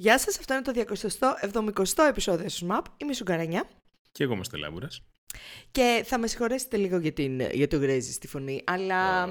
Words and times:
Γεια 0.00 0.18
σας, 0.18 0.38
αυτό 0.38 0.54
είναι 0.54 0.62
το 0.62 0.84
270ο 1.52 2.08
επεισόδιο 2.08 2.44
του 2.44 2.50
ΣΜΑΠ. 2.50 2.84
Είμαι 2.96 3.10
η 3.10 3.14
Σουγκαρανιά. 3.14 3.68
Και 4.12 4.24
εγώ 4.24 4.34
είμαι 4.34 4.44
Στελάμπουρας. 4.44 5.02
Και 5.70 6.02
θα 6.06 6.18
με 6.18 6.26
συγχωρέσετε 6.26 6.76
λίγο 6.76 6.98
για, 6.98 7.12
την, 7.12 7.40
για 7.40 7.68
το 7.68 7.78
γκρέζι 7.78 8.12
στη 8.12 8.26
φωνή, 8.26 8.62
αλλά 8.66 9.28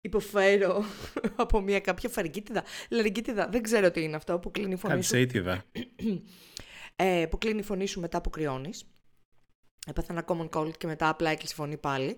υποφέρω 0.00 0.84
από 1.36 1.60
μια 1.60 1.80
κάποια 1.80 2.08
φαρικίτιδα. 2.08 2.64
Λαριγκίτιδα, 2.90 3.48
δεν 3.48 3.62
ξέρω 3.62 3.90
τι 3.90 4.02
είναι 4.02 4.16
αυτό 4.16 4.38
που 4.38 4.50
κλείνει 4.50 4.72
η 4.72 4.76
φωνή 4.76 5.02
σου. 5.02 5.16
ε, 6.96 7.26
που 7.30 7.38
κλείνει 7.38 7.58
η 7.58 7.62
φωνή 7.62 7.86
σου 7.86 8.00
μετά 8.00 8.20
που 8.20 8.30
κρυώνεις. 8.30 8.84
Έπαθα 9.86 10.12
ένα 10.12 10.24
common 10.26 10.48
cold 10.48 10.76
και 10.78 10.86
μετά 10.86 11.08
απλά 11.08 11.30
έκλεισε 11.30 11.52
η 11.52 11.56
φωνή 11.56 11.76
πάλι. 11.76 12.16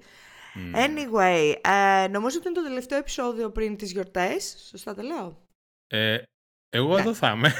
Anyway, 0.75 1.55
ε, 1.61 2.09
νομίζω 2.09 2.39
ότι 2.39 2.49
είναι 2.49 2.57
το 2.57 2.63
τελευταίο 2.63 2.99
επεισόδιο 2.99 3.51
πριν 3.51 3.77
τις 3.77 3.93
γιορτές. 3.93 4.67
Σωστά 4.69 4.95
τα 4.95 5.03
λέω; 5.03 5.47
Ε, 5.87 6.19
εγώ 6.77 6.95
ναι. 6.95 7.01
εδώ 7.01 7.15
θα 7.15 7.31
είμαι. 7.31 7.53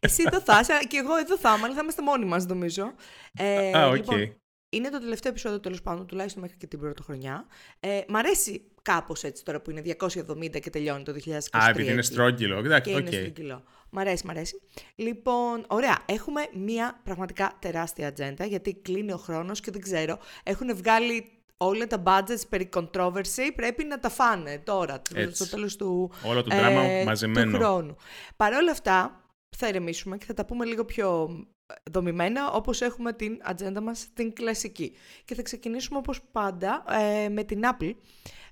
Εσύ 0.00 0.22
εδώ 0.26 0.40
θα 0.40 0.58
είσαι 0.60 0.78
και 0.88 0.96
εγώ 0.96 1.16
εδώ 1.16 1.38
θα 1.38 1.54
είμαι, 1.56 1.64
αλλά 1.64 1.74
θα 1.74 1.80
είμαστε 1.82 2.02
μόνοι 2.02 2.24
μας 2.24 2.46
νομίζω. 2.46 2.94
Ε, 3.34 3.78
Α, 3.78 3.88
οκέι. 3.88 3.94
Λοιπόν, 3.94 4.36
είναι 4.68 4.88
το 4.88 5.00
τελευταίο 5.00 5.30
επεισόδιο 5.30 5.60
τέλος 5.60 5.82
πάντων, 5.82 6.06
τουλάχιστον 6.06 6.42
μέχρι 6.42 6.56
και 6.56 6.66
την 6.66 6.78
πρώτη 6.78 7.02
χρονιά. 7.02 7.46
Ε, 7.80 8.00
μ' 8.08 8.16
αρέσει 8.16 8.62
κάπως 8.82 9.22
έτσι 9.22 9.44
τώρα 9.44 9.60
που 9.60 9.70
είναι 9.70 9.82
270 9.98 10.60
και 10.60 10.70
τελειώνει 10.70 11.02
το 11.02 11.12
2023. 11.12 11.38
Α, 11.50 11.68
επειδή 11.68 11.92
είναι 11.92 12.02
στρόγγυλο. 12.02 12.58
Εντάξει, 12.58 12.92
okay. 12.94 13.00
είναι 13.00 13.10
στρόγγυλο. 13.10 13.64
Μ' 13.90 13.98
αρέσει, 13.98 14.26
μ' 14.26 14.30
αρέσει. 14.30 14.60
Λοιπόν, 14.94 15.64
ωραία. 15.66 15.98
Έχουμε 16.06 16.40
μία 16.54 17.00
πραγματικά 17.04 17.56
τεράστια 17.58 18.08
ατζέντα, 18.08 18.44
γιατί 18.44 18.74
κλείνει 18.74 19.12
ο 19.12 19.16
χρόνος 19.16 19.60
και 19.60 19.70
δεν 19.70 19.80
ξέρω. 19.80 20.18
Έχουν 20.42 20.76
βγάλει 20.76 21.33
όλα 21.56 21.86
τα 21.86 22.02
budgets 22.06 22.48
περί 22.48 22.68
controversy 22.74 23.50
πρέπει 23.54 23.84
να 23.84 23.98
τα 23.98 24.08
φάνε 24.08 24.58
τώρα, 24.58 25.02
Έτσι. 25.14 25.34
στο 25.44 25.56
τέλος 25.56 25.76
του, 25.76 26.10
Όλο 26.24 26.42
το 26.42 26.56
δράμα 26.56 26.80
ε, 26.82 27.04
μαζεμένο. 27.04 27.50
του 27.50 27.56
χρόνου. 27.64 27.96
Παρ' 28.36 28.52
όλα 28.54 28.70
αυτά, 28.70 29.24
θα 29.56 29.68
ηρεμήσουμε 29.68 30.16
και 30.16 30.24
θα 30.24 30.34
τα 30.34 30.44
πούμε 30.44 30.64
λίγο 30.64 30.84
πιο 30.84 31.38
δομημένα, 31.90 32.50
όπως 32.50 32.80
έχουμε 32.80 33.12
την 33.12 33.38
ατζέντα 33.42 33.80
μας, 33.80 34.08
την 34.14 34.32
κλασική. 34.32 34.92
Και 35.24 35.34
θα 35.34 35.42
ξεκινήσουμε 35.42 35.98
όπως 35.98 36.22
πάντα 36.32 36.84
ε, 36.90 37.28
με 37.28 37.44
την 37.44 37.60
Apple, 37.64 37.94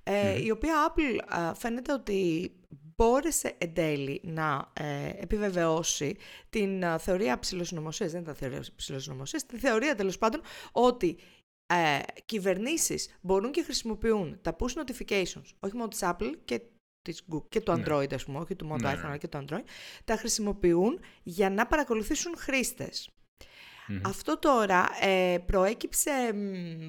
ε, 0.02 0.42
η 0.42 0.50
οποία 0.50 0.74
Apple 0.88 1.38
ε, 1.50 1.54
φαίνεται 1.54 1.92
ότι 1.92 2.50
μπόρεσε 2.96 3.54
εν 3.58 3.74
τέλει 3.74 4.20
να 4.24 4.72
ε, 4.72 5.08
επιβεβαιώσει 5.22 6.16
την 6.50 6.98
θεωρία 6.98 7.38
ψηλοσυνομωσίας, 7.38 8.12
δεν 8.12 8.20
ήταν 8.20 8.34
θεωρία 8.34 8.64
ψηλοσυνομωσίας, 8.76 9.46
τη 9.46 9.58
θεωρία 9.58 9.94
τέλος 9.94 10.18
πάντων 10.18 10.40
ότι 10.72 11.16
ε, 11.66 11.98
κυβερνήσεις 12.24 13.16
μπορούν 13.20 13.52
και 13.52 13.62
χρησιμοποιούν 13.62 14.38
τα 14.42 14.56
push 14.58 14.72
notifications, 14.72 15.50
όχι 15.60 15.76
μόνο 15.76 15.88
της 15.88 16.00
Apple 16.02 16.32
και, 16.44 16.60
της 17.02 17.24
Google, 17.32 17.48
και 17.48 17.60
του 17.60 17.72
ναι. 17.72 17.82
Android, 17.86 18.14
ας 18.14 18.24
πούμε, 18.24 18.38
όχι 18.38 18.56
του 18.56 18.66
μόνο 18.66 18.88
ναι, 18.88 18.94
iPhone, 18.94 19.04
αλλά 19.04 19.16
και 19.16 19.28
του 19.28 19.44
Android, 19.44 19.64
τα 20.04 20.16
χρησιμοποιούν 20.16 21.00
για 21.22 21.50
να 21.50 21.66
παρακολουθήσουν 21.66 22.34
χρήστες. 22.36 23.10
Αυτό 24.04 24.38
τώρα 24.38 24.88
ε, 25.00 25.38
προέκυψε, 25.46 26.10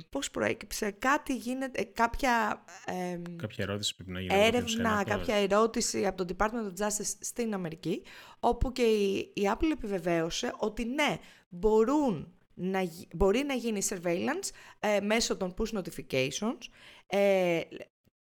πώς 0.09 0.31
προέκυψε, 0.31 0.91
κάτι 0.91 1.35
γίνεται, 1.35 1.81
ε, 1.81 1.83
κάποια... 1.83 2.63
Ε, 2.85 3.21
κάποια 3.35 3.63
ερώτηση 3.63 3.95
πρέπει 3.95 4.11
να 4.11 4.19
γίνει. 4.19 4.33
Έρευνα, 4.33 5.03
κάποια 5.03 5.35
ερώτηση 5.35 6.05
από 6.05 6.25
το 6.25 6.35
Department 6.37 6.79
of 6.79 6.85
Justice 6.85 7.13
στην 7.19 7.53
Αμερική, 7.53 8.01
όπου 8.39 8.71
και 8.71 8.81
η, 8.81 9.31
η 9.33 9.51
Apple 9.53 9.69
επιβεβαίωσε 9.71 10.53
ότι 10.57 10.85
ναι, 10.85 11.17
μπορούν 11.49 12.33
να, 12.53 12.89
μπορεί 13.15 13.43
να 13.43 13.53
γίνει 13.53 13.81
surveillance 13.89 14.49
ε, 14.79 14.99
μέσω 14.99 15.37
των 15.37 15.53
push 15.57 15.81
notifications 15.81 16.57
ε, 17.07 17.61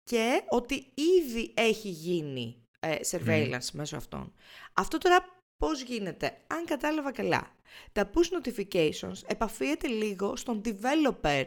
και 0.03 0.41
ότι 0.49 0.75
ήδη 0.93 1.53
έχει 1.55 1.89
γίνει 1.89 2.63
ε, 2.79 2.95
surveillance 3.11 3.69
μέσω 3.73 3.95
αυτών. 3.95 4.33
Αυτό 4.73 4.97
τώρα 4.97 5.25
πώς 5.57 5.81
γίνεται, 5.81 6.37
αν 6.47 6.65
κατάλαβα 6.65 7.11
καλά. 7.11 7.51
Τα 7.91 8.09
push 8.13 8.41
notifications 8.41 9.21
επαφίεται 9.27 9.87
λίγο 9.87 10.35
στον 10.35 10.61
developer 10.65 11.43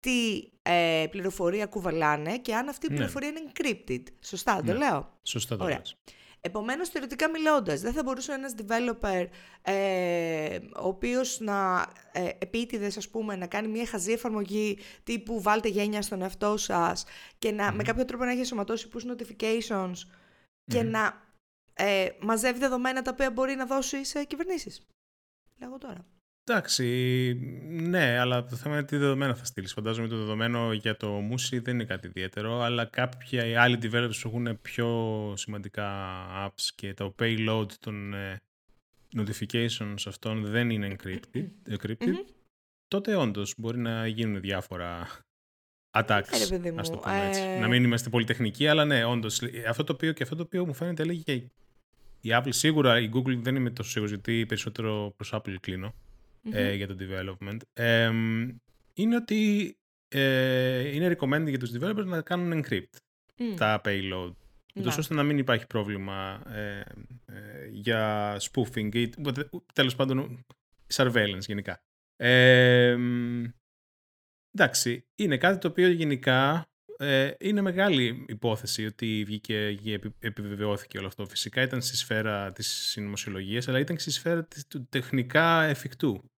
τι 0.00 0.48
ε, 0.62 1.06
πληροφορία 1.10 1.66
κουβαλάνε 1.66 2.38
και 2.38 2.54
αν 2.54 2.68
αυτή 2.68 2.86
η 2.86 2.88
ναι. 2.88 2.96
πληροφορία 2.96 3.28
είναι 3.28 3.42
encrypted. 3.52 4.02
Σωστά, 4.20 4.56
το 4.56 4.72
ναι. 4.72 4.78
λέω. 4.78 5.18
Σωστά 5.22 5.56
το 5.56 5.64
λέω. 5.64 5.82
Επομένως, 6.44 6.88
θεωρητικά 6.88 7.30
μιλώντας, 7.30 7.80
δεν 7.80 7.92
θα 7.92 8.02
μπορούσε 8.02 8.32
ένας 8.32 8.54
developer 8.58 9.26
ε, 9.62 10.58
ο 10.76 10.86
οποίος 10.88 11.40
να 11.40 11.86
ε, 12.12 12.28
επίτηδες, 12.38 12.96
ας 12.96 13.08
πούμε, 13.08 13.36
να 13.36 13.46
κάνει 13.46 13.68
μια 13.68 13.86
χαζή 13.86 14.12
εφαρμογή 14.12 14.78
τύπου 15.04 15.40
βάλτε 15.40 15.68
γένεια 15.68 16.02
στον 16.02 16.22
εαυτό 16.22 16.56
σας 16.56 17.04
και 17.38 17.50
να, 17.50 17.72
με 17.72 17.82
κάποιο 17.82 18.04
τρόπο 18.04 18.24
να 18.24 18.30
έχει 18.30 18.44
σωματώσει 18.44 18.88
push 18.94 19.10
notifications 19.10 19.94
και 20.64 20.82
να 20.82 21.22
ε, 21.74 22.08
μαζεύει 22.20 22.58
δεδομένα 22.58 23.02
τα 23.02 23.10
οποία 23.10 23.30
μπορεί 23.30 23.54
να 23.54 23.66
δώσει 23.66 24.04
σε 24.04 24.24
κυβερνήσεις. 24.24 24.86
Λέγω 25.58 25.78
τώρα. 25.78 26.06
Εντάξει, 26.44 26.84
ναι, 27.68 28.18
αλλά 28.18 28.44
το 28.44 28.56
θέμα 28.56 28.74
είναι 28.74 28.84
τι 28.84 28.96
δεδομένα 28.96 29.34
θα 29.34 29.44
στείλεις. 29.44 29.72
Φαντάζομαι 29.72 30.08
το 30.08 30.16
δεδομένο 30.16 30.72
για 30.72 30.96
το 30.96 31.18
Musi 31.18 31.62
δεν 31.62 31.74
είναι 31.74 31.84
κάτι 31.84 32.06
ιδιαίτερο, 32.06 32.60
αλλά 32.60 32.84
κάποιοι 32.84 33.54
άλλοι 33.56 33.78
developers 33.82 34.16
που 34.22 34.28
έχουν 34.28 34.60
πιο 34.62 34.88
σημαντικά 35.36 35.88
apps 36.46 36.68
και 36.74 36.94
το 36.94 37.14
payload 37.18 37.66
των 37.80 38.14
ε, 38.14 38.40
notifications 39.16 39.94
αυτών 40.06 40.44
δεν 40.44 40.70
είναι 40.70 40.96
encrypted, 40.96 41.46
encrypted 41.68 42.24
τότε 42.88 43.14
όντως 43.14 43.54
μπορεί 43.56 43.78
να 43.78 44.06
γίνουν 44.06 44.40
διάφορα 44.40 45.08
attacks, 45.90 46.22
ας 46.76 46.90
το 46.90 46.98
πούμε 46.98 47.26
έτσι. 47.26 47.40
Ε. 47.40 47.58
Να 47.58 47.68
μην 47.68 47.84
είμαστε 47.84 48.10
πολυτεχνικοί, 48.10 48.66
αλλά 48.66 48.84
ναι, 48.84 49.04
όντως. 49.04 49.42
Αυτό 49.68 49.84
το 49.84 49.92
οποίο 49.92 50.12
και 50.12 50.22
αυτό 50.22 50.36
το 50.36 50.42
οποίο 50.42 50.66
μου 50.66 50.74
φαίνεται 50.74 51.04
λέγει 51.04 51.22
και 51.22 51.32
η 52.20 52.30
Apple 52.30 52.48
σίγουρα, 52.48 53.00
η 53.00 53.10
Google 53.14 53.36
δεν 53.36 53.56
είμαι 53.56 53.70
τόσο 53.70 53.90
σίγουρος 53.90 54.12
γιατί 54.12 54.46
περισσότερο 54.46 55.12
προς 55.16 55.30
Apple 55.34 55.54
κλείνω 55.60 55.94
ε, 56.50 56.74
για 56.74 56.86
το 56.86 56.96
development, 57.00 57.58
είναι 58.94 59.16
ότι 59.16 59.72
ε, 60.08 60.94
είναι 60.94 61.16
recommended 61.18 61.48
για 61.48 61.58
τους 61.58 61.72
developers 61.78 62.04
να 62.04 62.22
κάνουν 62.22 62.64
encrypt 62.64 62.96
τα 63.56 63.80
payload. 63.84 64.32
Ούτως 64.74 64.98
ώστε 64.98 65.14
να 65.14 65.22
μην 65.22 65.38
υπάρχει 65.38 65.66
πρόβλημα 65.66 66.42
ε, 66.46 66.80
ε, 67.26 67.66
για 67.70 68.36
spoofing 68.40 68.94
ή 68.94 69.10
τέλος 69.74 69.96
πάντων 69.96 70.44
surveillance 70.94 71.46
γενικά. 71.46 71.82
εντάξει, 74.52 75.04
είναι 75.14 75.36
κάτι 75.36 75.58
το 75.58 75.68
οποίο 75.68 75.88
γενικά 75.88 76.66
ε, 76.96 77.34
είναι 77.40 77.60
μεγάλη 77.60 78.24
υπόθεση 78.28 78.86
ότι 78.86 79.22
βγήκε 79.26 79.74
και 79.74 80.00
επιβεβαιώθηκε 80.18 80.98
όλο 80.98 81.06
αυτό. 81.06 81.26
Φυσικά 81.26 81.62
ήταν 81.62 81.82
στη 81.82 81.96
σφαίρα 81.96 82.52
της 82.52 82.66
συνωμοσιολογίας, 82.66 83.68
αλλά 83.68 83.78
ήταν 83.78 83.98
στη 83.98 84.10
σφαίρα 84.10 84.48
του 84.68 84.86
τεχνικά 84.88 85.62
εφικτού. 85.62 86.30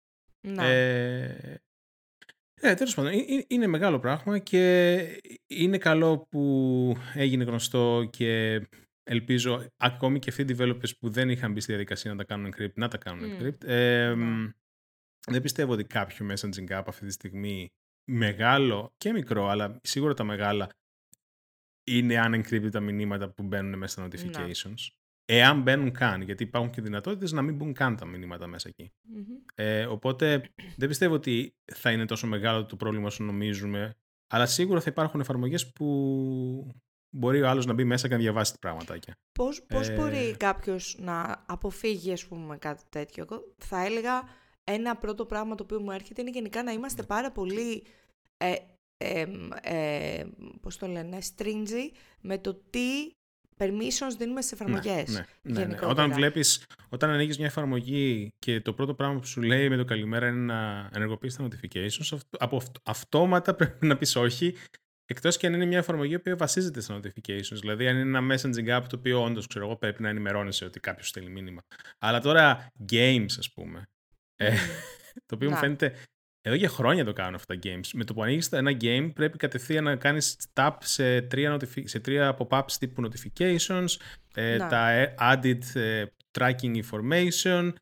Ναι. 0.45 0.67
Ε, 0.67 1.59
ε, 2.61 2.75
τέλος 2.75 2.95
πάντων, 2.95 3.13
είναι 3.47 3.67
μεγάλο 3.67 3.99
πράγμα 3.99 4.39
και 4.39 5.01
είναι 5.47 5.79
καλό 5.79 6.19
που 6.19 6.97
έγινε 7.15 7.45
γνωστό 7.45 8.09
και 8.11 8.63
ελπίζω 9.03 9.67
ακόμη 9.77 10.19
και 10.19 10.31
αυτοί 10.31 10.43
οι 10.43 10.57
developers 10.59 10.97
που 10.99 11.11
δεν 11.11 11.31
είχαν 11.31 11.53
μπει 11.53 11.61
στη 11.61 11.73
διαδικασία 11.73 12.11
να 12.11 12.17
τα 12.17 12.25
κάνουν 12.25 12.53
encrypt, 12.53 12.75
να 12.75 12.89
τα 12.89 12.99
κάνουν 12.99 13.31
encrypt. 13.31 13.65
Ε, 13.65 14.15
Δεν 15.27 15.43
πιστεύω 15.43 15.73
ότι 15.73 15.85
κάποιο 15.85 16.27
messaging 16.31 16.79
app 16.79 16.85
αυτή 16.87 17.07
τη 17.07 17.13
στιγμή 17.13 17.73
μεγάλο 18.11 18.95
και 18.97 19.13
μικρό, 19.13 19.49
αλλά 19.49 19.81
σίγουρα 19.83 20.15
τα 20.15 20.25
μεγάλα 20.25 20.69
είναι 21.87 22.23
unencrypted 22.27 22.71
τα 22.71 22.81
μηνύματα 22.81 23.31
που 23.31 23.43
μπαίνουν 23.43 23.79
μέσα 23.79 23.93
στα 23.93 24.03
ναι. 24.03 24.09
notifications. 24.09 25.04
Εάν 25.27 25.63
μπαίνουν 25.63 25.93
καν, 25.93 26.23
γιατί 26.23 26.43
υπάρχουν 26.43 26.71
και 26.71 26.81
δυνατότητες 26.81 27.33
να 27.33 27.43
μην 27.43 27.55
μπουν 27.55 27.73
καν 27.73 27.97
τα 27.97 28.07
μηνύματα 28.07 28.47
μέσα 28.47 28.71
Ε, 29.55 29.87
οπότε 29.87 30.51
δεν 30.77 30.89
πιστεύω 30.89 31.15
ότι 31.15 31.55
θα 31.73 31.91
είναι 31.91 32.05
τόσο 32.05 32.27
μεγάλο 32.27 32.67
το 32.67 32.77
πρόβλημα 32.77 33.07
όσο 33.07 33.25
νομίζουμε, 33.25 33.95
αλλά 34.27 34.47
σίγουρα 34.47 34.81
θα 34.81 34.91
υπάρχουν 34.91 35.21
εφαρμογές 35.21 35.73
που 35.73 35.87
μπορεί 37.11 37.43
ο 37.43 37.49
άλλος 37.49 37.67
να 37.67 37.73
μπει 37.73 37.85
μέσα 37.85 38.09
και 38.09 38.15
να 38.15 38.21
διαβάσει 38.21 38.53
τα 38.53 38.59
πραγματάκια. 38.59 39.15
Πώς, 39.33 39.63
πώς 39.63 39.89
ε... 39.89 39.95
μπορεί 39.95 40.37
κάποιος 40.37 40.97
να 41.01 41.45
αποφύγει 41.47 42.13
ας 42.13 42.27
πούμε 42.27 42.57
κάτι 42.57 42.83
τέτοιο; 42.89 43.27
θα 43.59 43.85
έλεγα 43.85 44.23
ένα 44.65 44.97
πρώτο 44.97 45.27
πράγμα 45.27 45.55
το 45.55 45.63
οποίο 45.63 45.81
μου 45.81 45.91
έρχεται 45.91 46.21
είναι 46.21 46.31
γενικά 46.31 46.63
να 46.63 46.73
είμαστε 46.73 47.03
πάρα 47.03 47.33
πολύ 47.33 47.87
ε, 48.37 48.55
ε, 48.97 49.27
ε, 49.63 50.25
πώς 50.61 50.77
το 50.77 50.87
λένε, 50.87 51.19
stringy 51.37 51.91
με 52.21 52.39
το 52.39 52.55
τι 52.71 53.11
permissions 53.59 54.15
δίνουμε 54.19 54.43
στι 54.43 54.51
εφαρμογές. 54.55 55.09
Ναι, 55.09 55.25
ναι, 55.43 55.65
ναι, 55.65 55.79
Όταν 55.83 56.13
βλέπεις, 56.13 56.65
όταν 56.89 57.11
ανοίγεις 57.11 57.37
μια 57.37 57.47
εφαρμογή 57.47 58.33
και 58.39 58.61
το 58.61 58.73
πρώτο 58.73 58.95
πράγμα 58.95 59.21
που 59.21 59.27
σου 59.27 59.43
λέει 59.43 59.69
με 59.69 59.77
το 59.77 59.85
καλημέρα 59.85 60.29
είναι 60.29 60.53
να 60.53 60.91
ενεργοποιήσει 60.93 61.37
τα 61.37 61.49
notifications, 61.49 62.19
από 62.39 62.63
αυτόματα 62.83 63.55
πρέπει 63.59 63.87
να 63.87 63.97
πεις 63.97 64.17
όχι. 64.17 64.55
Εκτός 65.07 65.37
και 65.37 65.47
αν 65.47 65.55
είναι 65.55 65.65
μια 65.65 65.79
εφαρμογή 65.79 66.19
που 66.19 66.37
βασίζεται 66.37 66.81
στα 66.81 67.01
notifications. 67.01 67.59
Δηλαδή, 67.61 67.89
αν 67.89 67.97
είναι 67.97 68.19
ένα 68.19 68.35
messaging 68.35 68.79
app 68.79 68.83
το 68.89 68.97
οποίο 68.97 69.25
όντως 69.25 69.47
ξέρω 69.47 69.65
εγώ 69.65 69.77
πρέπει 69.77 70.03
να 70.03 70.09
ενημερώνεσαι 70.09 70.65
ότι 70.65 70.81
κάποιος 70.81 71.09
στέλνει 71.09 71.31
μήνυμα. 71.31 71.63
Αλλά 71.99 72.21
τώρα 72.21 72.67
games, 72.93 73.33
ας 73.39 73.53
πούμε. 73.53 73.89
Ε, 74.37 74.55
το 75.27 75.35
οποίο 75.35 75.51
μου 75.51 75.57
φαίνεται 75.57 75.95
εδώ 76.47 76.57
για 76.57 76.69
χρόνια 76.69 77.05
το 77.05 77.13
κάνουν 77.13 77.35
αυτά 77.35 77.55
τα 77.55 77.61
games. 77.63 77.89
Με 77.93 78.05
το 78.05 78.15
που 78.15 78.23
ανοίγεις 78.23 78.49
ένα 78.49 78.77
game, 78.81 79.11
πρέπει 79.15 79.39
κατευθείαν 79.39 79.85
να 79.85 79.97
κάνεις 79.97 80.37
tap 80.55 80.71
σε 80.81 81.21
τρία, 81.21 81.59
σε 81.85 82.01
τρία 82.01 82.37
pop-ups 82.39 82.73
τύπου 82.79 83.03
notifications, 83.09 83.87
ε, 84.35 84.57
τα 84.57 85.15
added 85.19 85.59
ε, 85.75 86.05
tracking 86.39 86.81
information, 86.83 87.73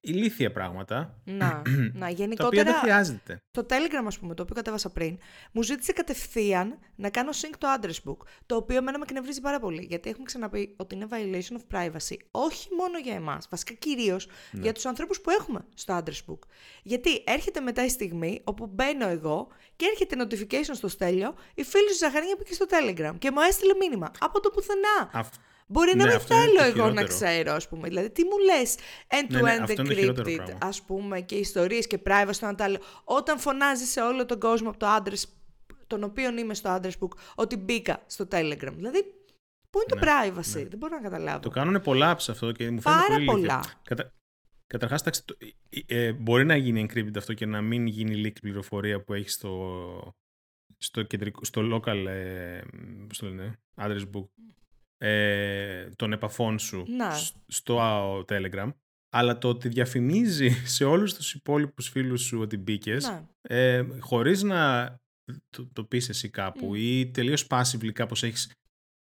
ηλίθια 0.00 0.52
πράγματα. 0.52 1.20
Να, 1.24 1.62
να 1.94 1.98
Τα 2.00 2.06
οποία 2.06 2.10
γενικότερα. 2.10 2.62
δεν 2.64 2.74
χρειάζεται. 2.74 3.42
Το 3.50 3.66
Telegram, 3.70 4.04
ας 4.06 4.18
πούμε, 4.18 4.34
το 4.34 4.42
οποίο 4.42 4.54
κατέβασα 4.54 4.90
πριν, 4.90 5.18
μου 5.52 5.62
ζήτησε 5.62 5.92
κατευθείαν 5.92 6.78
να 6.96 7.10
κάνω 7.10 7.30
sync 7.30 7.54
το 7.58 7.68
address 7.80 8.10
book. 8.10 8.16
Το 8.46 8.56
οποίο 8.56 8.76
εμένα 8.76 8.98
με 8.98 9.04
εκνευρίζει 9.08 9.40
πάρα 9.40 9.60
πολύ. 9.60 9.86
Γιατί 9.88 10.08
έχουμε 10.10 10.24
ξαναπεί 10.24 10.74
ότι 10.76 10.94
είναι 10.94 11.06
violation 11.10 11.56
of 11.56 11.76
privacy. 11.78 12.16
Όχι 12.30 12.68
μόνο 12.78 12.98
για 12.98 13.14
εμάς, 13.14 13.46
βασικά 13.50 13.72
κυρίως 13.74 14.28
Ναι. 14.50 14.62
για 14.62 14.72
τους 14.72 14.86
ανθρώπους 14.86 15.20
που 15.20 15.30
έχουμε 15.30 15.64
στο 15.74 15.96
address 16.04 16.30
book. 16.32 16.38
Γιατί 16.82 17.22
έρχεται 17.26 17.60
μετά 17.60 17.84
η 17.84 17.88
στιγμή 17.88 18.40
όπου 18.44 18.66
μπαίνω 18.66 19.08
εγώ 19.08 19.48
και 19.76 19.86
έρχεται 19.90 20.16
notification 20.24 20.70
στο 20.74 20.88
στέλιο 20.88 21.34
η 21.54 21.62
φίλη 21.64 21.88
σου 21.92 21.96
Ζαχαρίνια 21.98 22.36
πήγε 22.36 22.52
στο 22.54 22.66
Telegram 22.68 23.14
και 23.18 23.30
μου 23.30 23.40
έστειλε 23.40 23.74
μήνυμα 23.74 24.10
από 24.18 24.40
το 24.40 24.50
πουθενά. 24.50 25.10
Αυ- 25.12 25.34
Μπορεί 25.72 25.90
να 25.90 25.96
Ναι, 25.96 26.04
μην 26.04 26.16
αυτό 26.16 26.34
είναι 26.34 26.44
θέλω 26.44 26.56
το 26.56 26.64
εγώ 26.64 26.76
να 26.76 27.00
χειρότερο. 27.00 27.06
ξέρω, 27.06 27.52
ας 27.52 27.68
πούμε. 27.68 27.88
Δηλαδή, 27.88 28.10
τι 28.10 28.24
μου 28.24 28.38
λες 28.38 28.76
Ναι, 28.76 29.40
ναι, 29.40 29.54
end-to-end 29.54 29.60
αυτό 29.62 29.72
είναι 29.82 29.88
το 29.88 29.94
χειρότερο 30.00 30.30
encrypted, 30.30 30.36
πράγμα. 30.36 30.58
ας 30.62 30.82
πούμε, 30.82 31.20
και 31.20 31.34
ιστορίες 31.34 31.86
και 31.86 32.00
privacy 32.04 32.34
το 32.40 32.46
ένα 32.46 32.54
το 32.54 32.64
άλλο. 32.64 32.78
Όταν 33.04 33.38
φωνάζει 33.38 33.84
σε 33.84 34.00
όλο 34.00 34.26
τον 34.26 34.38
κόσμο 34.40 34.68
από 34.68 34.78
το 34.78 34.86
address, 34.96 35.22
τον 35.86 36.02
οποίο 36.04 36.38
είμαι 36.38 36.54
στο 36.54 36.78
address 36.80 36.98
book, 37.00 37.10
ότι 37.34 37.56
μπήκα 37.56 38.02
στο 38.06 38.24
Telegram. 38.30 38.72
Δηλαδή, 38.76 39.04
πού 39.70 39.78
είναι 39.78 39.86
το 39.88 39.96
Ναι, 39.96 40.02
privacy, 40.02 40.66
δεν 40.68 40.78
μπορώ 40.78 40.94
να 40.96 41.02
καταλάβω. 41.02 41.40
Το 41.40 41.48
κάνουν 41.50 41.80
πολλά 41.80 42.14
apps 42.16 42.24
αυτό 42.28 42.52
και 42.52 42.70
μου 42.70 42.80
φαίνεται 42.80 43.00
Πάρα 43.02 43.14
πολύ 43.14 43.22
ηλίθιο. 43.22 43.32
πολλά. 43.40 43.64
Κατα... 43.82 44.12
Καταρχάς, 44.66 45.02
ε, 45.86 46.12
μπορεί 46.12 46.44
να 46.44 46.56
γίνει 46.56 46.86
encrypted 46.88 47.16
αυτό 47.16 47.34
και 47.34 47.46
να 47.46 47.60
μην 47.60 47.86
γίνει 47.86 48.22
leak 48.26 48.40
πληροφορία 48.40 49.02
που 49.04 49.14
έχει 49.14 49.28
στο, 49.28 50.14
στο, 50.78 51.02
κεντρικό, 51.02 51.44
στο 51.44 51.62
local 51.76 52.06
ε, 52.06 52.60
πώς 53.08 53.18
το 53.18 53.26
λένε, 53.26 53.58
address 53.76 54.02
book 54.14 54.26
ε, 55.04 55.88
των 55.96 56.12
επαφών 56.12 56.58
σου 56.58 56.84
Να. 56.88 57.10
σ- 57.14 57.34
στο 57.46 57.80
α, 57.80 58.24
Telegram. 58.28 58.70
Αλλά 59.12 59.38
το 59.38 59.48
ότι 59.48 59.68
διαφημίζει 59.68 60.50
σε 60.76 60.84
όλους 60.84 61.14
τους 61.14 61.34
υπόλοιπους 61.34 61.88
φίλους 61.88 62.22
σου 62.22 62.40
ότι 62.40 62.56
μπήκες, 62.56 63.04
Να. 63.04 63.28
ε, 63.42 63.86
χωρίς 64.00 64.42
να 64.42 64.94
το, 65.56 65.68
το 65.72 65.84
πεις 65.84 66.08
εσύ 66.08 66.28
κάπου 66.28 66.66
Μμ. 66.66 66.74
ή 66.74 67.10
τελείως 67.10 67.46
passively 67.50 67.92
κάπως 67.92 68.22
έχεις 68.22 68.52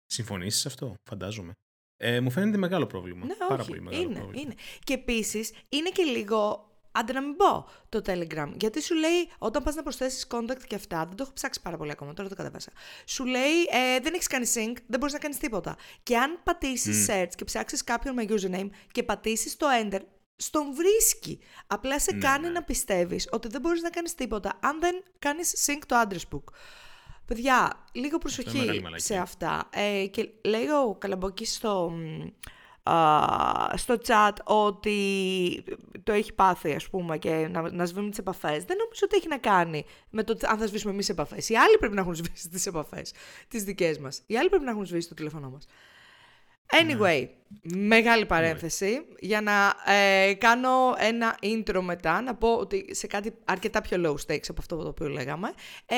συμφωνήσει 0.07 0.59
σε 0.59 0.69
αυτό, 0.69 0.95
φαντάζομαι. 1.11 1.53
Ε, 1.97 2.21
μου 2.21 2.31
φαίνεται 2.31 2.57
μεγάλο 2.57 2.87
πρόβλημα. 2.87 3.27
Ναι, 3.27 3.35
Πάρα 3.35 3.55
όχι, 3.63 3.69
πολύ 3.69 3.81
μεγάλο 3.83 4.03
είναι, 4.03 4.15
πρόβλημα. 4.19 4.41
είναι. 4.43 4.55
Και 4.85 4.93
επίσης 4.95 5.53
είναι 5.69 5.89
και 5.91 6.03
λίγο. 6.03 6.68
Άντε 6.93 7.13
να 7.13 7.21
μην 7.21 7.37
πω 7.37 7.69
το 7.89 8.01
Telegram. 8.07 8.53
Γιατί 8.61 8.83
σου 8.83 8.95
λέει, 8.95 9.31
όταν 9.39 9.63
πας 9.63 9.75
να 9.75 9.83
προσθέσεις 9.83 10.27
contact 10.31 10.63
και 10.67 10.75
αυτά, 10.75 11.07
δεν 11.07 11.17
το 11.17 11.23
έχω 11.23 11.33
ψάξει 11.33 11.61
πάρα 11.63 11.77
πολύ 11.77 11.91
ακόμα, 11.91 12.13
τώρα 12.15 12.29
το 12.29 12.35
κατέβασα. 12.35 12.71
Σου 13.07 13.25
λέει, 13.25 13.63
ε, 13.71 14.01
δεν 14.01 14.15
έχεις 14.15 14.27
κάνει 14.27 14.47
sync, 14.55 14.77
δεν 14.87 14.99
μπορείς 14.99 15.13
να 15.15 15.19
κάνεις 15.19 15.39
τίποτα. 15.39 15.77
Και 16.03 16.19
αν 16.19 16.41
πατήσεις 16.45 17.07
search 17.11 17.31
και 17.37 17.45
ψάξεις 17.45 17.85
κάποιον 17.85 18.15
με 18.15 18.25
username 18.29 18.69
και 18.93 19.03
πατήσεις 19.03 19.57
το 19.57 19.67
enter, 19.83 20.01
στον 20.37 20.75
βρίσκει. 20.75 21.39
Απλά 21.67 21.99
σε 22.01 22.13
Ναι, 22.15 22.19
κάνει 22.21 22.47
ναι. 22.47 22.53
να 22.53 22.63
πιστεύεις 22.63 23.29
ότι 23.31 23.49
δεν 23.49 23.61
μπορείς 23.61 23.83
να 23.83 23.91
κάνεις 23.91 24.15
τίποτα 24.15 24.59
αν 24.63 24.81
δεν 24.81 25.03
κάνεις 25.19 25.67
sync 25.67 25.83
το 25.87 26.01
address 26.01 26.35
book. 26.37 26.45
Παιδιά, 27.25 27.85
λίγο 27.93 28.07
είναι 28.09 28.19
προσοχή 28.19 28.59
μεγάλη 28.59 28.83
μαλακία. 28.83 29.05
σε 29.07 29.17
αυτά. 29.17 29.69
Ε, 29.73 30.07
και 30.07 30.29
λέει 30.45 30.67
ο 30.69 30.95
Καλαμπόκης 30.99 31.55
στο, 31.55 31.91
μ, 31.91 32.23
α, 32.23 32.27
στο 33.75 33.99
chat 34.07 34.33
ότι 34.45 34.97
το 36.03 36.13
έχει 36.13 36.33
πάθει, 36.33 36.75
ας 36.75 36.89
πούμε, 36.89 37.19
και 37.19 37.49
να, 37.51 37.71
να 37.73 37.85
σβήνουν 37.85 38.11
τις 38.11 38.19
επαφές. 38.19 38.65
Δεν 38.65 38.77
νομίζω 38.77 39.01
ότι 39.05 39.17
έχει 39.17 39.29
να 39.29 39.39
κάνει 39.39 39.85
με 40.11 40.23
το 40.23 40.37
αν 40.43 40.59
θα 40.59 40.67
σβήσουμε 40.67 40.93
εμείς 40.93 41.09
επαφές. 41.09 41.49
Οι 41.49 41.57
άλλοι 41.57 41.79
πρέπει 41.79 41.95
να 41.95 42.01
έχουν 42.01 42.15
σβήσει 42.15 42.49
τις 42.49 42.67
επαφές, 42.67 43.13
τις 43.49 43.65
δικές 43.65 43.99
μας. 43.99 44.23
Οι 44.27 44.39
άλλοι 44.39 44.49
πρέπει 44.49 44.65
να 44.65 44.71
έχουν 44.71 44.87
σβήσει 44.87 45.09
το 45.09 45.15
τηλέφωνό 45.15 45.51
μας. 45.51 45.67
Anyway, 46.73 47.29
μεγάλη 47.63 48.27
παρένθεση 48.27 49.01
για 49.19 49.41
να 49.41 49.75
ε, 49.93 50.35
κάνω 50.35 50.71
ένα 50.99 51.37
intro 51.43 51.81
μετά, 51.81 52.21
να 52.23 52.35
πω 52.35 52.53
ότι 52.55 52.95
σε 52.95 53.07
κάτι 53.07 53.35
αρκετά 53.45 53.81
πιο 53.81 54.03
low 54.05 54.13
stakes 54.27 54.45
από 54.49 54.57
αυτό 54.59 54.77
το 54.77 54.89
οποίο 54.89 55.09
λέγαμε. 55.09 55.49
Ε, 55.87 55.97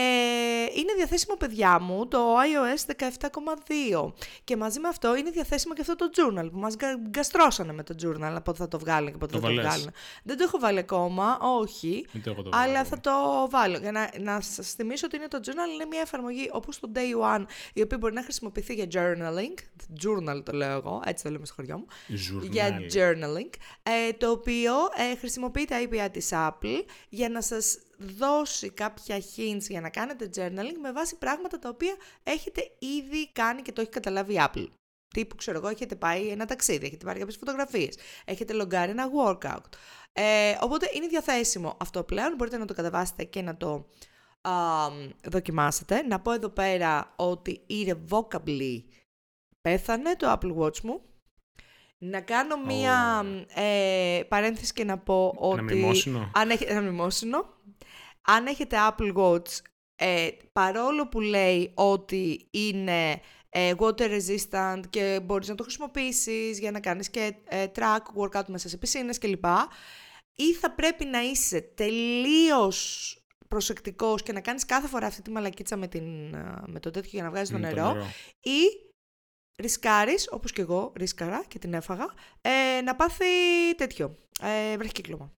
είναι 0.76 0.92
διαθέσιμο, 0.96 1.36
παιδιά 1.36 1.80
μου, 1.80 2.08
το 2.08 2.18
iOS 2.40 2.92
17,2 4.02 4.12
και 4.44 4.56
μαζί 4.56 4.80
με 4.80 4.88
αυτό 4.88 5.16
είναι 5.16 5.30
διαθέσιμο 5.30 5.74
και 5.74 5.80
αυτό 5.80 5.96
το 5.96 6.10
journal 6.16 6.48
που 6.52 6.58
μας 6.58 6.74
γκα- 6.74 6.98
γκαστρώσανε 7.08 7.72
με 7.72 7.82
το 7.82 7.94
journal, 8.02 8.36
πότε 8.44 8.58
θα 8.58 8.68
το 8.68 8.78
βγάλουν 8.78 9.10
και 9.12 9.18
πότε 9.18 9.32
Το 9.32 9.40
θα 9.40 9.46
το 9.48 9.54
βάλες; 9.54 9.70
βγάλουν. 9.72 9.90
Δεν 10.22 10.36
το 10.36 10.44
έχω 10.46 10.58
βάλει 10.58 10.78
ακόμα, 10.78 11.38
όχι. 11.60 12.06
Μην 12.12 12.22
το 12.22 12.30
έχω 12.30 12.42
το 12.42 12.50
βάλω 12.50 12.62
Αλλά 12.64 12.78
ακόμα. 12.80 12.84
θα 12.84 13.00
το 13.00 13.10
βάλω. 13.50 13.78
Για 13.78 13.92
να, 13.92 14.10
να 14.20 14.40
σας 14.40 14.72
θυμίσω 14.72 15.06
ότι 15.06 15.16
είναι 15.16 15.28
το 15.28 15.38
journal, 15.44 15.74
είναι 15.74 15.84
μια 15.84 16.00
εφαρμογή 16.00 16.48
όπως 16.52 16.80
το 16.80 16.90
Day 16.94 17.36
One, 17.38 17.44
η 17.74 17.82
οποία 17.82 17.98
μπορεί 17.98 18.14
να 18.14 18.22
χρησιμοποιηθεί 18.22 18.74
για 18.74 18.86
journaling. 18.92 19.58
Journal 20.04 20.42
το 20.44 20.52
λέω 20.52 20.72
εγώ, 20.76 21.02
έτσι 21.04 21.24
το 21.24 21.30
λέμε 21.30 21.39
στο 21.46 21.54
χωριό 21.54 21.78
μου. 21.78 21.86
Για 22.42 22.78
Journal. 22.80 22.96
journaling. 22.96 23.50
Ε, 23.82 24.12
το 24.12 24.30
οποίο 24.30 24.72
ε, 25.12 25.16
χρησιμοποιεί 25.16 25.64
τα 25.64 25.76
API 25.82 26.08
της 26.12 26.28
Apple 26.32 26.84
για 27.08 27.28
να 27.28 27.42
σας 27.42 27.78
δώσει 27.98 28.70
κάποια 28.70 29.18
hints 29.36 29.62
για 29.68 29.80
να 29.80 29.90
κάνετε 29.90 30.30
journaling 30.36 30.78
με 30.80 30.92
βάση 30.92 31.16
πράγματα 31.18 31.58
τα 31.58 31.68
οποία 31.68 31.94
έχετε 32.22 32.60
ήδη 32.78 33.32
κάνει 33.32 33.62
και 33.62 33.72
το 33.72 33.80
έχει 33.80 33.90
καταλάβει 33.90 34.34
η 34.34 34.40
Apple. 34.40 34.66
Τύπου, 35.14 35.36
ξέρω 35.36 35.58
εγώ, 35.58 35.68
έχετε 35.68 35.96
πάει 35.96 36.28
ένα 36.28 36.46
ταξίδι, 36.46 36.86
έχετε 36.86 37.04
πάρει 37.04 37.18
κάποιες 37.18 37.36
φωτογραφίες, 37.36 37.98
έχετε 38.24 38.52
λογκάρει 38.52 38.90
ένα 38.90 39.06
workout. 39.18 39.64
Ε, 40.12 40.56
οπότε 40.60 40.90
είναι 40.94 41.06
διαθέσιμο 41.06 41.76
αυτό 41.80 42.04
πλέον, 42.04 42.34
μπορείτε 42.34 42.56
να 42.56 42.64
το 42.64 42.74
κατεβάσετε 42.74 43.24
και 43.24 43.42
να 43.42 43.56
το 43.56 43.86
α, 44.40 44.52
δοκιμάσετε. 45.24 46.02
Να 46.02 46.20
πω 46.20 46.32
εδώ 46.32 46.48
πέρα 46.48 47.12
ότι 47.16 47.66
irrevocably 47.70 48.82
πέθανε 49.60 50.16
το 50.16 50.38
Apple 50.38 50.56
Watch 50.56 50.80
μου. 50.80 51.02
Να 52.02 52.20
κάνω 52.20 52.56
μία 52.56 53.24
ε, 53.54 54.22
παρένθεση 54.28 54.72
και 54.72 54.84
να 54.84 54.98
πω 54.98 55.34
ότι... 55.36 55.58
Ένα 55.58 55.62
μνημόσυνο; 55.62 56.30
Αν 56.34 56.50
έχετε, 56.50 56.72
ένα 56.72 56.80
μνημόσυνο. 56.80 57.44
Αν 58.22 58.46
έχετε 58.46 58.76
Apple 58.88 59.14
Watch, 59.14 59.58
ε, 59.96 60.28
παρόλο 60.52 61.08
που 61.08 61.20
λέει 61.20 61.72
ότι 61.74 62.48
είναι 62.50 63.20
ε, 63.48 63.72
water 63.78 64.18
resistant 64.20 64.80
και 64.90 65.20
μπορείς 65.22 65.48
να 65.48 65.54
το 65.54 65.62
χρησιμοποιήσεις 65.62 66.58
για 66.58 66.70
να 66.70 66.80
κάνεις 66.80 67.10
και 67.10 67.34
ε, 67.44 67.66
track 67.74 68.22
workout 68.22 68.46
μέσα 68.46 68.68
σε 68.68 68.76
πισίνες 68.76 69.18
κλπ. 69.18 69.44
Ή 70.34 70.54
θα 70.54 70.70
πρέπει 70.70 71.04
να 71.04 71.22
είσαι 71.22 71.60
τελείως 71.60 73.14
προσεκτικός 73.48 74.22
και 74.22 74.32
να 74.32 74.40
κάνεις 74.40 74.64
κάθε 74.64 74.88
φορά 74.88 75.06
αυτή 75.06 75.22
τη 75.22 75.30
μαλακίτσα 75.30 75.76
με, 75.76 75.88
την, 75.88 76.34
ε, 76.34 76.62
με 76.66 76.80
το 76.80 76.90
τέτοιο 76.90 77.10
για 77.12 77.22
να 77.22 77.30
βγάζεις 77.30 77.50
το 77.50 77.58
Μ, 77.58 77.60
νερό 77.60 77.96
ή 78.40 78.89
ρισκάρεις, 79.60 80.28
όπως 80.30 80.52
και 80.52 80.60
εγώ 80.60 80.92
ρίσκαρα 80.96 81.44
και 81.48 81.58
την 81.58 81.74
έφαγα, 81.74 82.06
ε, 82.40 82.80
να 82.80 82.96
πάθει 82.96 83.24
τέτοιο, 83.76 84.16
ε, 84.42 84.76
βραχικύκλωμα. 84.76 85.32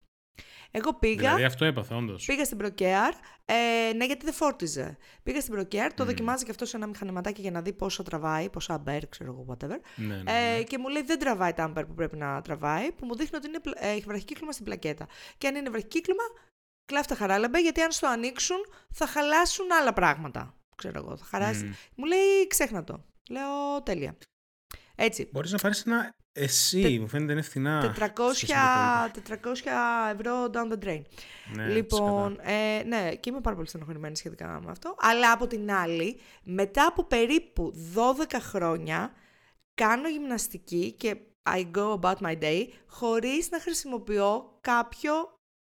Εγώ 0.74 0.94
πήγα, 0.94 1.20
Δηλαδή 1.20 1.44
αυτό 1.44 1.64
έπαθα, 1.64 1.96
όντως. 1.96 2.24
πήγα 2.24 2.44
στην 2.44 2.58
Procare, 2.62 3.12
ε, 3.44 3.92
ναι 3.96 4.04
γιατί 4.04 4.24
δεν 4.24 4.34
φόρτιζε. 4.34 4.96
Πήγα 5.22 5.40
στην 5.40 5.54
Procare, 5.58 5.90
το 5.94 6.02
Μμμ. 6.02 6.08
δοκιμάζει 6.08 6.44
και 6.44 6.50
αυτό 6.50 6.64
σε 6.64 6.76
ένα 6.76 6.86
μηχανηματάκι 6.86 7.40
για 7.40 7.50
να 7.50 7.62
δει 7.62 7.72
πόσο 7.72 8.02
τραβάει, 8.02 8.50
πόσα 8.50 8.74
αμπέρ, 8.74 9.08
ξέρω 9.08 9.30
εγώ, 9.30 9.46
whatever. 9.56 9.78
Ναι, 9.96 10.14
ναι, 10.14 10.22
ναι. 10.22 10.56
Ε, 10.58 10.62
και 10.62 10.78
μου 10.78 10.88
λέει 10.88 11.02
δεν 11.02 11.18
τραβάει 11.18 11.52
τα 11.52 11.62
αμπέρ 11.64 11.86
που 11.86 11.94
πρέπει 11.94 12.16
να 12.16 12.42
τραβάει, 12.42 12.92
που 12.92 13.06
μου 13.06 13.16
δείχνει 13.16 13.36
ότι 13.36 13.48
είναι, 13.48 13.60
πλα- 13.60 13.84
ε, 13.84 13.88
έχει 13.90 14.04
βραχικύκλωμα 14.06 14.52
στην 14.52 14.64
πλακέτα. 14.64 15.06
Και 15.38 15.46
αν 15.46 15.54
είναι 15.54 15.70
βραχικύκλωμα, 15.70 16.22
κλάφτα 16.84 17.14
χαράλαμπε, 17.14 17.60
γιατί 17.60 17.80
αν 17.80 17.90
στο 17.92 18.06
ανοίξουν 18.06 18.56
θα 18.92 19.06
χαλάσουν 19.06 19.66
άλλα 19.80 19.92
πράγματα. 19.92 20.54
Ξέρω 20.76 20.98
εγώ, 20.98 21.16
θα 21.16 21.24
χαράσει. 21.24 21.64
Μμ. 21.64 21.70
Μου 21.94 22.04
λέει 22.04 22.46
ξέχνα 22.48 22.84
το. 22.84 23.04
Λέω 23.30 23.82
τέλεια. 23.82 24.16
Έτσι. 24.94 25.28
Μπορείς 25.32 25.52
να 25.52 25.58
πάρεις 25.58 25.86
ένα 25.86 26.14
εσύ, 26.32 26.82
Τε- 26.82 27.00
μου 27.00 27.08
φαίνεται 27.08 27.32
είναι 27.32 27.42
φθηνά. 27.42 27.94
400, 27.98 28.34
σε 28.34 28.34
σχέση 28.34 28.52
με 28.54 29.10
το 29.14 29.50
400 29.50 30.10
ευρώ 30.14 30.44
down 30.52 30.72
the 30.72 30.84
drain. 30.84 31.02
Ναι, 31.54 31.66
λοιπόν, 31.68 32.38
ε, 32.42 32.82
ναι, 32.86 33.14
και 33.14 33.30
είμαι 33.30 33.40
πάρα 33.40 33.56
πολύ 33.56 33.68
στενοχωρημένη 33.68 34.16
σχετικά 34.16 34.60
με 34.64 34.70
αυτό. 34.70 34.94
Αλλά 34.98 35.32
από 35.32 35.46
την 35.46 35.72
άλλη, 35.72 36.20
μετά 36.42 36.86
από 36.86 37.04
περίπου 37.04 37.74
12 37.94 38.38
χρόνια, 38.40 39.12
κάνω 39.74 40.08
γυμναστική 40.08 40.92
και 40.92 41.16
I 41.50 41.70
go 41.76 42.00
about 42.00 42.16
my 42.16 42.38
day 42.42 42.66
χωρίς 42.86 43.50
να 43.50 43.60
χρησιμοποιώ 43.60 44.58
κάποιο, 44.60 45.12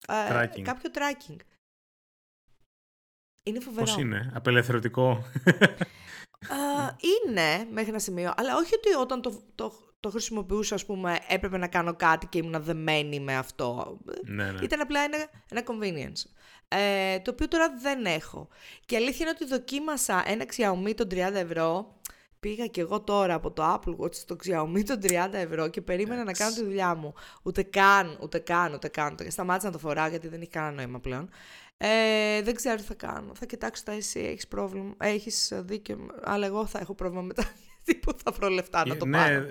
ε, 0.07 0.13
Tracking. 0.31 0.61
κάποιο 0.61 0.89
tracking. 0.93 1.35
Είναι 3.43 3.59
φοβερό. 3.59 3.85
Πώς 3.85 3.97
είναι, 3.97 4.31
απελευθερωτικό. 4.33 5.23
Α, 6.47 6.55
είναι 7.17 7.67
μέχρι 7.71 7.89
ένα 7.89 7.99
σημείο, 7.99 8.33
αλλά 8.37 8.55
όχι 8.55 8.75
ότι 8.75 8.93
όταν 9.01 9.21
το, 9.21 9.41
το, 9.55 9.73
το 9.99 10.09
χρησιμοποιούσα, 10.09 10.75
ας 10.75 10.85
πούμε, 10.85 11.19
έπρεπε 11.27 11.57
να 11.57 11.67
κάνω 11.67 11.95
κάτι 11.95 12.27
και 12.27 12.37
ήμουν 12.37 12.63
δεμένη 12.63 13.19
με 13.19 13.35
αυτό. 13.37 13.97
ναι, 14.25 14.51
ναι. 14.51 14.59
Ήταν 14.63 14.81
απλά 14.81 14.99
ένα, 15.03 15.17
ένα 15.49 15.63
convenience. 15.65 16.29
Ε, 16.67 17.19
το 17.19 17.31
οποίο 17.31 17.47
τώρα 17.47 17.73
δεν 17.81 18.05
έχω. 18.05 18.47
Και 18.85 18.95
η 18.95 18.97
αλήθεια 18.97 19.17
είναι 19.25 19.35
ότι 19.41 19.45
δοκίμασα 19.49 20.23
ένα 20.27 20.45
Xiaomi 20.55 20.93
των 20.95 21.07
30 21.11 21.15
ευρώ. 21.33 21.97
Πήγα 22.39 22.65
και 22.65 22.81
εγώ 22.81 23.01
τώρα 23.01 23.33
από 23.33 23.51
το 23.51 23.63
Apple 23.73 23.95
Watch 24.03 24.15
στο 24.15 24.35
Xiaomi 24.43 24.83
των 24.85 24.99
30 25.01 25.09
ευρώ 25.31 25.67
και 25.67 25.81
περίμενα 25.81 26.23
να 26.23 26.31
κάνω 26.31 26.53
τη 26.55 26.63
δουλειά 26.63 26.95
μου. 26.95 27.13
Ούτε 27.43 27.63
καν, 27.63 28.17
ούτε 28.21 28.39
καν, 28.39 28.73
ούτε 28.73 28.87
καν. 28.87 29.11
Ούτε- 29.13 29.29
Σταμάτησα 29.29 29.67
να 29.67 29.73
το 29.73 29.79
φοράω 29.79 30.07
γιατί 30.07 30.27
δεν 30.27 30.41
έχει 30.41 30.49
κανένα 30.49 30.75
νόημα 30.75 30.99
πλέον. 30.99 31.29
Ε, 31.81 32.41
δεν 32.41 32.55
ξέρω 32.55 32.75
τι 32.75 32.81
θα 32.83 32.93
κάνω. 32.93 33.35
Θα 33.35 33.45
κοιτάξω 33.45 33.83
τα 33.83 33.91
εσύ, 33.91 34.19
έχεις 34.19 34.47
πρόβλημα. 34.47 34.95
Έχεις 34.99 35.51
δίκιο, 35.55 35.97
αλλά 36.23 36.45
εγώ 36.45 36.65
θα 36.65 36.79
έχω 36.79 36.95
πρόβλημα 36.95 37.21
μετά. 37.23 37.43
Γιατί 37.85 37.99
πού 37.99 38.11
θα 38.23 38.31
βρω 38.31 38.49
λεφτά 38.49 38.85
να 38.87 38.97
το 38.97 39.05
ναι, 39.05 39.17
πάρω. 39.17 39.33
ε, 39.35 39.47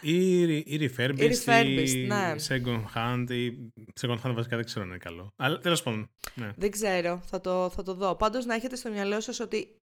Ή, 0.00 0.42
ή 0.42 0.64
refurbished, 0.96 1.18
Ή 1.18 1.28
refurbished, 1.44 2.06
ναι. 2.06 2.34
second 2.48 2.84
hand, 2.94 3.26
ή 3.30 3.72
second 4.00 4.18
hand 4.22 4.32
βασικά 4.34 4.56
δεν 4.56 4.64
ξέρω 4.64 4.82
αν 4.84 4.88
είναι 4.90 4.98
καλό. 4.98 5.32
Αλλά 5.36 5.58
τέλος 5.58 5.82
πάντων, 5.82 6.10
ναι. 6.34 6.52
Δεν 6.56 6.70
ξέρω, 6.70 7.20
θα 7.24 7.40
το, 7.40 7.70
θα 7.70 7.82
το 7.82 7.94
δω. 7.94 8.14
Πάντως 8.14 8.44
να 8.44 8.54
έχετε 8.54 8.76
στο 8.76 8.90
μυαλό 8.90 9.20
σας 9.20 9.40
ότι 9.40 9.76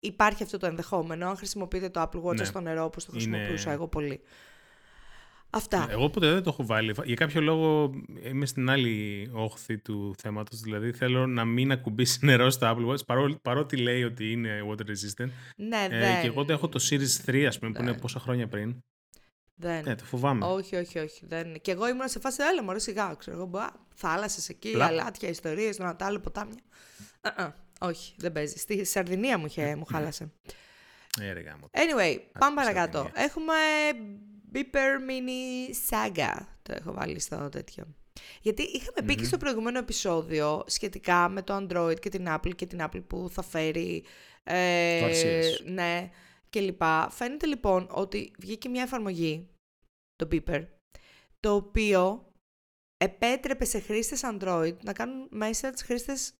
υπάρχει 0.00 0.42
αυτό 0.42 0.58
το 0.58 0.66
ενδεχόμενο, 0.66 1.28
αν 1.28 1.36
χρησιμοποιείτε 1.36 1.88
το 1.88 2.02
Apple 2.02 2.22
Watch 2.22 2.36
Ναι. 2.36 2.44
στο 2.44 2.60
νερό 2.60 2.84
όπως 2.84 3.04
το 3.04 3.10
Είναι- 3.14 3.20
χρησιμοποιούσα 3.22 3.70
εγώ 3.70 3.88
πολύ. 3.88 4.20
Αυτά. 5.56 5.86
Εγώ 5.90 6.10
ποτέ 6.10 6.32
δεν 6.32 6.42
το 6.42 6.50
έχω 6.50 6.66
βάλει. 6.66 6.94
Για 7.04 7.14
κάποιο 7.14 7.40
λόγο 7.40 7.90
είμαι 8.24 8.46
στην 8.46 8.70
άλλη 8.70 9.28
όχθη 9.32 9.78
του 9.78 10.14
θέματος. 10.18 10.60
Δηλαδή 10.60 10.92
θέλω 10.92 11.26
να 11.26 11.44
μην 11.44 11.72
ακουμπήσει 11.72 12.18
νερό 12.26 12.50
στο 12.50 12.66
Apple 12.76 12.92
Watch 12.92 13.06
παρό- 13.06 13.38
παρότι 13.42 13.76
λέει 13.76 14.02
ότι 14.04 14.32
είναι 14.32 14.60
water 14.70 14.80
resistant. 14.86 15.28
ναι, 15.56 15.84
Ε, 15.90 15.98
δεν. 15.98 16.20
και 16.20 16.26
εγώ 16.26 16.44
το 16.44 16.52
έχω 16.52 16.68
το 16.68 16.80
Series 16.90 17.30
3 17.30 17.44
ας 17.44 17.58
πούμε 17.58 17.72
που 17.72 17.82
είναι 17.82 17.90
Δεν. 17.90 18.00
πόσα 18.00 18.18
χρόνια 18.20 18.48
πριν. 18.48 18.76
δεν. 19.54 19.82
Ναι, 19.84 19.94
το 19.94 20.04
φοβάμαι. 20.04 20.44
Όχι, 20.46 20.76
όχι, 20.76 20.98
όχι. 20.98 21.26
Δεν. 21.26 21.60
Και 21.60 21.70
εγώ 21.70 21.88
ήμουν 21.88 22.08
σε 22.08 22.18
φάση, 22.20 22.42
έλα 22.52 22.62
μωρέ 22.62 22.78
σιγά, 22.78 23.14
ξέρω 23.18 23.36
εγώ, 23.36 23.70
θάλασσες 23.94 24.48
εκεί, 24.48 24.70
Πλά. 24.70 24.86
αλάτια, 24.86 25.28
ιστορίες, 25.28 25.76
τον 25.76 25.86
Ατάλο, 25.86 26.20
ποτάμια. 26.20 26.60
Α, 27.20 27.42
α, 27.44 27.52
όχι, 27.80 28.14
δεν 28.18 28.32
παίζει. 28.32 28.56
Στη 28.58 28.84
Σαρδινία 28.84 29.38
μου, 29.38 29.46
είχε, 29.46 29.76
μου 29.76 29.84
χάλασε. 29.84 30.32
Ε, 31.20 31.32
ρε 31.32 31.40
γάμο. 31.40 31.70
Anyway, 31.72 32.16
πάμε 32.38 32.62
στη 32.62 32.72
παρακάτω. 32.72 32.98
Σαρδινία. 32.98 33.24
Έχουμε 33.24 33.54
Beeper 34.56 34.98
Mini 35.08 35.74
Saga. 35.90 36.46
Το 36.62 36.74
έχω 36.76 36.92
βάλει 36.92 37.20
στο 37.20 37.48
τέτοιο. 37.48 37.94
Γιατί 38.42 38.62
είχαμε 38.62 39.06
πει 39.06 39.14
και 39.14 39.24
στο 39.24 39.36
προηγούμενο 39.36 39.78
επεισόδιο 39.78 40.64
σχετικά 40.66 41.28
με 41.28 41.42
το 41.42 41.56
Android 41.56 41.96
και 42.00 42.08
την 42.08 42.26
Apple 42.28 42.54
και 42.56 42.66
την 42.66 42.78
Apple 42.82 43.02
που 43.06 43.28
θα 43.30 43.42
φέρει. 43.42 44.04
Ε, 44.44 45.00
Το 45.00 45.06
RCS. 45.06 45.64
ναι, 45.64 46.10
και 46.50 46.60
λοιπά. 46.60 47.10
Φαίνεται 47.10 47.46
λοιπόν 47.46 47.88
ότι 47.90 48.32
βγήκε 48.38 48.68
μια 48.68 48.82
εφαρμογή, 48.82 49.48
το 50.14 50.28
Beeper, 50.32 50.66
το 51.40 51.54
οποίο 51.54 52.32
επέτρεπε 52.96 53.64
σε 53.64 53.80
χρήστες 53.80 54.20
Android 54.24 54.76
να 54.82 54.92
κάνουν 54.92 55.28
message 55.32 55.78
χρήστες 55.84 56.32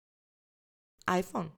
iPhone. 1.10 1.50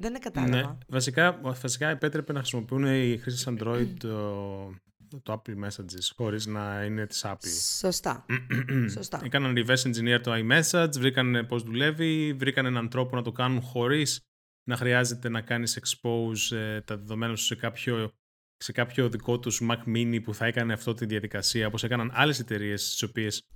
Δεν 0.00 0.20
κατάλαβα. 0.20 0.56
Ναι, 0.56 0.78
βασικά, 0.88 1.40
βασικά 1.42 1.88
επέτρεπε 1.88 2.32
να 2.32 2.38
χρησιμοποιούν 2.38 2.84
οι 2.84 3.18
χρήστες 3.18 3.54
Android 3.54 3.88
το, 3.98 4.74
το 5.20 5.42
Apple 5.42 5.64
Messages 5.64 6.10
χωρίς 6.16 6.46
να 6.46 6.84
είναι 6.84 7.06
της 7.06 7.24
Apple. 7.26 7.48
Σωστά. 7.78 8.26
Σωστά. 8.96 9.20
Έκαναν 9.24 9.54
reverse 9.56 9.82
engineer 9.82 10.20
το 10.22 10.32
iMessage, 10.34 10.98
βρήκαν 10.98 11.46
πώς 11.48 11.62
δουλεύει, 11.62 12.32
βρήκαν 12.32 12.66
έναν 12.66 12.88
τρόπο 12.88 13.16
να 13.16 13.22
το 13.22 13.32
κάνουν 13.32 13.60
χωρίς 13.60 14.20
να 14.64 14.76
χρειάζεται 14.76 15.28
να 15.28 15.40
κάνεις 15.40 15.80
expose 15.80 16.56
ε, 16.56 16.80
τα 16.80 16.96
δεδομένα 16.96 17.36
σου 17.36 17.44
σε 17.44 17.54
κάποιο, 17.54 18.12
σε 18.56 18.72
κάποιο 18.72 19.08
δικό 19.08 19.38
τους 19.38 19.60
Mac 19.62 19.82
Mini 19.86 20.20
που 20.22 20.34
θα 20.34 20.46
έκανε 20.46 20.72
αυτό 20.72 20.94
τη 20.94 21.06
διαδικασία, 21.06 21.66
όπως 21.66 21.84
έκαναν 21.84 22.10
άλλες 22.14 22.38
εταιρείες 22.38 22.86
στις 22.86 23.02
οποίες 23.02 23.46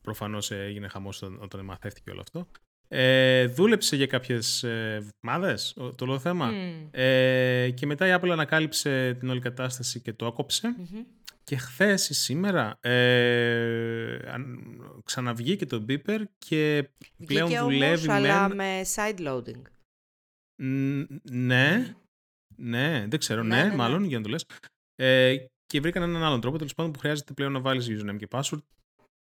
προφανώς 0.00 0.50
ε, 0.50 0.64
έγινε 0.64 0.88
χαμός 0.88 1.22
όταν, 1.22 1.38
όταν 1.42 1.64
μαθαίθηκε 1.64 2.10
όλο 2.10 2.20
αυτό. 2.20 2.48
Ε, 2.94 3.46
δούλεψε 3.46 3.96
για 3.96 4.06
κάποιες 4.06 4.62
ε, 4.62 4.94
εβδομάδες 4.94 5.76
ο- 5.76 5.94
το 5.94 6.04
όλο 6.04 6.18
θέμα. 6.18 6.46
Μμμ. 6.46 6.88
Ε, 6.90 7.70
και 7.70 7.86
μετά 7.86 8.06
η 8.06 8.18
Apple 8.20 8.28
ανακάλυψε 8.28 9.14
την 9.18 9.28
όλη 9.28 9.40
κατάσταση 9.40 10.00
και 10.00 10.12
το 10.12 10.26
άκοψε. 10.26 10.68
Μμμ. 10.78 11.02
Και 11.44 11.56
χθες 11.56 12.08
ή 12.08 12.14
σήμερα 12.14 12.78
ε, 12.80 14.16
αν- 14.30 15.00
ξαναβγήκε 15.04 15.66
το 15.66 15.84
Beeper 15.88 16.18
και 16.38 16.88
πλέον 17.26 17.46
Βγήκε 17.46 17.60
δουλεύει 17.62 18.08
όμως, 18.08 18.08
αλλά 18.08 18.48
μεν- 18.48 18.54
με 18.56 18.80
side 18.94 19.18
loading. 19.28 19.62
Ν- 20.62 21.20
ναι, 21.30 21.94
ναι, 22.56 23.06
δεν 23.08 23.18
ξέρω, 23.18 23.42
Ναι, 23.42 23.56
ναι, 23.56 23.62
ναι, 23.62 23.68
ναι. 23.68 23.74
μάλλον 23.74 24.04
για 24.04 24.16
να 24.18 24.22
το 24.24 24.30
λες. 24.30 24.46
Ε, 24.94 25.36
και 25.66 25.80
βρήκαν 25.80 26.02
έναν 26.02 26.22
άλλον 26.22 26.40
τρόπο, 26.40 26.56
τέλος 26.56 26.74
πάντων, 26.74 26.92
που 26.92 26.98
χρειάζεται 26.98 27.32
πλέον 27.32 27.52
να 27.52 27.60
βάλεις 27.60 27.86
username 27.90 28.16
και 28.18 28.28
password. 28.30 28.62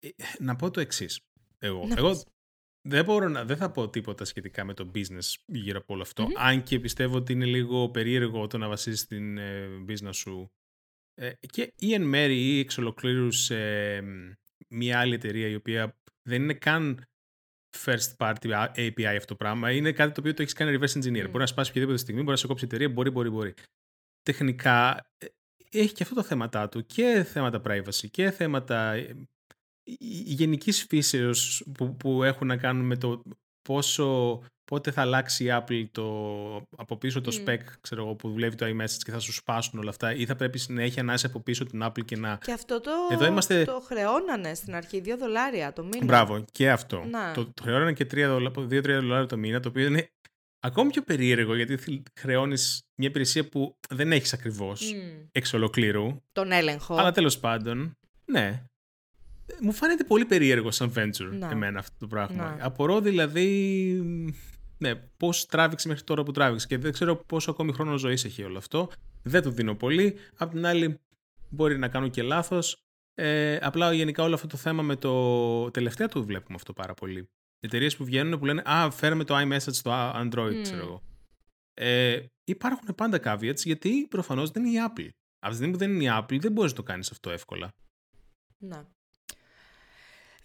Ε, 0.00 0.08
να 0.38 0.56
πω 0.56 0.70
το 0.70 0.80
εξής. 0.80 1.20
Εγώ, 1.58 1.86
Να 1.86 1.94
εγώ 1.98 2.10
πεις. 2.10 2.24
Δεν, 2.88 3.04
μπορώ 3.04 3.28
να, 3.28 3.44
δεν 3.44 3.56
θα 3.56 3.70
πω 3.70 3.88
τίποτα 3.88 4.24
σχετικά 4.24 4.64
με 4.64 4.74
το 4.74 4.90
business 4.94 5.34
γύρω 5.46 5.78
από 5.78 5.94
όλο 5.94 6.02
αυτό, 6.02 6.22
Μμμ. 6.22 6.32
αν 6.36 6.62
και 6.62 6.80
πιστεύω 6.80 7.16
ότι 7.16 7.32
είναι 7.32 7.44
λίγο 7.44 7.90
περίεργο 7.90 8.46
το 8.46 8.58
να 8.58 8.68
βασίζεις 8.68 9.06
την 9.06 9.38
ε, 9.38 9.68
business 9.88 10.14
σου 10.14 10.52
ε, 11.14 11.32
και 11.40 11.72
ή 11.78 11.92
εν 11.92 12.02
μέρη 12.02 12.36
ή 12.36 12.58
εξ 12.58 12.78
ολοκλήρους 12.78 13.38
σε 13.38 14.00
μ, 14.00 14.32
μια 14.68 15.00
άλλη 15.00 15.14
εταιρεία 15.14 15.48
η 15.48 15.54
οποία 15.54 15.96
δεν 16.22 16.42
είναι 16.42 16.54
καν 16.54 17.04
first 17.84 18.16
party 18.16 18.72
API 18.74 19.04
αυτό 19.04 19.26
το 19.26 19.36
πράγμα, 19.36 19.70
είναι 19.70 19.92
κάτι 19.92 20.14
το 20.14 20.20
οποίο 20.20 20.34
το 20.34 20.42
έχεις 20.42 20.54
κάνει 20.54 20.78
reverse 20.78 20.98
engineer. 20.98 21.24
Μμ. 21.24 21.30
Μπορεί 21.30 21.38
να 21.38 21.46
σπάσει 21.46 21.70
οποιαδήποτε 21.70 21.98
στιγμή, 21.98 22.20
μπορεί 22.20 22.32
να 22.32 22.36
σε 22.36 22.46
κόψει 22.46 22.64
η 22.64 22.66
εταιρεία, 22.66 22.88
μπορεί, 22.88 23.10
μπορεί, 23.10 23.30
μπορεί. 23.30 23.54
Τεχνικά 24.22 25.06
ε, 25.18 25.26
έχει 25.70 25.92
και 25.92 26.02
αυτό 26.02 26.14
το 26.14 26.22
θέματα 26.22 26.68
του 26.68 26.86
και 26.86 27.24
θέματα 27.28 27.62
privacy 27.64 28.10
και 28.10 28.30
θέματα 28.30 28.94
ε, 29.84 29.92
γενικής 30.24 30.84
φύσεως 30.88 31.64
που, 31.74 31.96
που 31.96 32.22
έχουν 32.22 32.46
να 32.46 32.56
κάνουν 32.56 32.86
με 32.86 32.96
το 32.96 33.22
πόσο, 33.68 34.40
πότε 34.64 34.90
θα 34.90 35.00
αλλάξει 35.00 35.44
η 35.44 35.48
Apple 35.50 35.84
το, 35.92 36.06
από 36.76 36.96
πίσω 36.96 37.20
το 37.20 37.32
Μμ. 37.32 37.44
spec 37.46 37.58
ξέρω 37.80 38.02
εγώ, 38.04 38.14
που 38.14 38.30
δουλεύει 38.30 38.56
το 38.56 38.66
iMessage 38.66 39.02
και 39.04 39.10
θα 39.10 39.18
σου 39.18 39.32
σπάσουν 39.32 39.78
όλα 39.78 39.90
αυτά 39.90 40.14
ή 40.14 40.26
θα 40.26 40.36
πρέπει 40.36 40.58
συνέχεια 40.58 41.02
να 41.02 41.12
είσαι 41.12 41.26
από 41.26 41.40
πίσω 41.40 41.64
την 41.64 41.80
Apple 41.84 42.04
και 42.04 42.16
να... 42.16 42.38
Και 42.44 42.52
αυτό 42.52 42.80
το, 42.80 42.90
Εδώ 43.10 43.26
είμαστε- 43.26 43.64
το 43.64 43.80
χρεώνανε 43.86 44.54
στην 44.54 44.74
αρχή, 44.74 45.02
2 45.04 45.14
δολάρια 45.18 45.72
το 45.72 45.84
μήνα. 45.84 46.04
Μπράβο, 46.04 46.44
και 46.52 46.70
αυτό. 46.70 47.04
Ναι. 47.04 47.32
Το, 47.34 47.44
το 47.46 47.62
χρεώνανε 47.62 47.92
και 47.92 48.04
2-3 48.04 48.26
δολάρια 48.82 49.26
το 49.26 49.36
μήνα, 49.36 49.60
το 49.60 49.68
οποίο 49.68 49.86
είναι 49.86 50.08
ακόμη 50.60 50.90
πιο 50.90 51.02
περίεργο 51.02 51.54
γιατί 51.56 52.02
χρεώνεις 52.20 52.82
μια 53.00 53.08
υπηρεσία 53.08 53.48
που 53.48 53.76
δεν 53.88 54.12
έχεις 54.12 54.32
ακριβώς 54.32 54.92
Μμ. 54.92 55.26
εξ 55.32 55.52
ολοκλήρου. 55.52 56.22
Τον 56.32 56.52
έλεγχο. 56.52 56.94
Αλλά 56.96 57.12
τέλος 57.12 57.38
πάντων, 57.38 57.96
ναι. 58.24 58.64
Μου 59.60 59.72
φαίνεται 59.72 60.04
πολύ 60.04 60.24
περίεργο 60.24 60.70
σαν 60.70 60.92
venture 60.96 61.30
Να. 61.38 61.50
εμένα 61.50 61.78
αυτό 61.78 61.94
το 61.98 62.06
πράγμα. 62.06 62.56
Να. 62.58 62.64
Απορώ 62.64 63.00
δηλαδή. 63.00 63.46
Ναι, 64.78 64.94
πώς 64.94 65.46
τράβηξε 65.46 65.88
μέχρι 65.88 66.02
τώρα 66.04 66.22
που 66.22 66.32
τράβηξε 66.32 66.66
και 66.66 66.78
δεν 66.78 66.92
ξέρω 66.92 67.16
πόσο 67.16 67.50
ακόμη 67.50 67.72
χρόνο 67.72 67.96
ζωής 67.96 68.24
έχει 68.24 68.42
όλο 68.42 68.58
αυτό. 68.58 68.90
Δεν 69.22 69.42
το 69.42 69.50
δίνω 69.50 69.74
πολύ. 69.74 70.14
Απ' 70.36 70.50
την 70.50 70.66
άλλη, 70.66 71.00
μπορεί 71.48 71.78
να 71.78 71.88
κάνω 71.88 72.08
και 72.08 72.22
λάθος. 72.22 72.76
Ε, 73.14 73.56
απλά 73.62 73.92
γενικά 73.92 74.22
όλο 74.22 74.34
αυτό 74.34 74.46
το 74.46 74.56
θέμα 74.56 74.82
με 74.82 74.96
το. 74.96 75.70
Τελευταία 75.70 76.08
το 76.08 76.24
βλέπουμε 76.24 76.54
αυτό 76.54 76.72
πάρα 76.72 76.94
πολύ. 76.94 77.28
Εταιρείες 77.60 77.96
που 77.96 78.04
βγαίνουν 78.04 78.38
που 78.38 78.44
λένε 78.44 78.62
Α, 78.64 78.90
φέραμε 78.90 79.24
το 79.24 79.36
iMessage 79.38 79.58
στο 79.72 79.90
Android, 80.14 80.54
Μμ. 80.54 80.62
ξέρω 80.62 80.80
εγώ. 80.82 81.02
Ε, 81.74 82.24
υπάρχουν 82.44 82.94
πάντα 82.94 83.20
caveats 83.24 83.56
γιατί 83.64 84.06
προφανώς 84.10 84.50
δεν 84.50 84.64
είναι 84.64 84.78
η 84.78 84.82
Apple. 84.88 85.08
Από 85.38 85.48
τη 85.48 85.54
στιγμή 85.54 85.72
που 85.72 85.78
δεν 85.78 85.94
είναι 85.94 86.04
η 86.04 86.08
Apple, 86.10 86.38
δεν 86.40 86.52
μπορείς 86.52 86.70
να 86.70 86.76
το 86.76 86.82
κάνεις 86.82 87.10
αυτό 87.10 87.30
εύκολα. 87.30 87.68
Να. 88.58 88.92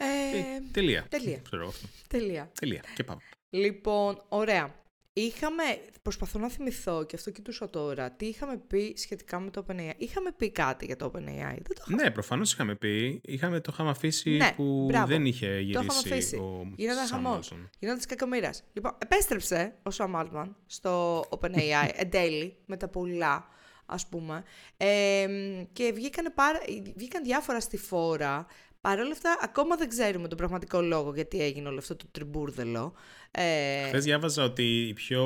Ε, 0.01 0.37
Ε, 0.37 0.61
τελεία. 0.71 1.05
τελεία. 1.09 1.39
Ξέρω 1.43 1.61
εγώ 1.61 1.71
αυτό. 1.71 1.87
τελεία. 2.07 2.51
Τελεία. 2.59 2.83
Και 2.95 3.03
πάμε. 3.03 3.21
Λοιπόν, 3.49 4.23
ωραία. 4.29 4.77
Είχαμε, 5.13 5.63
προσπαθώ 6.01 6.39
να 6.39 6.49
θυμηθώ 6.49 7.03
και 7.05 7.15
αυτό 7.15 7.31
κοιτούσα 7.31 7.69
τώρα, 7.69 8.11
τι 8.11 8.25
είχαμε 8.25 8.57
πει 8.67 8.93
σχετικά 8.97 9.39
με 9.39 9.49
το 9.49 9.65
OpenAI. 9.67 9.91
Είχαμε 9.97 10.31
πει 10.37 10.49
κάτι 10.51 10.85
για 10.85 10.95
το 10.95 11.05
OpenAI. 11.05 11.21
Δεν 11.55 11.63
το 11.63 11.83
είχαμε 11.87 12.03
Ναι, 12.03 12.11
προφανώς 12.11 12.53
είχαμε 12.53 12.75
πει. 12.75 13.21
Είχαμε, 13.23 13.59
το 13.59 13.69
είχαμε 13.73 13.89
αφήσει 13.89 14.29
Ναι, 14.29 14.53
που 14.55 14.85
μπράβο. 14.87 15.07
δεν 15.07 15.25
είχε 15.25 15.47
Το 15.47 15.59
είχαμε 15.59 15.85
γυρίσει 15.93 16.13
αφήσει. 16.13 16.35
ο 16.35 16.71
Γινόταν 16.75 17.05
Sam 17.07 17.09
χαμός. 17.11 17.51
Altman. 17.53 17.69
Γινόταν 17.79 17.97
της 17.97 18.05
κακομοίρας. 18.05 18.63
Λοιπόν, 18.73 18.95
επέστρεψε 18.97 19.73
ο 19.83 19.89
Sam 19.97 20.15
Altman 20.15 20.49
στο 20.65 21.19
OpenAI 21.29 21.89
εν 22.01 22.09
τέλει, 22.09 22.55
με 22.65 22.77
τα 22.77 22.87
πολλά, 22.87 23.47
ας 23.85 24.07
πούμε. 24.07 24.43
Ε, 24.77 25.27
και 25.73 25.91
βγήκαν, 25.95 26.33
πάρα, 26.35 26.59
βγήκαν 26.95 27.23
διάφορα 27.23 27.59
στη 27.59 27.77
φόρα. 27.77 28.45
Παρ' 28.81 28.99
όλα 28.99 29.11
αυτά, 29.11 29.37
ακόμα 29.41 29.75
δεν 29.75 29.89
ξέρουμε 29.89 30.27
τον 30.27 30.37
πραγματικό 30.37 30.81
λόγο 30.81 31.13
γιατί 31.13 31.41
έγινε 31.41 31.67
όλο 31.67 31.77
αυτό 31.77 31.95
το 31.95 32.05
τριμπούρδελο. 32.11 32.93
Ε, 33.31 33.87
Χθες 33.87 34.03
διάβαζα 34.03 34.43
ότι 34.43 34.87
η 34.87 34.93
πιο. 34.93 35.23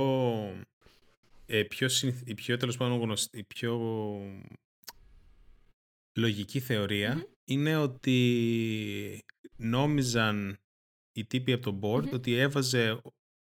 Ε, 1.45 1.63
πιο 1.63 1.89
συνηθ... 1.89 2.21
η 2.25 2.33
πιο 2.33 2.57
τέλος 2.57 2.77
πάντων 2.77 2.99
γνωστή, 2.99 3.37
η 3.37 3.43
πιο 3.43 3.79
λογική 6.17 6.59
θεωρία 6.59 7.27
είναι 7.45 7.77
ότι 7.77 9.25
νόμιζαν 9.55 10.57
οι 11.13 11.25
τύποι 11.25 11.51
από 11.53 11.63
τον 11.63 11.79
board 11.83 12.03
Μμμ. 12.05 12.13
ότι 12.13 12.33
έβαζε 12.37 13.01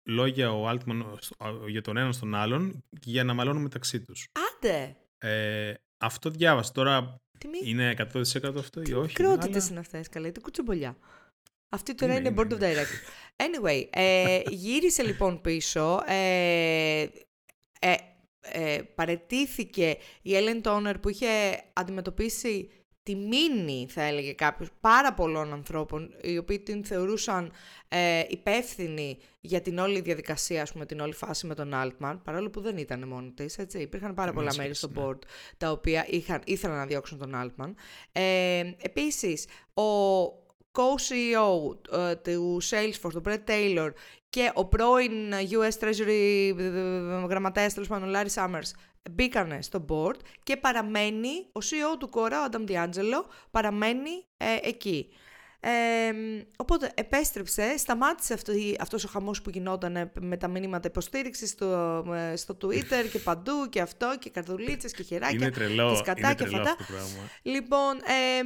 λόγια 0.09 0.51
ο 0.53 0.69
Altman 0.69 1.15
στο- 1.19 1.65
για 1.67 1.81
τον 1.81 1.97
έναν 1.97 2.13
στον 2.13 2.35
άλλον 2.35 2.83
για 3.01 3.23
να 3.23 3.33
μαλώνουν 3.33 3.61
μεταξύ 3.61 4.01
τους. 4.01 4.27
άντε! 4.55 4.95
Ε, 5.17 5.73
αυτό 5.97 6.29
διάβασα. 6.29 6.71
Τώρα 6.71 7.21
Τι 7.39 7.47
μη... 7.47 7.59
είναι 7.63 7.95
100% 7.97 8.55
αυτό 8.57 8.81
ή 8.81 8.93
όχι. 8.93 9.21
Μικρότητες 9.21 9.61
αλλά- 9.63 9.71
είναι 9.71 9.79
αυτές, 9.79 10.09
καλά, 10.09 10.27
είναι 10.27 10.39
κουτσομπολιά. 10.41 10.97
Αυτή 11.69 11.95
τώρα 11.95 12.15
Είναι, 12.15 12.29
είναι 12.29 12.41
board 12.41 12.51
είναι, 12.51 12.57
of 12.59 12.61
directors. 12.61 13.09
Anyway, 13.35 13.87
ε, 13.89 14.41
γύρισε 14.49 15.03
λοιπόν 15.03 15.41
πίσω. 15.41 16.03
Ε, 16.07 17.07
ε, 17.79 17.95
ε, 18.41 18.81
παρετήθηκε 18.95 19.97
η 20.21 20.31
Ellen 20.33 20.61
Toner 20.61 20.93
που 21.01 21.09
είχε 21.09 21.27
αντιμετωπίσει 21.73 22.69
τη 23.09 23.15
μήνυ, 23.15 23.87
θα 23.89 24.01
έλεγε 24.01 24.33
κάποιος, 24.33 24.69
πάρα 24.79 25.13
πολλών 25.13 25.53
ανθρώπων, 25.53 26.11
οι 26.21 26.37
οποίοι 26.37 26.59
την 26.59 26.85
θεωρούσαν 26.85 27.51
ε, 27.87 28.23
υπεύθυνη 28.27 29.17
για 29.41 29.61
την 29.61 29.77
όλη 29.77 30.01
διαδικασία, 30.01 30.61
ας 30.61 30.71
πούμε, 30.71 30.85
την 30.85 30.99
όλη 30.99 31.13
φάση 31.13 31.47
με 31.47 31.55
τον 31.55 31.71
Altman, 31.73 32.19
παρόλο 32.23 32.49
που 32.49 32.61
δεν 32.61 32.77
ήταν 32.77 33.07
μόνη 33.07 33.31
της, 33.31 33.57
έτσι. 33.57 33.79
Υπήρχαν 33.79 34.13
πάρα 34.13 34.33
πολλά 34.33 34.53
μέρη 34.57 34.73
στο 34.73 34.87
ναι. 34.87 35.01
board 35.01 35.19
τα 35.57 35.71
οποία 35.71 36.05
είχαν, 36.09 36.41
ήθελαν 36.45 36.77
να 36.77 36.85
διώξουν 36.85 37.17
τον 37.17 37.31
Altman. 37.35 37.73
Ε, 38.11 38.71
επίσης, 38.81 39.45
ο 39.73 39.83
co-CEO 40.71 41.75
ε, 41.97 42.15
του 42.15 42.61
Salesforce, 42.69 43.11
τον 43.11 43.23
Brett 43.25 43.49
Taylor, 43.49 43.89
και 44.29 44.51
ο 44.53 44.65
πρώην 44.65 45.11
US 45.49 45.83
Treasury 45.83 46.53
γραμματέας, 47.27 47.73
τέλος 47.73 47.87
πάντων, 47.87 48.13
Larry 48.15 48.33
Summers, 48.33 48.71
μπήκανε 49.11 49.61
στο 49.61 49.85
board 49.89 50.19
και 50.43 50.57
παραμένει, 50.57 51.47
ο 51.51 51.59
CEO 51.59 51.97
του 51.99 52.09
Cora, 52.13 52.31
ο 52.31 52.49
Adam 52.51 52.71
D'Angelo, 52.71 53.23
παραμένει 53.51 54.25
ε, 54.37 54.67
εκεί. 54.67 55.09
Ε, 55.61 56.11
οπότε 56.55 56.91
επέστρεψε, 56.95 57.77
σταμάτησε 57.77 58.33
αυτό, 58.33 58.53
αυτός 58.79 59.03
ο 59.03 59.07
χαμός 59.07 59.41
που 59.41 59.49
γινόταν 59.49 60.11
με 60.19 60.37
τα 60.37 60.47
μηνύματα 60.47 60.87
υποστήριξης 60.87 61.49
στο, 61.49 62.03
ε, 62.13 62.35
στο 62.35 62.57
Twitter 62.61 63.09
και 63.11 63.19
παντού 63.19 63.69
και 63.69 63.81
αυτό 63.81 64.15
και 64.19 64.29
καρδουλίτσες 64.29 64.91
και 64.91 65.03
χεράκια 65.03 65.37
είναι 65.37 65.51
τρελό, 65.51 65.89
και 65.89 65.95
σκατά 65.95 66.33
και 66.33 66.45
φατά. 66.45 66.75
Λοιπόν, 67.41 67.95
ε, 67.95 68.41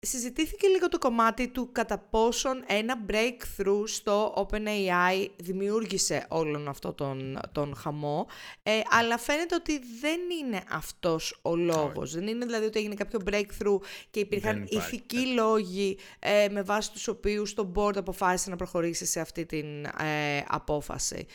συζητήθηκε 0.00 0.66
λίγο 0.66 0.88
το 0.88 0.98
κομμάτι 0.98 1.48
του 1.48 1.72
κατά 1.72 1.98
πόσον 1.98 2.64
ένα 2.66 2.94
breakthrough 3.10 3.82
στο 3.84 4.48
OpenAI 4.50 5.26
δημιούργησε 5.36 6.26
όλον 6.28 6.68
αυτό 6.68 6.92
τον, 6.92 7.38
τον 7.52 7.74
χαμό, 7.76 8.26
ε, 8.62 8.80
αλλά 8.90 9.18
φαίνεται 9.18 9.54
ότι 9.54 9.80
δεν 10.00 10.20
είναι 10.40 10.62
αυτός 10.70 11.38
ο 11.42 11.56
λόγος. 11.56 12.12
Δεν 12.12 12.26
είναι 12.26 12.44
δηλαδή 12.44 12.66
ότι 12.66 12.78
έγινε 12.78 12.94
κάποιο 12.94 13.20
breakthrough 13.30 13.78
και 14.10 14.20
υπήρχαν 14.20 14.66
ηθικοί 14.68 15.26
λόγοι 15.26 15.98
ε, 16.18 16.46
με 16.50 16.62
βάση 16.62 16.92
τους 16.92 17.08
οποίους 17.08 17.54
το 17.54 17.72
board 17.74 17.96
αποφάσισε 17.96 18.50
να 18.50 18.56
προχωρήσει 18.56 19.06
σε 19.06 19.20
αυτή 19.20 19.46
την 19.46 19.84
ε, 19.84 20.44
απόφαση. 20.48 21.26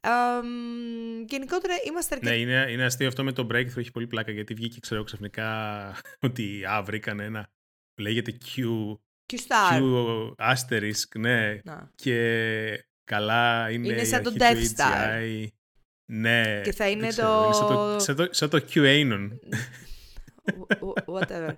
Um, 0.00 1.24
γενικότερα 1.26 1.74
είμαστε 1.86 2.14
αρκετά... 2.14 2.34
Ναι, 2.34 2.40
είναι, 2.40 2.66
είναι 2.70 2.84
αστείο 2.84 3.06
αυτό 3.06 3.24
με 3.24 3.32
το 3.32 3.46
breakthrough, 3.52 3.76
έχει 3.76 3.90
πολύ 3.90 4.06
πλάκα 4.06 4.32
γιατί 4.32 4.54
βγήκε 4.54 4.80
ξέρω 4.80 5.04
ξαφνικά 5.04 5.46
ότι 6.20 6.64
α, 6.64 6.82
βρήκαν 6.82 7.20
ένα 7.20 7.48
λέγεται 8.02 8.38
Q, 8.44 8.62
Q-Star. 9.32 9.80
Q 9.80 10.52
asterisk, 10.54 11.18
ναι. 11.18 11.58
Να. 11.64 11.90
Και 11.94 12.86
καλά 13.04 13.70
είναι, 13.70 13.88
είναι 13.88 14.04
σαν 14.04 14.22
το 14.22 14.32
Death 14.38 14.76
Star. 14.76 15.46
Ναι. 16.12 16.60
Και 16.64 16.72
θα 16.72 16.88
είναι 16.88 17.08
το... 17.08 17.50
Σαν 17.98 18.16
το, 18.16 18.28
σαν 18.30 18.50
το, 18.50 18.64
QAnon. 18.74 19.28
Whatever. 21.06 21.56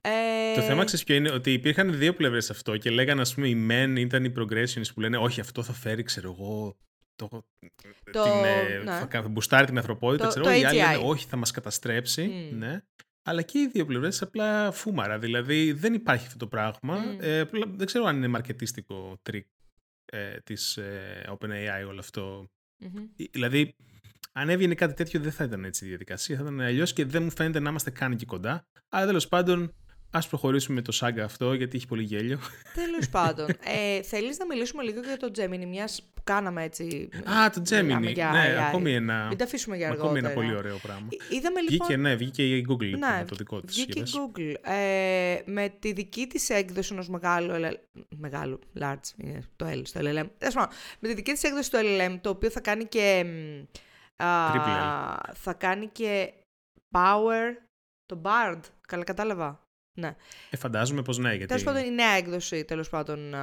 Ε... 0.00 0.54
Το 0.54 0.60
θέμα 0.60 0.84
ξέρεις 0.84 1.04
ποιο 1.04 1.14
είναι 1.14 1.30
ότι 1.30 1.52
υπήρχαν 1.52 1.98
δύο 1.98 2.14
πλευρές 2.14 2.50
αυτό 2.50 2.76
και 2.76 2.90
λέγανε 2.90 3.20
ας 3.20 3.34
πούμε 3.34 3.48
οι 3.48 3.66
men 3.70 3.94
ήταν 3.98 4.24
οι 4.24 4.32
progressionists 4.36 4.92
που 4.94 5.00
λένε 5.00 5.16
όχι 5.16 5.40
αυτό 5.40 5.62
θα 5.62 5.72
φέρει 5.72 6.02
ξέρω 6.02 6.36
εγώ 6.38 6.76
το, 7.14 7.28
το, 8.12 8.22
την, 8.22 8.44
ε, 8.44 8.82
ναι. 8.84 9.06
θα 9.10 9.28
μπουστάρει 9.28 9.66
την 9.66 9.76
ανθρωπότητα 9.76 10.24
το, 10.24 10.28
ξέρω, 10.28 10.44
το 10.44 10.50
οι 10.50 10.64
άλλοι 10.64 10.78
λένε 10.78 11.00
όχι 11.02 11.26
θα 11.26 11.36
μας 11.36 11.50
καταστρέψει 11.50 12.30
mm. 12.32 12.56
ναι. 12.56 12.80
Αλλά 13.22 13.42
και 13.42 13.58
οι 13.58 13.66
δύο 13.66 13.86
πλευρές 13.86 14.22
απλά 14.22 14.70
φούμαρα. 14.70 15.18
Δηλαδή 15.18 15.72
δεν 15.72 15.94
υπάρχει 15.94 16.26
αυτό 16.26 16.38
το 16.38 16.46
πράγμα. 16.46 17.04
Mm. 17.04 17.22
Ε, 17.22 17.44
δεν 17.76 17.86
ξέρω 17.86 18.04
αν 18.04 18.16
είναι 18.16 18.28
μαρκετίστικο 18.28 19.18
τρίκ 19.22 19.46
ε, 20.04 20.38
της 20.44 20.76
ε, 20.76 21.24
OpenAI 21.28 21.86
όλο 21.88 21.98
αυτό. 21.98 22.50
Mm-hmm. 22.84 23.28
Δηλαδή, 23.30 23.74
αν 24.32 24.48
έβγαινε 24.48 24.74
κάτι 24.74 24.94
τέτοιο 24.94 25.20
δεν 25.20 25.32
θα 25.32 25.44
ήταν 25.44 25.64
έτσι 25.64 25.84
η 25.84 25.88
διαδικασία. 25.88 26.36
Θα 26.36 26.42
ήταν 26.42 26.60
αλλιώς 26.60 26.92
και 26.92 27.04
δεν 27.04 27.22
μου 27.22 27.30
φαίνεται 27.30 27.60
να 27.60 27.70
είμαστε 27.70 27.90
καν 27.90 28.12
εκεί 28.12 28.24
κοντά. 28.24 28.68
Αλλά 28.88 29.06
τέλος 29.06 29.28
πάντων, 29.28 29.74
Ας 30.12 30.28
προχωρήσουμε 30.28 30.76
με 30.76 30.82
το 30.82 30.92
saga 30.92 31.24
αυτό, 31.24 31.52
γιατί 31.52 31.76
έχει 31.76 31.86
πολύ 31.86 32.02
γέλιο. 32.02 32.38
Τέλος 32.74 33.08
πάντων. 33.16 33.48
Ε, 33.48 34.02
θέλεις 34.02 34.38
να 34.38 34.46
μιλήσουμε 34.46 34.82
λίγο 34.82 35.00
για 35.00 35.16
το 35.16 35.30
Gemini, 35.36 35.66
μιας 35.66 36.02
που 36.14 36.22
κάναμε 36.24 36.64
έτσι... 36.64 37.08
Α, 37.24 37.50
το 37.50 37.60
Gemini. 37.60 38.12
Για, 38.12 38.30
ναι, 38.30 38.50
για, 38.50 38.66
ακόμη 38.68 38.94
ένα... 38.94 39.26
Μην 39.26 39.38
τα 39.38 39.44
αφήσουμε 39.44 39.76
για 39.76 39.86
αργότερα. 39.86 40.08
Ακόμη 40.08 40.26
ένα 40.26 40.34
πολύ 40.34 40.54
ωραίο 40.56 40.76
πράγμα. 40.76 41.08
Είδαμε 41.30 41.60
λοιπόν... 41.60 41.86
Βγήκε, 41.86 41.96
ναι, 41.96 42.14
βγήκε 42.14 42.56
η 42.56 42.66
Google 42.70 42.80
λοιπόν, 42.80 43.10
ναι, 43.10 43.24
το 43.24 43.34
δικό 43.34 43.60
της. 43.60 43.74
Βγήκε 43.74 43.98
η 43.98 44.02
Google. 44.06 44.54
Ε, 44.70 45.38
με 45.44 45.68
τη 45.78 45.92
δική 45.92 46.26
της 46.26 46.50
έκδοση 46.50 46.92
ενός 46.92 47.08
μεγάλου... 47.08 47.78
Μεγάλου, 48.16 48.58
large, 48.80 49.08
είναι 49.16 49.42
το 49.56 49.66
L 49.68 49.80
στο 49.84 50.00
LLM. 50.02 50.26
Με 50.98 51.08
τη 51.08 51.14
δική 51.14 51.32
της 51.32 51.42
έκδοση 51.42 51.70
του 51.70 51.78
LLM, 51.80 52.18
το 52.20 52.30
οποίο 52.30 52.50
θα 52.50 52.60
κάνει 52.60 52.84
και... 52.84 53.24
Α, 54.16 54.26
θα 55.32 55.52
κάνει 55.52 55.86
και 55.86 56.32
Power, 56.90 57.54
το 58.06 58.20
Bard, 58.24 58.60
καλά 58.88 59.04
κατάλαβα. 59.04 59.69
Ναι. 60.00 60.16
Ε, 60.50 60.56
φαντάζομαι 60.56 61.02
πως 61.02 61.18
ναι, 61.18 61.28
γιατί... 61.28 61.46
Τέλος 61.46 61.62
πάντων 61.62 61.84
η 61.84 61.90
νέα 61.90 62.10
έκδοση 62.10 62.64
τέλος 62.64 62.88
πάντων, 62.88 63.34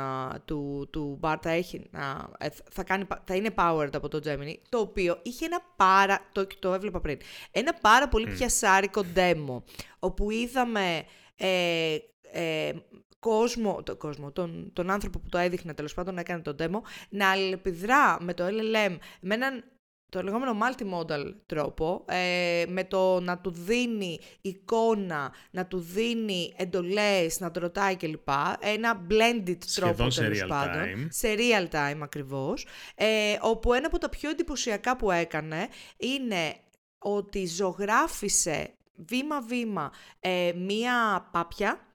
του, 0.45 0.87
του 0.91 1.19
Bart 1.21 1.37
θα, 1.41 1.49
έχει, 1.49 1.89
uh, 1.93 2.47
θα, 2.71 2.83
κάνει, 2.83 3.03
θα 3.23 3.35
είναι 3.35 3.49
powered 3.55 3.95
από 3.95 4.07
το 4.07 4.19
Gemini, 4.25 4.55
το 4.69 4.77
οποίο 4.77 5.19
είχε 5.23 5.45
ένα 5.45 5.61
πάρα, 5.75 6.19
το, 6.31 6.47
το 6.59 6.73
έβλεπα 6.73 6.99
πριν, 6.99 7.17
ένα 7.51 7.73
πάρα 7.73 8.07
πολύ 8.07 8.27
mm. 8.29 8.33
πιασάρικο 8.35 9.05
demo, 9.15 9.61
όπου 9.99 10.31
είδαμε 10.31 11.03
ε, 11.35 11.95
ε, 12.31 12.73
κόσμο, 13.19 13.83
το 13.83 13.95
κόσμο 13.95 14.31
τον, 14.31 14.69
τον 14.73 14.89
άνθρωπο 14.89 15.19
που 15.19 15.29
το 15.29 15.37
έδειχνε 15.37 15.73
τέλος 15.73 15.93
πάντων 15.93 16.13
να 16.13 16.19
έκανε 16.19 16.41
το 16.41 16.55
demo, 16.59 16.81
να 17.09 17.29
αλληλεπιδρά 17.29 18.17
με 18.23 18.33
το 18.33 18.45
LLM 18.45 18.97
με 19.19 19.35
έναν 19.35 19.63
το 20.09 20.21
λεγόμενο 20.23 20.57
multimodal 20.61 21.33
τρόπο, 21.45 22.05
ε, 22.07 22.63
με 22.67 22.83
το 22.83 23.19
να 23.19 23.37
του 23.37 23.49
δίνει 23.51 24.19
εικόνα, 24.41 25.33
να 25.51 25.65
του 25.65 25.79
δίνει 25.79 26.53
εντολές, 26.57 27.39
να 27.39 27.51
το 27.51 27.59
ρωτάει 27.59 27.95
κλπ. 27.95 28.29
Ένα 28.59 29.05
blended 29.09 29.57
Σχεδόν 29.65 29.95
τρόπο 29.95 30.09
σε 30.09 30.29
real 30.33 30.47
πάντων, 30.47 30.83
time. 30.83 31.07
Σε 31.09 31.35
real 31.37 31.75
time 31.75 31.99
ακριβώς. 32.01 32.67
Ε, 32.95 33.37
όπου 33.41 33.73
ένα 33.73 33.87
από 33.87 33.97
τα 33.97 34.09
πιο 34.09 34.29
εντυπωσιακά 34.29 34.95
που 34.95 35.11
έκανε 35.11 35.67
είναι 35.97 36.55
ότι 36.99 37.45
ζωγράφισε 37.45 38.73
βήμα-βήμα 38.95 39.91
ε, 40.19 40.51
μία 40.55 41.27
πάπια 41.31 41.86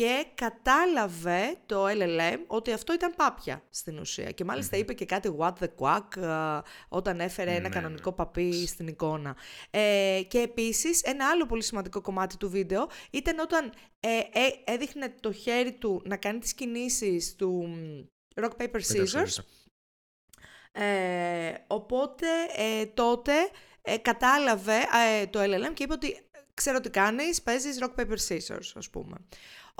και 0.00 0.26
κατάλαβε 0.34 1.56
το 1.66 1.84
LLM 1.86 2.38
ότι 2.46 2.72
αυτό 2.72 2.92
ήταν 2.92 3.14
πάπια 3.16 3.62
στην 3.70 3.98
ουσία. 3.98 4.30
Και 4.30 4.44
μαλιστα 4.44 4.76
είπε 4.76 4.94
και 4.94 5.04
κάτι 5.04 5.36
what 5.38 5.52
the 5.60 5.68
quack 5.78 6.22
ε, 6.22 6.60
όταν 6.88 7.20
έφερε 7.20 7.50
ένα 7.50 7.60
ναι, 7.60 7.68
κανονικό 7.68 8.10
ναι. 8.10 8.16
παπί 8.16 8.66
στην 8.66 8.86
εικόνα. 8.86 9.36
Ε, 9.70 10.20
και 10.28 10.38
επίσης 10.38 11.02
ένα 11.02 11.28
άλλο 11.28 11.46
πολύ 11.46 11.62
σημαντικό 11.62 12.00
κομμάτι 12.00 12.36
του 12.36 12.50
βίντεο 12.50 12.88
ήταν 13.10 13.38
όταν 13.38 13.72
ε, 14.00 14.18
ε, 14.18 14.48
έδειχνε 14.64 15.14
το 15.20 15.32
χέρι 15.32 15.72
του 15.72 16.02
να 16.04 16.16
κάνει 16.16 16.38
τις 16.38 16.54
κινήσεις 16.54 17.34
του 17.36 17.68
rock 18.34 18.50
paper 18.58 18.80
scissors. 18.80 19.44
Ε, 20.72 21.52
οπότε 21.66 22.26
τότε 22.94 23.32
κατάλαβε 24.02 24.78
το 25.30 25.40
LLM 25.40 25.74
και 25.74 25.82
είπε 25.82 25.92
ότι 25.92 26.30
ξέρω 26.54 26.80
τι 26.80 26.90
κάνεις, 26.90 27.42
παίζεις 27.42 27.78
rock 27.82 28.00
paper 28.00 28.16
scissors 28.28 28.70
ας 28.74 28.90
πούμε. 28.90 29.16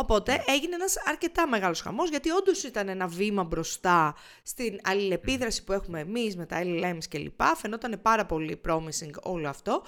Οπότε 0.00 0.32
ναι. 0.32 0.42
έγινε 0.46 0.74
ένας 0.74 0.96
αρκετά 1.04 1.48
μεγάλος 1.48 1.80
χαμός, 1.80 2.10
γιατί 2.10 2.30
όντως 2.30 2.62
ήταν 2.62 2.88
ένα 2.88 3.06
βήμα 3.06 3.44
μπροστά 3.44 4.14
στην 4.42 4.78
αλληλεπίδραση 4.82 5.64
που 5.64 5.72
έχουμε 5.72 6.00
εμείς 6.00 6.36
με 6.36 6.46
τα 6.46 6.60
LLMs 6.64 7.04
κλπ. 7.08 7.40
Φαινόταν 7.56 8.00
πάρα 8.02 8.26
πολύ 8.26 8.60
promising 8.68 9.12
όλο 9.22 9.48
αυτό. 9.48 9.82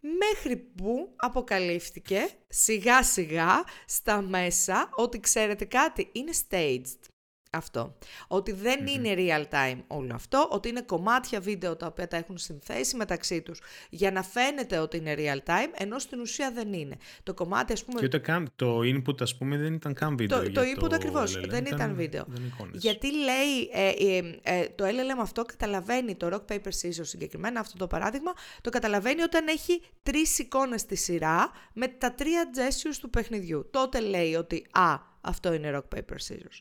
Μέχρι 0.00 0.56
που 0.56 1.12
αποκαλύφθηκε 1.16 2.28
σιγά 2.48 3.02
σιγά 3.02 3.64
στα 3.86 4.20
μέσα 4.20 4.88
ότι 4.94 5.20
ξέρετε 5.20 5.64
κάτι, 5.64 6.08
είναι 6.12 6.32
staged 6.48 7.13
αυτό. 7.56 7.96
Ότι 8.28 8.52
δεν 8.52 8.86
είναι 8.86 9.14
real 9.16 9.54
time 9.54 9.78
όλο 9.86 10.14
αυτό, 10.14 10.48
ότι 10.50 10.68
είναι 10.68 10.82
κομμάτια 10.82 11.40
βίντεο 11.40 11.76
τα 11.76 11.86
οποία 11.86 12.08
τα 12.08 12.16
έχουν 12.16 12.38
συνθέσει 12.38 12.96
μεταξύ 12.96 13.42
τους 13.42 13.60
για 13.90 14.10
να 14.10 14.22
φαίνεται 14.22 14.78
ότι 14.78 14.96
είναι 14.96 15.14
real 15.18 15.50
time, 15.50 15.70
ενώ 15.72 15.98
στην 15.98 16.20
ουσία 16.20 16.52
δεν 16.52 16.72
είναι. 16.72 16.96
Το 17.22 17.34
κομμάτι 17.34 17.72
ας 17.72 17.84
πούμε... 17.84 17.98
Και 18.00 18.06
ούτε 18.06 18.18
καν, 18.18 18.52
το 18.56 18.78
input 18.78 19.20
ας 19.20 19.36
πούμε 19.36 19.56
δεν 19.56 19.72
ήταν 19.72 19.94
καν 19.94 20.16
βίντεο. 20.16 20.42
Το, 20.42 20.52
το 20.52 20.60
input 20.60 20.88
το 20.88 20.94
ακριβώς, 20.94 21.40
δεν 21.46 21.64
ήταν, 21.64 21.94
βίντεο. 21.94 22.26
Γιατί 22.72 23.08
λέει, 23.12 23.70
ε, 23.72 23.88
ε, 23.88 24.38
ε, 24.42 24.68
το 24.74 24.84
LLM 24.84 25.20
αυτό 25.20 25.42
καταλαβαίνει, 25.42 26.14
το 26.14 26.28
rock 26.32 26.52
paper 26.52 26.68
scissors 26.80 27.06
συγκεκριμένα, 27.06 27.60
αυτό 27.60 27.78
το 27.78 27.86
παράδειγμα, 27.86 28.32
το 28.60 28.70
καταλαβαίνει 28.70 29.22
όταν 29.22 29.46
έχει 29.48 29.82
τρεις 30.02 30.38
εικόνες 30.38 30.80
στη 30.80 30.96
σειρά 30.96 31.50
με 31.72 31.88
τα 31.88 32.12
τρία 32.14 32.50
gestures 32.54 32.96
του 33.00 33.10
παιχνιδιού. 33.10 33.68
Τότε 33.70 34.00
λέει 34.00 34.34
ότι, 34.34 34.66
α, 34.70 34.98
αυτό 35.20 35.52
είναι 35.52 35.70
rock 35.74 35.98
paper 35.98 36.16
scissors 36.28 36.60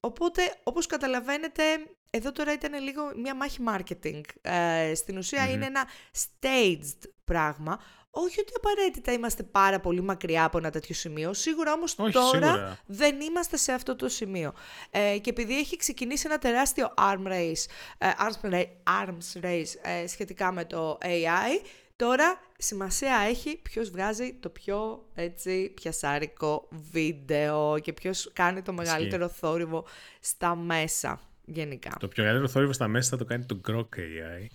οπότε, 0.00 0.42
όπως 0.62 0.86
καταλαβαίνετε, 0.86 1.62
εδώ 2.10 2.32
τώρα 2.32 2.52
ήταν 2.52 2.82
λίγο 2.82 3.12
μια 3.16 3.34
μάχη 3.34 3.58
marketing. 3.68 4.20
Ε, 4.42 4.94
στην 4.94 5.16
ουσια 5.16 5.50
είναι 5.50 5.64
ένα 5.66 5.86
staged 6.12 7.08
πράγμα. 7.24 7.80
Όχι 8.18 8.40
ότι 8.40 8.52
απαραίτητα 8.56 9.12
είμαστε 9.12 9.42
πάρα 9.42 9.80
πολύ 9.80 10.00
μακριά 10.00 10.44
από 10.44 10.58
ένα 10.58 10.70
τέτοιο 10.70 10.94
σημείο. 10.94 11.32
Σίγουρα 11.32 11.72
όμως 11.72 11.94
τώρα 11.94 12.78
δεν 12.86 13.20
είμαστε 13.20 13.56
σε 13.56 13.72
αυτό 13.72 13.96
το 13.96 14.08
σημείο. 14.08 14.52
Ε, 14.90 15.18
και 15.18 15.30
επειδή 15.30 15.58
έχει 15.58 15.76
ξεκινήσει 15.76 16.26
ένα 16.26 16.38
τεράστιο 16.38 16.94
arm 16.98 17.26
race, 17.26 17.64
ε, 17.98 18.08
arms 18.18 18.50
race, 18.50 18.66
arms 19.02 19.44
race 19.44 19.72
ε, 19.82 20.06
σχετικά 20.06 20.52
με 20.52 20.64
το 20.64 20.98
AI, 21.02 21.66
Τώρα 21.96 22.40
σημασία 22.58 23.16
έχει 23.28 23.60
ποιος 23.62 23.90
βγάζει 23.90 24.34
το 24.40 24.48
πιο 24.48 25.08
έτσι 25.14 25.72
πιασάρικο 25.74 26.68
βίντεο 26.90 27.78
και 27.78 27.92
ποιος 27.92 28.30
κάνει 28.32 28.62
το 28.62 28.72
μεγαλύτερο 28.72 29.28
θόρυβο 29.28 29.86
στα 30.20 30.56
μέσα 30.56 31.20
γενικά. 31.44 31.96
Το 32.00 32.08
πιο 32.08 32.22
μεγαλύτερο 32.22 32.52
θόρυβο 32.52 32.72
στα 32.72 32.88
μέσα 32.88 33.08
θα 33.10 33.16
το 33.16 33.24
κάνει 33.24 33.44
το 33.44 33.60
Grok 33.68 33.98
AI. 33.98 34.46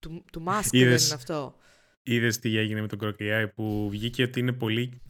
Του, 0.00 0.24
του 0.32 0.44
Musk 0.46 0.68
δεν 0.70 0.80
είναι 0.80 0.94
αυτό. 0.94 1.54
Είδες 2.02 2.38
τι 2.38 2.58
έγινε 2.58 2.80
με 2.80 2.88
τον 2.88 2.98
Grok 3.02 3.22
AI 3.22 3.48
που 3.54 3.88
βγήκε 3.90 4.22
ότι 4.22 4.40
είναι 4.40 4.52
πολύ 4.52 5.02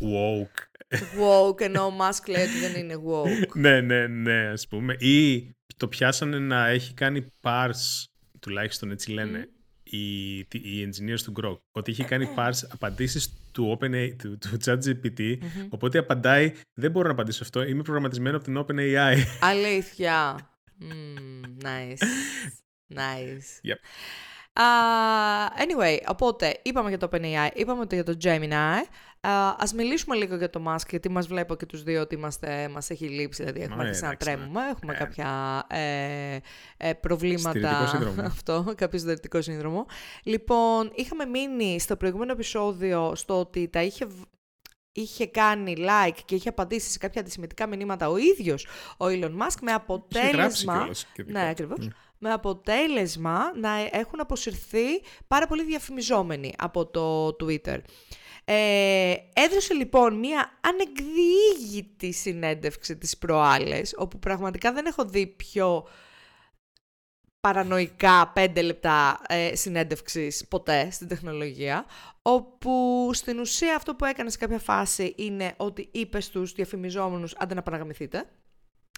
woke. 0.00 0.84
Woke, 0.90 1.60
ενώ 1.60 1.84
ο 1.84 1.92
Musk 2.00 2.28
λέει 2.28 2.44
ότι 2.44 2.58
δεν 2.58 2.74
είναι 2.74 2.94
woke. 3.06 3.54
ναι, 3.54 3.80
ναι, 3.80 4.06
ναι, 4.06 4.48
ας 4.48 4.68
πούμε. 4.68 4.96
Ή 4.98 5.50
το 5.76 5.88
πιάσανε 5.88 6.38
να 6.38 6.66
έχει 6.66 6.94
κάνει 6.94 7.32
parse, 7.42 8.04
τουλάχιστον 8.40 8.90
έτσι 8.90 9.10
λένε, 9.10 9.48
οι, 9.90 10.38
οι 10.38 10.88
engineers 10.88 11.20
του 11.24 11.32
Grok, 11.40 11.58
ότι 11.72 11.90
είχε 11.90 12.04
κάνει 12.04 12.28
parse 12.36 12.68
απαντήσεις 12.72 13.32
του, 13.52 13.78
OpenAI, 13.78 14.14
του, 14.18 14.38
του 14.38 14.56
ChatGPT, 14.64 15.38
οπότε 15.68 15.98
απαντάει, 15.98 16.52
δεν 16.74 16.90
μπορώ 16.90 17.06
να 17.06 17.12
απαντήσω 17.12 17.42
αυτό, 17.42 17.62
είμαι 17.62 17.82
προγραμματισμένο 17.82 18.36
από 18.36 18.44
την 18.44 18.58
OpenAI. 18.58 19.16
Αλήθεια. 19.40 20.38
Mm, 20.80 21.64
nice. 21.64 22.02
Nice. 22.94 23.48
Yep. 23.64 23.80
Uh, 24.58 25.48
anyway, 25.64 25.98
οπότε 26.06 26.60
είπαμε 26.62 26.88
για 26.88 26.98
το 26.98 27.08
OpenAI, 27.12 27.50
είπαμε 27.54 27.86
για 27.90 28.04
το 28.04 28.16
Gemini. 28.22 28.82
Uh, 29.26 29.54
ας 29.58 29.72
μιλήσουμε 29.72 30.16
λίγο 30.16 30.36
για 30.36 30.50
το 30.50 30.62
Musk, 30.66 30.88
γιατί 30.90 31.10
μας 31.10 31.26
βλέπω 31.26 31.54
και 31.54 31.66
τους 31.66 31.82
δύο 31.82 32.00
ότι 32.00 32.14
είμαστε, 32.14 32.68
μας 32.68 32.90
έχει 32.90 33.06
λείψει, 33.06 33.42
δηλαδή 33.42 33.62
έχουμε 33.62 33.82
αρχίσει 33.82 34.04
να 34.04 34.16
τρέμουμε, 34.16 34.60
έχουμε 34.70 34.92
ε. 34.92 34.96
κάποια 34.96 35.62
ε, 35.70 36.38
ε, 36.76 36.92
προβλήματα, 36.92 37.92
αυτό, 38.32 38.74
κάποιο 38.76 38.98
συντηρητικό 38.98 39.42
σύνδρομο. 39.42 39.86
Λοιπόν, 40.22 40.92
είχαμε 40.94 41.24
μείνει 41.24 41.80
στο 41.80 41.96
προηγούμενο 41.96 42.32
επεισόδιο 42.32 43.14
στο 43.14 43.40
ότι 43.40 43.68
τα 43.68 43.82
είχε 43.82 44.06
είχε 44.92 45.26
κάνει 45.26 45.74
like 45.78 46.18
και 46.24 46.34
είχε 46.34 46.48
απαντήσει 46.48 46.90
σε 46.90 46.98
κάποια 46.98 47.20
αντισημιτικά 47.20 47.66
μηνύματα 47.66 48.08
ο 48.08 48.16
ίδιος 48.16 48.66
ο 48.96 49.04
Elon 49.04 49.36
Musk 49.42 49.58
με 49.62 49.72
αποτέλεσμα... 49.72 50.88
ναι, 51.26 51.48
ακριβώς. 51.48 51.88
Με 52.18 52.32
αποτέλεσμα 52.32 53.52
να 53.56 53.70
έχουν 53.90 54.20
αποσυρθεί 54.20 55.02
πάρα 55.26 55.46
πολύ 55.46 55.64
διαφημιζόμενοι 55.64 56.52
από 56.58 56.86
το 56.86 57.36
Twitter. 57.40 57.78
Ε, 58.48 59.14
έδωσε 59.32 59.74
λοιπόν 59.74 60.18
μία 60.18 60.58
ανεκδιήγητη 60.60 62.12
συνέντευξη 62.12 62.96
της 62.96 63.18
προάλλες, 63.18 63.94
όπου 63.96 64.18
πραγματικά 64.18 64.72
δεν 64.72 64.86
έχω 64.86 65.04
δει 65.04 65.26
πιο 65.26 65.88
παρανοϊκά 67.40 68.30
πέντε 68.34 68.62
λεπτά 68.62 69.20
ε, 69.28 69.56
συνέντευξης 69.56 70.46
ποτέ 70.48 70.88
στην 70.90 71.08
τεχνολογία, 71.08 71.86
όπου 72.22 73.10
στην 73.12 73.38
ουσία 73.38 73.74
αυτό 73.74 73.94
που 73.94 74.04
έκανε 74.04 74.30
σε 74.30 74.38
κάποια 74.38 74.58
φάση 74.58 75.14
είναι 75.16 75.54
ότι 75.56 75.88
είπε 75.92 76.20
στους 76.20 76.52
διαφημιζόμενους 76.52 77.34
«Άντε 77.36 77.54
να 77.54 77.62
παραγαμηθείτε». 77.62 78.24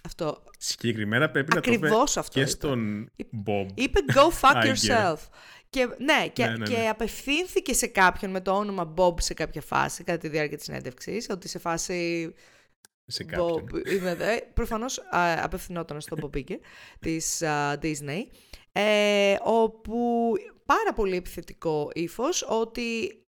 Αυτό. 0.04 0.42
Συγκεκριμένα 0.58 1.30
πρέπει 1.30 1.54
να 1.54 1.60
το 1.60 1.70
πει 1.70 1.80
και 2.30 2.46
στον 2.46 3.10
Bob. 3.46 3.66
Είπε 3.74 4.00
«Go 4.14 4.28
fuck 4.40 4.64
yourself». 4.64 5.16
Και, 5.70 5.88
ναι, 5.98 6.28
και, 6.32 6.46
ναι, 6.46 6.56
ναι, 6.56 6.66
και 6.66 6.76
ναι. 6.76 6.88
απευθύνθηκε 6.88 7.74
σε 7.74 7.86
κάποιον 7.86 8.30
με 8.30 8.40
το 8.40 8.52
όνομα 8.52 8.94
Bob 8.96 9.20
σε 9.20 9.34
κάποια 9.34 9.60
φάση, 9.60 10.04
κατά 10.04 10.18
τη 10.18 10.28
διάρκεια 10.28 10.56
της 10.56 10.66
συνέντευξης, 10.66 11.26
ότι 11.30 11.48
σε 11.48 11.58
φάση... 11.58 12.32
Σε 13.10 13.24
κάποιον. 13.24 13.68
Bob, 13.72 13.88
είμαι 13.88 14.14
δε. 14.14 14.40
Προφανώς 14.54 14.98
α, 14.98 15.44
απευθυνόταν 15.44 16.00
στον 16.00 16.18
Bob 16.22 16.36
Iger 16.36 16.58
της 17.00 17.42
Disney, 17.80 18.22
ε, 18.72 19.36
όπου 19.42 20.32
πάρα 20.64 20.92
πολύ 20.94 21.16
επιθετικό 21.16 21.90
ύφος, 21.94 22.46
ότι 22.48 23.22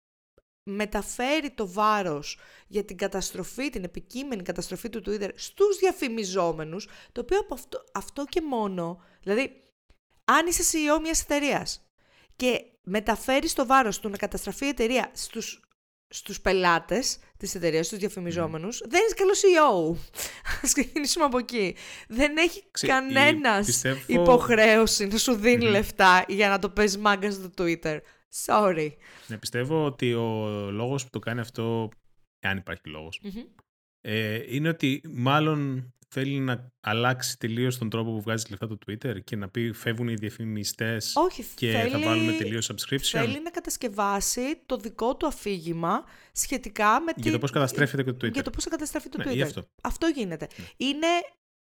μεταφέρει 0.71 1.51
το 1.51 1.69
βάρος 1.69 2.39
για 2.67 2.85
την 2.85 2.97
καταστροφή, 2.97 3.71
την 3.71 3.85
επικείμενη 3.85 4.43
καταστροφή 4.43 4.89
του 4.89 5.03
Twitter 5.07 5.31
στους 5.35 5.79
διαφημιζόμενους, 5.79 6.89
το 7.13 7.21
οποίο 7.21 7.39
από 7.39 7.55
αυτό, 7.55 7.85
αυτό 7.93 8.25
και 8.25 8.41
μόνο, 8.41 9.03
δηλαδή, 9.23 9.63
αν 10.25 10.47
είσαι 10.47 10.63
CEO 10.63 11.01
μιας 11.03 11.23
εταιρείας 11.23 11.86
και 12.37 12.65
μεταφέρεις 12.83 13.53
το 13.53 13.67
βάρος 13.67 14.01
του 14.01 14.09
να 14.09 14.17
καταστραφεί 14.17 14.65
η 14.65 14.69
εταιρεία 14.69 15.11
στους, 15.15 15.61
στους 16.09 16.41
πελάτες 16.41 17.19
της 17.37 17.55
εταιρείας, 17.55 17.87
στους 17.87 17.99
διαφημιζόμενους, 17.99 18.83
δεν 18.89 19.01
είσαι 19.07 19.15
καλός 19.15 19.41
CEO. 19.41 19.97
Ας 20.63 20.73
ξεκινήσουμε 20.73 21.25
από 21.25 21.39
εκεί. 21.39 21.77
Δεν 22.09 22.37
έχει 22.37 22.65
Ξε, 22.71 22.87
κανένας 22.87 23.67
πιστεύω... 23.67 24.01
υποχρέωση 24.07 25.07
να 25.07 25.19
σου 25.19 25.35
δινει 25.35 25.65
λεφτά 25.65 26.25
για 26.29 26.49
να 26.49 26.59
το 26.59 26.71
παίζει 26.71 26.99
μάγκας 26.99 27.35
στο 27.35 27.51
Twitter. 27.59 27.99
Sorry. 28.47 28.89
Ναι, 29.27 29.39
πιστεύω 29.39 29.85
ότι 29.85 30.15
ο 30.15 30.49
λόγος 30.71 31.05
που 31.05 31.11
το 31.11 31.19
κάνει 31.19 31.41
αυτό, 31.41 31.91
αν 32.41 32.57
υπάρχει 32.57 32.83
ε, 34.09 34.55
είναι 34.55 34.69
ότι 34.69 35.01
μάλλον 35.09 35.93
θέλει 36.19 36.39
να 36.39 36.73
αλλάξει 36.81 37.39
τελείως 37.39 37.79
τον 37.79 37.91
τρόπο 37.91 38.11
που 38.11 38.21
βγάζει 38.21 38.45
λεφτά 38.51 38.67
το 38.67 38.79
Twitter 38.87 39.25
και 39.25 39.37
να 39.37 39.49
πει 39.49 39.73
φεύγουν 39.73 40.09
οι 40.09 40.15
διαφημιστές 40.15 41.15
και 41.55 41.71
θέλει, 41.71 41.91
θα 41.91 41.99
βάλουμε 41.99 42.33
τελείως 42.33 42.71
subscription. 42.71 42.99
Θέλει 42.99 43.43
να 43.43 43.51
κατασκευάσει 43.51 44.61
το 44.67 44.77
δικό 44.77 45.17
του 45.17 45.27
αφήγημα 45.27 46.05
σχετικά 46.33 47.01
με. 47.01 47.13
Για 47.17 47.33
το 47.33 47.39
πώς 47.39 47.51
καταστρέφεται 47.51 48.03
και 48.03 48.13
το 48.13 48.27
Twitter. 48.27 48.33
Για 48.33 48.43
το 48.43 48.51
πώς 48.51 48.65
καταστρέφει 48.65 49.09
το 49.09 49.19
ναι, 49.19 49.25
Twitter. 49.33 49.43
Αυτό. 49.43 49.69
αυτό 49.83 50.07
γίνεται. 50.07 50.49
Ναι. 50.57 50.65
Είναι 50.77 51.07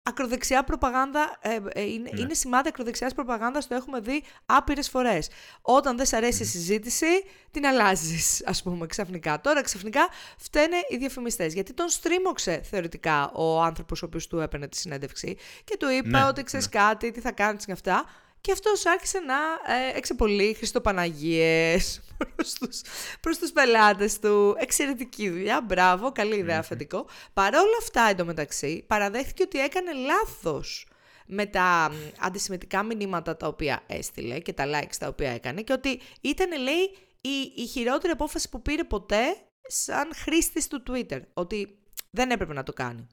ακροδεξιά 0.03 0.65
προπαγάνδα, 0.65 1.37
ε, 1.41 1.59
ε, 1.69 1.83
είναι, 1.83 2.11
ναι. 2.13 2.21
είναι 2.21 2.35
σημάδι 2.35 2.69
ακροδεξιάς 2.69 3.15
προπαγάνδας, 3.15 3.67
το 3.67 3.75
έχουμε 3.75 4.01
δει 4.01 4.23
άπειρες 4.47 4.89
φορές. 4.89 5.29
Όταν 5.63 5.97
δεν 5.97 6.07
σ' 6.07 6.13
αρέσει 6.13 6.43
η 6.43 6.47
συζήτηση, 6.47 7.07
την 7.51 7.67
αλλάζεις, 7.67 8.47
ας 8.47 8.63
πούμε, 8.63 8.87
ξαφνικά. 8.87 9.41
Τώρα 9.41 9.63
ξαφνικά 9.63 10.09
φταίνε 10.37 10.77
οι 10.89 10.97
διαφημιστές. 10.97 11.55
Γιατί 11.55 11.73
τον 11.73 11.89
στρίμωξε 11.89 12.61
θεωρητικά 12.71 13.31
ο 13.31 13.63
άνθρωπος 13.63 14.03
ο 14.03 14.07
οποίος 14.07 14.27
του 14.27 14.41
έπαιρνε 14.41 14.69
τη 14.69 14.77
συνέντευξη 14.77 15.37
και 15.65 15.77
του 15.77 15.89
είπε 15.89 16.09
ναι, 16.09 16.25
ότι 16.25 16.43
ξέρεις 16.43 16.69
ναι. 16.73 16.81
κάτι, 16.81 17.11
τι 17.11 17.21
θα 17.21 17.33
κάνεις 17.33 17.65
και 17.65 17.73
αυτά. 17.73 18.05
Και 18.43 18.53
αυτός 18.53 18.87
άρχισε 18.87 19.19
να 19.19 19.35
ε, 19.75 19.97
εξεπολύει 19.97 20.55
Χριστοπαναγίες 20.55 22.01
προς 22.37 22.53
τους, 22.53 22.81
προς 23.21 23.39
τους 23.39 23.53
πελάτες 23.53 24.19
του. 24.19 24.57
Εξαιρετική 24.59 25.31
δουλειά, 25.31 25.61
μπράβο, 25.61 26.13
καλή 26.13 26.37
ιδέα 26.37 26.59
αφεντικό. 26.59 27.07
Παρ' 27.33 27.55
όλα 27.55 27.77
αυτά 27.81 28.03
εντωμεταξύ 28.03 28.85
παραδέχθηκε 28.87 29.43
ότι 29.43 29.59
έκανε 29.59 29.93
λάθος 29.93 30.87
με 31.27 31.47
τα 31.47 31.93
αντισημετικά 32.19 32.83
μηνύματα 32.83 33.37
τα 33.37 33.47
οποία 33.47 33.83
έστειλε 33.87 34.39
και 34.39 34.53
τα 34.53 34.65
likes 34.67 34.97
τα 34.99 35.09
οποία 35.09 35.31
έκανε 35.31 35.63
και 35.63 35.73
ότι 35.73 36.01
ήταν, 36.21 36.63
λέει, 36.63 36.97
η, 37.21 37.53
η 37.63 37.67
χειρότερη 37.67 38.13
απόφαση 38.13 38.49
που 38.49 38.63
πήρε 38.63 38.85
ποτέ 38.85 39.37
σαν 39.67 40.11
χρήστης 40.15 40.69
του 40.69 40.83
Twitter. 40.91 41.21
Ότι 41.35 41.79
δεν 42.11 42.31
έπρεπε 42.31 42.53
να 42.53 42.63
το 42.63 42.73
κάνει 42.73 43.09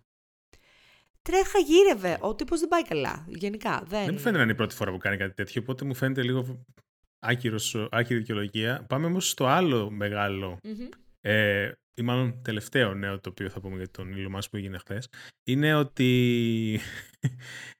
τρέχα 1.30 1.60
γύρευε. 1.60 2.18
Ο 2.22 2.36
τύπος 2.36 2.60
δεν 2.60 2.70
πάει 2.70 2.84
καλά. 2.84 3.26
Γενικά. 3.28 3.84
Δεν, 3.88 4.06
δεν 4.06 4.14
μου 4.14 4.20
φαίνεται 4.20 4.38
να 4.38 4.44
είναι 4.44 4.52
η 4.52 4.56
πρώτη 4.56 4.76
φορά 4.76 4.92
που 4.92 4.98
κάνει 4.98 5.18
κάτι 5.18 5.34
τέτοιο, 5.34 5.62
οπότε 5.62 5.86
μου 5.86 5.94
φαίνεται 5.94 6.24
λίγο 6.24 6.66
άκυρος, 7.20 7.88
άκυρη 7.92 8.20
δικαιολογία. 8.20 8.86
Πάμε 8.90 9.06
όμως 9.06 9.30
στο 9.30 9.46
άλλο 9.46 9.92
ε, 11.22 11.72
ή 11.94 12.02
μάλλον 12.02 12.42
τελευταίο 12.42 12.94
νέο 12.94 13.20
το 13.20 13.30
οποίο 13.30 13.50
θα 13.50 13.60
πούμε 13.60 13.78
για 13.78 13.90
τον 13.92 14.14
Elon 14.16 14.40
που 14.52 14.58
έγινε 14.58 14.78
χθες, 14.78 15.10
είναι 15.44 15.76
ότι 15.76 16.80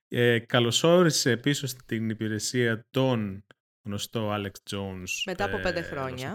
ε, 0.08 0.40
καλωσόρισε 0.40 1.38
πίσω 1.38 1.68
στην 1.68 2.10
υπηρεσία 2.10 2.86
τον 2.90 3.46
γνωστό 3.88 4.34
Alex 4.36 4.72
Jones. 4.72 5.10
Μετά 5.26 5.46
από 5.46 5.60
πέντε 5.60 5.80
ε, 5.80 5.84
χρόνια. 5.84 6.34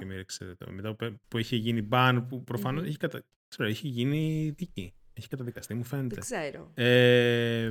μετά 0.71 0.97
που 1.29 1.39
είχε 1.39 1.57
γίνει 1.57 1.89
ban, 1.91 2.25
που 2.29 2.45
προφανώς 2.45 2.83
mm-hmm. 2.83 2.89
είχε, 2.89 2.97
κατα... 2.97 3.25
ξέρω, 3.49 3.69
είχε 3.69 3.89
γίνει 3.89 4.53
δίκη. 4.57 4.95
Έχει 5.15 5.29
καταδικαστεί, 5.29 5.75
μου 5.75 5.85
φαίνεται. 5.85 6.15
Δεν 6.15 6.25
ξέρω. 6.25 6.71
Ε, 6.75 7.71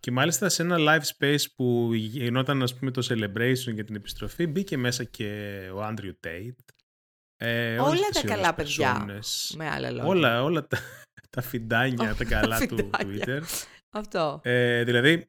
και 0.00 0.10
μάλιστα 0.10 0.48
σε 0.48 0.62
ένα 0.62 0.76
live 0.78 1.18
space 1.18 1.44
που 1.56 1.90
γινόταν 1.94 2.62
ας 2.62 2.74
πούμε 2.74 2.90
το 2.90 3.06
celebration 3.10 3.74
για 3.74 3.84
την 3.84 3.94
επιστροφή 3.94 4.46
μπήκε 4.46 4.76
μέσα 4.76 5.04
και 5.04 5.60
ο 5.74 5.86
Andrew 5.88 6.12
Tate. 6.26 6.64
Ε, 7.36 7.78
όλα 7.78 8.08
τα 8.12 8.22
καλά 8.26 8.54
παιδιά, 8.54 9.06
με 9.56 9.68
άλλα 9.68 9.90
λόγια. 9.90 10.06
Όλα, 10.06 10.42
όλα 10.42 10.66
τα, 10.66 10.78
τα 11.30 11.40
φιντάνια, 11.40 12.14
τα 12.14 12.24
καλά 12.24 12.58
του 12.68 12.90
Twitter. 12.98 13.40
Αυτό. 13.90 14.40
Ε, 14.42 14.84
δηλαδή, 14.84 15.10
ε, 15.10 15.28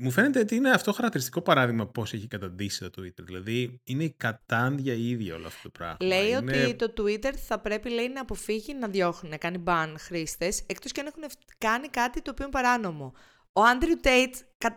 μου 0.00 0.10
φαίνεται 0.10 0.40
ότι 0.40 0.54
είναι 0.54 0.70
αυτό 0.70 0.92
χαρακτηριστικό 0.92 1.40
παράδειγμα 1.40 1.86
πώς 1.86 2.12
έχει 2.12 2.26
καταντήσει 2.26 2.90
το 2.90 3.02
Twitter. 3.02 3.22
Δηλαδή 3.22 3.80
είναι 3.84 4.04
η 4.04 4.14
κατάντια 4.16 4.92
ίδια 4.92 5.34
όλο 5.34 5.46
αυτό 5.46 5.62
το 5.62 5.70
πράγμα. 5.70 5.96
Λέει 6.00 6.32
ότι 6.32 6.74
το 6.74 6.92
Twitter 6.96 7.34
θα 7.46 7.60
πρέπει 7.60 7.90
λέει, 7.90 8.08
να 8.08 8.20
αποφύγει 8.20 8.74
να 8.74 8.88
διώχνει, 8.88 9.28
να 9.28 9.36
κάνει 9.36 9.62
ban 9.66 9.94
χρήστες, 9.98 10.62
εκτός 10.66 10.92
και 10.92 11.00
αν 11.00 11.06
έχουν 11.06 11.22
κάνει 11.58 11.88
κάτι 11.88 12.22
το 12.22 12.30
οποίο 12.30 12.44
είναι 12.44 12.52
παράνομο. 12.52 13.12
Ο 13.52 13.60
Andrew 13.60 14.06
Tate. 14.06 14.68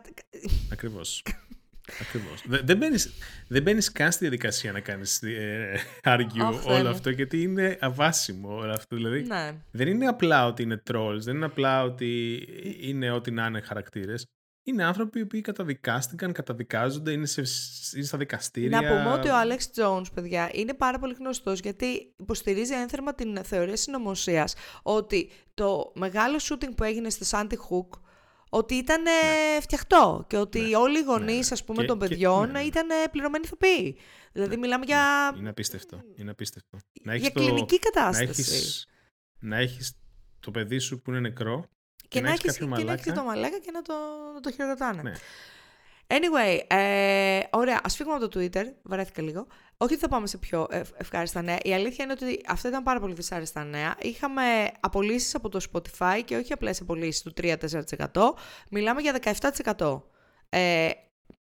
Ακριβώς. 0.72 1.24
Ακριβώς. 2.02 2.44
Δεν 2.63 2.78
μπαίνεις, 2.78 3.12
δεν 3.48 3.62
μπαίνεις 3.62 3.91
καν 3.91 4.12
στη 4.12 4.20
διαδικασία 4.22 4.72
να 4.72 4.80
κάνεις 4.80 5.22
ε, 5.22 5.80
argue 6.04 6.63
όλο 6.65 6.89
αυτό 6.89 7.10
γιατί 7.10 7.41
είναι 7.41 7.78
αβάσιμο 7.80 8.56
όλο 8.56 8.72
αυτό. 8.72 8.96
Δηλαδή, 8.96 9.22
ναι. 9.22 9.52
δεν 9.72 9.88
είναι 9.88 10.08
απλά 10.08 10.46
ότι 10.46 10.63
είναι 10.63 10.84
trolls, 10.91 11.20
δεν 11.20 11.36
είναι 11.36 11.46
απλά 11.46 11.84
ότι 11.84 12.44
είναι 12.80 13.12
ό,τι 13.12 13.32
να 13.32 13.46
είναι 13.46 13.62
χαρακτήρες 13.62 14.28
είναι 14.67 14.84
άνθρωποι 14.84 15.19
οι 15.19 15.21
οποίοι 15.21 15.41
καταδικάστηκαν, 15.41 16.32
καταδικάζονται, 16.32 17.12
είναι, 17.12 17.25
σε, 17.25 17.41
είναι 17.95 18.06
στα 18.06 18.17
δικαστήρια. 18.17 18.82
Να 18.82 18.88
πούμε 18.88 19.12
ότι 19.13 19.30
ο 19.30 19.38
Άλεξ 19.38 19.69
Jones, 19.75 20.06
παιδιά, 20.13 20.49
είναι 20.54 20.73
πάρα 20.73 20.99
πολύ 20.99 21.13
γνωστός 21.19 21.60
γιατί 21.60 22.13
υποστηρίζει 22.17 22.73
ένθερμα 22.73 23.13
την 23.15 23.43
θεωρία 23.43 23.75
συνωμοσίας 23.75 24.56
ότι 24.84 25.32
το 25.54 25.91
μεγάλο 25.95 26.38
shooting 26.41 26.75
που 26.75 26.84
έγινε 26.84 27.10
στη 27.10 27.25
Sandy 27.30 27.54
Hook 27.54 27.99
ότι 28.49 28.75
ήταν 28.75 29.01
ναι. 29.01 29.60
φτιαχτό 29.62 30.25
και 30.28 30.38
ότι 30.38 30.60
ναι. 30.60 30.75
όλοι 30.75 30.99
οι 30.99 31.04
γονείς 31.04 31.49
ναι, 31.51 31.58
ναι. 31.60 31.65
πούμε, 31.65 31.86
των 31.86 31.99
παιδιών 31.99 32.51
ναι, 32.51 32.60
ήταν 32.60 32.88
πληρωμένοι 33.12 33.43
ηθοποιοί. 33.45 33.97
Δηλαδή 34.32 34.58
μιλάμε 34.58 34.86
για... 34.86 35.34
Είναι 35.38 35.49
απίστευτο. 35.49 36.01
Είναι 36.15 36.32
απίστευτο. 36.32 36.78
Να 37.04 37.15
για 37.15 37.30
κλινική 37.30 37.80
κατάσταση. 37.80 38.86
Να 39.39 39.58
έχεις, 39.58 39.97
το 40.39 40.51
παιδί 40.51 40.80
σου 40.80 41.01
που 41.01 41.10
είναι 41.10 41.19
νεκρό 41.19 41.69
και, 42.08 42.22
να, 42.22 42.30
έχεις, 42.30 42.52
κάποιο 42.52 42.68
μαλάκα. 42.68 43.02
Και 43.04 43.12
το 43.12 43.24
μαλάκα 43.24 43.60
και 43.60 43.72
να 43.72 43.82
το, 43.82 43.94
να 44.34 44.39
το 44.39 44.52
χειροκροτάνε. 44.52 45.02
Ναι. 45.02 45.13
Anyway, 46.08 46.60
ε, 46.68 47.39
ωραία, 47.50 47.82
ας 47.84 47.96
φύγουμε 47.96 48.15
από 48.15 48.28
το 48.28 48.39
Twitter, 48.39 48.63
βαρέθηκα 48.84 49.22
λίγο. 49.22 49.48
Όχι 49.78 49.94
ότι 49.94 50.02
θα 50.02 50.08
πάμε 50.08 50.28
σε 50.28 50.38
πιο 50.38 50.68
ευχάριστα 50.98 51.41
νέα. 51.41 51.58
Η 51.62 51.74
αλήθεια 51.74 52.04
είναι 52.04 52.13
ότι 52.13 52.41
αυτά 52.48 52.68
ήταν 52.68 52.84
πάρα 52.84 53.00
πολύ 53.00 53.13
δυσάρεστα 53.13 53.63
νέα. 53.63 53.96
Είχαμε 54.02 54.72
απολύσεις 54.80 55.36
από 55.36 55.50
το 55.50 55.60
Spotify 55.72 56.22
και 56.26 56.36
όχι 56.36 56.54
απλές 56.54 56.82
απολύσεις 56.82 57.22
του 57.22 57.34
3-4%. 57.38 57.56
Μιλάμε 58.70 59.02
για 59.02 59.20
17%. 59.76 60.02
Ε, 60.50 60.89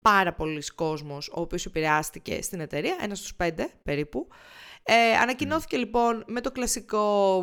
πάρα 0.00 0.32
πολλοί 0.32 0.62
κόσμος 0.74 1.28
ο 1.28 1.40
οποίος 1.40 1.66
επηρεάστηκε 1.66 2.42
στην 2.42 2.60
εταιρεία, 2.60 2.96
ένας 3.00 3.18
στους 3.18 3.34
πέντε 3.34 3.68
περίπου. 3.82 4.28
Ε, 4.86 5.16
ανακοινώθηκε 5.22 5.76
λοιπόν 5.76 6.24
με 6.26 6.40
το 6.40 6.52
κλασικό 6.52 7.40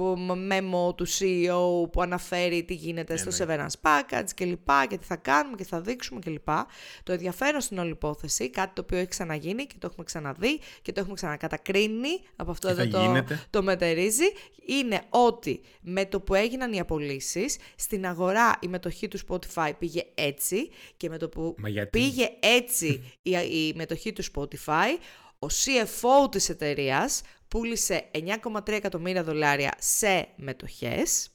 memo 0.51 0.95
του 0.95 1.07
CEO 1.07 1.91
που 1.91 2.01
αναφέρει 2.01 2.63
τι 2.63 2.73
γίνεται 2.73 3.17
στο 3.17 3.31
severance 3.37 3.81
package 3.81 4.29
και 4.35 4.45
λοιπά 4.45 4.85
και 4.85 4.97
τι 4.97 5.05
θα 5.05 5.15
κάνουμε 5.15 5.55
και 5.55 5.63
θα 5.63 5.81
δείξουμε 5.81 6.19
και 6.19 6.29
λοιπά. 6.29 6.67
Το 7.03 7.11
ενδιαφέρον 7.11 7.61
στην 7.61 7.77
όλη 7.77 7.89
υπόθεση, 7.89 8.49
κάτι 8.49 8.73
το 8.73 8.81
οποίο 8.81 8.97
έχει 8.97 9.07
ξαναγίνει 9.07 9.65
και 9.65 9.75
το 9.79 9.87
έχουμε 9.91 10.05
ξαναδεί 10.05 10.59
και 10.81 10.91
το 10.91 10.99
έχουμε 10.99 11.15
ξανακατακρίνει, 11.15 12.21
από 12.35 12.51
αυτό 12.51 12.67
εδώ 12.67 12.87
το, 12.87 13.23
το 13.49 13.63
μετερίζει, 13.63 14.25
είναι 14.65 15.01
ότι 15.09 15.61
με 15.81 16.05
το 16.05 16.19
που 16.19 16.33
έγιναν 16.33 16.73
οι 16.73 16.79
απολύσεις, 16.79 17.57
στην 17.75 18.05
αγορά 18.05 18.59
η 18.61 18.67
μετοχή 18.67 19.07
του 19.07 19.19
Spotify 19.27 19.71
πήγε 19.79 20.03
έτσι 20.15 20.69
και 20.97 21.09
με 21.09 21.17
το 21.17 21.29
που 21.29 21.55
πήγε 21.89 22.29
έτσι 22.39 23.03
η, 23.21 23.31
η 23.31 23.73
μετοχή 23.75 24.13
του 24.13 24.23
Spotify, 24.23 24.97
ο 25.43 25.47
CFO 25.47 26.31
της 26.31 26.49
εταιρείας 26.49 27.21
πούλησε 27.47 28.09
9,3 28.13 28.67
εκατομμύρια 28.67 29.23
δολάρια 29.23 29.73
σε 29.79 30.27
μετοχές 30.35 31.29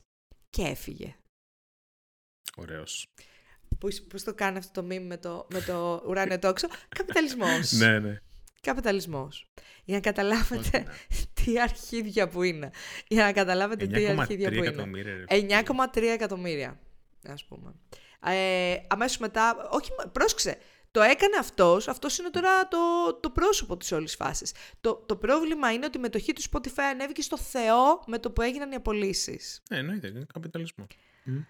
και 0.51 0.63
έφυγε. 0.63 1.17
Ωραίος. 2.57 3.07
Πώς, 3.79 4.03
πώς 4.03 4.23
το 4.23 4.35
κάνει 4.35 4.59
αυτό 4.59 4.83
το 4.83 4.87
meme 4.91 5.03
με 5.03 5.17
το, 5.17 5.47
με 5.53 5.61
το 5.61 6.03
ουράνιο 6.07 6.39
τόξο. 6.39 6.69
Καπιταλισμός. 6.89 7.73
ναι, 7.81 7.99
ναι. 7.99 8.21
Καπιταλισμός. 8.61 9.51
Για 9.85 9.95
να 9.95 10.01
καταλάβετε 10.01 10.79
ναι. 10.79 10.85
τι 11.45 11.61
αρχίδια 11.61 12.29
που 12.29 12.43
είναι. 12.43 12.71
Για 13.09 13.25
να 13.25 13.33
καταλάβετε 13.33 13.87
τι 13.87 14.07
αρχίδια 14.07 14.51
που 14.51 14.65
είναι. 14.65 15.25
9,3 15.29 16.03
εκατομμύρια, 16.03 16.81
ας 17.27 17.45
πούμε. 17.45 17.75
Ε, 18.21 18.77
αμέσως 18.87 19.19
μετά, 19.19 19.69
όχι, 19.71 19.91
πρόσεξε, 20.13 20.59
το 20.91 21.01
έκανε 21.03 21.37
αυτός, 21.39 21.89
αυτός 21.89 22.19
είναι 22.19 22.31
τώρα 22.31 22.69
το, 22.69 22.79
το 23.21 23.31
πρόσωπο 23.31 23.77
της 23.77 23.93
όλης 23.93 24.15
φάσης. 24.15 24.53
Το, 24.81 25.05
το 25.07 25.17
πρόβλημα 25.17 25.73
είναι 25.73 25.87
ότι 25.87 25.99
η 25.99 26.01
μετοχή 26.01 26.33
του 26.33 26.43
Spotify 26.51 26.83
ανέβηκε 26.93 27.23
στο 27.23 27.39
Θεό 27.39 28.03
με 28.07 28.19
το 28.19 28.31
που 28.31 28.43
έγιναν 28.43 28.73
οι 28.73 28.75
απολύσεις. 28.75 29.63
Ε, 29.69 29.79
εννοείται, 29.79 30.07
είναι 30.07 30.27
καπιταλισμό. 30.33 30.87
Mm. 31.27 31.45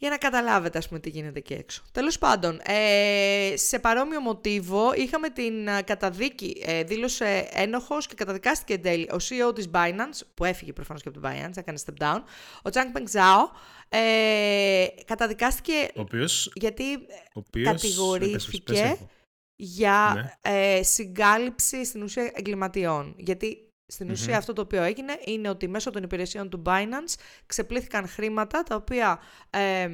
Για 0.00 0.10
να 0.10 0.18
καταλάβετε, 0.18 0.78
ας 0.78 0.88
πούμε, 0.88 1.00
τι 1.00 1.08
γίνεται 1.08 1.38
εκεί 1.38 1.52
έξω. 1.52 1.82
Τέλος 1.92 2.18
πάντων, 2.18 2.60
ε, 2.64 3.52
σε 3.56 3.78
παρόμοιο 3.78 4.20
μοτίβο 4.20 4.92
είχαμε 4.94 5.28
την 5.28 5.68
ε, 5.68 5.82
καταδίκη, 5.82 6.62
ε, 6.66 6.82
δήλωσε 6.82 7.48
ένοχος 7.52 8.06
και 8.06 8.14
καταδικάστηκε 8.14 8.72
εν 8.72 8.82
τέλει 8.82 9.10
ο 9.12 9.16
CEO 9.16 9.54
της 9.54 9.70
Binance, 9.72 10.20
που 10.34 10.44
έφυγε 10.44 10.72
προφανώς 10.72 11.02
και 11.02 11.08
από 11.08 11.20
την 11.20 11.30
Binance, 11.30 11.56
έκανε 11.56 11.78
step 11.86 12.04
down, 12.04 12.22
ο 12.62 12.70
Chang 12.72 12.96
Peng 12.96 13.18
Zhao, 13.18 13.42
ε, 13.92 14.86
καταδικάστηκε 15.04 15.88
ο 15.96 16.00
οποίος, 16.00 16.52
γιατί 16.54 16.94
ο 17.34 17.42
οποίος, 17.46 17.66
κατηγορήθηκε 17.66 18.98
για 19.56 20.32
ναι. 20.42 20.76
ε, 20.76 20.82
συγκάλυψη 20.82 21.84
στην 21.84 22.02
ουσία 22.02 22.30
εγκληματιών. 22.34 23.14
Γιατί 23.18 23.70
στην 23.90 24.10
ουσία 24.10 24.36
αυτό 24.36 24.52
το 24.52 24.62
οποίο 24.62 24.82
έγινε 24.82 25.18
είναι 25.24 25.48
ότι 25.48 25.68
μέσω 25.68 25.90
των 25.90 26.02
υπηρεσιών 26.02 26.50
του 26.50 26.62
Binance 26.66 27.14
ξεπλήθηκαν 27.46 28.08
χρήματα 28.08 28.62
τα 28.62 28.74
οποία 28.74 29.20
ε, 29.50 29.90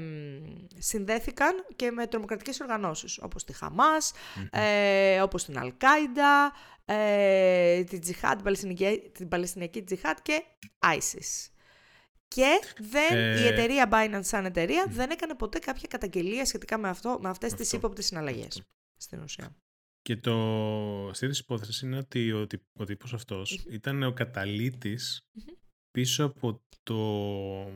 συνδέθηκαν 0.79 1.67
και 1.77 1.91
με 1.91 2.07
τρομοκρατικές 2.07 2.61
οργανώσεις 2.61 3.19
όπως 3.23 3.45
τη 3.45 3.53
χαμας 3.53 4.13
ε, 4.51 5.21
όπως 5.21 5.45
την 5.45 5.55
Al-Qaeda, 5.59 6.51
ε, 6.85 7.85
την, 7.85 8.01
την, 8.01 8.43
Παλαιστινιακή, 8.43 9.11
την 9.13 9.29
Παλαιστινιακή 9.29 9.83
Τζιχάτ 9.83 10.19
και 10.23 10.45
ISIS. 10.79 11.51
Και 12.29 12.61
δεν, 12.79 13.17
η 13.17 13.43
ε, 13.43 13.49
εταιρεία 13.49 13.89
Binance 13.93 14.25
σαν 14.25 14.45
εταιρεία 14.45 14.87
δεν 14.89 15.11
έκανε 15.11 15.35
ποτέ 15.35 15.59
κάποια 15.59 15.89
καταγγελία 15.91 16.45
σχετικά 16.45 16.79
με, 16.79 16.89
αυτό, 16.89 17.19
με 17.23 17.29
αυτές 17.29 17.53
αυτό. 17.53 17.63
τις 17.63 17.73
ύποπτες 17.73 18.07
συναλλαγές 18.07 18.63
στην 18.97 19.23
ουσία. 19.23 19.57
Και 20.03 20.17
το 20.17 20.35
αστείο 21.09 21.29
της 21.29 21.39
υπόθεσης 21.39 21.81
είναι 21.81 21.97
ότι 21.97 22.33
ο, 22.33 22.47
ο 22.73 22.85
τύπος 22.85 23.25
ήταν 23.71 24.03
ο 24.03 24.13
καταλητης 24.13 25.21
πίσω 25.91 26.25
από 26.25 26.63
το 26.83 26.97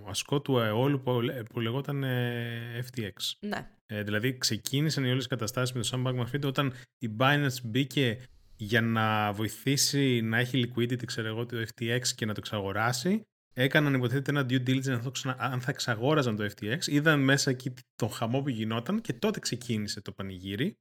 ασκό 0.06 0.40
του 0.40 0.58
αιώλου 0.58 1.00
που, 1.00 1.20
που 1.52 1.60
λεγόταν 1.60 2.04
ε, 2.04 2.84
FTX. 2.84 3.12
Ναι. 3.40 3.70
Ε, 3.86 4.02
δηλαδή 4.02 4.38
ξεκίνησαν 4.38 5.04
οι 5.04 5.10
όλες 5.10 5.24
οι 5.24 5.28
καταστάσεις 5.28 5.74
με 5.74 5.82
το 5.82 5.88
Sam 5.92 6.06
Bankman-Fried 6.06 6.44
όταν 6.44 6.74
η 6.98 7.16
Binance 7.18 7.62
μπήκε 7.64 8.18
για 8.56 8.80
να 8.80 9.32
βοηθήσει 9.32 10.20
να 10.20 10.38
έχει 10.38 10.64
liquidity, 10.64 11.04
ξέρω 11.04 11.28
εγώ, 11.28 11.46
το 11.46 11.56
FTX 11.56 12.06
και 12.14 12.26
να 12.26 12.34
το 12.34 12.40
εξαγοράσει 12.44 13.22
έκαναν 13.52 13.94
υποτίθεται 13.94 14.30
ένα 14.30 14.46
due 14.48 14.66
diligence 14.66 15.34
αν 15.36 15.60
θα 15.60 15.70
εξαγόραζαν 15.70 16.36
το 16.36 16.44
FTX, 16.44 16.86
είδαν 16.86 17.20
μέσα 17.20 17.50
εκεί 17.50 17.74
τον 17.94 18.10
χαμό 18.10 18.42
που 18.42 18.48
γινόταν 18.48 19.00
και 19.00 19.12
τότε 19.12 19.40
ξεκίνησε 19.40 20.00
το 20.00 20.12
πανηγυρι 20.12 20.78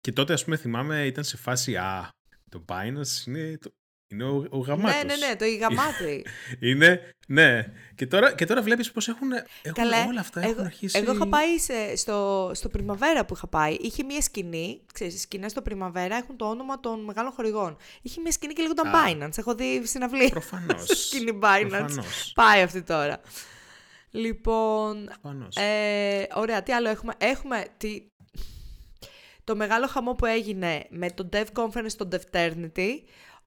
Και 0.00 0.12
τότε 0.12 0.32
ας 0.32 0.44
πούμε 0.44 0.56
θυμάμαι 0.56 1.06
ήταν 1.06 1.24
σε 1.24 1.36
φάση 1.36 1.76
«Α, 1.76 2.10
το 2.50 2.64
Binance 2.68 3.26
είναι 3.26 3.58
το, 3.58 3.74
είναι 4.08 4.24
ο, 4.24 4.46
ο 4.50 4.58
γαμάτος. 4.58 5.02
Ναι, 5.02 5.14
ναι, 5.14 5.26
ναι, 5.26 5.36
το 5.36 5.44
γαμάτι. 5.60 6.26
είναι, 6.68 7.14
ναι. 7.26 7.72
Και 7.94 8.06
τώρα, 8.06 8.34
και 8.34 8.44
τώρα 8.46 8.62
βλέπεις 8.62 8.90
πως 8.92 9.08
έχουν, 9.08 9.28
έχουν 9.62 9.84
όλα 10.08 10.20
αυτά 10.20 10.40
εγώ, 10.40 10.50
έχουν 10.50 10.64
αρχίσει... 10.64 10.98
Εγώ 10.98 11.12
είχα 11.14 11.28
πάει 11.28 11.58
σε, 11.58 11.96
στο, 11.96 12.50
στο 12.54 12.68
Πριμαβέρα 12.68 13.24
που 13.24 13.34
είχα 13.34 13.46
πάει. 13.46 13.74
Είχε 13.74 14.02
μια 14.02 14.20
σκηνή, 14.20 14.80
ξέρεις, 14.92 15.14
οι 15.14 15.18
σκηνές 15.18 15.50
στο 15.50 15.62
Πριμαβέρα 15.62 16.16
έχουν 16.16 16.36
το 16.36 16.44
όνομα 16.48 16.80
των 16.80 17.04
μεγάλων 17.04 17.32
χορηγών. 17.32 17.76
Είχε 18.02 18.20
μια 18.20 18.32
σκηνή 18.32 18.52
και 18.52 18.62
λέγονταν 18.62 18.92
Binance. 18.94 19.38
Έχω 19.38 19.54
δει 19.54 19.82
συναυλία. 19.84 20.28
Προφανώς. 20.28 20.84
σκηνή 21.06 21.38
Binance. 21.42 21.68
Προφανώς. 21.68 22.32
Πάει 22.34 22.62
αυτή 22.62 22.82
τώρα. 22.82 23.20
Λοιπόν, 24.10 25.10
ε, 25.54 26.22
ωραία, 26.34 26.62
τι 26.62 26.72
άλλο 26.72 26.88
έχουμε; 26.88 27.12
Έχουμε 27.18 27.64
τη, 27.76 28.02
το 29.44 29.56
μεγάλο 29.56 29.86
χαμό 29.86 30.12
που 30.14 30.26
έγινε 30.26 30.86
με 30.90 31.10
το 31.10 31.28
Dev 31.32 31.44
Conference 31.52 31.86
στο 31.86 32.08
Devternity, 32.12 32.90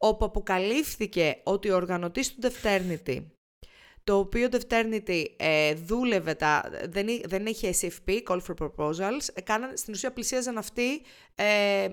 όπου 0.02 0.26
αποκαλύφθηκε 0.26 1.40
ότι 1.44 1.70
ο 1.70 1.76
οργανωτής 1.76 2.34
του 2.34 2.40
Devternity, 2.42 3.26
το 4.04 4.18
οποίο 4.18 4.50
Devternity 4.52 5.24
ε, 5.38 5.74
δούλευε, 5.74 6.34
τα, 6.34 6.72
δεν, 6.90 7.08
δεν 7.26 7.46
είχε 7.46 7.74
SFP, 7.82 8.20
Call 8.28 8.40
for 8.48 8.56
Proposals, 8.58 9.28
έκαναν, 9.34 9.78
στην 9.78 9.94
ουσία 9.94 10.12
πλησίαζαν 10.12 10.58
αυτοί 10.58 11.02
ε, 11.36 11.88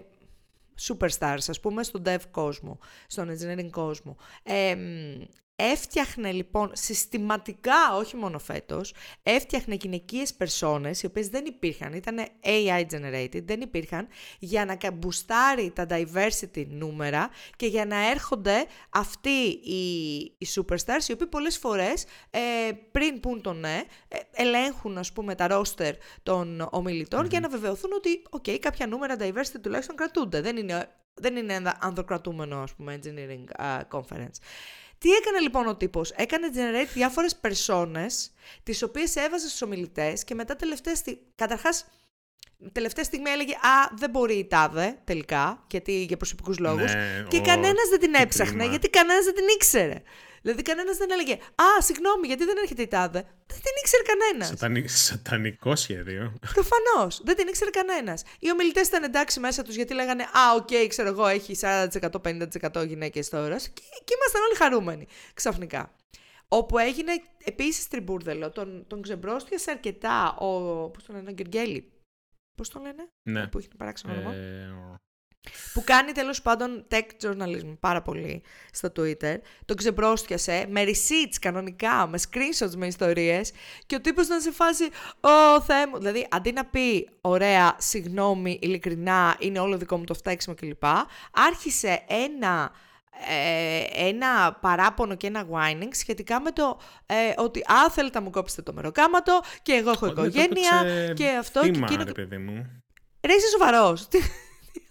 superstars, 0.81 1.45
ας 1.49 1.61
πούμε, 1.61 1.83
στον 1.83 2.03
dev 2.07 2.21
κόσμο, 2.31 2.79
στον 3.07 3.31
engineering 3.31 3.71
κόσμο. 3.71 4.16
Ε, 4.42 4.77
Έφτιαχνε 5.59 6.33
λοιπόν 6.33 6.71
συστηματικά, 6.75 7.97
όχι 7.97 8.16
μόνο 8.16 8.38
φέτος, 8.38 8.95
έφτιαχνε 9.23 9.75
γυναικείες 9.75 10.35
περσόνες, 10.35 11.03
οι 11.03 11.07
οποίες 11.07 11.29
δεν 11.29 11.45
υπήρχαν, 11.45 11.92
ήταν 11.92 12.19
AI 12.45 12.85
generated, 12.90 13.42
δεν 13.45 13.61
υπήρχαν, 13.61 14.09
για 14.38 14.64
να 14.64 14.77
καμπουστάρει 14.77 15.71
τα 15.75 15.87
diversity 15.90 16.66
νούμερα 16.66 17.31
και 17.57 17.66
για 17.66 17.87
να 17.87 18.11
έρχονται 18.11 18.66
αυτοί 18.90 19.38
οι, 19.64 20.14
οι 20.38 20.47
superstars, 20.55 21.09
οι 21.09 21.12
οποίοι 21.12 21.27
πολλές 21.27 21.59
φορές 21.59 22.05
ε, 22.31 22.40
πριν 22.90 23.21
πούν 23.21 23.42
το 23.42 23.53
ναι, 23.53 23.83
ε, 24.09 24.19
ελέγχουν 24.33 24.99
ας 24.99 25.12
πούμε 25.12 25.35
τα 25.35 25.47
roster 25.51 25.92
των 26.23 26.69
ομιλητων 26.71 27.27
για 27.27 27.40
να 27.40 27.49
βεβαιωθούν 27.49 27.92
ότι 27.92 28.23
okay, 28.31 28.59
κάποια 28.59 28.87
νούμερα 28.87 29.16
diversity 29.21 29.61
τουλάχιστον 29.62 29.97
κρατούνται. 29.97 30.40
Δεν 30.40 30.57
είναι, 30.57 30.88
δεν 31.14 31.37
είναι 31.37 31.73
ανδροκρατούμενο 31.81 32.62
ας 32.62 32.75
πούμε 32.75 32.99
engineering 33.03 33.62
uh, 33.62 33.81
conference. 33.90 34.38
Τι 35.07 35.12
έκανε 35.12 35.40
λοιπόν 35.40 35.66
ο 35.66 35.77
τύπος, 35.77 36.11
Έκανε 36.11 36.51
generate 36.55 36.90
διάφορες 36.95 37.37
περσόνες, 37.37 38.33
τις 38.62 38.83
οποίες 38.83 39.16
έβαζε 39.16 39.49
στους 39.49 39.62
ομιλητές 39.62 40.25
και 40.25 40.35
μετά 40.35 40.57
τελευταία. 40.57 40.95
Στη... 40.95 41.21
Καταρχάς, 41.35 41.87
τελευταία 42.73 43.05
στιγμή 43.05 43.31
έλεγε 43.31 43.53
Α, 43.53 43.95
δεν 43.99 44.11
μπορεί 44.11 44.35
η 44.35 44.47
τάδε 44.47 44.99
τελικά, 45.05 45.65
γιατί 45.71 46.05
για 46.05 46.17
προσωπικούς 46.17 46.59
λόγους. 46.59 46.95
Ναι, 46.95 47.25
και 47.29 47.37
ω, 47.37 47.43
κανένας 47.43 47.89
δεν 47.91 48.01
την 48.01 48.13
τι 48.13 48.23
έψαχνε, 48.23 48.57
κρίμα. 48.57 48.71
γιατί 48.71 48.89
κανένας 48.89 49.25
δεν 49.25 49.35
την 49.35 49.45
ήξερε. 49.55 50.03
Δηλαδή, 50.43 50.63
κανένας 50.63 50.97
δεν 50.97 51.11
έλεγε 51.11 51.33
Α, 51.33 51.83
συγγνώμη, 51.83 52.27
γιατί 52.27 52.45
δεν 52.45 52.57
έρχεται 52.63 52.83
η 52.83 52.87
τάδε. 52.87 53.19
Δεν 53.47 53.61
την 53.63 53.73
ήξερε 53.81 54.03
κανένας. 54.03 54.49
Σατανι... 54.49 54.89
Σατανικό 54.89 55.77
σχέδιο. 55.77 56.39
Προφανώς. 56.55 57.21
Δεν 57.25 57.37
την 57.37 57.49
ήξερε 57.49 57.71
κανένας. 57.71 58.23
Οι 58.39 58.51
ομιλητές 58.51 58.87
ήταν 58.87 59.03
εντάξει 59.03 59.41
μέσα 59.41 59.63
τους 59.63 59.75
γιατί 59.75 59.95
λέγανε 59.95 60.23
Α, 60.23 60.55
οκέι, 60.57 60.88
ξέρω 60.89 61.09
εγώ, 61.09 61.27
έχει 61.27 61.57
40%-50% 61.61 62.87
γυναίκες 62.87 63.29
τώρα. 63.29 63.57
Και, 63.57 63.83
και 64.05 64.15
ήμασταν 64.15 64.43
όλοι 64.47 64.57
χαρούμενοι 64.57 65.07
ξαφνικά. 65.35 65.95
Όπου 66.49 66.79
έγινε 66.79 67.13
επίσης 67.45 67.89
τριμπούρδελο. 67.89 68.51
Τον, 68.51 68.85
τον 68.87 69.03
ξεμπρόστιασε 69.03 69.71
αρκετά 69.71 70.37
ο. 70.37 70.51
Πώς 70.91 71.05
τον 71.05 71.15
λένε, 71.15 71.31
ο 71.31 71.35
Gergely. 71.37 71.90
Πώς 72.57 72.69
τον 72.69 72.83
λένε, 72.83 73.09
ναι. 73.23 73.47
που 73.47 73.59
έχει 73.59 73.66
ένα 73.66 73.77
παράξενο 73.79 74.12
όνομα. 74.12 74.35
Ε, 74.35 74.69
Που 75.73 75.85
κάνει 75.85 76.12
τέλος 76.12 76.42
πάντων 76.42 76.87
tech 76.90 77.07
journalism 77.23 77.77
πάρα 77.81 78.03
πολύ 78.03 78.42
στο 78.73 78.92
Twitter. 78.97 79.37
Τον 79.64 79.77
ξεμπρόστιασε 79.77 80.66
με 80.69 80.85
receipts 80.85 81.37
κανονικά, 81.40 82.07
με 82.07 82.19
screenshots, 82.31 82.75
με 82.77 82.87
ιστορίες. 82.87 83.53
Και 83.87 83.95
ο 83.95 84.01
τύπος 84.01 84.27
ήταν 84.27 84.40
σε 84.40 84.51
φάση, 84.53 84.85
Ω 85.21 85.62
Θεέ 85.62 85.87
μου. 85.87 85.99
Δηλαδή, 85.99 86.27
αντί 86.31 86.53
να 86.53 86.64
πει, 86.64 87.09
Ωραία, 87.21 87.77
συγγνώμη, 87.79 88.59
ειλικρινά, 88.62 89.37
είναι 89.38 89.59
όλο 89.59 89.77
δικό 89.77 89.97
μου 89.97 90.05
το 90.05 90.14
φταίξιμο 90.14 90.55
κλπ. 90.55 90.85
Άρχισε 91.33 92.05
ένα. 92.09 92.73
Ε, 93.31 93.85
ένα 94.09 94.52
παράπονο 94.61 95.14
και 95.14 95.26
ένα 95.26 95.46
whining 95.52 95.88
σχετικά 95.92 96.40
με 96.40 96.50
το 96.52 96.81
ε, 97.07 97.14
ότι 97.37 97.61
α, 97.61 97.90
θέλετε 97.90 98.18
να 98.18 98.24
μου 98.24 98.31
κόψετε 98.31 98.62
το 98.62 98.72
μεροκάματο 98.72 99.40
και 99.62 99.72
εγώ 99.72 99.90
έχω 99.90 100.07
δεν 100.07 100.14
το 100.14 100.24
οικογένεια 100.24 100.81
έπαιξε 100.87 101.12
και 101.14 101.29
αυτό 101.29 101.61
και 101.61 101.72
θύμα, 101.72 101.87
εκείνο. 101.90 102.05
ρε 102.05 102.12
παιδί 102.12 102.38
μου. 102.38 102.83
Ρε, 103.26 103.33
είσαι 103.35 103.48
σοβαρός. 103.48 104.09
Τι- 104.09 104.18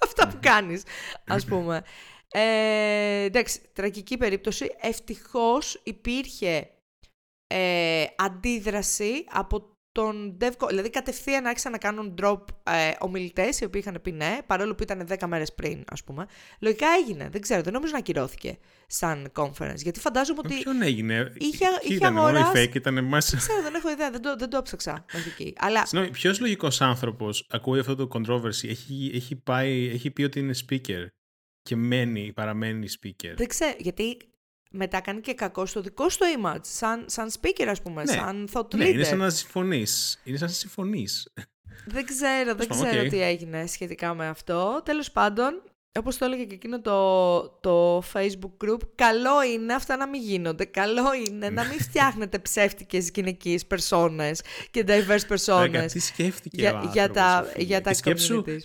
Αυτά 0.04 0.28
που 0.28 0.38
κάνεις, 0.42 0.84
ας 1.28 1.46
πούμε. 1.50 1.84
Ε, 2.32 3.24
εντάξει, 3.24 3.62
τραγική 3.74 4.18
περίπτωση. 4.18 4.76
Ευτυχώς 4.82 5.82
υπήρχε 5.84 6.70
ε, 7.48 8.06
αντίδραση 8.16 9.26
από 9.32 9.75
τον 9.96 10.38
DevCo. 10.42 10.68
Δηλαδή, 10.68 10.90
κατευθείαν 10.90 11.46
άρχισαν 11.46 11.72
να 11.72 11.78
κάνουν 11.78 12.16
drop 12.22 12.40
ε, 12.64 12.92
ομιλητές, 13.00 13.60
οι 13.60 13.66
οποίοι 13.66 13.82
είχαν 13.86 14.02
πει 14.02 14.12
ναι, 14.12 14.38
παρόλο 14.46 14.76
που 14.76 14.84
ήταν 14.84 15.08
10 15.10 15.28
μέρες 15.28 15.54
πριν, 15.54 15.84
ας 15.88 16.04
πούμε. 16.04 16.26
Λογικά 16.60 16.88
έγινε. 17.04 17.30
Δεν 17.32 17.42
ξέρω, 17.42 17.62
δεν 17.62 17.74
νομίζω 17.74 17.92
να 17.94 18.00
ακυρώθηκε 18.00 18.58
σαν 18.88 19.32
conference. 19.36 19.76
Γιατί 19.76 20.00
φαντάζομαι 20.00 20.40
Με 20.44 20.54
ότι... 20.54 20.64
ποιον 20.64 20.82
έγινε; 20.82 21.34
είχε- 21.38 21.58
Ποιοι 21.66 21.78
είχε 21.82 21.94
ήταν 21.94 22.14
μόνο 22.14 22.38
οι 22.38 22.42
αγοράσει- 22.42 22.70
fake, 22.72 22.76
ήταν 22.76 22.98
εμάς. 22.98 23.30
Δεν 23.30 23.40
ξέρω, 23.40 23.62
δεν 23.62 23.76
έχω 23.76 23.90
ιδέα, 23.90 24.12
δεν 24.12 24.22
το, 24.22 24.36
δεν 24.36 24.50
το 24.50 24.58
έψαξα 24.58 25.06
μέχρι 25.14 25.30
εκεί. 25.32 25.54
Αλλά 25.58 25.86
Συγγνώμη, 25.86 26.14
ποιος 26.14 26.40
λογικός 26.40 26.82
άνθρωπος 26.82 27.48
ακούει 27.50 27.80
αυτό 27.80 27.96
το 27.96 28.08
controversy, 28.14 28.70
έχει, 28.70 29.12
έχει, 29.14 29.36
πάει, 29.36 29.90
έχει 29.94 30.12
πει 30.12 30.24
ότι 30.24 30.40
είναι 30.40 30.54
speaker 30.70 31.06
και 31.62 31.76
μένει, 31.76 32.34
παραμένει 32.34 32.88
speaker. 33.02 33.34
Δεν 33.36 33.48
ξέρω, 33.48 33.74
γιατί 33.78 34.18
μετά 34.76 35.02
κάνει 35.02 35.22
και 35.22 35.34
κακό 35.34 35.66
στο 35.66 35.82
δικό 35.82 36.10
σου 36.10 36.18
το 36.18 36.26
image, 36.42 36.60
σαν, 36.62 37.04
σαν 37.08 37.32
speaker 37.42 37.66
ας 37.70 37.82
πούμε, 37.82 38.04
Ναι. 38.04 38.12
σαν 38.12 38.50
thought 38.54 38.62
leader. 38.62 38.76
Ναι, 38.78 38.88
είναι 38.88 39.04
σαν 39.04 39.18
να 39.18 39.30
συμφωνείς. 39.30 40.20
Είναι 40.24 40.38
σαν 40.38 40.48
να 40.48 40.54
συμφωνείς. 40.54 41.34
Δεν 41.86 42.06
ξέρω, 42.06 42.46
δεν 42.46 42.58
Τέλος 42.58 42.68
πάντων, 42.68 42.86
ξέρω 42.88 43.04
οκέι. 43.04 43.10
τι 43.10 43.22
έγινε 43.22 43.66
σχετικά 43.68 44.14
με 44.14 44.28
αυτό. 44.28 44.82
Τέλος 44.86 45.12
πάντων, 45.12 45.62
όπως 46.00 46.18
το 46.18 46.26
έλεγε 46.26 46.44
και 46.44 46.54
εκείνο 46.54 46.82
το, 46.82 47.42
το 47.62 47.98
Facebook 48.14 48.52
group, 48.66 48.80
καλό 48.96 49.44
είναι 49.44 49.74
αυτά 49.74 49.98
να 49.98 50.08
μην 50.08 50.22
γίνονται. 50.22 50.66
Καλό 50.66 51.04
είναι 51.28 51.50
να 51.50 51.66
μην 51.66 51.80
φτιάχνετε 51.88 52.40
ψεύτικες 52.40 53.10
γυναικείες 53.14 53.66
περσόνες 53.66 54.42
και 54.72 54.84
diverse 54.88 55.28
περσόνες 55.28 55.92
τι 55.92 56.00
σκέφτηκε 56.00 56.56
ο 56.58 56.60
για, 56.60 56.72
για 56.94 57.04
άνθρωπος, 57.04 57.14
τα, 57.24 57.42
ρε 57.42 57.50
φίλε. 57.52 57.64
για 57.64 57.82
τα 57.82 57.90
Και 57.90 57.96
σκέψου, 57.96 58.44
communities. 58.48 58.60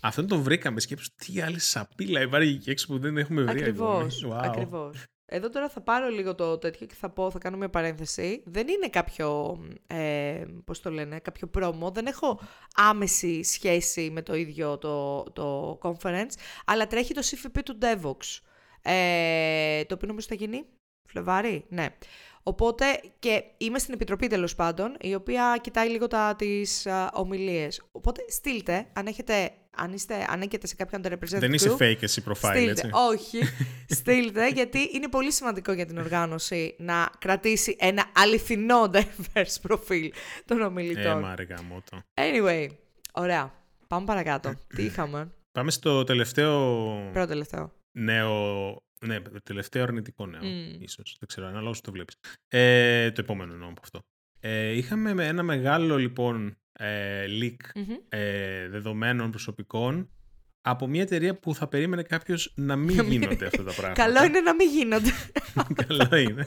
αυτόν 0.00 0.26
τον 0.26 0.42
βρήκαμε. 0.42 0.80
Σκέψου 0.80 1.08
τι 1.14 1.40
άλλη 1.40 1.60
σαπίλα 1.60 2.20
υπάρχει 2.20 2.50
εκεί 2.54 2.70
έξω 2.70 2.86
που 2.86 2.98
δεν 2.98 3.16
έχουμε 3.16 3.42
βρει 3.42 3.60
Ακριβώς, 3.60 4.24
ακόμη. 4.24 4.34
Wow. 4.34 4.44
ακριβώς. 4.44 4.96
Εδώ 5.28 5.50
τώρα 5.50 5.68
θα 5.68 5.80
πάρω 5.80 6.08
λίγο 6.08 6.34
το 6.34 6.58
τέτοιο 6.58 6.86
και 6.86 6.94
θα 6.94 7.10
πω, 7.10 7.30
θα 7.30 7.38
κάνω 7.38 7.56
μια 7.56 7.70
παρένθεση. 7.70 8.42
Δεν 8.46 8.68
είναι 8.68 8.88
κάποιο, 8.88 9.58
ε, 9.86 10.44
πώς 10.64 10.80
το 10.80 10.90
λένε, 10.90 11.18
κάποιο 11.18 11.46
πρόμο. 11.46 11.90
Δεν 11.90 12.06
έχω 12.06 12.40
άμεση 12.74 13.42
σχέση 13.42 14.10
με 14.10 14.22
το 14.22 14.34
ίδιο 14.34 14.78
το, 14.78 15.22
το 15.22 15.78
conference, 15.82 16.32
αλλά 16.64 16.86
τρέχει 16.86 17.14
το 17.14 17.22
CFP 17.24 17.60
του 17.64 17.78
Devox, 17.80 18.40
ε, 18.82 19.84
το 19.84 19.94
οποίο 19.94 20.08
νομίζω 20.08 20.26
θα 20.28 20.34
γίνει 20.34 20.66
Φλεβάρι, 21.06 21.64
ναι. 21.68 21.86
Οπότε 22.48 23.00
και 23.18 23.44
είμαι 23.58 23.78
στην 23.78 23.94
επιτροπή 23.94 24.26
τέλος 24.26 24.54
πάντων, 24.54 24.96
η 25.00 25.14
οποία 25.14 25.58
κοιτάει 25.60 25.88
λίγο 25.88 26.06
τα, 26.06 26.34
τις 26.38 26.86
α, 26.86 27.10
ομιλίες. 27.14 27.82
Οπότε 27.92 28.24
στείλτε, 28.28 28.86
αν, 28.92 29.06
έχετε, 29.06 29.50
αν 29.76 29.92
είστε 29.92 30.26
ανέκετε 30.28 30.66
σε 30.66 30.74
κάποιον 30.74 31.00
underrepresented 31.04 31.38
Δεν 31.38 31.52
είσαι 31.52 31.76
group, 31.78 31.82
fake 31.82 32.02
εσύ 32.02 32.22
profile, 32.28 32.34
Στείλτε. 32.50 32.70
έτσι. 32.70 32.90
Όχι. 32.92 33.38
Στείλτε, 33.88 34.48
γιατί 34.58 34.90
είναι 34.94 35.08
πολύ 35.08 35.32
σημαντικό 35.32 35.72
για 35.72 35.86
την 35.86 35.98
οργάνωση 35.98 36.74
να 36.78 37.10
κρατήσει 37.18 37.76
ένα 37.78 38.04
αληθινό 38.14 38.90
diverse 38.92 39.56
προφίλ 39.62 40.12
των 40.44 40.60
Ε, 40.60 40.64
ομιλητών. 40.64 41.18
μα 41.18 41.34
ρε 41.34 41.42
γαμώτο. 41.42 42.02
anyway, 42.14 42.66
ωραία. 43.12 43.52
Πάμε 43.88 44.04
παρακάτω. 44.06 44.54
Τι 44.76 44.82
είχαμε; 44.88 45.30
Πάμε 45.52 45.70
στο 45.70 46.04
τελευταίο 46.04 46.60
Πρώτο 47.12 47.26
τελευταίο. 47.28 47.72
νέο. 47.98 48.76
Ναι, 49.00 49.20
τελευταίο 49.42 49.82
αρνητικό 49.82 50.26
νέο, 50.26 50.42
Μμ. 50.44 50.76
ίσως. 50.82 51.16
Δεν 51.18 51.28
ξέρω, 51.28 51.46
ανάλογα 51.46 51.74
σου 51.74 51.80
το 51.80 51.92
βλέπεις. 51.92 52.16
Ε, 52.48 53.10
το 53.10 53.20
επόμενο 53.20 53.52
εννοώ 53.52 53.68
από 53.68 53.80
αυτό. 53.82 54.00
Ε, 54.40 54.70
είχαμε 54.70 55.14
με 55.14 55.26
ένα 55.26 55.42
μεγάλο, 55.42 55.96
λοιπόν, 55.96 56.56
ε, 56.72 57.24
leak 57.40 57.56
Μμμ. 57.74 57.94
ε, 58.08 58.68
δεδομένων 58.68 59.30
προσωπικών 59.30 60.10
από 60.60 60.86
μια 60.86 61.02
εταιρεία 61.02 61.38
που 61.38 61.54
θα 61.54 61.68
περίμενε 61.68 62.02
κάποιος 62.02 62.52
να 62.56 62.76
μην 62.76 62.96
Να 62.96 63.02
μην- 63.02 63.12
γίνονται 63.12 63.46
αυτά 63.46 63.62
τα 63.64 63.72
πράγματα. 63.78 64.02
Καλό 64.04 64.24
είναι 64.24 64.40
να 64.40 64.54
μην 64.54 64.68
γίνονται. 64.70 65.10
Καλό 65.86 66.16
είναι. 66.16 66.44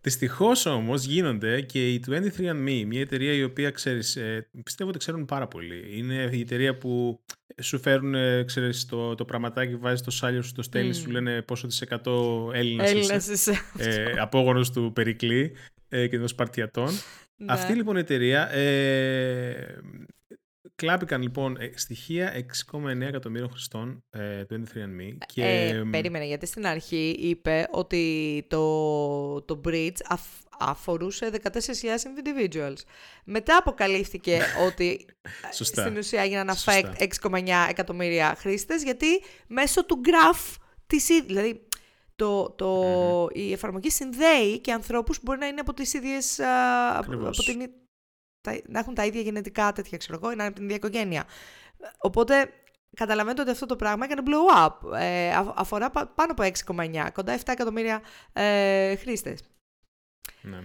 Δυστυχώς 0.00 0.66
όμως 0.66 1.04
γίνονται 1.04 1.60
και 1.60 1.92
η 1.92 2.02
23andMe, 2.08 2.84
μια 2.86 3.00
εταιρεία 3.00 3.32
η 3.32 3.42
οποία 3.42 3.70
ξέρεις, 3.70 4.18
πιστεύω 4.64 4.90
ότι 4.90 4.98
ξέρουν 4.98 5.24
πάρα 5.24 5.48
πολύ. 5.48 5.98
Είναι 5.98 6.28
η 6.32 6.40
εταιρεία 6.40 6.76
που 6.78 7.20
σου 7.60 7.78
φέρουν 7.80 8.14
ε, 8.14 8.42
ξέρεις, 8.44 8.86
το, 8.86 9.14
το 9.14 9.24
πραγματάκι, 9.24 9.76
βάζεις 9.76 10.00
το 10.02 10.10
σάλιο 10.10 10.42
σου, 10.42 10.52
το 10.52 10.62
στέλνεις, 10.62 10.96
Μμμ. 10.98 11.04
σου 11.04 11.10
λένε 11.10 11.42
πόσο 11.42 11.66
τη 11.66 11.78
εκατό 11.80 12.50
Έλληνας 12.54 12.90
Έλληνας 12.90 13.26
είσαι. 13.28 13.50
είσαι. 13.78 14.00
Ε, 14.12 14.12
απόγονος 14.20 14.72
του 14.72 14.92
Περικλή 14.94 15.52
ε, 15.88 16.06
και 16.06 16.18
των 16.18 16.28
Σπαρτιατών. 16.28 16.90
Ναι. 17.36 17.52
Αυτή 17.52 17.72
λοιπόν 17.74 17.96
η 17.96 18.00
εταιρεία 18.00 18.52
ε, 18.52 19.78
κλάπηκαν 20.74 21.22
λοιπόν 21.22 21.56
ε, 21.60 21.70
στοιχεία 21.74 22.32
6,9 22.72 23.00
εκατομμύριων 23.00 23.50
χρηστών 23.50 24.04
ε, 24.10 24.44
του 24.44 24.62
23andMe 24.74 25.16
και 25.26 25.44
Ε, 25.44 25.82
περίμενε, 25.90 26.24
γιατί 26.26 26.46
στην 26.46 26.66
αρχή 26.66 27.16
είπε 27.18 27.66
ότι 27.70 28.44
το, 28.48 29.42
το 29.42 29.60
bridge 29.64 29.96
αφ- 30.08 30.46
αφορούσε 30.58 31.30
14.000 31.42 31.50
individuals. 31.86 32.76
Μετά 33.24 33.56
αποκαλύφθηκε 33.56 34.40
ότι 34.66 35.06
ε, 35.48 35.52
Σωστά. 35.54 35.82
στην 35.82 35.96
ουσία 35.96 36.22
έγιναν 36.22 36.48
Σωστά. 36.56 36.92
affect 36.98 37.06
6,9 37.30 37.66
εκατομμύρια 37.68 38.34
χρήστες, 38.38 38.82
γιατί 38.82 39.06
μέσω 39.46 39.84
του 39.84 40.00
graph 40.04 40.54
της 40.86 41.08
ίδ- 41.08 41.26
δηλαδή 41.26 41.66
το, 42.16 42.50
το, 42.50 42.82
η 43.32 43.52
εφαρμογή 43.52 43.90
συνδέει 43.90 44.58
και 44.58 44.72
ανθρώπους 44.72 45.16
που 45.16 45.22
μπορεί 45.24 45.38
να 45.38 45.46
είναι 45.46 45.60
από 45.60 45.74
τις 45.74 45.92
ίδιες, 45.94 46.38
α, 46.40 46.88
από, 46.90 46.98
Ακριβώς. 46.98 47.38
από 47.38 47.48
την, 47.50 47.60
ί- 47.60 47.72
τα- 48.40 48.60
να 48.66 48.78
έχουν 48.78 48.94
τα 48.94 49.04
ίδια 49.04 49.20
γενετικά 49.20 49.72
τέτοια, 49.72 49.98
ξέρω 49.98 50.18
εγώ, 50.22 50.32
ή 50.32 50.34
να 50.36 50.42
είναι 50.42 50.46
από 50.46 50.54
την 50.54 50.64
ίδια 50.64 50.76
οικογένεια. 50.76 51.24
Οπότε 51.98 52.52
καταλαβαίνετε 52.96 53.40
ότι 53.42 53.50
αυτό 53.50 53.66
το 53.66 53.76
πράγμα 53.76 54.04
έκανε 54.04 54.22
blow 54.26 54.66
up. 54.66 54.92
Ε, 54.98 55.34
α- 55.34 55.52
αφορά 55.56 55.90
πα- 55.90 56.06
πάνω 56.06 56.32
από 56.32 56.42
6,9, 56.42 57.08
κοντά 57.12 57.38
7 57.38 57.40
εκατομμύρια 57.46 58.02
ε, 58.32 58.96
χρήστες. 58.96 59.40
Ναι. 60.42 60.58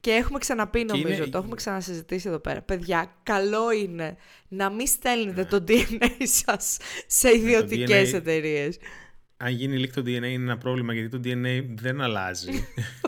Και 0.00 0.10
έχουμε 0.10 0.38
ξαναπεί 0.38 0.84
Και 0.84 0.92
νομίζω, 0.92 1.14
είναι- 1.22 1.26
το 1.26 1.38
έχουμε 1.38 1.54
ξανασυζητήσει 1.54 2.28
εδώ 2.28 2.38
πέρα. 2.38 2.62
Παιδιά, 2.62 3.14
καλό 3.22 3.70
είναι 3.72 4.16
να 4.48 4.70
μην 4.70 4.86
στέλνετε 4.86 5.40
Ναι. 5.40 5.46
το 5.58 5.64
DNA 5.68 6.08
σας 6.20 6.76
σε 7.06 7.36
ιδιωτικές 7.36 8.10
DNA 8.10 8.14
εταιρείες. 8.14 8.78
Αν 9.42 9.52
γίνει 9.52 9.84
leak 9.84 9.90
το 9.94 10.00
DNA 10.00 10.06
είναι 10.06 10.26
ένα 10.26 10.58
πρόβλημα 10.58 10.92
γιατί 10.92 11.08
το 11.08 11.20
DNA 11.24 11.64
δεν 11.74 12.00
αλλάζει 12.00 12.64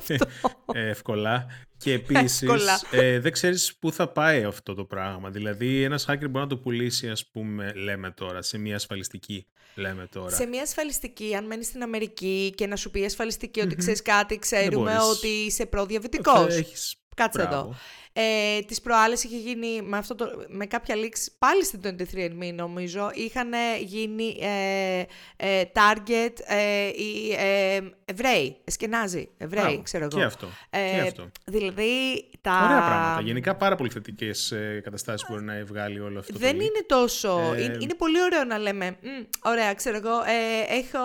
ε, 0.06 0.88
εύκολα 0.88 1.46
και 1.76 1.92
επίσης 2.02 2.42
Εύκολα. 2.42 2.80
ε, 2.90 3.18
δεν 3.20 3.32
ξέρεις 3.32 3.74
πού 3.76 3.92
θα 3.92 4.08
πάει 4.08 4.44
αυτό 4.44 4.74
το 4.74 4.84
πράγμα. 4.84 5.30
Δηλαδή 5.30 5.82
ένας 5.82 6.04
hacker 6.08 6.16
μπορεί 6.18 6.44
να 6.44 6.46
το 6.46 6.56
πουλήσει 6.56 7.08
ας 7.08 7.26
πούμε 7.26 7.72
λέμε 7.72 8.10
τώρα 8.10 8.42
σε 8.42 8.58
μια 8.58 8.74
ασφαλιστική 8.74 9.46
λέμε 9.74 10.06
τώρα. 10.06 10.36
Σε 10.36 10.46
μια 10.46 10.62
ασφαλιστική, 10.62 11.34
αν 11.34 11.46
μένεις 11.46 11.66
στην 11.66 11.82
Αμερική 11.82 12.52
και 12.56 12.66
να 12.66 12.76
σου 12.76 12.90
πει 12.90 13.00
η 13.00 13.04
ασφαλιστική 13.04 13.60
ότι 13.60 13.74
ξέρεις 13.74 14.02
κάτι, 14.02 14.38
ξέρουμε 14.38 14.90
μπορείς. 14.92 15.16
ότι 15.16 15.28
είσαι 15.28 15.66
προδιαβητικός. 15.66 16.56
Έχεις 16.56 16.96
κάτσε 17.16 17.42
εδώ. 17.42 17.75
Ε, 18.14 18.61
τις 18.61 18.81
προάλλες 18.81 19.25
είχε 19.25 19.37
γίνει 19.37 19.83
με, 19.83 19.96
αυτό 19.96 20.14
το, 20.14 20.27
με 20.48 20.66
κάποια 20.66 20.94
leaks 20.94 21.27
πάλι 21.38 21.64
στην 21.64 21.81
23andMe 21.98 22.53
νομίζω 22.55 23.11
είχαν 23.14 23.53
γίνει 23.81 24.37
ε, 24.40 25.04
ε, 25.37 25.63
target 25.75 26.33
ε, 26.44 26.87
οι 26.87 27.33
ε, 27.38 27.81
Εβραίοι, 28.04 28.56
Εσκενάζοι, 28.65 29.29
Εβραίοι 29.38 29.81
ξέρω 29.83 30.04
εγώ. 30.04 30.19
Και 30.19 30.25
αυτό. 30.25 30.48
Ε, 30.71 30.90
και 30.94 31.00
αυτό. 31.00 31.31
Δηλαδή 31.44 32.25
τα... 32.42 32.60
Ωραία 32.64 32.86
πράγματα. 32.86 33.20
Γενικά 33.20 33.56
πάρα 33.56 33.76
πολύ 33.76 33.90
θετικές 33.90 34.50
ε, 34.52 34.80
καταστάσεις 34.84 35.28
μπορεί 35.30 35.42
να 35.44 35.64
βγάλει 35.64 36.00
όλο 36.00 36.18
αυτό. 36.18 36.38
Δεν 36.38 36.58
το 36.58 36.64
είναι 36.64 36.84
τόσο. 36.86 37.52
Ε, 37.54 37.62
Είναι, 37.62 37.76
είναι 37.80 37.94
πολύ 37.94 38.22
ωραίο 38.22 38.44
να 38.44 38.58
λέμε. 38.58 38.96
«Μμ, 39.02 39.22
ωραία, 39.44 39.74
ξέρω 39.74 39.96
εγώ. 39.96 40.10
Ε, 40.10 40.74
έχω 40.78 40.98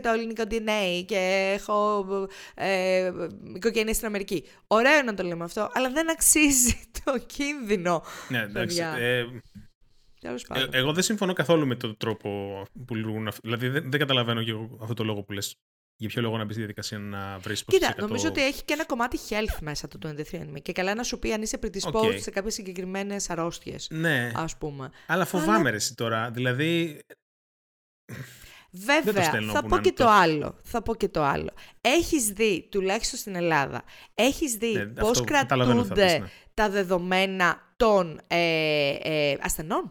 90% 0.00 0.04
ελληνικό 0.14 0.42
DNA 0.50 1.04
και 1.06 1.52
έχω 1.54 2.06
ε, 2.54 3.10
οικογένεια 3.54 3.94
στην 3.94 4.06
Αμερική. 4.06 4.44
Ωραίο 4.66 5.02
να 5.02 5.14
το 5.14 5.22
λέμε 5.22 5.44
αυτό, 5.44 5.70
αλλά 5.72 5.90
δεν 5.90 6.10
αξίζει 6.10 6.80
το 7.04 7.18
κίνδυνο. 7.18 8.02
Ναι, 8.28 8.38
εντάξει. 8.38 8.76
παιδιά. 8.76 8.96
Ε, 8.98 9.26
Τέλος 10.20 10.42
ε, 10.42 10.46
πάντων. 10.48 10.68
εγώ 10.72 10.92
δεν 10.92 11.02
συμφωνώ 11.02 11.32
καθόλου 11.32 11.66
με 11.66 11.74
τον 11.74 11.96
τρόπο 11.96 12.62
που 12.86 12.94
λειτουργούν 12.94 13.28
αυτοί. 13.28 13.40
Δηλαδή 13.42 13.68
δεν, 13.68 13.90
δεν 13.90 14.00
καταλαβαίνω 14.00 14.42
και 14.42 14.50
εγώ 14.50 14.78
αυτό 14.82 14.94
το 14.94 15.04
λόγο 15.04 15.22
που 15.22 15.32
λες. 15.32 15.56
Για 16.00 16.08
ποιο 16.08 16.22
λόγο 16.22 16.36
να 16.36 16.44
μπεις 16.44 16.52
στη 16.52 16.58
διαδικασία 16.60 16.98
να 16.98 17.38
βρεις 17.38 17.64
Κοίτα, 17.64 17.94
νομίζω 17.98 18.28
ότι 18.28 18.44
έχει 18.44 18.64
και 18.64 18.72
ένα 18.72 18.84
κομμάτι 18.84 19.18
health 19.28 19.58
μέσα 19.60 19.88
το 19.88 19.98
23andMe 20.16 20.62
και 20.62 20.72
καλά 20.72 20.94
να 20.94 21.02
σου 21.02 21.18
πει 21.18 21.32
αν 21.32 21.42
είσαι 21.42 21.58
predisposed 21.62 21.92
Οκέι. 21.92 22.18
σε 22.18 22.30
κάποιες 22.30 22.54
συγκεκριμένες 22.54 23.30
αρρώστιες, 23.30 23.88
Ναι, 23.90 24.32
ας 24.34 24.56
πούμε. 24.56 24.90
αλλά 25.06 25.24
φοβάμαι 25.24 25.70
ρε 25.70 25.76
εσύ 25.76 25.94
τώρα. 25.94 26.30
Δηλαδή. 26.30 27.00
Βέβαια, 28.70 29.22
στέλνω 29.22 29.52
θα 29.52 29.60
που 29.62 29.68
πω 29.68 29.74
να 29.74 29.80
και 29.80 29.88
είναι 29.88 29.96
το 29.96 30.04
τόσο. 30.04 30.16
άλλο. 30.16 30.56
Θα 30.62 30.82
πω 30.82 30.94
και 30.94 31.08
το 31.08 31.22
άλλο. 31.22 31.50
Έχεις 31.80 32.28
δει, 32.28 32.68
τουλάχιστον 32.70 33.18
στην 33.18 33.34
Ελλάδα, 33.34 33.82
έχεις 34.14 34.54
δει 34.54 34.72
ναι, 34.72 34.84
πώς 34.84 35.10
αυτό 35.10 35.24
καταλαβαίνω 35.24 35.82
τι 35.82 35.88
θα 35.88 35.94
πεις, 35.94 36.02
κρατούνται 36.02 36.24
ναι. 36.24 36.30
τα 36.54 36.70
δεδομένα 36.70 37.72
των 37.76 38.20
ε, 38.26 38.94
ε, 39.00 39.36
ασθενών; 39.40 39.90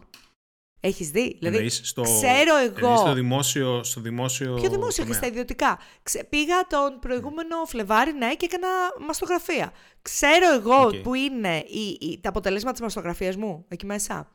Έχεις 0.82 1.10
δει; 1.10 1.36
Δηλαδή, 1.38 1.56
Εννοείς 1.56 1.80
στο, 1.84 2.02
ξέρω 2.02 2.56
εννοείς 2.56 2.78
εγώ... 2.82 2.96
στο 2.96 3.12
δημόσιο, 3.12 3.82
στο 3.84 4.00
δημόσιο 4.00 4.54
Πιο 4.54 4.70
δημόσιο 4.70 4.92
και 4.92 5.00
τομέα. 5.02 5.16
στα 5.18 5.26
ιδιωτικά. 5.26 5.78
Ξε- 6.02 6.24
πήγα 6.24 6.66
τον 6.66 6.98
προηγούμενο 7.00 7.64
Φλεβάρι, 7.66 8.12
ναι, 8.12 8.34
και 8.34 8.44
έκανα 8.44 8.68
μαστογραφία. 9.06 9.72
Ξέρω 10.02 10.54
εγώ 10.54 10.82
Οκέι. 10.86 10.94
που 10.96 11.14
είναι 11.14 11.56
η, 11.66 11.98
η- 12.00 12.20
τα 12.20 12.28
αποτελέσματα 12.28 12.72
της 12.72 12.82
μαστογραφίας 12.82 13.36
μου 13.36 13.64
εκεί 13.68 13.86
μέσα. 13.86 14.30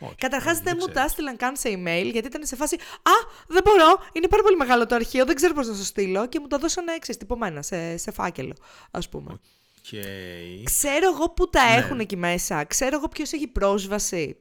Όχι, 0.00 0.14
Καταρχάς 0.14 0.52
όχι, 0.52 0.62
δεν 0.62 0.72
μου 0.78 0.84
ξέρω. 0.84 0.94
τα 0.94 1.02
έστειλαν 1.04 1.36
καν 1.36 1.56
σε 1.56 1.68
email 1.68 2.08
γιατί 2.12 2.26
ήταν 2.26 2.46
σε 2.46 2.56
φάση 2.56 2.74
Α, 3.02 3.12
δεν 3.48 3.62
μπορώ, 3.64 3.98
είναι 4.12 4.28
πάρα 4.28 4.42
πολύ 4.42 4.56
μεγάλο 4.56 4.86
το 4.86 4.94
αρχείο, 4.94 5.24
δεν 5.24 5.34
ξέρω 5.34 5.54
πώς 5.54 5.66
να 5.68 5.76
το 5.76 5.84
στείλω 5.84 6.26
και 6.28 6.40
μου 6.40 6.46
τα 6.46 6.58
δώσανε 6.58 6.92
έξι 6.92 7.16
τυπωμένα 7.16 7.62
σε, 7.62 7.96
σε 7.96 8.10
φάκελο, 8.10 8.54
ας 8.90 9.08
πούμε. 9.08 9.32
Οκέι. 9.32 10.00
Ξέρω 10.64 11.08
εγώ 11.14 11.30
που 11.30 11.48
τα 11.48 11.64
Ναι. 11.64 11.76
έχουν 11.76 12.00
εκεί 12.00 12.16
μέσα, 12.16 12.64
ξέρω 12.64 12.96
εγώ 12.96 13.08
ποιος 13.08 13.32
έχει 13.32 13.46
πρόσβαση. 13.46 14.36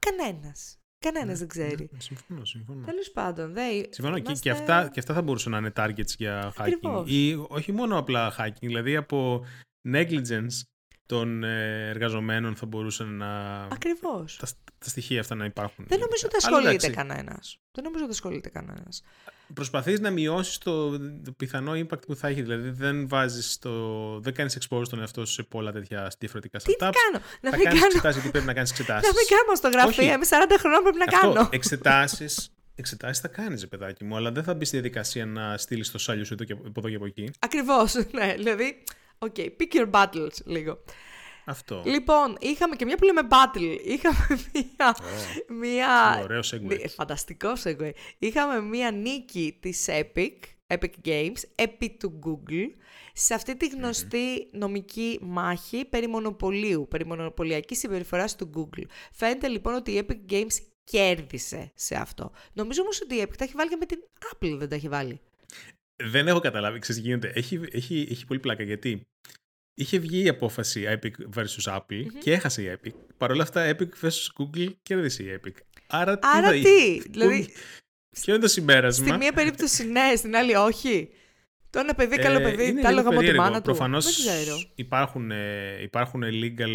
Κανένας. 0.00 0.78
Κανένας 1.12 1.38
δεν 1.38 1.48
ξέρει. 1.48 1.88
Ναι, 1.92 2.00
συμφωνώ, 2.00 2.44
συμφωνώ. 2.44 2.84
Τέλος 2.86 3.10
πάντων, 3.10 3.52
δεν. 3.52 3.86
Συμφωνώ. 3.90 4.14
Και, 4.16 4.22
είμαστε- 4.26 4.42
και, 4.42 4.50
αυτά, 4.50 4.88
και 4.92 5.00
αυτά 5.00 5.14
θα 5.14 5.22
μπορούσαν 5.22 5.52
να 5.52 5.58
είναι 5.58 5.72
targets 5.76 6.14
για 6.16 6.52
hacking. 6.52 6.60
Ακριβώς. 6.60 7.10
Ή 7.10 7.44
όχι 7.48 7.72
μόνο 7.72 7.98
απλά 7.98 8.34
hacking, 8.38 8.60
δηλαδή 8.60 8.96
από 8.96 9.44
negligence 9.88 10.60
των 11.06 11.44
ε, 11.44 11.88
εργαζομένων 11.88 12.56
θα 12.56 12.66
μπορούσαν 12.66 13.16
να. 13.16 13.62
Ακριβώς. 13.62 14.36
Τα, 14.36 14.46
τα 14.78 14.88
στοιχεία 14.88 15.20
αυτά 15.20 15.34
να 15.34 15.44
υπάρχουν. 15.44 15.84
Δεν 15.88 15.98
νομίζω 15.98 16.22
ότι 16.26 16.36
Αλλά 16.36 16.56
ασχολείται 16.56 16.86
εντάξει, 16.86 16.90
κανένας. 16.90 17.58
Δεν 17.72 17.84
νομίζω 17.84 18.04
ότι 18.04 18.12
ασχολείται 18.12 18.48
κανένας. 18.48 19.02
Προσπαθείς 19.54 20.00
να 20.00 20.10
μειώσεις 20.10 20.58
το, 20.58 20.90
το 20.98 21.32
πιθανό 21.36 21.72
impact 21.72 22.06
που 22.06 22.16
θα 22.16 22.28
έχει. 22.28 22.42
Δηλαδή 22.42 22.70
δεν 22.70 23.08
βάζεις 23.08 23.58
το, 23.58 23.70
δεν 24.20 24.34
κάνεις 24.34 24.58
expose 24.60 24.88
τον 24.88 25.00
εαυτό 25.00 25.24
σου 25.26 25.32
σε 25.32 25.42
πολλά 25.42 25.72
τέτοια 25.72 26.12
διαφορετικά 26.18 26.58
Τι 26.58 26.72
startups. 26.78 26.80
να 26.80 26.90
κάνω, 26.90 27.24
να 27.40 27.50
θα 27.50 27.56
μην 27.56 27.64
κάνεις 27.64 27.80
κάνω. 27.80 27.86
εξετάσεις 27.86 28.14
γιατί 28.16 28.30
πρέπει 28.30 28.46
να 28.46 28.52
κάνεις 28.54 28.70
εξετάσεις. 28.70 29.08
Να 29.12 29.14
μην 29.18 29.26
κάνω 29.28 29.42
μαστογραφία. 29.48 30.04
Όχι. 30.08 30.18
Με 30.18 30.26
40 30.54 30.56
χρονών 30.58 30.82
πρέπει 30.82 30.98
να 30.98 31.04
Αυτό, 31.04 31.32
κάνω. 31.32 31.48
εξετάσεις, 31.52 32.50
εξετάσεις 32.74 33.18
θα 33.20 33.28
κάνεις, 33.28 33.60
ρε 33.60 33.66
παιδάκι 33.66 34.04
μου, 34.04 34.16
αλλά 34.16 34.32
δεν 34.32 34.42
θα 34.42 34.54
μπεις 34.54 34.68
στη 34.68 34.76
διαδικασία 34.76 35.26
να 35.26 35.56
στείλεις 35.58 35.90
το 35.90 35.98
σάλιο 35.98 36.24
σου 36.24 36.32
εδώ 36.34 36.44
και, 36.44 36.52
από 36.52 36.72
εδώ 36.76 36.88
και 36.88 36.96
από 36.96 37.06
εκεί. 37.06 37.30
Ακριβώς. 37.38 37.94
Ναι, 38.16 38.34
δηλαδή. 38.36 38.82
Οκέι, 39.18 39.34
pick 39.36 39.76
your 39.80 39.90
battles 39.90 40.34
λίγο. 40.44 40.78
Αυτό. 41.48 41.82
Λοιπόν, 41.84 42.36
είχαμε 42.40 42.76
και 42.76 42.84
μια 42.84 42.96
που 42.96 43.04
λέμε 43.04 43.20
battle. 43.30 43.78
Είχαμε 43.84 44.26
μια. 44.52 44.96
Ω, 45.00 45.54
μια... 45.54 46.14
τι 46.16 46.22
ωραίο 46.22 46.40
segue. 46.40 46.60
Ναι, 46.60 46.88
Φανταστικό 46.88 47.52
segue. 47.64 47.90
Είχαμε 48.18 48.60
μια 48.60 48.90
νίκη 48.90 49.58
της 49.60 49.86
Epic, 49.88 50.36
Epic 50.66 50.90
Games, 51.04 51.40
επί 51.54 51.96
του 51.98 52.18
Google, 52.24 52.70
σε 53.12 53.34
αυτή 53.34 53.56
τη 53.56 53.68
γνωστή 53.68 54.48
νομική 54.52 55.18
μάχη 55.22 55.84
περί 55.84 56.06
μονοπωλίου, 56.06 56.86
περί 56.90 57.06
μονοπωλιακής 57.06 57.78
συμπεριφοράς 57.78 58.36
του 58.36 58.50
Google. 58.54 58.84
Φαίνεται 59.12 59.48
λοιπόν 59.48 59.74
ότι 59.74 59.90
η 59.90 60.06
Epic 60.06 60.32
Games 60.32 60.56
κέρδισε 60.84 61.72
σε 61.74 61.94
αυτό. 61.94 62.30
Νομίζω 62.52 62.82
όμως 62.82 63.00
ότι 63.02 63.14
η 63.14 63.22
Epic 63.22 63.34
τα 63.38 63.44
έχει 63.44 63.54
βάλει 63.56 63.70
και 63.70 63.76
με 63.76 63.86
την 63.86 63.98
Apple, 64.32 64.56
δεν 64.58 64.68
τα 64.68 64.74
έχει 64.74 64.88
βάλει. 64.88 65.20
Δεν 66.04 66.28
έχω 66.28 66.40
καταλάβει, 66.40 66.78
ξέρεις 66.78 67.02
τι 67.02 67.08
γίνεται. 67.08 67.32
Έχει, 67.34 67.60
έχει, 67.72 68.06
έχει 68.10 68.26
πολύ 68.26 68.40
πλάκα 68.40 68.62
γιατί 68.62 69.06
είχε 69.76 69.98
βγει 69.98 70.22
η 70.24 70.28
απόφαση 70.28 70.84
Epic 70.88 71.10
vs 71.36 71.76
Apple 71.76 72.02
και 72.20 72.32
έχασε 72.32 72.62
η 72.62 72.78
Epic. 72.82 72.90
Παρ' 73.16 73.30
όλα 73.30 73.42
αυτά, 73.42 73.76
Epic 73.76 73.88
vs 74.06 74.26
Google 74.38 74.68
κέρδισε 74.82 75.22
η 75.22 75.40
Epic. 75.44 75.54
Άρα 75.86 76.18
τι, 76.18 76.28
Άρα 76.36 76.46
θα- 76.46 76.52
τι, 76.52 77.00
δηλαδή 77.10 77.48
Ποιο 78.22 78.34
είναι 78.34 78.42
το 78.42 78.48
συμπέρασμα; 78.48 79.06
στη 79.06 79.16
μία 79.16 79.32
περίπτωση 79.32 79.86
ναι, 79.86 80.12
στην 80.16 80.36
άλλη 80.36 80.54
όχι. 80.54 81.08
Το 81.70 81.78
ένα 81.78 81.94
παιδί, 81.94 82.16
καλό 82.18 82.38
Ε, 82.38 82.42
παιδί, 82.42 82.68
είναι 82.68 82.80
τα 82.80 82.88
άλλο 82.88 82.96
λίγο 82.96 83.08
γαμώ 83.08 83.20
τη 83.20 83.24
περίεργο. 83.26 83.42
μάνα 83.48 83.56
του. 83.56 83.62
Προφανώς 83.62 84.04
Δεν 84.04 84.14
ξέρω. 84.14 84.62
Υπάρχουν, 84.74 85.30
ε, 85.30 85.82
υπάρχουν 85.82 86.22
legal 86.24 86.70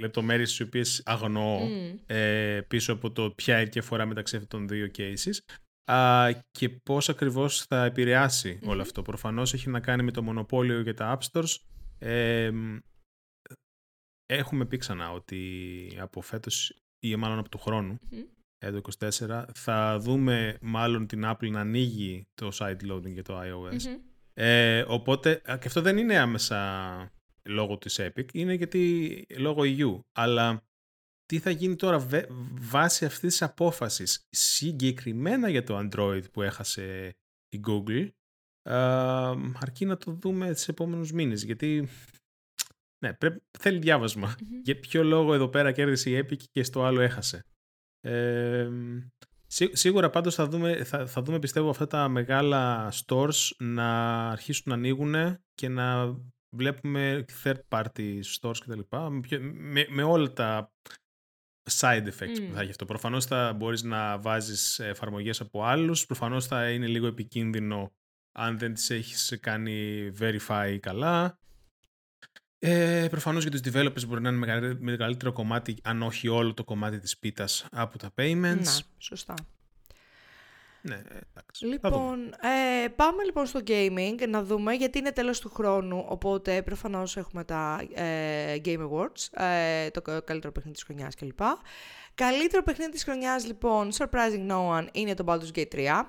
λεπτομέρειες 0.00 0.48
τις 0.48 0.60
οποίες 0.60 1.02
αγνοώ 1.04 1.58
Μμ. 1.64 1.94
ε, 2.06 2.60
πίσω 2.68 2.92
από 2.92 3.10
το 3.10 3.30
ποια 3.30 3.54
είναι 3.54 3.66
η 3.66 3.68
διαφορά 3.72 4.06
μεταξύ 4.06 4.36
αυτών 4.36 4.66
των 4.66 4.68
δύο 4.68 4.90
cases 4.98 5.54
α, 5.92 6.28
και 6.50 6.68
πώς 6.68 7.08
ακριβώς 7.08 7.64
θα 7.68 7.84
επηρεάσει 7.84 8.58
Μμμ. 8.62 8.68
όλο 8.70 8.82
αυτό. 8.82 9.02
Προφανώς 9.02 9.54
έχει 9.54 9.68
να 9.70 9.80
κάνει 9.80 10.02
με 10.02 10.10
το 10.10 10.22
μονοπόλιο 10.22 10.80
για 10.80 10.94
τα 10.94 11.18
App 11.18 11.26
Stores. 11.32 11.54
Ε, 12.04 12.50
μ, 12.50 12.78
έχουμε 14.26 14.66
πει 14.66 14.76
ξανά 14.76 15.12
ότι 15.12 15.96
από 16.00 16.20
φέτος 16.20 16.76
ή 17.04 17.16
μάλλον 17.16 17.38
από 17.38 17.48
του 17.48 17.58
χρόνου, 17.58 17.96
Μμ. 18.10 18.18
ε, 18.58 18.70
το 18.70 18.80
24, 19.00 19.44
θα 19.54 19.98
δούμε 19.98 20.58
μάλλον 20.60 21.06
την 21.06 21.22
Apple 21.24 21.50
να 21.50 21.60
ανοίγει 21.60 22.24
το 22.34 22.48
side 22.52 22.90
loading 22.90 23.12
για 23.12 23.22
το 23.22 23.40
iOS. 23.40 23.82
Μμμ. 23.84 24.00
Ε, 24.34 24.84
οπότε, 24.88 25.42
α, 25.50 25.58
και 25.58 25.66
αυτό 25.66 25.80
δεν 25.80 25.98
είναι 25.98 26.18
άμεσα 26.18 27.12
λόγω 27.48 27.78
της 27.78 28.00
Epic, 28.00 28.34
είναι 28.34 28.54
γιατί 28.54 29.24
λόγω 29.38 29.60
EU. 29.64 30.00
Αλλά 30.12 30.62
τι 31.24 31.38
θα 31.38 31.50
γίνει 31.50 31.76
τώρα 31.76 31.98
βε- 31.98 32.28
βάσει 32.60 33.04
αυτής 33.04 33.30
της 33.30 33.42
απόφασης 33.42 34.22
συγκεκριμένα 34.28 35.48
για 35.48 35.64
το 35.64 35.78
Android 35.78 36.30
που 36.32 36.42
έχασε 36.42 37.10
η 37.48 37.60
Google 37.66 38.08
α, 38.08 38.10
αρκεί 39.60 39.84
να 39.86 39.96
το 39.96 40.12
δούμε 40.12 40.52
τις 40.52 40.68
επόμενους 40.68 41.12
μήνες 41.12 41.42
γιατί 41.44 41.88
ναι, 43.04 43.12
πρέπει, 43.14 43.42
θέλει 43.58 43.78
διάβασμα. 43.78 44.34
Μμμ. 44.40 44.60
Για 44.64 44.78
ποιο 44.80 45.02
λόγο 45.04 45.34
εδώ 45.34 45.48
πέρα 45.48 45.72
κέρδισε 45.72 46.10
η 46.10 46.18
Epic 46.26 46.36
και 46.50 46.62
στο 46.62 46.84
άλλο 46.84 47.00
έχασε. 47.00 47.44
Ε, 48.00 48.68
σί- 49.46 49.76
σίγουρα 49.76 50.10
πάντως 50.10 50.34
θα 50.34 50.46
δούμε, 50.46 50.84
θα, 50.84 51.06
θα 51.06 51.22
δούμε 51.22 51.38
πιστεύω 51.38 51.70
αυτά 51.70 51.86
τα 51.86 52.08
μεγάλα 52.08 52.92
stores 53.06 53.50
να 53.58 54.28
αρχίσουν 54.28 54.64
να 54.66 54.74
ανοίγουν 54.74 55.14
και 55.54 55.68
να 55.68 56.16
βλέπουμε 56.56 57.24
third 57.44 57.60
party 57.68 58.20
stores 58.40 58.56
κτλ. 58.66 58.80
Με, 59.10 59.20
ποιο- 59.20 59.40
με, 59.42 59.86
με 59.88 60.02
όλα 60.02 60.32
τα 60.32 60.72
side 61.70 62.06
effects 62.06 62.40
Μμ. 62.40 62.46
που 62.46 62.52
θα 62.54 62.60
έχει 62.60 62.70
αυτό. 62.70 62.84
Προφανώς 62.84 63.26
θα 63.26 63.52
μπορείς 63.52 63.82
να 63.82 64.18
βάζεις 64.18 64.78
εφαρμογές 64.78 65.40
από 65.40 65.62
άλλους, 65.64 66.06
προφανώς 66.06 66.46
θα 66.46 66.70
είναι 66.70 66.86
λίγο 66.86 67.06
επικίνδυνο 67.06 67.92
αν 68.32 68.58
δεν 68.58 68.74
τις 68.74 68.90
έχεις 68.90 69.38
κάνει 69.40 70.10
verify 70.20 70.76
καλά. 70.80 71.38
Ε, 72.58 73.06
Προφανώς 73.10 73.42
για 73.44 73.50
τους 73.50 73.60
developers 73.72 74.06
μπορεί 74.06 74.20
να 74.20 74.28
είναι 74.28 74.38
μεγαλύτερο, 74.38 74.76
μεγαλύτερο 74.80 75.32
κομμάτι, 75.32 75.76
αν 75.82 76.02
όχι 76.02 76.28
όλο 76.28 76.54
το 76.54 76.64
κομμάτι 76.64 76.98
της 76.98 77.18
πίτας 77.18 77.66
από 77.72 77.98
τα 77.98 78.10
payments. 78.16 78.62
Να, 78.64 78.72
σωστά. 78.98 79.34
Ναι, 80.84 80.94
εντάξει. 80.94 81.78
Θα 81.80 81.90
δούμε. 81.90 82.06
Λοιπόν, 82.06 82.24
ε, 82.84 82.88
πάμε 82.88 83.24
λοιπόν 83.24 83.46
στο 83.46 83.60
gaming 83.66 84.28
να 84.28 84.42
δούμε 84.42 84.72
γιατί 84.72 84.98
είναι 84.98 85.12
τέλος 85.12 85.40
του 85.40 85.48
χρόνου, 85.50 86.04
οπότε 86.08 86.62
προφανώς 86.62 87.16
έχουμε 87.16 87.44
τα 87.44 87.86
ε, 87.94 88.56
Game 88.64 88.88
Awards, 88.90 89.42
ε, 89.44 89.90
το 89.90 90.02
κα- 90.02 90.20
καλύτερο 90.20 90.52
παιχνίδι 90.52 90.76
της 90.76 90.84
χρονιάς 90.84 91.14
κλπ. 91.14 91.40
Καλύτερο 92.14 92.62
παιχνίδι 92.62 92.90
της 92.90 93.04
χρονιάς 93.04 93.46
λοιπόν, 93.46 93.90
surprising 93.92 94.50
no 94.50 94.68
one, 94.78 94.86
είναι 94.92 95.14
το 95.14 95.24
Baldur's 95.26 95.58
Gate 95.58 95.68
3. 95.74 96.02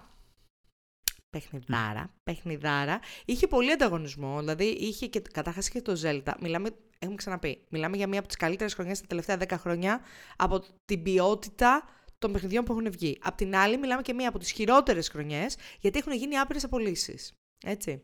Παιχνιδάρα, 1.34 2.14
παιχνιδάρα. 2.24 3.00
Είχε 3.26 3.48
πολύ 3.48 3.72
ανταγωνισμό, 3.72 4.40
δηλαδή 4.40 4.66
είχε 4.66 5.08
και 5.08 5.22
καταρχάς 5.32 5.70
και 5.70 5.82
το 5.82 6.00
Zelda. 6.04 6.34
Μιλάμε, 6.40 6.70
έχουμε 7.00 7.16
ξαναπεί, 7.16 7.62
μιλάμε 7.70 7.98
για 7.98 8.08
μία 8.08 8.20
από 8.20 8.28
τις 8.28 8.38
καλύτερες 8.38 8.74
χρονιές 8.74 9.02
τα 9.02 9.08
τελευταία 9.08 9.38
10 9.40 9.58
χρόνια 9.58 10.02
από 10.36 10.64
την 10.86 11.04
ποιότητα 11.04 11.84
των 12.20 12.32
παιχνιδιών 12.32 12.64
που 12.64 12.72
έχουν 12.72 12.92
βγει. 12.92 13.18
Απ' 13.22 13.36
την 13.36 13.56
άλλη, 13.56 13.78
μιλάμε 13.78 14.02
και 14.02 14.14
μία 14.14 14.30
από 14.30 14.40
τις 14.40 14.52
χειρότερες 14.52 15.10
χρονιές, 15.10 15.56
γιατί 15.80 16.00
έχουν 16.00 16.14
γίνει 16.14 16.38
άπειρες 16.38 16.64
απολύσεις. 16.64 17.34
Έτσι. 17.66 18.02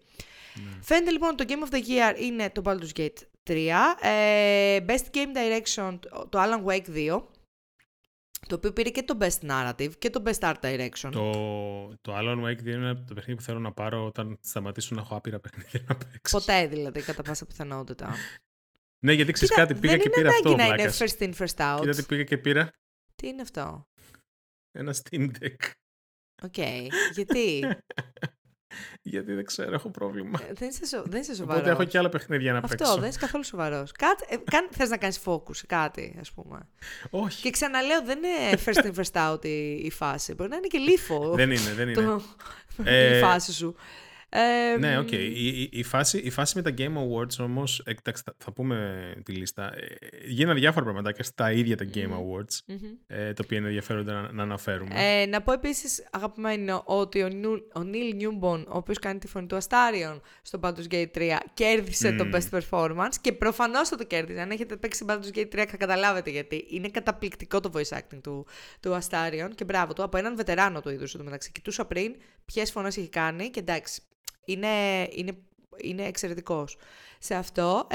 Ναι. 0.55 0.81
Φαίνεται 0.81 1.11
λοιπόν 1.11 1.29
ότι 1.29 1.45
το 1.45 1.53
Game 1.53 1.69
of 1.69 1.75
the 1.75 1.79
Year 1.79 2.21
είναι 2.21 2.49
το 2.49 2.61
Baldur's 2.65 2.99
Gate 2.99 3.17
3. 3.43 3.95
Ε, 4.01 4.79
Best 4.87 5.15
Game 5.15 5.35
Direction, 5.35 5.99
το 6.29 6.39
Alan 6.41 6.65
Wake 6.65 7.11
2. 7.11 7.21
Το 8.47 8.55
οποίο 8.55 8.73
πήρε 8.73 8.89
και 8.89 9.03
το 9.03 9.17
Best 9.21 9.49
Narrative 9.49 9.91
και 9.97 10.09
το 10.09 10.23
Best 10.25 10.39
Art 10.39 10.59
Direction. 10.61 11.09
Το, 11.11 11.31
το 12.01 12.17
Alan 12.17 12.43
Wake 12.43 12.59
2 12.59 12.65
είναι 12.65 12.95
το 12.95 13.13
παιχνίδι 13.13 13.35
που 13.35 13.41
θέλω 13.41 13.59
να 13.59 13.71
πάρω 13.71 14.05
όταν 14.05 14.37
σταματήσω 14.41 14.95
να 14.95 15.01
έχω 15.01 15.15
άπειρα 15.15 15.39
παιχνίδια 15.39 15.83
να 15.87 15.95
παίξω. 15.95 16.37
Ποτέ 16.37 16.67
δηλαδή, 16.67 17.01
κατά 17.01 17.23
πάσα 17.23 17.45
πιθανότητα. 17.45 18.15
ναι, 18.99 19.13
γιατί 19.13 19.31
ξέρεις 19.31 19.55
κάτι, 19.55 19.75
πήγα 19.75 19.97
και 19.97 20.09
πήρα 20.09 20.29
αυτό. 20.29 20.55
Δεν 20.55 20.77
είναι 20.77 20.91
first 20.97 21.17
in, 21.19 21.33
first 21.33 21.75
out. 21.75 21.79
Κοίτα 21.79 21.95
τι 21.95 22.03
πήγα 22.03 22.23
και 22.23 22.37
πήρα. 22.37 22.69
Τι 23.15 23.27
είναι 23.27 23.41
αυτό; 23.41 23.87
Ένα 24.71 24.95
Steam 24.95 25.31
Deck. 25.39 25.71
Οκέι. 26.43 26.53
Okay. 26.57 26.87
Γιατί; 27.13 27.59
Γιατί 29.01 29.33
δεν 29.33 29.45
ξέρω, 29.45 29.73
έχω 29.73 29.89
πρόβλημα. 29.89 30.39
Ε, 30.49 30.53
δεν, 30.53 30.69
είσαι 30.69 30.85
σο... 30.85 31.03
δεν 31.05 31.21
είσαι 31.21 31.35
σοβαρός. 31.35 31.61
Οπότε 31.61 31.71
έχω 31.71 31.83
και 31.83 31.97
άλλα 31.97 32.09
παιχνίδια 32.09 32.51
να 32.51 32.57
Αυτό, 32.57 32.67
παίξω. 32.69 32.85
Αυτό, 32.85 32.99
δεν 32.99 33.09
είσαι 33.09 33.19
καθόλου 33.19 33.43
σοβαρός. 33.43 33.91
Κάτι... 33.91 34.25
Ε, 34.29 34.35
κάν... 34.51 34.67
Θες 34.71 34.89
να 34.89 34.97
κάνεις 34.97 35.19
focus 35.25 35.55
σε 35.55 35.65
κάτι, 35.65 36.15
ας 36.19 36.31
πούμε. 36.31 36.59
Όχι. 37.09 37.41
Και 37.41 37.49
ξαναλέω, 37.49 38.03
δεν 38.03 38.17
είναι 38.17 38.61
first 38.65 38.85
in, 38.85 39.01
first 39.01 39.33
out 39.33 39.45
η, 39.45 39.71
η 39.71 39.91
φάση. 39.91 40.33
Μπορεί 40.33 40.49
να 40.49 40.55
είναι 40.55 40.67
και 40.67 40.77
LIFO. 40.77 41.33
δεν 41.35 41.51
είναι, 41.51 41.73
δεν 41.75 41.89
είναι. 41.89 42.01
Το... 42.01 42.21
ε... 42.83 43.17
η 43.17 43.21
φάση 43.21 43.53
σου. 43.53 43.75
Ε, 44.29 44.77
ναι, 44.77 44.97
οκέι. 44.97 45.07
Okay. 45.07 45.31
Η, 45.33 45.47
η, 45.47 45.69
η, 45.71 45.83
φάση, 45.83 46.17
η 46.17 46.29
φάση 46.29 46.61
με 46.61 46.61
τα 46.61 46.73
Game 46.77 46.97
Awards 46.97 47.39
όμως, 47.39 47.81
εντάξει, 47.85 48.23
θα, 48.25 48.35
θα, 48.37 48.51
πούμε 48.51 49.13
τη 49.25 49.31
λίστα, 49.31 49.73
ε, 49.75 49.95
γίνανε 50.27 50.59
διάφορα 50.59 50.83
πραγματάκια 50.83 51.23
στα 51.23 51.51
ίδια 51.51 51.77
τα 51.77 51.85
Game 51.93 52.09
Awards, 52.09 52.71
mm-hmm. 52.71 52.97
ε, 53.07 53.33
το 53.33 53.41
οποίο 53.45 53.57
είναι 53.57 53.67
ενδιαφέροντα 53.67 54.13
να, 54.13 54.31
να 54.31 54.43
αναφέρουμε. 54.43 54.89
Ε, 54.95 55.25
να 55.25 55.41
πω 55.41 55.51
επίσης, 55.51 56.07
αγαπημένο, 56.11 56.81
ότι 56.85 57.23
ο, 57.23 57.29
Νου, 57.29 57.67
ο 57.73 57.83
Νίλ 57.83 58.15
Νιούμπον, 58.15 58.65
ο 58.69 58.77
οποίος 58.77 58.99
κάνει 58.99 59.19
τη 59.19 59.27
φωνή 59.27 59.47
του 59.47 59.55
Αστάριον 59.55 60.21
στο 60.41 60.59
Baldur's 60.63 60.93
Gate 60.93 61.11
3, 61.15 61.37
κέρδισε 61.53 62.09
mm. 62.09 62.17
το 62.17 62.25
Best 62.33 62.59
Performance 62.59 63.13
και 63.21 63.33
προφανώς 63.33 63.89
θα 63.89 63.95
το 63.95 64.03
κέρδισε. 64.03 64.41
Αν 64.41 64.51
έχετε 64.51 64.75
παίξει 64.75 65.05
Baldur's 65.07 65.37
Gate 65.37 65.55
3 65.55 65.65
θα 65.69 65.77
καταλάβετε 65.77 66.29
γιατί. 66.29 66.65
Είναι 66.69 66.89
καταπληκτικό 66.89 67.59
το 67.59 67.71
voice 67.73 67.97
acting 67.97 68.19
του, 68.23 68.45
του 68.79 68.93
Αστάριον 68.93 69.55
και 69.55 69.63
μπράβο 69.63 69.93
του, 69.93 70.03
από 70.03 70.17
έναν 70.17 70.35
βετεράνο 70.35 70.81
του 70.81 70.89
είδους 70.89 71.11
του 71.11 71.23
μεταξύ. 71.23 71.51
Κοιτούσα 71.51 71.85
πριν 71.85 72.15
ποιες 72.45 72.71
φωνές 72.71 72.97
έχει 72.97 73.09
κάνει 73.09 73.49
και 73.49 73.59
εντάξει, 73.59 74.01
είναι, 74.45 75.07
είναι, 75.11 75.37
είναι 75.77 76.05
εξαιρετικός 76.05 76.77
σε 77.19 77.35
αυτό. 77.35 77.87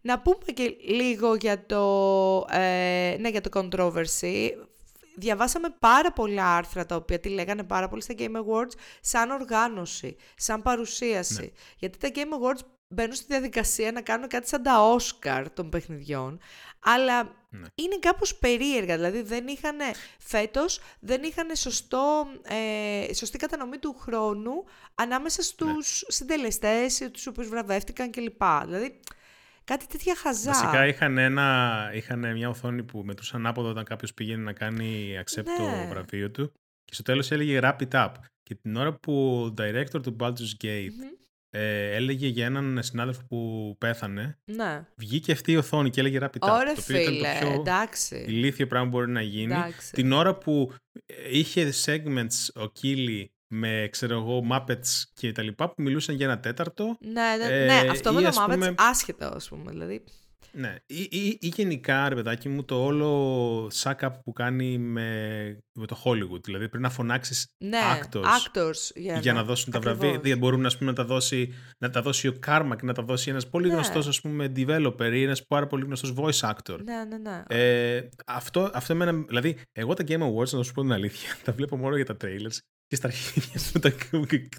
να 0.00 0.20
πούμε 0.20 0.52
και 0.54 0.76
λίγο 0.80 1.34
για 1.34 1.66
το, 1.66 2.46
ε, 2.50 3.16
ναι, 3.20 3.28
για 3.28 3.40
το 3.40 3.50
controversy. 3.52 4.50
Διαβάσαμε 5.16 5.68
πάρα 5.78 6.12
πολλά 6.12 6.56
άρθρα 6.56 6.86
τα 6.86 6.96
οποία 6.96 7.20
τη 7.20 7.28
λέγανε 7.28 7.62
πάρα 7.62 7.88
πολύ 7.88 8.02
στα 8.02 8.14
Game 8.18 8.36
Awards 8.36 8.72
σαν 9.00 9.30
οργάνωση, 9.30 10.16
σαν 10.36 10.62
παρουσίαση. 10.62 11.40
Ναι. 11.40 11.50
Γιατί 11.78 11.98
τα 11.98 12.08
Game 12.14 12.18
Awards 12.18 12.60
μπαίνουν 12.88 13.14
στη 13.14 13.26
διαδικασία 13.28 13.92
να 13.92 14.00
κάνουν 14.00 14.28
κάτι 14.28 14.48
σαν 14.48 14.62
τα 14.62 14.96
Oscar 14.96 15.44
των 15.54 15.68
παιχνιδιών, 15.68 16.40
αλλά 16.80 17.37
ναι. 17.48 17.66
είναι 17.74 17.98
κάπως 17.98 18.34
περίεργα, 18.36 18.94
δηλαδή 18.94 19.22
δεν 19.22 19.46
είχαν, 19.46 19.76
φέτος 20.18 20.80
δεν 21.00 21.22
είχαν 21.22 21.56
σωστό, 21.56 22.26
ε, 22.42 23.14
σωστή 23.14 23.38
κατανομή 23.38 23.78
του 23.78 23.96
χρόνου 23.98 24.64
ανάμεσα 24.94 25.42
στους 25.42 26.02
ναι. 26.06 26.12
συντελεστές, 26.12 27.08
τους 27.12 27.26
οποίους 27.26 27.48
βραβεύτηκαν 27.48 28.10
κλπ. 28.10 28.42
Δηλαδή, 28.64 29.00
κάτι 29.64 29.86
τέτοια 29.86 30.16
χαζά. 30.16 30.52
Βασικά 30.52 30.86
είχαν, 30.86 31.18
ένα, 31.18 31.90
είχαν 31.94 32.32
μια 32.32 32.48
οθόνη 32.48 32.82
που 32.82 33.02
μετρούσαν 33.04 33.46
άποδο 33.46 33.68
όταν 33.68 33.84
κάποιος 33.84 34.14
πήγαινε 34.14 34.42
να 34.42 34.52
κάνει 34.52 35.16
accept 35.24 35.48
το 35.56 35.62
ναι. 35.62 35.86
βραβείο 35.90 36.30
του 36.30 36.52
και 36.84 36.94
στο 36.94 37.02
τέλος 37.02 37.30
έλεγε 37.30 37.60
wrap 37.62 37.76
it 37.88 37.90
up. 37.90 38.12
Και 38.42 38.54
την 38.54 38.76
ώρα 38.76 38.92
που 38.92 39.42
ο 39.42 39.54
director 39.58 40.02
του 40.02 40.16
Baldur's 40.20 40.64
Gate 40.64 40.90
ε, 41.50 41.94
έλεγε 41.94 42.26
για 42.26 42.44
έναν 42.44 42.82
συνάδελφο 42.82 43.22
που 43.28 43.74
πέθανε. 43.78 44.38
Ναι. 44.44 44.86
Βγήκε 44.96 45.32
αυτή 45.32 45.52
η 45.52 45.56
οθόνη 45.56 45.90
και 45.90 46.00
έλεγε 46.00 46.18
rapid 46.20 46.38
Ωραία, 46.40 46.74
το 46.74 46.80
οποίο 46.80 46.82
φίλε, 46.82 47.00
ήταν 47.00 47.38
το 47.40 47.46
πιο 47.46 47.60
εντάξει. 47.60 48.24
ηλίθιο 48.28 48.66
πράγμα 48.66 48.90
που 48.90 48.96
μπορεί 48.96 49.10
να 49.10 49.22
γίνει. 49.22 49.54
Την 49.92 50.12
ώρα 50.12 50.34
που 50.34 50.72
είχε 51.30 51.72
segments 51.84 52.48
ο 52.54 52.68
Κίλι 52.68 53.32
με 53.48 53.88
ξέρω 53.90 54.16
εγώ 54.16 54.46
Muppets 54.50 55.02
και 55.14 55.32
τα 55.32 55.42
λοιπά 55.42 55.68
που 55.68 55.82
μιλούσαν 55.82 56.14
για 56.14 56.26
ένα 56.26 56.40
τέταρτο. 56.40 56.96
Ναι, 57.00 57.36
ναι, 57.38 57.54
ε, 57.54 57.64
ναι 57.64 57.90
αυτό 57.90 58.12
με 58.12 58.22
το 58.22 58.28
Muppets 58.28 58.52
πούμε... 58.52 58.74
άσχετο 58.76 59.26
ας 59.34 59.48
πούμε. 59.48 59.70
Δηλαδή. 59.70 60.04
Ναι, 60.58 60.76
ή, 60.86 61.08
ή, 61.10 61.38
ή, 61.40 61.46
γενικά, 61.46 62.08
ρε 62.08 62.14
παιδάκι 62.14 62.48
μου, 62.48 62.64
το 62.64 62.84
όλο 62.84 63.70
suck-up 63.82 64.10
που 64.24 64.32
κάνει 64.32 64.78
με, 64.78 65.58
με 65.72 65.86
το 65.86 66.02
Hollywood. 66.04 66.42
Δηλαδή 66.44 66.68
πρέπει 66.68 66.82
να 66.82 66.90
φωνάξεις 66.90 67.46
ναι, 67.58 67.78
actors, 67.78 68.22
actors 68.22 68.90
για, 68.94 69.18
για 69.18 69.32
να, 69.32 69.38
να 69.38 69.44
δώσουν 69.44 69.72
τα 69.72 69.80
βραβεία. 69.80 70.20
Δεν 70.20 70.38
μπορούν 70.38 70.66
ας 70.66 70.78
πούμε, 70.78 70.90
να, 70.90 70.96
τα 70.96 71.04
δώσει, 71.04 71.54
να 71.78 71.90
τα 71.90 72.02
δώσει 72.02 72.28
ο 72.28 72.38
Carmack, 72.46 72.82
να 72.82 72.92
τα 72.92 73.02
δώσει 73.02 73.30
ένας 73.30 73.48
πολύ 73.48 73.68
ναι. 73.68 73.74
γνωστός 73.74 74.20
developer 74.56 75.10
ή 75.12 75.22
ένας 75.22 75.46
πάρα 75.46 75.66
πολύ 75.66 75.84
γνωστός 75.84 76.14
voice 76.16 76.50
actor. 76.50 76.78
Ναι, 76.84 77.04
ναι, 77.04 77.18
ναι. 77.18 77.42
Ε, 77.48 78.08
αυτό, 78.26 78.70
αυτό 78.74 78.92
εμένα, 78.92 79.12
δηλαδή, 79.12 79.56
εγώ 79.72 79.94
τα 79.94 80.04
Game 80.08 80.22
Awards, 80.22 80.50
να 80.50 80.62
σου 80.62 80.72
πω 80.72 80.80
την 80.80 80.92
αλήθεια, 80.92 81.36
τα 81.44 81.52
βλέπω 81.52 81.76
μόνο 81.76 81.96
για 81.96 82.04
τα 82.04 82.16
trailers 82.20 82.58
και 82.88 82.96
στα 82.96 83.06
αρχίδια 83.06 83.58
σου 83.58 83.78
τα, 83.78 83.92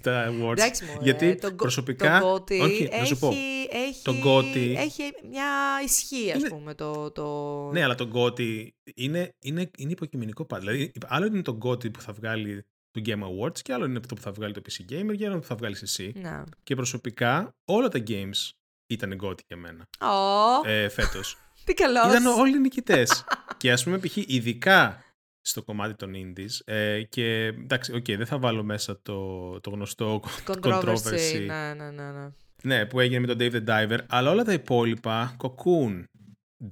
τα 0.02 0.32
awards. 0.32 0.50
Εντάξει, 0.50 0.84
Γιατί 1.00 1.34
το, 1.34 1.52
προσωπικά. 1.52 2.20
Το 2.20 2.34
Gotti 2.34 2.60
όχι, 2.60 2.88
έχει, 2.90 3.06
σου 3.06 3.18
πω. 3.18 3.34
Έχει, 3.70 4.02
το 4.02 4.14
Gotti, 4.24 4.74
έχει 4.76 5.02
μια 5.30 5.50
ισχύ, 5.84 6.32
ας 6.32 6.40
είναι, 6.40 6.48
πούμε. 6.48 6.74
Το, 6.74 7.10
το... 7.10 7.24
Ναι, 7.72 7.82
αλλά 7.82 7.94
το 7.94 8.10
Gotti 8.14 8.66
είναι, 8.94 9.34
είναι, 9.42 9.70
είναι 9.76 9.92
υποκειμενικό 9.92 10.44
πάντα. 10.44 10.60
Δηλαδή, 10.60 10.92
άλλο 11.06 11.26
είναι 11.26 11.42
το 11.42 11.58
Gotti 11.62 11.92
που 11.92 12.00
θα 12.00 12.12
βγάλει 12.12 12.64
το 12.90 13.02
Game 13.06 13.22
Awards 13.22 13.58
και 13.58 13.72
άλλο 13.72 13.84
είναι 13.84 13.98
αυτό 13.98 14.14
που 14.14 14.20
θα 14.20 14.32
βγάλει 14.32 14.52
το 14.52 14.60
PC 14.68 14.92
Gamer 14.92 15.16
και 15.16 15.26
άλλο 15.26 15.38
που 15.38 15.46
θα 15.46 15.54
βγάλει 15.54 15.76
εσύ. 15.82 16.12
Να. 16.16 16.44
Και 16.62 16.74
προσωπικά 16.74 17.54
όλα 17.64 17.88
τα 17.88 18.02
games 18.06 18.50
ήταν 18.86 19.18
Gotti 19.22 19.44
για 19.46 19.56
μένα. 19.56 19.88
Oh. 19.98 20.68
Ε, 20.68 20.88
Φέτος. 20.88 21.36
Τι 21.64 21.74
καλός. 21.74 22.10
Ήταν 22.10 22.26
όλοι 22.26 22.60
νικητές. 22.60 23.24
και 23.56 23.72
ας 23.72 23.84
πούμε, 23.84 23.98
π.χ. 23.98 24.16
ειδικά 24.16 25.04
στο 25.40 25.62
κομμάτι 25.62 25.94
των 25.94 26.12
indies 26.14 26.58
ε, 26.64 27.02
και 27.02 27.44
εντάξει, 27.44 27.92
okay, 27.94 28.16
δεν 28.16 28.26
θα 28.26 28.38
βάλω 28.38 28.62
μέσα 28.62 29.00
το, 29.02 29.60
το 29.60 29.70
γνωστό 29.70 30.22
controversy, 30.46 31.44
ναι, 31.46 31.74
ναι, 31.74 31.90
ναι, 31.90 32.10
ναι. 32.10 32.28
ναι, 32.62 32.86
που 32.86 33.00
έγινε 33.00 33.18
με 33.18 33.26
τον 33.26 33.36
Dave 33.40 33.52
the 33.52 33.64
Diver, 33.66 33.98
αλλά 34.08 34.30
όλα 34.30 34.44
τα 34.44 34.52
υπόλοιπα, 34.52 35.36
Cocoon, 35.42 36.04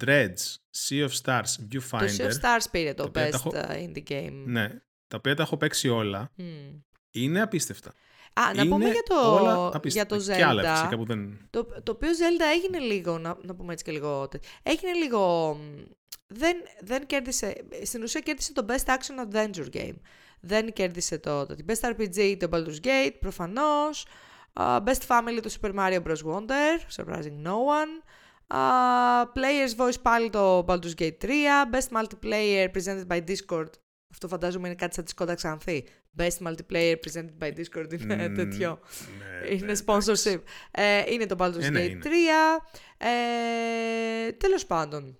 Dredge, 0.03 0.55
Sea 0.77 1.07
of 1.07 1.11
Stars, 1.23 1.51
Viewfinder. 1.71 2.09
Το 2.17 2.23
Sea 2.23 2.27
of 2.27 2.31
Stars 2.31 2.65
πήρε 2.71 2.93
το 2.93 3.11
best 3.15 3.33
έχω... 3.33 3.51
Uh, 3.53 3.71
indie 3.71 4.03
game. 4.11 4.43
Ναι, 4.45 4.67
τα 5.07 5.17
οποία 5.17 5.35
τα 5.35 5.43
έχω 5.43 5.57
παίξει 5.57 5.89
όλα. 5.89 6.31
Mm. 6.37 6.43
Είναι 7.11 7.41
απίστευτα. 7.41 7.93
Α, 8.33 8.53
να 8.53 8.67
πούμε 8.67 8.85
για 8.85 9.03
το, 9.03 9.79
για 9.83 10.05
το 10.05 10.15
Zelda. 10.15 10.35
Και 10.35 10.43
άλλα 10.43 10.75
φυσικά 10.75 10.97
που 10.97 11.05
δεν... 11.05 11.47
Το, 11.49 11.65
το 11.83 11.91
οποίο 11.91 12.09
Zelda 12.09 12.43
έγινε 12.55 12.79
λίγο, 12.79 13.17
να, 13.17 13.37
να 13.41 13.55
πούμε 13.55 13.73
έτσι 13.73 13.83
και 13.83 13.91
λίγο, 13.91 14.29
έγινε 14.63 14.93
λίγο 14.93 15.51
δεν, 16.31 16.57
δεν 16.79 17.05
κέρδισε, 17.05 17.55
στην 17.83 18.03
ουσία 18.03 18.19
κέρδισε 18.19 18.53
το 18.53 18.65
Best 18.69 18.85
Action 18.85 19.27
Adventure 19.27 19.69
Game. 19.73 19.95
Δεν 20.39 20.73
κέρδισε 20.73 21.17
το, 21.17 21.45
το 21.45 21.55
Best 21.67 21.89
RPG 21.89 22.37
το 22.39 22.49
Baldur's 22.51 22.85
Gate, 22.85 23.13
προφανώς. 23.19 24.05
Uh, 24.53 24.83
Best 24.83 25.07
Family 25.07 25.39
το 25.41 25.55
Super 25.61 25.73
Mario 25.75 26.01
Bros. 26.03 26.23
Wonder, 26.33 26.79
surprising 26.97 27.43
no 27.43 27.57
one. 27.77 28.03
Uh, 28.47 29.25
players 29.33 29.75
Voice 29.77 30.01
πάλι 30.01 30.29
το 30.29 30.65
Baldur's 30.67 30.95
Gate 30.97 31.17
3. 31.21 31.27
Best 31.71 32.01
Multiplayer 32.01 32.67
presented 32.71 33.07
by 33.07 33.21
Discord. 33.27 33.69
Αυτό 34.11 34.27
φαντάζομαι 34.27 34.67
είναι 34.67 34.75
κάτι 34.75 34.93
σαν 34.93 35.03
τη 35.03 35.13
Skoda 35.17 35.33
Ξανθή. 35.35 35.85
Best 36.17 36.47
Multiplayer 36.47 36.95
presented 36.95 37.37
by 37.39 37.53
Discord 37.53 38.01
είναι 38.01 38.25
mm, 38.25 38.35
τέτοιο. 38.35 38.79
Ναι, 39.19 39.55
είναι 39.55 39.65
ναι, 39.65 39.79
sponsorship. 39.85 40.39
Ε, 40.71 41.03
είναι 41.11 41.25
το 41.25 41.35
Baldur's 41.39 41.61
ε, 41.61 41.69
ναι, 41.69 41.85
Gate 41.85 42.05
3. 42.05 42.09
Ε, 42.97 44.31
τέλος 44.31 44.65
πάντων. 44.65 45.17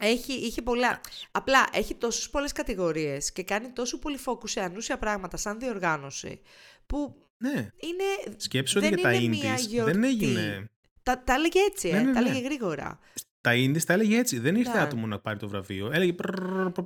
Έχει, 0.00 0.32
είχε 0.32 0.62
πολλά. 0.62 1.00
Απλά 1.30 1.68
έχει 1.72 1.94
τόσες 1.94 2.30
πολλές 2.30 2.52
κατηγορίες 2.52 3.32
και 3.32 3.42
κάνει 3.42 3.68
τόσο 3.68 3.98
πολύ 3.98 4.18
focus 4.26 4.48
σε 4.48 4.60
ανούσια 4.60 4.98
πράγματα 4.98 5.36
σαν 5.36 5.58
διοργάνωση. 5.58 6.40
Που 6.86 7.28
ναι. 7.36 7.68
είναι. 7.76 8.36
Σκέψου 8.36 8.78
ότι 8.78 8.88
για 8.88 8.96
τα 8.96 9.12
indies 9.12 9.84
δεν 9.84 10.04
έγινε. 10.04 10.70
Τα, 11.02 11.22
τα 11.24 11.34
έλεγε 11.34 11.60
έτσι, 11.60 11.88
ε, 11.88 11.92
ναι, 11.92 12.02
ναι, 12.02 12.12
τα 12.12 12.18
έλεγε 12.18 12.40
γρήγορα. 12.40 12.98
Τα 13.40 13.52
indies 13.54 13.82
τα 13.82 13.92
έλεγε 13.92 14.18
έτσι. 14.18 14.38
Δεν 14.38 14.56
ήρθε 14.56 14.72
ναι. 14.72 14.80
άτομο 14.80 15.06
να 15.06 15.18
πάρει 15.18 15.38
το 15.38 15.48
βραβείο. 15.48 15.90
Έλεγε. 15.92 16.14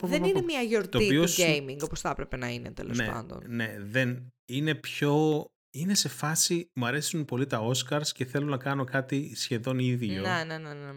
Δεν 0.02 0.24
είναι 0.24 0.42
μια 0.42 0.60
γιορτή 0.60 1.08
του 1.08 1.24
gaming 1.36 1.78
όπω 1.82 1.94
θα 1.94 2.10
έπρεπε 2.10 2.36
να 2.36 2.48
είναι 2.48 2.70
τέλο 2.70 2.94
ναι, 2.94 3.06
πάντων. 3.06 3.42
Ναι, 3.46 3.76
δεν. 3.80 4.32
Είναι 4.44 4.74
πιο. 4.74 5.44
Είναι 5.70 5.94
σε 5.94 6.08
φάση. 6.08 6.70
Μου 6.74 6.86
αρέσουν 6.86 7.24
πολύ 7.24 7.46
τα 7.46 7.62
Oscars 7.66 8.06
και 8.14 8.24
θέλω 8.24 8.46
να 8.46 8.56
κάνω 8.56 8.84
κάτι 8.84 9.32
σχεδόν 9.34 9.78
ίδιο. 9.78 10.20
Ναι, 10.20 10.44
ναι, 10.46 10.58
ναι. 10.58 10.74
ναι. 10.74 10.92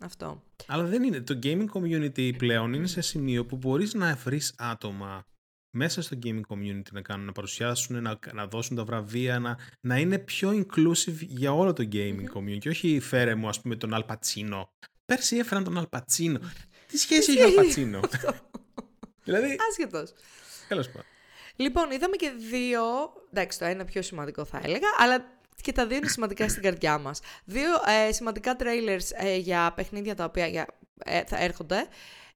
Αυτό. 0.00 0.42
Αλλά 0.66 0.84
δεν 0.84 1.02
είναι. 1.02 1.20
Το 1.20 1.38
gaming 1.42 1.66
community 1.72 2.36
πλέον 2.36 2.72
είναι 2.72 2.86
σε 2.86 3.00
σημείο 3.00 3.46
που 3.46 3.56
μπορείς 3.56 3.94
να 3.94 4.14
βρεις 4.14 4.54
άτομα 4.58 5.24
μέσα 5.70 6.02
στο 6.02 6.18
gaming 6.22 6.40
community 6.48 6.92
να 6.92 7.02
κάνουν, 7.02 7.26
να 7.26 7.32
παρουσιάσουν, 7.32 8.02
να, 8.02 8.18
να 8.32 8.46
δώσουν 8.46 8.76
τα 8.76 8.84
βραβεία, 8.84 9.38
να, 9.38 9.58
να 9.80 9.98
είναι 9.98 10.18
πιο 10.18 10.50
inclusive 10.50 11.16
για 11.18 11.52
όλο 11.52 11.72
το 11.72 11.88
gaming 11.92 12.24
community. 12.34 12.58
Και 12.58 12.68
όχι 12.68 13.00
φέρε 13.00 13.34
μου, 13.34 13.48
ας 13.48 13.60
πούμε, 13.60 13.76
τον 13.76 13.94
Αλπατσίνο. 13.94 14.72
Πέρσι 15.04 15.36
έφεραν 15.36 15.64
τον 15.64 15.78
Αλπατσίνο. 15.78 16.40
Τι 16.86 16.98
σχέση 16.98 17.32
έχει 17.32 17.42
ο 17.42 17.46
Αλπατσίνο. 17.46 18.00
δηλαδή. 19.24 19.56
Άσχετος. 19.70 20.12
Τέλος 20.68 20.86
πάντων. 20.86 21.04
Λοιπόν, 21.56 21.90
είδαμε 21.90 22.16
και 22.16 22.32
δύο. 22.50 22.82
Εντάξει, 23.32 23.58
το 23.58 23.64
ένα 23.64 23.84
πιο 23.84 24.02
σημαντικό 24.02 24.44
θα 24.44 24.60
έλεγα, 24.62 24.88
αλλά 24.98 25.39
και 25.60 25.72
τα 25.72 25.86
δύο 25.86 25.96
είναι 25.96 26.08
σημαντικά 26.08 26.48
στην 26.48 26.62
καρδιά 26.62 26.98
μας. 26.98 27.20
Δύο 27.44 27.70
ε, 28.08 28.12
σημαντικά 28.12 28.56
trailers 28.58 29.24
ε, 29.24 29.36
για 29.36 29.72
παιχνίδια 29.76 30.14
τα 30.14 30.24
οποία 30.24 30.46
για, 30.46 30.66
ε, 31.04 31.24
θα 31.24 31.42
έρχονται. 31.42 31.86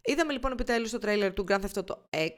Είδαμε 0.03 0.33
λοιπόν 0.33 0.53
επιτέλους 0.53 0.91
το 0.91 0.99
trailer 1.03 1.31
του 1.35 1.45
Grand 1.49 1.61
Theft 1.61 1.83
Auto 1.83 1.97
6, 2.11 2.29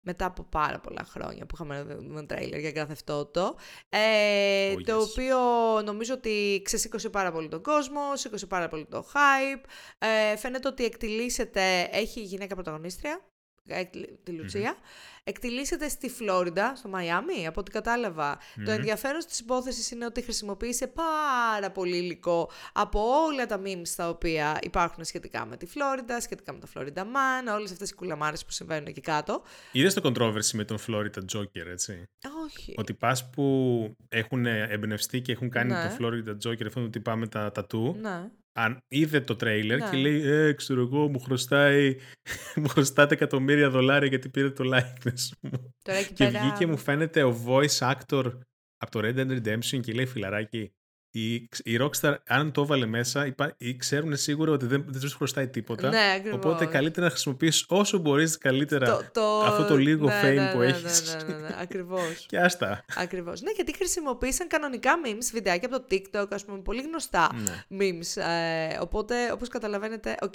μετά 0.00 0.24
από 0.24 0.42
πάρα 0.42 0.80
πολλά 0.80 1.04
χρόνια 1.08 1.46
που 1.46 1.54
είχαμε 1.54 1.86
ένα 2.10 2.26
τρέιλερ 2.26 2.60
για 2.60 2.72
Grand 2.74 2.92
Theft 2.92 3.14
Auto, 3.14 3.54
ε, 3.88 4.72
Oh, 4.72 4.82
το 4.84 4.98
yes. 4.98 5.08
οποίο 5.08 5.38
νομίζω 5.84 6.14
ότι 6.14 6.60
ξεσήκωσε 6.64 7.08
πάρα 7.08 7.32
πολύ 7.32 7.48
τον 7.48 7.62
κόσμο, 7.62 8.00
σήκωσε 8.16 8.46
πάρα 8.46 8.68
πολύ 8.68 8.86
το 8.86 9.06
hype, 9.12 9.64
ε, 9.98 10.36
φαίνεται 10.36 10.68
ότι 10.68 10.84
εκτιλήσεται, 10.84 11.88
έχει 11.92 12.20
γυναίκα 12.20 12.54
πρωταγωνίστρια, 12.54 13.29
ε, 13.70 13.90
τη 14.22 14.32
λουτσια 14.32 14.76
εκτιλήσεται 15.24 15.88
στη 15.88 16.08
Φλόριντα, 16.08 16.74
στο 16.76 16.88
Μαϊάμι, 16.88 17.46
από 17.46 17.60
ό,τι 17.60 17.70
κατάλαβα. 17.70 18.38
Το 18.64 18.70
ενδιαφέρον 18.70 19.20
της 19.28 19.38
υπόθεσης 19.40 19.90
είναι 19.90 20.04
ότι 20.04 20.22
χρησιμοποίησε 20.22 20.86
πάρα 20.86 21.70
πολύ 21.70 21.96
υλικό 21.96 22.50
από 22.72 23.00
όλα 23.26 23.46
τα 23.46 23.60
memes 23.64 23.88
τα 23.96 24.08
οποία 24.08 24.58
υπάρχουν 24.62 25.04
σχετικά 25.04 25.46
με 25.46 25.56
τη 25.56 25.66
Φλόριντα, 25.66 26.20
σχετικά 26.20 26.52
με 26.52 26.58
το 26.58 26.68
Florida 26.74 27.00
Man, 27.02 27.54
όλες 27.54 27.70
αυτές 27.72 27.90
οι 27.90 27.94
κουλαμάρες 27.94 28.44
που 28.44 28.52
συμβαίνουν 28.52 28.86
εκεί 28.86 29.00
κάτω. 29.00 29.42
Είδες 29.72 29.94
το 29.94 30.00
controversy 30.04 30.50
με 30.52 30.64
τον 30.64 30.78
Florida 30.86 31.36
Joker, 31.36 31.66
έτσι; 31.70 32.04
Όχι. 32.44 32.74
Ότι 32.76 32.94
πας 32.94 33.30
που 33.30 33.94
έχουν 34.08 34.46
εμπνευστεί 34.46 35.20
και 35.20 35.32
έχουν 35.32 35.50
κάνει 35.50 35.72
Ναι. 35.72 35.96
το 35.98 36.04
Florida 36.06 36.48
Joker, 36.48 36.66
αυτό 36.66 36.82
ότι 36.82 37.00
πάμε 37.00 37.26
τα 37.26 37.52
τατού, 37.52 37.96
Ναι. 38.00 38.30
Αν 38.62 38.82
είδε 38.88 39.20
το 39.20 39.36
τρέιλερ 39.36 39.78
Ναι. 39.78 39.90
και 39.90 39.96
λέει 39.96 40.20
«Ε, 40.20 40.52
ξέρω 40.52 40.80
εγώ, 40.80 41.08
μου 41.08 41.18
χρωστάει, 41.20 41.96
μου 42.60 42.68
χρωστάτε 42.68 43.14
εκατομμύρια 43.14 43.70
δολάρια 43.70 44.08
γιατί 44.08 44.28
πήρε 44.28 44.50
το 44.50 44.64
likeness 44.74 45.28
μου». 45.40 45.74
Τώρα 45.84 45.98
εκεί 45.98 46.12
Και 46.12 46.24
πέρα... 46.24 46.40
βγήκε 46.40 46.66
μου 46.66 46.76
φαίνεται 46.76 47.22
ο 47.22 47.44
voice 47.46 47.92
actor 47.92 48.32
από 48.76 48.90
το 48.90 49.00
Red 49.02 49.16
Dead 49.16 49.30
Redemption 49.42 49.80
και 49.80 49.92
λέει 49.92 50.06
φιλαράκι, 50.06 50.72
η, 51.10 51.34
η 51.64 51.78
Rockstar 51.80 52.14
αν 52.26 52.52
το 52.52 52.62
έβαλε 52.62 52.86
μέσα 52.86 53.26
υπά, 53.26 53.54
ή 53.58 53.76
ξέρουν 53.76 54.16
σίγουρα 54.16 54.52
ότι 54.52 54.66
δεν, 54.66 54.84
δεν 54.88 55.00
τους 55.00 55.14
χρωστάει 55.14 55.48
τίποτα. 55.48 55.88
Ναι, 55.88 56.12
ακριβώς. 56.16 56.38
οπότε 56.38 56.66
καλύτερα 56.66 57.04
να 57.06 57.10
χρησιμοποιήσεις 57.12 57.64
όσο 57.68 57.98
μπορείς 57.98 58.38
καλύτερα 58.38 58.86
Το- 58.86 59.04
το- 59.12 59.40
αυτό 59.40 59.64
το 59.64 59.76
λίγο 59.76 60.06
ναι, 60.06 60.20
fame 60.22 60.34
ναι, 60.34 60.52
που 60.52 60.58
ναι, 60.58 60.66
έχεις. 60.66 61.16
Ναι, 61.16 61.22
ναι, 61.22 61.34
ναι, 61.40 61.48
ναι, 61.48 61.56
ακριβώς. 61.60 62.18
και 62.28 62.38
άστα. 62.38 62.84
Ακριβώς. 62.96 63.40
Ναι, 63.42 63.50
γιατί 63.50 63.74
χρησιμοποίησαν 63.76 64.48
κανονικά 64.48 64.92
memes, 65.04 65.28
βιντεάκια 65.32 65.68
από 65.72 65.80
το 65.80 65.86
TikTok, 65.90 66.26
ας 66.30 66.44
πούμε, 66.44 66.58
πολύ 66.58 66.82
γνωστά 66.82 67.30
Ναι. 67.34 67.64
memes. 67.80 68.22
Ε, 68.22 68.78
οπότε, 68.80 69.32
όπως 69.32 69.48
καταλαβαίνετε, 69.48 70.16
οκέι. 70.22 70.34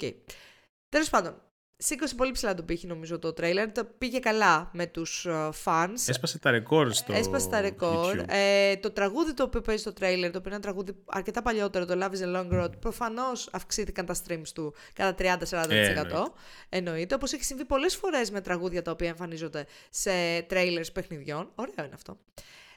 Τέλος 0.88 1.10
πάντων, 1.10 1.42
σήκωσε 1.78 2.14
πολύ 2.14 2.32
ψηλά 2.32 2.54
τον 2.54 2.64
πύχη 2.64 2.86
νομίζω 2.86 3.18
το 3.18 3.32
τρέιλερ, 3.32 3.72
το 3.72 3.84
πήγε 3.98 4.18
καλά 4.18 4.70
με 4.72 4.86
τους 4.86 5.26
ε, 5.26 5.48
fans. 5.64 5.92
Έσπασε 6.06 6.38
τα 6.38 6.50
ρεκόρ 6.50 6.92
στο 6.92 7.12
Έσπασε 7.12 7.48
τα 7.48 7.60
ρεκόρ. 7.60 8.16
YouTube. 8.20 8.24
Ε, 8.28 8.76
το 8.76 8.90
τραγούδι 8.90 9.34
το 9.34 9.42
οποίο 9.42 9.60
παίζει 9.60 9.80
στο 9.82 9.92
τρέιλερ, 9.92 10.30
το 10.30 10.38
οποίο 10.38 10.50
είναι 10.50 10.60
ένα 10.64 10.72
τραγούδι 10.72 11.02
αρκετά 11.06 11.42
παλιότερο, 11.42 11.84
το 11.84 11.94
Love 12.02 12.10
is 12.16 12.34
a 12.34 12.36
Long 12.36 12.62
Road, 12.62 12.78
προφανώς 12.80 13.48
αυξήθηκαν 13.52 14.06
τα 14.06 14.14
streams 14.26 14.48
του 14.54 14.74
κατά 14.92 15.38
30-40%. 15.40 15.70
Ε, 15.70 15.86
εννοείται. 15.86 16.32
εννοείται. 16.68 17.14
Όπως 17.14 17.32
έχει 17.32 17.44
συμβεί 17.44 17.64
πολλές 17.64 17.96
φορές 17.96 18.30
με 18.30 18.40
τραγούδια 18.40 18.82
τα 18.82 18.90
οποία 18.90 19.08
εμφανίζονται 19.08 19.66
σε 19.90 20.10
trailers 20.50 20.92
παιχνιδιών. 20.92 21.50
Ωραίο 21.54 21.74
είναι 21.78 21.94
αυτό. 21.94 22.18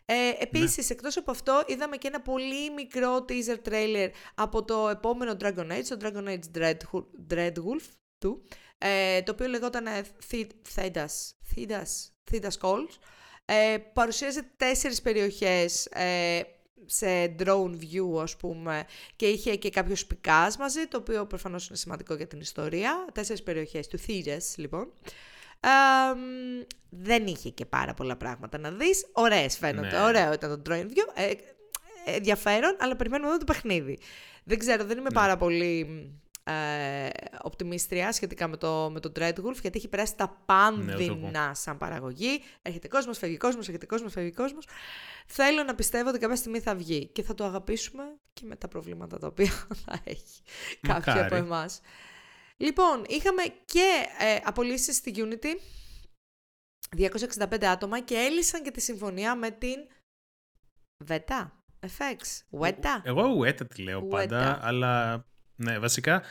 Ε, 0.06 0.16
επίσης, 0.39 0.89
εκτός 0.89 1.18
από 1.18 1.32
αυτό, 1.32 1.64
είδαμε 1.68 1.97
και 1.97 2.08
ένα 2.08 2.22
πολύ 2.22 2.72
μικρό 2.76 3.26
teaser 3.30 3.70
trailer 3.70 4.10
από 4.36 4.64
το 4.66 4.89
επόμενο 4.89 5.36
Dragon 5.39 5.72
Age, 5.72 5.84
το 5.89 5.97
Dragon 6.02 6.28
Age 6.30 6.58
Dreadhu- 6.58 7.04
Dreadwolf 7.34 7.86
του, 8.18 8.41
ε, 8.80 9.22
το 9.22 9.32
οποίο 9.32 9.48
λεγόταν 9.48 9.86
ε, 9.86 10.02
Thi- 10.32 10.48
Thedas, 10.76 11.34
Thedas, 11.56 12.10
Thedas 12.32 12.58
Calls. 12.62 12.98
Ε, 13.46 13.78
παρουσίαζε 13.94 14.52
τέσσερις 14.58 15.02
περιοχές 15.02 15.86
ε, 15.86 16.42
σε 16.86 17.36
drone 17.40 17.76
view, 17.82 18.22
ας 18.22 18.36
πούμε, 18.38 18.86
και 19.16 19.28
είχε 19.28 19.56
και 19.56 19.70
κάποιο 19.70 19.96
σπικάζ 19.96 20.56
μαζί, 20.56 20.88
το 20.88 20.98
οποίο 20.98 21.26
προφανώς 21.26 21.68
είναι 21.68 21.78
σημαντικό 21.78 22.14
για 22.14 22.28
την 22.28 22.40
ιστορία. 22.40 23.06
Τέσσερις 23.14 23.44
περιοχές 23.44 23.88
του 23.88 24.00
Thedas, 24.08 24.54
λοιπόν. 24.56 24.94
Ε, 25.60 26.14
μ, 26.16 26.64
δεν 26.90 27.28
είχε 27.28 27.50
και 27.50 27.66
πάρα 27.66 27.94
πολλά 27.94 28.16
πράγματα 28.16 28.58
να 28.58 28.72
δεις. 28.72 29.06
Ωραίες 29.12 29.58
φαίνονται. 29.58 29.98
Ναι. 29.98 30.04
Ωραίο 30.04 30.34
ήταν 30.34 30.64
το 30.64 30.72
drone 30.74 30.86
view. 30.86 31.14
Ε, 31.14 31.26
ε, 31.26 31.36
ενδιαφέρον, 32.06 32.76
αλλά 32.80 32.96
περιμένουμε 32.96 33.30
εδώ 33.30 33.38
το 33.38 33.46
παιχνίδι. 33.46 34.00
Δεν 34.44 34.60
ξέρω, 34.60 34.86
δεν 34.86 34.98
είμαι 34.98 35.10
πάρα 35.14 35.38
πολύ 35.38 35.86
ε, 36.50 37.10
οπτιμίστρια 37.41 38.12
σχετικά 38.12 38.47
με 38.47 38.58
το, 38.58 38.89
με 38.89 39.00
το 39.00 39.12
Dreadwolf, 39.16 39.56
γιατί 39.62 39.78
έχει 39.78 39.88
περάσει 39.88 40.16
τα 40.16 40.26
Ναι, 40.26 40.93
ούτε 40.93 41.04
εγώ. 41.04 41.16
πάνδυνα 41.16 41.54
σαν 41.54 41.78
παραγωγή. 41.78 42.41
Έρχεται 42.62 42.88
κόσμος, 42.88 43.18
φεύγει 43.18 43.38
κόσμος, 43.38 43.68
έρχεται 43.68 43.86
κόσμος, 43.86 44.12
φεύγει 44.14 44.32
κόσμος. 44.32 44.68
Θέλω 45.26 45.64
να 45.64 45.76
πιστεύω 45.76 46.10
ότι 46.10 46.20
κάποια 46.20 46.36
στιγμή 46.36 46.60
θα 46.60 46.76
βγει 46.76 47.08
και 47.08 47.24
θα 47.24 47.34
το 47.34 47.43
αγαπήσουμε 47.45 48.04
και 48.34 48.45
με 48.45 48.56
τα 48.56 48.68
προβλήματα 48.68 49.18
τα 49.20 49.28
οποία 49.28 49.50
θα 49.86 50.00
έχει 50.04 50.41
κάποιοι 50.82 50.93
Μακάρι. 51.06 51.20
από 51.20 51.36
εμάς. 51.36 51.82
Λοιπόν, 52.58 53.04
είχαμε 53.08 53.41
και 53.66 54.06
ε, 54.20 54.38
απολύσεις 54.43 54.95
στη 54.95 55.14
Unity, 55.16 55.56
265 56.97 57.64
άτομα 57.66 58.00
και 58.00 58.16
έλυσαν 58.16 58.64
και 58.64 58.72
τη 58.72 58.82
συμφωνία 58.82 59.36
με 59.36 59.52
την 59.52 59.76
VETA, 61.08 61.50
FX, 61.97 62.43
WETA. 62.60 63.02
Εγώ 63.04 63.28
ουέτα 63.28 63.66
τη 63.66 63.82
λέω 63.82 64.02
πάντα, 64.02 64.38
Ουέτα. 64.38 64.60
αλλά 64.62 65.24
ναι, 65.56 65.80
βασικά 65.80 66.24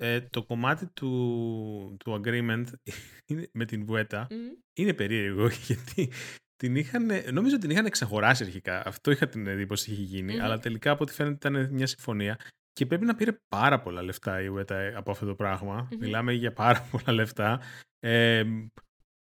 ε, 0.00 0.20
το 0.20 0.42
κομμάτι 0.42 0.86
του, 0.86 1.96
του 2.04 2.20
agreement 2.24 2.64
είναι, 3.28 3.48
με 3.52 3.64
την 3.64 3.84
Βουέτα 3.84 4.26
Μμ. 4.30 4.34
είναι 4.74 4.94
περίεργο 4.94 5.48
γιατί 5.66 6.10
την 6.56 6.76
είχαν, 6.76 7.06
νομίζω 7.32 7.54
ότι 7.54 7.60
την 7.60 7.70
είχαν 7.70 7.86
εξαγοράσει 7.86 8.44
αρχικά. 8.44 8.86
Αυτό 8.86 9.10
είχα 9.10 9.28
την 9.28 9.46
εντύπωση 9.46 9.90
ότι 9.90 10.00
είχε 10.00 10.16
γίνει, 10.16 10.34
Μμμ. 10.34 10.42
αλλά 10.42 10.58
τελικά 10.58 10.90
από 10.90 11.02
ό,τι 11.02 11.12
φαίνεται 11.12 11.48
ήταν 11.48 11.72
μια 11.74 11.86
συμφωνία 11.86 12.38
και 12.72 12.86
πρέπει 12.86 13.04
να 13.04 13.14
πήρε 13.14 13.32
πάρα 13.48 13.80
πολλά 13.80 14.02
λεφτά 14.02 14.42
η 14.42 14.46
Ουέτα 14.46 14.92
από 14.96 15.10
αυτό 15.10 15.26
το 15.26 15.34
πραγμα 15.34 15.88
Μμμ. 15.90 15.98
Μιλάμε 16.00 16.32
για 16.32 16.52
πάρα 16.52 16.80
πολλά 16.90 17.12
λεφτά. 17.12 17.60
Ε, 18.00 18.44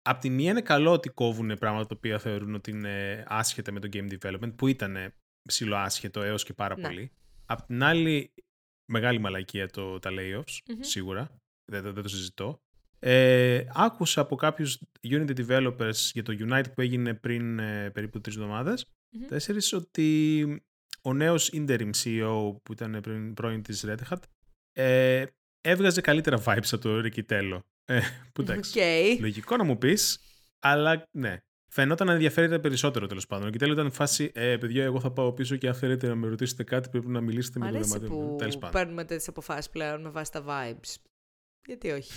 Απ' 0.06 0.20
τη 0.20 0.30
μία 0.30 0.52
είναι 0.52 0.62
καλό 0.62 0.92
ότι 0.92 1.10
κόβουν 1.10 1.58
πράγματα 1.60 1.86
τα 1.88 1.96
οποία 1.98 2.20
θεωρούν 2.20 2.54
ότι 2.56 2.72
είναι 2.72 3.24
άσχετα 3.28 3.72
με 3.72 3.80
το 3.80 3.90
game 3.94 4.08
development, 4.18 4.56
που 4.56 4.68
ήταν 4.68 5.14
ψηλό 5.48 5.76
άσχετο 5.76 6.22
έως 6.22 6.44
και 6.44 6.54
πάρα 6.54 6.76
Ναι. 6.76 6.82
πολύ. 6.88 7.12
Απ' 7.46 7.62
την 7.66 7.84
άλλη, 7.84 8.34
μεγάλη 8.94 9.20
μαλακία 9.20 9.68
το, 9.70 10.00
τα 10.00 10.10
layoffs, 10.14 10.58
Μμμ. 10.68 10.82
σίγουρα. 10.82 11.30
Δεν, 11.72 11.82
δεν, 11.84 11.94
δεν 11.94 12.04
το 12.04 12.10
συζητώ. 12.10 12.62
Ε, 13.00 13.64
άκουσα 13.74 14.22
από 14.22 14.36
κάποιους 14.36 14.80
Unity 15.02 15.46
developers 15.48 15.96
για 16.14 16.24
το 16.24 16.34
Unite 16.40 16.74
που 16.76 16.82
έγινε 16.82 17.14
πριν 17.14 17.60
ε, 17.60 17.90
περίπου 17.90 18.22
τρεις 18.22 18.36
εβδομάδες, 18.36 18.86
Μμμ. 19.10 19.26
τέσσερις, 19.28 19.74
ότι 19.74 20.46
ο 21.02 21.14
νέος 21.14 21.50
interim 21.54 21.90
CEO 22.04 22.56
που 22.64 22.72
ήταν 22.72 23.00
πριν 23.02 23.34
πρώην 23.34 23.62
της 23.62 23.86
Red 23.88 23.98
Hat 24.10 24.18
ε, 24.74 25.26
έβγαζε 25.62 26.02
καλύτερα 26.02 26.44
vibes 26.46 26.68
από 26.72 26.82
το 26.82 27.02
Riccitiello. 27.06 27.60
Ε, 27.86 28.00
που 28.34 28.42
εντάξει, 28.42 28.80
Οκέι. 28.80 29.20
Λογικό 29.20 29.58
να 29.58 29.64
μου 29.64 29.78
πεις, 29.78 30.20
αλλά 30.60 31.08
ναι. 31.12 31.38
Φαινόταν 31.76 32.08
να 32.08 32.14
ενδιαφέρεται 32.14 32.60
περισσότερο 32.60 33.08
τέλος 33.08 33.28
πάντων. 33.28 33.52
Και 33.52 33.58
τέλος 33.58 33.74
ήταν 33.76 33.92
φάση, 33.92 34.32
ε, 34.34 34.58
παιδιά, 34.58 34.84
εγώ 34.84 35.00
θα 35.00 35.12
πάω 35.12 35.34
πίσω 35.34 35.56
και 35.56 35.68
αν 35.68 35.74
θέλετε 35.74 36.08
να 36.08 36.16
με 36.16 36.28
ρωτήσετε 36.28 36.64
κάτι, 36.64 36.90
πρέπει 36.90 37.08
να 37.08 37.22
μιλήσετε 37.22 37.60
Μ' 37.60 37.62
με 37.64 37.70
το 37.70 37.76
αρέσει 37.76 37.90
δωμάτιο. 37.90 38.18
που 38.18 38.36
Τέλος 38.38 38.58
πάντων. 38.58 38.72
παίρνουμε 38.72 39.02
τέτοιες 39.02 39.28
αποφάσεις 39.28 39.70
πλέον 39.70 40.02
με 40.02 40.10
βάση 40.10 40.32
τα 40.32 40.44
vibes. 40.48 40.96
Γιατί 41.66 41.90
όχι. 41.92 42.12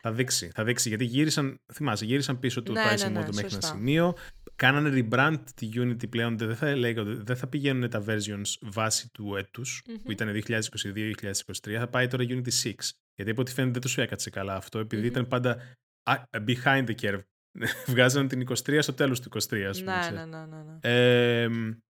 Θα 0.00 0.12
δείξει, 0.12 0.50
θα 0.54 0.64
δείξει. 0.64 0.88
Γιατί 0.88 1.04
γύρισαν, 1.04 1.60
θυμάσαι, 1.72 2.04
γύρισαν 2.04 2.38
πίσω 2.38 2.62
το 2.62 2.72
Ναι, 2.72 2.82
pricing 2.82 2.98
ναι, 2.98 3.08
ναι, 3.08 3.20
model 3.20 3.24
μέχρι 3.24 3.38
ένα 3.40 3.48
σωστά. 3.48 3.66
σημείο. 3.66 4.14
Κάνανε 4.56 4.90
rebrand 5.10 5.36
τη 5.54 5.68
Unity 5.74 6.08
πλέον. 6.10 6.38
Δεν 6.38 6.56
θα, 6.56 6.76
λέγονται, 6.76 7.14
δεν 7.14 7.36
θα 7.36 7.46
πηγαίνουν 7.46 7.90
τα 7.90 8.04
versions 8.06 8.52
βάση 8.60 9.10
του 9.12 9.36
έτους, 9.36 9.82
Μμμ. 9.88 9.94
που 10.02 10.10
ήταν 10.10 10.42
2022-2023. 10.46 11.78
Θα 11.78 11.88
πάει 11.88 12.06
τώρα 12.06 12.24
Unity 12.28 12.50
6. 12.62 12.72
Γιατί 13.14 13.30
από 13.30 13.40
ό,τι 13.40 13.52
φαίνεται 13.52 13.78
δεν 13.80 13.90
του 13.94 14.00
έκατσε 14.00 14.30
καλά 14.30 14.54
αυτό, 14.54 14.78
επειδή 14.78 15.02
Μμμ. 15.02 15.08
ήταν 15.10 15.26
πάντα 15.26 15.76
α, 16.02 16.14
behind 16.46 16.86
the 16.86 16.94
curve. 17.00 17.22
Βγάζανε 17.86 18.28
την 18.28 18.46
23 18.48 18.78
στο 18.80 18.92
τέλος 18.92 19.20
του 19.20 19.28
23, 19.32 19.36
ας 19.68 19.78
πούμε. 19.78 19.92
Ναι, 19.92 20.00
ξέρεις. 20.00 20.18
ναι, 20.18 20.24
ναι, 20.24 20.44
ναι, 20.46 20.56
ναι. 20.62 20.78
Ε, 20.80 21.48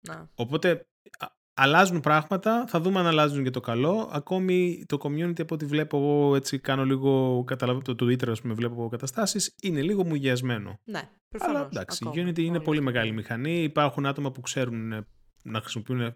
Να. 0.09 0.31
οπότε 0.35 0.87
α- 1.19 1.35
αλλάζουν 1.55 2.01
πράγματα, 2.01 2.65
θα 2.69 2.81
δούμε 2.81 2.99
αν 3.01 3.07
αλλάζουν 3.07 3.43
για 3.43 3.51
το 3.51 3.61
καλό. 3.61 4.11
Ακόμη 4.13 4.85
το 4.87 4.99
community 5.03 5.41
από 5.41 5.55
ό,τι 5.55 5.65
βλέπω 5.65 5.97
εγώ 5.99 6.37
έτσι 6.37 6.59
κάνω 6.59 6.85
λίγο, 6.85 7.43
καταλαβαίνω 7.47 7.95
το 7.95 8.05
Twitter 8.07 8.29
ας 8.29 8.41
πούμε 8.41 8.55
βλέπω 8.55 8.89
καταστάσεις, 8.89 9.55
είναι 9.63 9.83
λίγο 9.83 10.05
μουγιασμένο. 10.05 10.81
Ναι, 10.85 11.01
προφανώς. 11.29 11.57
Αλλά 11.57 11.67
εντάξει, 11.73 12.05
η 12.05 12.09
ακόμα, 12.09 12.29
Unity 12.29 12.39
είναι 12.39 12.57
όλοι 12.57 12.65
πολύ 12.65 12.79
αυτό. 12.79 12.91
μεγάλη 12.91 13.13
μηχανή, 13.13 13.63
υπάρχουν 13.63 14.07
άτομα 14.07 14.31
που 14.33 14.41
ξέρουν 14.41 14.93
ε, 14.93 15.07
να 15.43 15.61
χρησιμοποιούν 15.61 16.15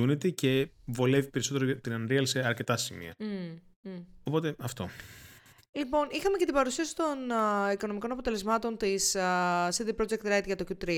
Unity 0.00 0.34
και 0.34 0.70
βολεύει 0.84 1.30
περισσότερο 1.30 1.74
την 1.80 2.06
Unreal 2.08 2.22
σε 2.22 2.46
αρκετά 2.46 2.76
σημεία. 2.76 3.14
Μμ, 3.18 3.26
μμ. 3.90 4.00
Οπότε 4.22 4.54
αυτό. 4.58 4.88
Λοιπόν, 5.74 6.08
είχαμε 6.10 6.36
και 6.36 6.44
την 6.44 6.54
παρουσίαση 6.54 6.96
των 6.96 7.30
α, 7.30 7.72
οικονομικών 7.72 8.12
αποτελεσμάτων 8.12 8.76
της 8.76 9.16
α, 9.16 9.68
CD 9.68 9.88
Projekt 10.00 10.32
Red 10.32 10.42
για 10.44 10.56
το 10.56 10.64
Q3, 10.68 10.88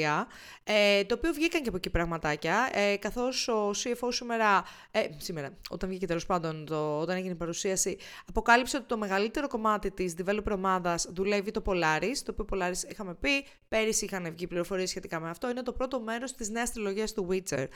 ε, 0.64 1.04
το 1.04 1.14
οποίο 1.14 1.32
βγήκαν 1.32 1.62
και 1.62 1.68
από 1.68 1.76
εκεί 1.76 1.90
πραγματάκια, 1.90 2.70
ε, 2.72 2.96
καθώς 2.96 3.48
ο 3.48 3.70
CFO 3.70 4.08
σήμερα, 4.08 4.64
ε, 4.90 5.06
σήμερα, 5.16 5.56
όταν 5.70 5.88
βγήκε 5.88 6.06
τέλος 6.06 6.26
πάντων, 6.26 6.66
το, 6.66 6.98
όταν 6.98 7.16
έγινε 7.16 7.32
η 7.32 7.36
παρουσίαση, 7.36 7.98
αποκάλυψε 8.28 8.76
ότι 8.76 8.86
το 8.86 8.96
μεγαλύτερο 8.96 9.48
κομμάτι 9.48 9.90
της 9.90 10.14
developer 10.18 10.52
ομάδας 10.54 11.06
δουλεύει 11.10 11.50
το 11.50 11.62
Polaris, 11.66 12.16
το 12.24 12.34
οποίο 12.38 12.46
Polaris 12.52 12.90
είχαμε 12.90 13.14
πει, 13.14 13.46
πέρυσι 13.68 14.04
είχαν 14.04 14.32
βγει 14.32 14.46
πληροφορίες 14.46 14.88
σχετικά 14.90 15.20
με 15.20 15.28
αυτό, 15.28 15.50
είναι 15.50 15.62
το 15.62 15.72
πρώτο 15.72 16.00
μέρος 16.00 16.32
της 16.32 16.48
νέας 16.48 16.72
τριλογίας 16.72 17.12
του 17.12 17.28
Witcher, 17.30 17.66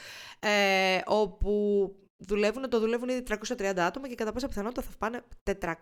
ε, 0.41 1.01
όπου 1.07 1.95
δουλεύουν, 2.21 2.69
το 2.69 2.81
δουλεύουν 2.81 3.09
ήδη 3.09 3.23
330 3.57 3.79
άτομα 3.79 4.09
και 4.09 4.15
κατά 4.15 4.33
πάσα 4.33 4.49
πιθανότητα 4.49 4.83
θα 4.83 4.91
πάνε 4.99 5.23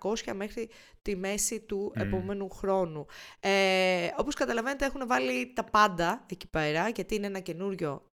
400 0.00 0.32
μέχρι 0.34 0.70
τη 1.02 1.16
μέση 1.16 1.60
του 1.60 1.92
επόμενου 1.96 2.48
χρόνου. 2.48 3.06
Ε, 3.40 4.08
όπως 4.16 4.34
καταλαβαίνετε 4.34 4.84
έχουν 4.84 5.06
βάλει 5.06 5.52
τα 5.52 5.64
πάντα 5.64 6.24
εκεί 6.30 6.46
πέρα 6.48 6.88
γιατί 6.88 7.14
είναι 7.14 7.26
ένα 7.26 7.40
καινούριο 7.40 8.10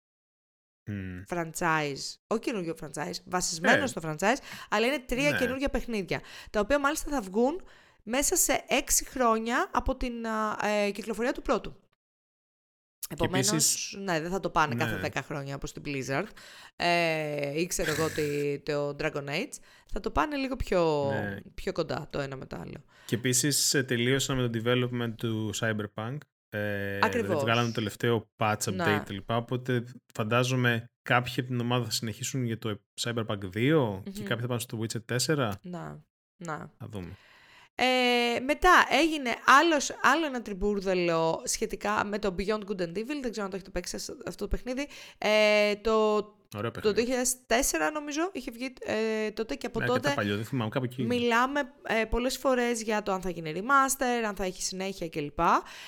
franchise, 1.29 2.15
όχι 2.27 2.41
καινούριο 2.41 2.75
franchise, 2.83 3.15
βασισμένο 3.25 3.83
Ε. 3.83 3.87
στο 3.87 4.01
franchise, 4.05 4.37
αλλά 4.71 4.87
είναι 4.87 4.99
τρία 4.99 5.31
Ναι. 5.31 5.39
καινούργια 5.39 5.69
παιχνίδια, 5.69 6.21
τα 6.51 6.61
οποία 6.61 6.79
μάλιστα 6.79 7.11
θα 7.11 7.21
βγουν 7.21 7.63
μέσα 8.03 8.37
σε 8.37 8.65
έξι 8.69 9.05
χρόνια 9.05 9.71
από 9.73 9.97
την 9.97 10.27
α, 10.27 10.67
ε, 10.67 10.91
κυκλοφορία 10.91 11.33
του 11.33 11.43
πρώτου. 11.43 11.77
Επομένως, 13.13 13.49
επίσης- 13.49 13.97
ναι, 14.05 14.21
δεν 14.21 14.31
θα 14.31 14.41
το 14.41 14.51
πάνε 14.51 14.75
Ναι. 14.75 14.85
κάθε 14.85 15.11
10 15.15 15.23
χρόνια 15.25 15.55
όπως 15.55 15.73
την 15.73 15.83
Blizzard 15.87 16.27
ε, 16.77 17.61
ή 17.61 17.67
ξέρω 17.67 17.91
εγώ 17.93 18.09
τι- 18.11 18.59
το 18.61 18.97
Dragon 18.99 19.29
Age. 19.29 19.55
Θα 19.93 20.01
το 20.01 20.11
πάνε 20.11 20.37
λίγο 20.37 20.57
πιο, 20.57 21.11
Ναι. 21.11 21.37
πιο 21.55 21.73
κοντά 21.73 22.07
το 22.11 22.21
ένα 22.21 22.37
με 22.37 22.47
το 22.47 22.57
άλλο. 22.57 22.85
Και 23.07 23.15
επίσης 23.15 23.71
τελείωσαν 23.87 24.37
με 24.37 24.49
το 24.49 24.61
development 24.65 25.13
του 25.17 25.51
Cyberpunk. 25.61 26.17
Ε, 26.53 26.97
Ακριβώς. 27.03 27.13
Δηλαδή 27.29 27.45
βγάλανε 27.45 27.67
το 27.67 27.73
τελευταίο 27.75 28.29
patch 28.37 28.55
update 28.65 28.73
Ναι. 28.75 29.03
κλπ. 29.07 29.31
Οπότε 29.31 29.85
φαντάζομαι 30.15 30.85
κάποιοι 31.03 31.33
από 31.37 31.47
την 31.49 31.61
ομάδα 31.61 31.85
θα 31.85 31.91
συνεχίσουν 31.91 32.45
για 32.45 32.59
το 32.59 32.81
Cyberpunk 33.01 33.39
2 33.53 34.03
και 34.05 34.11
Μμμ. 34.21 34.25
κάποιοι 34.27 34.41
θα 34.41 34.47
πάνε 34.47 34.61
στο 34.61 34.79
Witcher 34.83 35.05
4. 35.05 35.53
Να, 35.63 36.03
να. 36.37 36.71
Θα 36.79 36.89
δούμε. 36.91 37.17
Ε, 37.83 38.41
μετά 38.41 38.87
έγινε 38.91 39.35
άλλος, 39.45 39.91
άλλο 40.03 40.27
ένα 40.27 40.43
τριμπούρδελο 40.43 41.43
σχετικά 41.45 42.05
με 42.05 42.19
το 42.19 42.35
Beyond 42.39 42.61
Good 42.69 42.81
and 42.81 42.97
Evil. 42.97 43.19
Δεν 43.21 43.31
ξέρω 43.31 43.45
αν 43.45 43.51
το 43.51 43.57
έχετε 43.57 43.71
παίξει 43.71 43.97
αυτό 44.27 44.49
το 44.49 44.49
παιχνίδι. 44.49 44.89
Ε, 45.19 45.75
το, 45.77 45.93
Ωραίο 46.57 46.71
το 46.71 46.93
παιχνίδι. 46.93 47.13
2004 47.47 47.55
νομίζω 47.93 48.31
είχε 48.33 48.51
βγει 48.51 48.73
ε, 48.81 49.31
τότε 49.31 49.55
και 49.55 49.67
από 49.67 49.81
ναι, 49.81 49.87
τότε 49.87 49.99
αρκετά 49.99 50.15
παλιό, 50.15 50.37
δεν 50.37 50.45
θυμάμαι 50.45 50.71
κάπου 50.71 50.85
εκεί. 50.85 51.03
Μιλάμε 51.03 51.61
ε, 51.83 52.05
πολλές 52.05 52.39
φορές 52.39 52.83
για 52.83 53.03
το 53.03 53.13
αν 53.13 53.21
θα 53.21 53.31
γίνει 53.31 53.53
remaster, 53.57 54.25
αν 54.27 54.35
θα 54.35 54.45
έχει 54.45 54.63
συνέχεια 54.63 55.09
κλπ. 55.09 55.39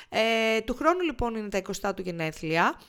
Ε, 0.09 0.61
του 0.61 0.75
χρόνου 0.75 1.01
λοιπόν 1.01 1.35
είναι 1.35 1.49
τα 1.49 1.63
20 1.83 1.93
του 1.97 2.03
γενέθλια 2.03 2.81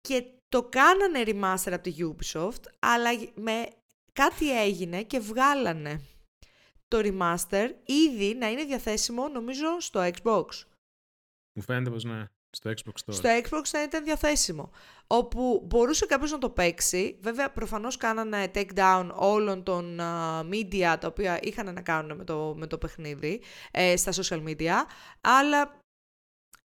και 0.00 0.24
το 0.48 0.62
κάνανε 0.62 1.22
remaster 1.26 1.72
από 1.72 1.82
τη 1.82 1.94
Ubisoft, 1.98 2.62
αλλά 2.78 3.10
με 3.34 3.66
κάτι 4.12 4.62
έγινε 4.62 5.02
και 5.02 5.18
βγάλανε 5.18 6.00
το 6.88 6.98
remaster 7.02 7.70
ήδη 7.84 8.34
να 8.34 8.50
είναι 8.50 8.64
διαθέσιμο 8.64 9.28
νομίζω 9.28 9.80
στο 9.80 10.00
Xbox. 10.00 10.46
Μου 11.52 11.62
φαίνεται 11.62 11.90
πως 11.90 12.04
ναι. 12.04 12.24
Στο 12.50 12.70
Xbox 12.70 12.92
Store. 13.04 13.14
Στο 13.14 13.28
Xbox 13.42 13.62
θα 13.64 13.82
ήταν 13.82 14.04
διαθέσιμο. 14.04 14.70
Όπου 15.06 15.62
μπορούσε 15.66 16.06
κάποιος 16.06 16.30
να 16.30 16.38
το 16.38 16.50
παίξει. 16.50 17.18
Βέβαια, 17.20 17.50
προφανώς 17.50 17.96
κάνανε 17.96 18.50
take 18.54 18.74
down 18.74 19.10
όλων 19.14 19.62
των 19.62 20.00
α, 20.00 20.40
media 20.40 20.96
τα 21.00 21.06
οποία 21.06 21.38
είχαν 21.42 21.74
να 21.74 21.80
κάνουν 21.80 22.16
με 22.16 22.24
το, 22.24 22.54
με 22.56 22.66
το 22.66 22.78
παιχνίδι 22.78 23.42
ε, 23.70 23.96
στα 23.96 24.12
social 24.12 24.44
media. 24.44 24.74
Αλλά 25.20 25.80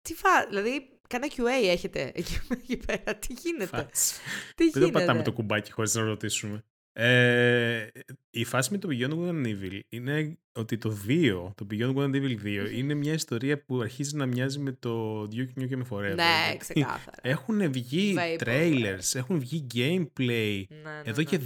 τι 0.01 0.14
φα... 0.14 0.47
Δηλαδή, 0.49 1.01
κανένα 1.09 1.33
QA 1.37 1.69
έχετε 1.69 2.12
εκεί, 2.14 2.41
εκεί 2.51 2.77
πέρα. 2.77 3.14
Τι 3.19 3.33
γίνεται; 3.33 3.66
Φάτς. 3.66 4.12
τι 4.55 4.64
Δεν 4.64 4.73
το 4.73 4.79
γίνεται; 4.79 4.99
πατάμε 4.99 5.23
το 5.23 5.33
κουμπάκι 5.33 5.73
χωρίς 5.73 5.95
να 5.95 6.03
ρωτήσουμε. 6.03 6.64
Ε, 7.01 7.87
η 8.31 8.45
φάση 8.45 8.73
με 8.73 8.79
το 8.79 8.89
Beyond 8.91 9.11
Good 9.11 9.31
and 9.31 9.47
Evil 9.47 9.81
είναι 9.89 10.39
ότι 10.53 10.79
το 10.79 10.97
2, 11.09 11.53
το 11.55 11.67
Beyond 11.71 11.95
Good 11.95 12.05
and 12.05 12.15
Evil 12.15 12.37
2, 12.45 12.73
είναι 12.75 12.95
μια 12.95 13.13
ιστορία 13.13 13.65
που 13.65 13.81
αρχίζει 13.81 14.17
να 14.17 14.27
μοιάζει 14.27 14.59
με 14.59 14.73
το 14.73 15.23
Duke 15.23 15.61
Nukem 15.61 15.83
Forever. 15.91 16.15
Ναι, 16.15 16.45
γιατί 16.47 16.57
ξεκάθαρα. 16.59 17.17
Έχουν 17.23 17.73
βγει 17.73 18.17
Vaporware. 18.19 18.47
trailers, 18.47 19.15
έχουν 19.15 19.39
βγει 19.39 19.67
gameplay 19.75 20.65
ναι, 20.69 20.77
ναι, 20.83 21.03
εδώ 21.05 21.23
ναι. 21.23 21.25
και 21.25 21.41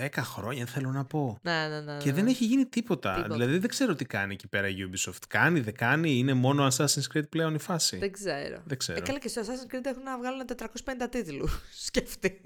10 0.00 0.08
χρόνια 0.16 0.66
θέλω 0.66 0.90
να 0.90 1.04
πω. 1.04 1.38
Ναι, 1.42 1.66
ναι, 1.68 1.80
ναι, 1.80 1.96
Και 1.98 2.08
ναι. 2.08 2.14
δεν 2.14 2.26
έχει 2.26 2.44
γίνει 2.44 2.66
τίποτα. 2.66 3.14
Τίποτα. 3.14 3.34
Δηλαδή 3.34 3.58
δεν 3.58 3.68
ξέρω 3.68 3.94
τι 3.94 4.04
κάνει 4.04 4.34
εκεί 4.34 4.48
πέρα 4.48 4.68
η 4.68 4.74
Ubisoft. 4.90 5.22
Κάνει, 5.28 5.60
δεν 5.60 5.74
κάνει, 5.74 6.18
είναι 6.18 6.34
μόνο 6.34 6.66
Assassin's 6.66 7.14
Creed 7.16 7.28
πλέον 7.28 7.54
η 7.54 7.58
φάση; 7.58 7.96
Δεν 7.96 8.12
ξέρω. 8.12 8.62
Δεν 8.64 8.78
ξέρω. 8.78 8.98
Ε, 8.98 9.00
καλά 9.00 9.18
και 9.18 9.28
στο 9.28 9.40
Assassin's 9.42 9.74
Creed 9.74 9.84
έχουν 9.84 10.02
να 10.02 10.18
βγάλουν 10.18 10.42
450 11.04 11.06
τίτλους. 11.10 11.60
Σκεφτεί. 11.86 12.40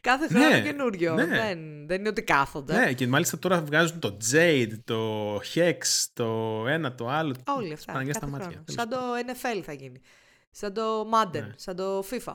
Κάθε 0.00 0.28
χρόνο 0.28 0.48
Ναι, 0.48 0.62
καινούριο. 0.62 1.14
ναι. 1.14 1.24
Δεν, 1.26 1.86
δεν 1.86 1.98
είναι 2.00 2.08
ότι 2.08 2.22
κάθονται. 2.22 2.76
Ναι, 2.78 2.92
και 2.92 3.06
μάλιστα 3.06 3.38
τώρα 3.38 3.60
βγάζουν 3.62 3.98
το 3.98 4.16
Jade, 4.32 4.72
το 4.84 5.36
Hex, 5.54 5.78
το 6.12 6.64
ένα, 6.68 6.94
το 6.94 7.08
άλλο. 7.08 7.34
Όλοι 7.46 7.72
αυτά. 7.72 7.92
Παναγιά 7.92 8.12
κάθε 8.12 8.26
στα 8.26 8.36
μάτια. 8.38 8.48
χρόνο. 8.50 8.64
Τέλος 8.64 8.80
Σαν 8.80 8.88
το 8.88 8.98
NFL 9.32 9.62
θα 9.64 9.72
γίνει. 9.72 10.00
Σαν 10.50 10.72
το 10.72 11.00
Madden, 11.02 11.32
Ναι. 11.32 11.52
σαν 11.56 11.76
το 11.76 12.04
FIFA. 12.10 12.34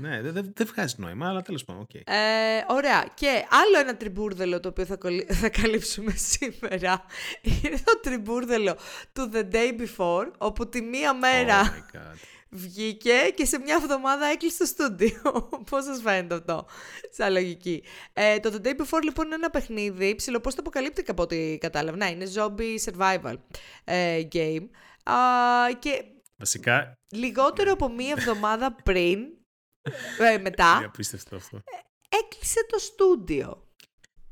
Ναι, 0.00 0.20
δεν 0.22 0.32
δεν- 0.32 0.52
δεν 0.56 0.66
βγάζει 0.66 0.94
νόημα, 0.98 1.28
αλλά 1.28 1.42
τέλος 1.42 1.64
πάντων, 1.64 1.82
οκ. 1.82 1.94
Ε, 1.94 2.04
ωραία. 2.68 3.06
Και 3.14 3.26
άλλο 3.50 3.78
ένα 3.80 3.96
τριμπούρδελο 3.96 4.60
το 4.60 4.68
οποίο 4.68 4.84
θα, 4.84 4.96
κολλη- 4.96 5.32
θα 5.42 5.48
καλύψουμε 5.48 6.12
σήμερα 6.16 7.04
είναι 7.42 7.76
το 7.84 7.98
τριμπούρδελο 8.02 8.76
του 9.12 9.30
The 9.34 9.54
Day 9.54 9.80
Before, 9.80 10.30
όπου 10.38 10.68
τη 10.68 10.80
μία 10.82 11.14
μέρα 11.14 11.62
Oh 11.62 11.66
my 11.96 11.96
God. 11.96 12.14
βγήκε 12.50 13.12
και 13.34 13.44
σε 13.44 13.58
μια 13.58 13.74
εβδομάδα 13.82 14.26
έκλεισε 14.26 14.58
το 14.58 14.64
στούντιο. 14.64 15.48
Πώς 15.70 15.84
σας 15.84 16.00
φαίνεται 16.02 16.34
αυτό, 16.34 16.66
σαν 17.10 17.32
λογική. 17.32 17.82
Ε, 18.12 18.38
το 18.38 18.50
The 18.62 18.66
Day 18.66 18.70
Before 18.80 19.02
λοιπόν 19.02 19.26
είναι 19.26 19.34
ένα 19.34 19.50
παιχνίδι, 19.50 20.14
ψιλοπώς 20.14 20.54
το 20.54 20.60
αποκαλύπτηκα 20.60 21.10
από 21.12 21.22
ό,τι 21.22 21.58
κατάλαβα. 21.58 21.96
Να, 21.96 22.06
είναι 22.06 22.26
zombie 22.34 22.90
survival 22.92 23.34
ε, 23.84 24.20
game. 24.32 24.68
Α, 25.02 25.14
και 25.78 26.02
Βασικά, 26.36 26.98
λιγότερο 27.12 27.72
από 27.72 27.88
μία 27.88 28.14
εβδομάδα 28.18 28.76
πριν, 28.84 29.18
ε, 30.18 30.32
είναι 30.32 30.42
μετά, 30.42 30.84
απίστευτο 30.84 31.36
αυτό. 31.36 31.62
έκλεισε 32.08 32.66
το 32.68 32.78
στούντιο. 32.78 33.66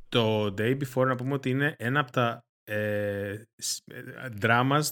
Το 0.09 0.55
Day 0.59 0.79
Before 0.83 1.07
να 1.07 1.15
πούμε 1.17 1.35
ότι 1.35 1.51
είναι 1.51 1.75
ένα 1.79 2.01
από 2.01 2.11
τα 2.13 2.45
ε, 2.65 3.43
σ- 3.57 3.91
ε, 3.93 4.29
dramas 4.43 4.83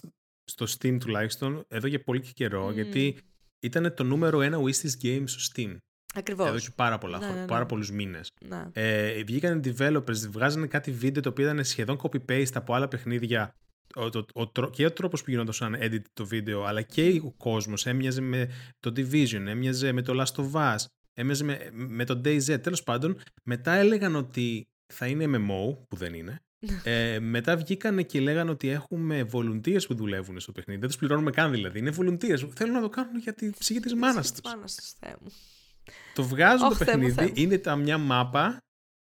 στο 0.45 0.67
Steam 0.79 0.97
τουλάχιστον 1.01 1.65
εδώ 1.69 1.87
για 1.87 2.03
πολύ 2.05 2.21
και 2.21 2.31
καιρό, 2.35 2.65
Μμμ. 2.67 2.73
γιατί 2.73 3.17
ήταν 3.61 3.95
το 3.95 4.05
νούμερο 4.05 4.41
ένα 4.41 4.59
wishlist 4.59 5.03
game 5.07 5.23
στο 5.27 5.53
Steam. 5.55 5.77
Ακριβώς. 6.15 6.49
Εδώ 6.49 6.59
και 6.59 6.71
πάρα, 6.77 6.99
πολλά, 6.99 7.19
Ναι, 7.19 7.25
χρο- 7.25 7.35
ναι, 7.35 7.41
ναι. 7.41 7.47
πάρα 7.47 7.67
πολλούς 7.67 7.91
μήνες. 7.91 8.31
Ναι. 8.49 8.63
Ε, 8.73 9.23
βγήκαν 9.25 9.63
developers, 9.65 10.17
βγάζανε 10.31 10.67
κάτι 10.67 10.91
βίντεο 10.91 11.23
το 11.23 11.29
οποίο 11.29 11.45
ήταν 11.45 11.65
σχεδόν 11.65 12.01
copy-paste 12.03 12.53
από 12.55 12.75
άλλα 12.75 12.89
παιχνίδια. 12.89 13.55
Ο, 13.95 14.11
το, 14.11 14.27
ο, 14.33 14.49
τρό- 14.49 14.71
και 14.71 14.85
ο 14.85 14.93
τρόπος 14.93 15.23
που 15.25 15.31
γινόταν 15.31 15.77
edit 15.81 16.03
το 16.13 16.27
βίντεο, 16.27 16.65
αλλά 16.65 16.83
και 16.83 17.21
ο 17.25 17.31
κόσμος 17.37 17.87
έμοιαζε 17.87 18.21
με 18.21 18.51
το 18.81 18.93
Division, 18.97 19.45
έμοιαζε 19.47 19.93
με 19.93 20.03
το 20.03 20.23
Last 20.23 20.43
of 20.45 20.51
Us, 20.53 20.85
έμοιαζε 21.15 21.45
με, 21.45 21.71
με 21.73 22.05
το 22.05 22.21
DayZ. 22.25 22.61
Τέλος 22.63 22.83
πάντων, 22.83 23.21
μετά 23.45 23.73
έλεγαν 23.73 24.15
ότι 24.15 24.69
θα 24.93 25.07
είναι 25.07 25.25
MMO, 25.25 25.77
που 25.89 25.97
δεν 25.97 26.15
είναι. 26.15 26.39
ε, 26.85 27.19
μετά 27.21 27.57
βγήκανε 27.57 28.03
και 28.03 28.21
λέγανε 28.21 28.51
ότι 28.51 28.69
έχουμε 28.69 29.29
volunteers 29.33 29.87
που 29.87 29.95
δουλεύουν 29.95 30.41
στο 30.41 30.53
παιχνίδι. 30.53 30.81
Δεν 30.81 30.89
τους 30.89 30.99
πληρώνουμε 30.99 31.31
καν 31.31 31.51
δηλαδή. 31.51 31.79
Είναι 31.79 31.93
volunteers 31.99 32.41
που 32.41 32.53
θέλουν 32.55 32.75
να 32.75 32.81
το 32.81 32.89
κάνουν 32.89 33.19
για 33.19 33.35
τη 33.35 33.51
ψυχή 33.51 33.81
της 33.81 33.95
μάνας 33.95 34.33
τους. 34.33 34.41
Μάνας 34.45 34.75
τους, 34.75 34.93
Θεέ 34.93 35.17
μου. 35.21 35.29
Το 36.15 36.23
βγάζουν 36.23 36.67
Ωχ, 36.67 36.79
το 36.79 36.85
Θεέ 36.85 36.97
μου, 36.97 37.03
παιχνίδι, 37.03 37.15
Θεέ 37.21 37.27
μου. 37.27 37.33
είναι 37.37 37.59
τα 37.59 37.77
μια 37.77 37.99
μάπα 37.99 38.59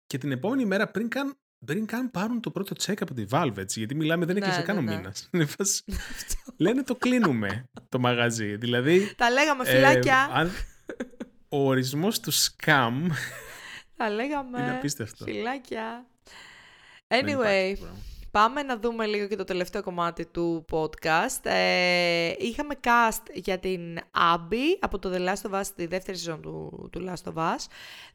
και 0.05 0.17
την 0.17 0.31
επόμενη 0.31 0.65
μέρα 0.65 0.91
πριν 0.91 1.09
καν, 1.09 1.37
πριν 1.65 1.85
καν 1.85 2.11
πάρουν 2.11 2.41
το 2.41 2.51
πρώτο 2.51 2.75
check 2.85 2.93
από 3.01 3.13
τη 3.13 3.25
Valve, 3.29 3.57
έτσι, 3.57 3.79
γιατί 3.79 3.95
μιλάμε 3.95 4.25
δεν 4.25 4.35
Ναι, 4.35 4.41
έκλεισε 4.41 4.61
καν 4.61 4.77
ο 4.77 4.81
ναι, 4.81 4.91
ναι. 4.91 4.97
μήνας. 4.97 5.29
Είναι 5.31 5.45
φάση- 5.45 5.83
Λένε 6.57 6.83
το 6.83 6.95
κλείνουμε 6.95 7.65
το 7.89 7.99
μαγαζί. 7.99 8.55
Δηλαδή, 8.55 9.13
Τα 9.17 9.29
λέγαμε 9.29 9.63
ε, 9.67 9.71
φυλάκια. 9.75 10.29
αν- 10.33 10.51
ο 11.49 11.67
ορισμός 11.67 12.19
του 12.19 12.33
scam 12.33 12.93
Τα 13.97 14.09
λέγαμε 14.09 14.61
είναι 14.61 14.71
απίστευτο. 14.71 15.23
φυλάκια. 15.25 16.05
Δεν 17.07 17.25
Anyway, 17.25 17.29
υπάρχει 17.29 17.75
πράγμα. 17.79 17.97
Πάμε 18.31 18.63
να 18.63 18.77
δούμε 18.77 19.05
λίγο 19.05 19.27
και 19.27 19.35
το 19.35 19.43
τελευταίο 19.43 19.83
κομμάτι 19.83 20.25
του 20.25 20.65
podcast. 20.71 21.39
Ε, 21.43 22.33
είχαμε 22.37 22.75
cast 22.83 23.23
για 23.33 23.57
την 23.57 23.99
Abby 24.15 24.77
από 24.79 24.99
το 24.99 25.11
The 25.13 25.19
Last 25.29 25.51
of 25.51 25.59
Us, 25.59 25.65
τη 25.75 25.85
δεύτερη 25.85 26.17
σεζόν 26.17 26.41
του, 26.41 26.89
του 26.91 27.05
Last 27.07 27.33
of 27.33 27.37
Us. 27.37 27.65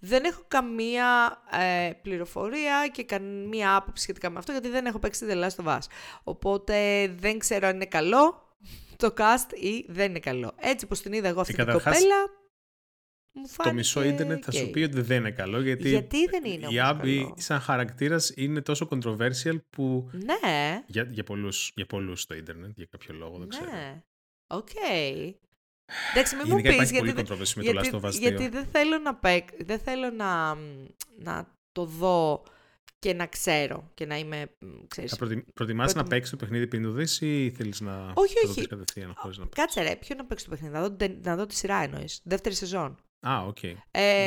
Δεν 0.00 0.24
έχω 0.24 0.42
καμία 0.48 1.38
ε, 1.50 1.90
πληροφορία 2.02 2.88
και 2.92 3.04
καμία 3.04 3.76
άποψη 3.76 4.02
σχετικά 4.02 4.30
με 4.30 4.38
αυτό, 4.38 4.52
γιατί 4.52 4.68
δεν 4.68 4.86
έχω 4.86 4.98
παίξει 4.98 5.26
The 5.30 5.44
Last 5.44 5.64
of 5.64 5.76
Us. 5.76 5.82
Οπότε 6.24 7.06
δεν 7.18 7.38
ξέρω 7.38 7.66
αν 7.68 7.74
είναι 7.74 7.86
καλό 7.86 8.48
το 8.96 9.14
cast 9.18 9.52
ή 9.54 9.86
δεν 9.88 10.10
είναι 10.10 10.18
καλό. 10.18 10.52
Έτσι 10.60 10.86
πως 10.86 11.00
την 11.00 11.12
είδα 11.12 11.28
εγώ 11.28 11.40
αυτή 11.40 11.52
Ε, 11.52 11.56
την 11.56 11.64
καταρχάς, 11.66 11.94
κοπέλα, 11.94 12.16
μου 13.34 13.48
φάνηκε... 13.48 13.68
Το 13.68 13.72
μισό 13.74 14.02
ίντερνετ 14.04 14.42
θα 14.44 14.52
σου 14.52 14.62
γκέι. 14.62 14.70
πει 14.70 14.82
ότι 14.82 15.00
δεν 15.00 15.18
είναι 15.18 15.30
καλό 15.30 15.60
γιατί, 15.60 15.88
Γιατί 15.88 16.26
δεν 16.26 16.44
είναι 16.44 16.66
η 16.70 16.78
όμως 16.80 16.90
Abby 16.92 17.16
καλό; 17.20 17.34
σαν 17.38 17.60
χαρακτήρας 17.60 18.32
είναι 18.36 18.60
τόσο 18.60 18.88
controversial 18.90 19.56
που 19.70 20.10
Ναι, 20.12 20.82
για, 20.86 21.02
για, 21.10 21.24
πολλούς, 21.24 21.72
για 21.74 21.86
πολλούς 21.86 22.20
στο 22.20 22.34
ίντερνετ 22.34 22.70
για 22.76 22.86
κάποιο 22.90 23.14
λόγο 23.14 23.38
δεν 23.38 23.48
ξέρω. 23.48 23.70
ναι. 23.70 24.02
Οκ. 24.46 24.68
Εντάξει, 26.12 26.36
μην 26.36 26.44
μου 26.48 26.56
Γενικά 26.56 26.68
πεις, 26.68 26.74
υπάρχει 26.76 26.92
γιατί, 26.92 27.12
πολύ 27.12 27.22
δεν- 27.22 27.36
controversy 27.38 27.52
με 27.56 27.62
γιατί, 27.62 27.90
το 27.90 27.98
Last 27.98 28.00
of 28.00 28.08
Us 28.08 28.14
2. 28.14 28.18
γιατί 28.20 28.48
δεν 28.48 28.66
θέλω 28.66 28.98
να 28.98 29.14
παίκ, 29.14 29.48
δεν 29.64 29.78
θέλω 29.78 30.10
να, 30.10 30.54
μ, 30.54 30.84
να 31.18 31.54
το 31.72 31.84
δω 31.84 32.42
και 32.98 33.14
να 33.14 33.26
ξέρω 33.26 33.90
και 33.94 34.06
να 34.06 34.18
είμαι, 34.18 34.46
μ, 34.58 34.66
ξέρεις, 34.88 35.10
Θα 35.10 35.16
προτι... 35.16 35.44
προτιμάς 35.54 35.84
προτιμ- 35.92 36.04
να 36.04 36.10
παίξεις 36.16 36.30
το 36.30 36.36
παιχνίδι 36.36 36.66
πριν 36.66 36.82
το 36.82 36.90
δεις 36.90 37.20
ή 37.20 37.52
θέλεις 37.56 37.80
να 37.80 38.12
Όχι, 38.14 38.34
να 38.34 38.40
το 38.42 38.48
όχι. 38.50 38.60
δεις 38.60 38.66
κατευθείαν 38.68 39.12
χωρίς 39.16 39.38
να 39.38 39.46
Κάτσε 39.46 39.82
ρε, 39.82 39.96
ποιο 39.96 40.14
να 40.16 40.24
παίξω 40.24 40.44
το 40.44 40.50
παιχνίδι, 40.50 40.74
να 40.74 40.80
δω, 40.80 40.90
την- 40.92 41.16
να 41.24 41.36
δω 41.36 41.46
τη 41.46 41.54
σειρά 41.54 41.76
εννοείς, 41.82 42.20
δεύτερη 42.24 42.54
σεζόν. 42.54 42.98
Α, 43.28 43.46
οκ. 43.46 43.62
Ε, 43.62 43.78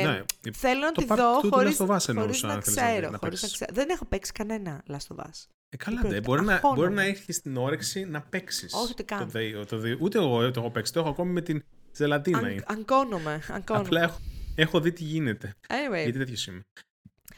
ναι, 0.04 0.22
Θέλω 0.52 0.80
να 0.80 0.92
το 0.92 1.00
τη 1.00 1.06
part 1.10 1.16
δω 1.16 1.38
two 1.38 1.42
του 1.42 1.48
χωρίς, 1.52 1.76
Last 1.80 1.82
of 1.82 1.84
Us 1.84 1.88
χωρίς 1.88 2.08
εννοούσα, 2.08 2.46
να 2.46 2.52
αν 2.52 2.62
θέλεις 2.62 2.76
να 2.78 2.84
δεις, 2.86 2.92
ξέρω. 2.92 3.10
να 3.10 3.18
χωρίς 3.18 3.42
να 3.42 3.48
παίξεις. 3.48 3.52
ξέρω. 3.52 3.70
Δεν 3.74 3.88
έχω 3.90 4.04
παίξει 4.04 4.32
κανένα 4.32 4.82
Last 4.90 5.16
of 5.16 5.20
Us. 5.24 5.46
Ε, 5.68 5.76
καλά, 5.76 5.98
πρόκειται, 6.00 6.20
δε. 6.20 6.26
Μπορεί, 6.26 6.44
να, 6.44 6.54
αγχώνομαι. 6.54 6.80
μπορεί 6.80 6.94
να 6.94 7.02
έχεις 7.02 7.40
την 7.42 7.56
όρεξη 7.56 8.04
να 8.04 8.20
παίξεις. 8.22 8.72
Όχι, 8.74 8.88
ούτε 8.90 9.02
καν. 9.02 9.18
Το, 9.18 9.26
δε- 9.26 9.64
το, 9.64 9.78
δε- 9.78 9.96
ούτε 10.00 10.18
εγώ 10.18 10.50
το 10.50 10.60
έχω 10.60 10.70
παίξει. 10.70 10.92
Το 10.92 11.00
έχω 11.00 11.08
ακόμη 11.08 11.32
με 11.32 11.40
την 11.40 11.64
ζελατίνα. 11.92 12.38
Αν, 12.38 12.50
είναι. 12.50 12.62
αγκώνομαι, 12.66 13.40
αγκώνομαι. 13.52 13.86
Απλά 13.86 14.02
έχω, 14.02 14.18
έχω 14.54 14.80
δει 14.80 14.92
τι 14.92 15.04
γίνεται. 15.04 15.54
Anyway, 15.68 16.02
Γιατί 16.02 16.18
τέτοιος 16.18 16.46
είμαι. 16.46 16.60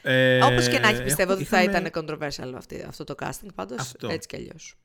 Ε, 0.01 0.43
Όπως 0.43 0.67
και 0.67 0.79
να 0.79 0.87
έχει, 0.87 1.03
πιστεύω 1.03 1.31
έχω- 1.31 1.39
ότι 1.41 1.49
θα 1.49 1.63
είχαμε- 1.63 1.87
ήταν 1.87 2.05
controversial 2.05 2.53
αυτή, 2.55 2.85
αυτό 2.87 3.03
το 3.03 3.15
casting, 3.19 3.47
πάντως 3.55 3.79
Αυτό. 3.79 4.09
έτσι 4.09 4.27
κι 4.27 4.35
αλλιώς. 4.35 4.75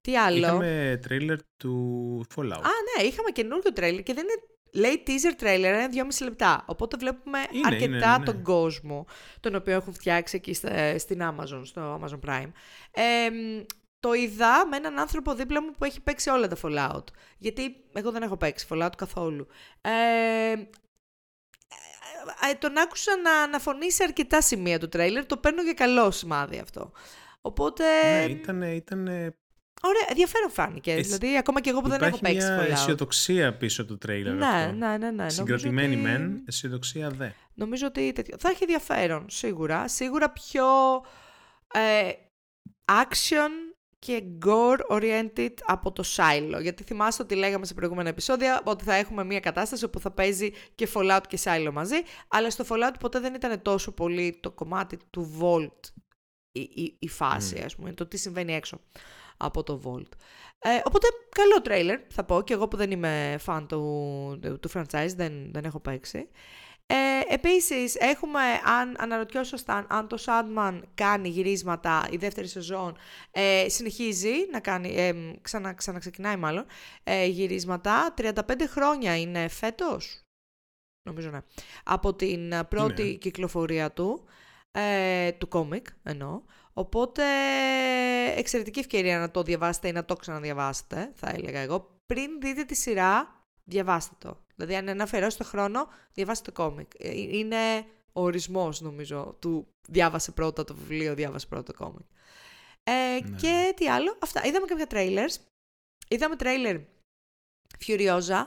Τι 0.00 0.16
άλλο; 0.16 0.36
Είχαμε 0.38 0.98
τρέιλερ 1.02 1.38
του 1.56 2.24
Fallout. 2.34 2.50
Α, 2.62 2.70
ναι, 2.98 3.04
είχαμε 3.06 3.30
καινούριο 3.32 3.72
τρέιλερ 3.72 4.02
και 4.02 4.14
δεν 4.14 4.24
είναι. 4.24 4.42
Λέει 4.74 5.02
teaser 5.06 5.42
trailer, 5.42 5.54
είναι 5.58 5.88
2,5 5.92 6.24
λεπτά. 6.24 6.64
Οπότε 6.66 6.96
βλέπουμε 6.96 7.38
Είναι, 7.50 7.66
αρκετά 7.66 7.84
είναι, 7.84 8.06
ναι, 8.06 8.16
ναι. 8.18 8.24
τον 8.24 8.42
κόσμο, 8.42 9.06
τον 9.40 9.54
οποίο 9.54 9.72
έχουν 9.74 9.92
φτιάξει 9.94 10.36
εκεί 10.36 10.54
στα- 10.54 10.98
στην 10.98 11.20
Amazon, 11.22 11.60
στο 11.64 12.00
Amazon 12.02 12.28
Prime. 12.30 12.50
Ε, 12.90 13.30
μ, 13.30 13.64
το 14.00 14.12
είδα 14.12 14.66
με 14.66 14.76
έναν 14.76 14.98
άνθρωπο 14.98 15.34
δίπλα 15.34 15.62
μου 15.62 15.70
που 15.78 15.84
έχει 15.84 16.00
παίξει 16.00 16.30
όλα 16.30 16.48
τα 16.48 16.56
Fallout. 16.62 17.04
Γιατί 17.38 17.76
εγώ 17.92 18.10
δεν 18.10 18.22
έχω 18.22 18.36
παίξει 18.36 18.66
Fallout 18.70 18.90
καθόλου. 18.96 19.46
Ε, 19.80 20.52
ε, 22.50 22.54
τον 22.58 22.78
άκουσα 22.78 23.16
να, 23.16 23.46
να 23.46 23.58
φωνεί 23.58 23.92
σε 23.92 24.02
αρκετά 24.04 24.40
σημεία 24.40 24.78
του 24.78 24.88
τρέιλερ. 24.88 25.26
Το 25.26 25.36
παίρνω 25.36 25.62
για 25.62 25.72
καλό 25.72 26.10
σημάδι 26.10 26.58
αυτό. 26.58 26.92
Οπότε. 27.40 27.84
ναι, 28.12 28.24
ήταν, 28.32 28.62
ήταν 28.62 29.34
Ωραία, 29.84 30.02
ενδιαφέρον 30.08 30.50
φάνηκε. 30.50 30.92
Έτσι. 30.92 31.02
Δηλαδή, 31.16 31.36
ακόμα 31.36 31.60
και 31.60 31.70
εγώ 31.70 31.80
που 31.80 31.88
δεν 31.88 32.00
έχω 32.02 32.16
Υπάρχει 32.16 32.20
παίξει 32.38 32.52
μια 32.52 32.62
Fallout. 32.66 32.70
αισιοδοξία 32.70 33.56
πίσω 33.56 33.84
του 33.84 33.98
τρέιλερ 33.98 34.34
Ναι, 34.34 34.46
αυτό. 34.46 34.72
ναι, 34.72 34.96
ναι, 34.96 35.10
ναι. 35.10 35.28
Συγκρατημένη 35.28 35.96
Νομίζω 35.96 36.14
ότι- 36.14 36.22
μεν, 36.22 36.42
αισιοδοξία 36.46 37.10
δε. 37.10 37.28
Νομίζω 37.54 37.86
ότι 37.86 38.12
τέτοιο. 38.12 38.36
θα 38.38 38.48
έχει 38.48 38.62
ενδιαφέρον, 38.62 39.26
σίγουρα. 39.30 39.88
Σίγουρα 39.88 40.30
πιο 40.30 40.64
ε, 41.74 42.10
action 42.84 43.50
και 43.98 44.22
gore 44.46 44.78
oriented 44.96 45.54
από 45.66 45.92
το 45.92 46.02
Silo. 46.16 46.58
Γιατί 46.60 46.82
θυμάστε 46.82 47.22
ότι 47.22 47.34
λέγαμε 47.34 47.66
σε 47.66 47.74
προηγούμενα 47.74 48.08
επεισόδια 48.08 48.60
ότι 48.64 48.84
θα 48.84 48.94
έχουμε 48.94 49.24
μια 49.24 49.40
κατάσταση 49.40 49.84
όπου 49.84 50.00
θα 50.00 50.10
παίζει 50.10 50.50
και 50.74 50.88
Fallout 50.94 51.20
και 51.28 51.38
Silo 51.44 51.70
μαζί, 51.72 51.96
αλλά 52.28 52.50
στο 52.50 52.64
Fallout 52.68 52.94
ποτέ 53.00 53.20
δεν 53.20 53.34
ήταν 53.34 53.62
τόσο 53.62 53.92
πολύ 53.92 54.38
το 54.42 54.50
κομμάτι 54.50 54.98
του 55.10 55.36
Vault 55.40 55.90
η, 56.52 56.60
η, 56.60 56.96
η 56.98 57.08
φάση, 57.08 57.54
Μμ. 57.60 57.64
ας 57.64 57.74
πούμε, 57.76 57.92
το 57.92 58.06
τι 58.06 58.16
συμβαίνει 58.16 58.54
έξω 58.54 58.80
από 59.42 59.62
το 59.62 59.80
Vault. 59.84 60.16
Ε, 60.58 60.80
οπότε, 60.84 61.06
καλό 61.28 61.62
τρέιλερ, 61.62 62.00
θα 62.08 62.24
πω, 62.24 62.42
και 62.42 62.52
εγώ 62.52 62.68
που 62.68 62.76
δεν 62.76 62.90
είμαι 62.90 63.38
fan 63.46 63.64
του, 63.68 64.38
του, 64.42 64.58
του 64.58 64.70
franchise, 64.74 65.12
δεν, 65.16 65.52
δεν 65.52 65.64
έχω 65.64 65.80
παίξει. 65.80 66.28
Ε, 66.86 67.34
επίσης, 67.34 67.94
έχουμε, 67.94 68.40
αν 68.80 68.94
αναρωτιόσασταν, 68.98 69.86
αν 69.88 70.08
το 70.08 70.18
Sandman 70.26 70.80
κάνει 70.94 71.28
γυρίσματα, 71.28 72.06
η 72.10 72.16
δεύτερη 72.16 72.46
σεζόν 72.46 72.96
ε, 73.30 73.68
συνεχίζει 73.68 74.32
να 74.50 74.60
κάνει, 74.60 74.94
ε, 74.96 75.12
ξανα, 75.40 75.72
ξαναξεκινάει 75.72 76.36
μάλλον, 76.36 76.66
ε, 77.02 77.26
γυρίσματα. 77.26 78.14
35 78.16 78.32
χρόνια 78.68 79.16
είναι 79.16 79.48
φέτος, 79.48 80.22
νομίζω 81.02 81.30
ναι, 81.30 81.40
από 81.84 82.14
την 82.14 82.52
ε, 82.52 82.64
πρώτη 82.64 83.02
Είναι. 83.02 83.12
κυκλοφορία 83.12 83.92
του, 83.92 84.24
ε, 84.72 85.32
του 85.32 85.48
κόμικ 85.48 85.86
εννοώ. 86.02 86.42
Οπότε, 86.72 87.22
εξαιρετική 88.36 88.78
ευκαιρία 88.78 89.18
να 89.18 89.30
το 89.30 89.42
διαβάσετε 89.42 89.88
ή 89.88 89.92
να 89.92 90.04
το 90.04 90.16
ξαναδιαβάσετε, 90.16 91.12
θα 91.14 91.30
έλεγα 91.30 91.60
εγώ. 91.60 91.96
Πριν 92.06 92.40
δείτε 92.40 92.64
τη 92.64 92.74
σειρά, 92.74 93.44
διαβάστε 93.64 94.14
το. 94.18 94.44
Δηλαδή, 94.54 94.76
αν 94.76 94.86
είναι 94.86 95.02
αφιερώσετε 95.02 95.44
χρόνο, 95.44 95.88
διαβάστε 96.12 96.50
το 96.50 96.62
κόμικ. 96.62 96.90
Ε, 96.98 97.20
Είναι 97.20 97.84
ο 98.12 98.22
ορισμός, 98.22 98.80
νομίζω, 98.80 99.36
του 99.38 99.66
διάβασε 99.88 100.32
πρώτα 100.32 100.64
το 100.64 100.74
βιβλίο, 100.74 101.14
διάβασε 101.14 101.46
πρώτα 101.46 101.72
το 101.72 101.84
κόμικ. 101.84 102.06
Ε, 102.82 103.18
Ναι. 103.24 103.36
Και 103.36 103.72
τι 103.76 103.88
άλλο, 103.88 104.16
αυτά. 104.22 104.44
Είδαμε 104.44 104.66
κάποια 104.66 104.86
trailers. 104.90 105.34
Είδαμε 106.08 106.36
trailer 106.38 106.84
Furiosa, 107.86 108.44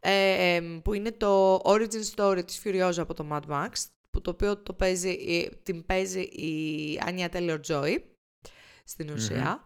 ε, 0.00 0.54
ε, 0.54 0.60
που 0.84 0.94
είναι 0.94 1.12
το 1.12 1.54
origin 1.64 2.14
story 2.14 2.46
της 2.46 2.62
Furiosa 2.64 2.98
από 2.98 3.14
το 3.14 3.28
Mad 3.32 3.42
Max, 3.48 3.70
που 4.18 4.24
το 4.24 4.30
οποίο 4.30 4.62
το 4.62 4.72
παίζει, 4.72 5.10
η- 5.10 5.58
την 5.62 5.86
παίζει 5.86 6.20
η 6.20 7.00
Anya 7.06 7.28
Taylor-Joy, 7.32 7.96
στην 8.84 9.10
ουσια 9.10 9.62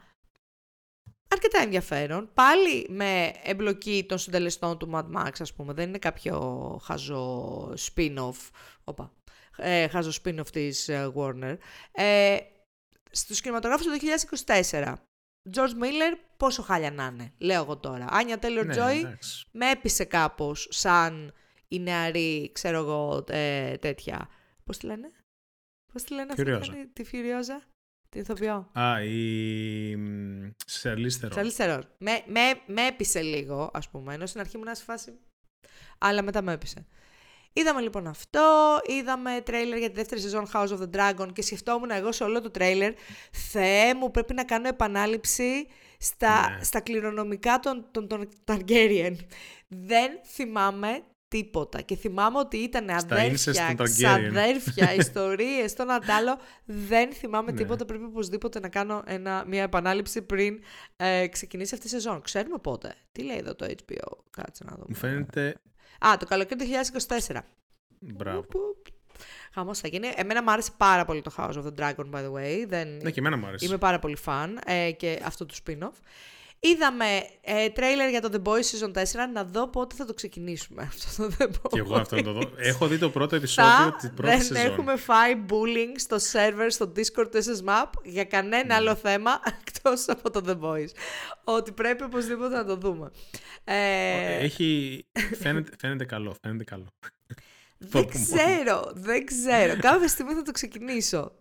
Αρκετά 1.29 1.59
ενδιαφέρον. 1.61 2.31
Πάλι 2.35 2.87
με 2.89 3.33
εμπλοκή 3.43 4.05
των 4.09 4.19
συντελεστών 4.19 4.79
του 4.79 4.91
Mad 4.95 5.05
Max, 5.17 5.31
ας 5.39 5.53
πούμε. 5.55 5.73
Δεν 5.73 5.89
είναι 5.89 5.99
κάποιο 5.99 6.41
χαζό 6.85 7.75
spin-off. 7.79 8.51
Οπα. 8.85 9.13
Ε, 9.57 9.89
χαζό 9.89 10.11
spin-off 10.25 10.49
της 10.53 10.89
ε, 10.89 11.13
Warner. 11.17 11.57
Ε, 11.93 12.37
στους 13.11 13.41
κινηματογράφους 13.41 13.87
του 13.87 13.93
2024. 14.71 14.95
George 15.55 15.83
Miller, 15.83 16.17
πόσο 16.37 16.63
χάλια 16.63 16.91
να 16.91 17.05
είναι, 17.13 17.33
λέω 17.39 17.63
εγώ 17.63 17.77
τώρα. 17.77 18.07
Άνια 18.11 18.39
Taylor 18.43 18.65
Ναι, 18.67 18.75
Joy, 18.75 18.99
εντάξει. 19.05 19.47
με 19.53 19.71
έπεισε 19.71 20.05
κάπως 20.05 20.67
σαν 20.71 21.33
η 21.69 21.79
νεαρή, 21.79 22.51
ξέρω 22.53 22.79
εγώ, 22.79 23.25
ε, 23.29 23.77
τέτοια. 23.77 24.29
Πώς 24.65 24.79
τη 24.79 24.87
λένε; 24.87 25.11
Πώς 25.93 26.03
τη 26.03 26.15
λένε 26.15 26.33
αυτή 26.33 26.43
που 26.45 26.51
Furiosa. 26.51 26.67
κάνει 26.67 26.87
τη 26.87 27.05
Furiosa? 27.13 27.63
Την 28.09 28.21
ηθοποιό. 28.21 28.71
Α, 28.73 29.03
η 29.05 29.97
Σερλίστερο. 30.67 31.35
Charlize 31.37 31.57
Theron. 31.57 31.81
Με, 31.99 32.23
με, 32.27 32.41
με 32.67 32.87
έπεισε 32.87 33.23
λίγο, 33.23 33.71
ας 33.73 33.89
πούμε, 33.89 34.15
ενώ 34.15 34.27
στην 34.27 34.41
αρχή 34.41 34.57
ήμουν 34.57 34.75
σε 34.75 34.83
φάση... 34.85 35.19
Αλλά 35.99 36.23
μετά 36.23 36.43
με 36.43 36.53
έπεισε. 36.53 36.87
Είδαμε 37.53 37.81
λοιπόν 37.81 38.07
αυτό, 38.07 38.79
είδαμε 38.87 39.41
τρέιλερ 39.45 39.79
για 39.79 39.89
τη 39.89 39.95
δεύτερη 39.95 40.21
σεζόν 40.21 40.47
House 40.53 40.69
of 40.69 40.79
the 40.79 40.91
Dragon 40.97 41.33
και 41.33 41.43
σκεφτόμουν 41.43 41.91
εγώ 41.91 42.13
σε 42.13 42.25
όλο 42.25 42.41
το 42.41 42.51
τρέιλερ, 42.51 42.93
Θεέ 43.33 43.95
μου, 43.95 44.11
πρέπει 44.11 44.35
να 44.35 44.45
κάνω 44.45 44.69
επανάληψη 44.69 45.67
στα, 45.99 46.51
Ναι. 46.51 46.65
στα 46.65 46.81
κληρονομικά 46.81 47.59
των, 47.59 47.87
των, 47.91 48.09
των 48.09 48.29
Targaryen. 48.45 49.17
Δεν 49.69 50.21
θυμάμαι 50.25 51.03
τίποτα 51.33 51.81
και 51.81 51.97
θυμάμαι 51.97 52.39
ότι 52.39 52.57
ήταν 52.57 52.87
incest 52.91 52.93
αδέρφια, 53.11 53.75
των 53.77 53.87
Targaryen. 53.87 53.91
ξαδέρφια, 53.91 54.95
ιστορίες, 55.05 55.75
το 55.75 55.83
ένα 55.83 55.99
τ' 55.99 56.11
άλλο. 56.11 56.39
Δεν 56.65 57.13
θυμάμαι 57.13 57.51
Ναι. 57.51 57.57
τίποτα, 57.57 57.85
πρέπει 57.85 58.05
οπωσδήποτε 58.05 58.61
να 58.61 58.69
κάνω 58.69 59.03
ένα, 59.07 59.45
μια 59.47 59.63
επανάληψη 59.63 60.23
πριν 60.23 60.61
ε, 60.97 61.27
ξεκινήσει 61.27 61.75
αυτή 61.75 61.87
η 61.87 61.91
σεζόν. 61.91 62.23
Ξέρουμε 62.23 62.59
πότε. 62.59 62.95
Τι 63.13 63.23
λέει 63.23 63.37
εδώ 63.37 63.55
το 63.55 63.67
HBO, 63.69 64.17
κάτσε 64.31 64.65
να 64.65 64.73
δούμε. 64.73 64.85
Μου 64.89 64.95
φαίνεται. 64.95 65.55
Α, 66.07 66.17
το 66.19 66.27
καλοκαίρι 66.27 66.65
του 66.65 66.71
2024. 67.29 67.39
Μπράβο. 68.01 68.41
Πουπ, 68.41 68.51
πουπ. 68.51 68.87
Χαμός 69.55 69.79
θα 69.79 69.89
γίνει. 69.89 70.09
Εμένα 70.15 70.43
μου 70.43 70.51
άρεσε 70.51 70.71
πάρα 70.77 71.05
πολύ 71.05 71.23
το 71.23 71.33
House 71.37 71.53
of 71.53 71.65
the 71.65 71.75
Dragon, 71.81 72.11
by 72.11 72.19
the 72.25 72.33
way. 72.33 72.65
Δεν... 72.69 72.89
Ναι, 73.03 73.11
και 73.11 73.21
εμένα 73.21 73.37
μου 73.37 73.47
άρεσε. 73.47 73.65
Είμαι 73.67 73.79
πάρα 73.79 73.99
πολύ 73.99 74.17
φαν 74.17 74.61
ε, 74.67 74.91
και 74.93 75.21
αυτό 75.25 75.47
του 75.47 75.55
spin-off. 75.67 75.97
Είδαμε 76.65 77.07
ε, 77.41 77.69
τρέιλερ 77.71 78.09
για 78.09 78.21
το 78.21 78.29
The 78.33 78.49
Boys 78.49 78.61
Season 78.61 78.93
4, 79.03 79.05
να 79.33 79.45
δω 79.45 79.69
πότε 79.69 79.95
θα 79.95 80.05
το 80.05 80.15
ξεκινήσουμε 80.15 80.83
αυτό 80.83 81.29
το 81.29 81.35
The 81.39 81.45
Boys. 81.47 81.69
Και 81.71 81.79
εγώ 81.79 81.95
αυτό 81.95 82.17
να 82.17 82.23
το 82.23 82.33
δω. 82.33 82.41
Έχω 82.57 82.87
δει 82.87 82.99
το 82.99 83.11
πρώτο 83.11 83.37
επεισόδιο 83.37 83.93
της 84.01 84.11
πρώτης 84.17 84.49
δεν 84.49 84.57
σεζόν. 84.57 84.73
έχουμε 84.73 84.97
φάει 84.97 85.33
bullying 85.49 85.95
στο 85.97 86.17
server, 86.33 86.67
στο 86.69 86.93
Discord 86.97 87.31
του 87.31 87.39
SS 87.45 87.69
Map 87.69 87.91
για 88.05 88.25
κανένα 88.25 88.65
Ναι. 88.65 88.75
άλλο 88.75 88.95
θέμα 88.95 89.41
εκτός 89.67 90.09
από 90.09 90.31
το 90.31 90.43
The 90.47 90.61
Boys. 90.69 90.89
Ότι 91.45 91.73
πρέπει 91.73 92.03
οπωσδήποτε 92.03 92.55
να 92.57 92.65
το 92.65 92.77
δούμε. 92.77 93.11
Ε, 93.65 94.37
Έχει... 94.45 95.01
φαίνεται, 95.39 95.71
φαίνεται 95.79 96.05
καλό. 96.05 96.35
Φαίνεται 96.43 96.65
καλό. 96.65 96.87
δεν 97.79 97.89
πω 97.91 97.99
μόνο. 97.99 98.09
ξέρω, 98.25 98.91
δεν 98.95 99.25
ξέρω. 99.27 99.77
Κάποια 99.81 100.09
στιγμή 100.09 100.35
θα 100.35 100.43
το 100.43 100.53
ξεκινήσω. 100.53 101.33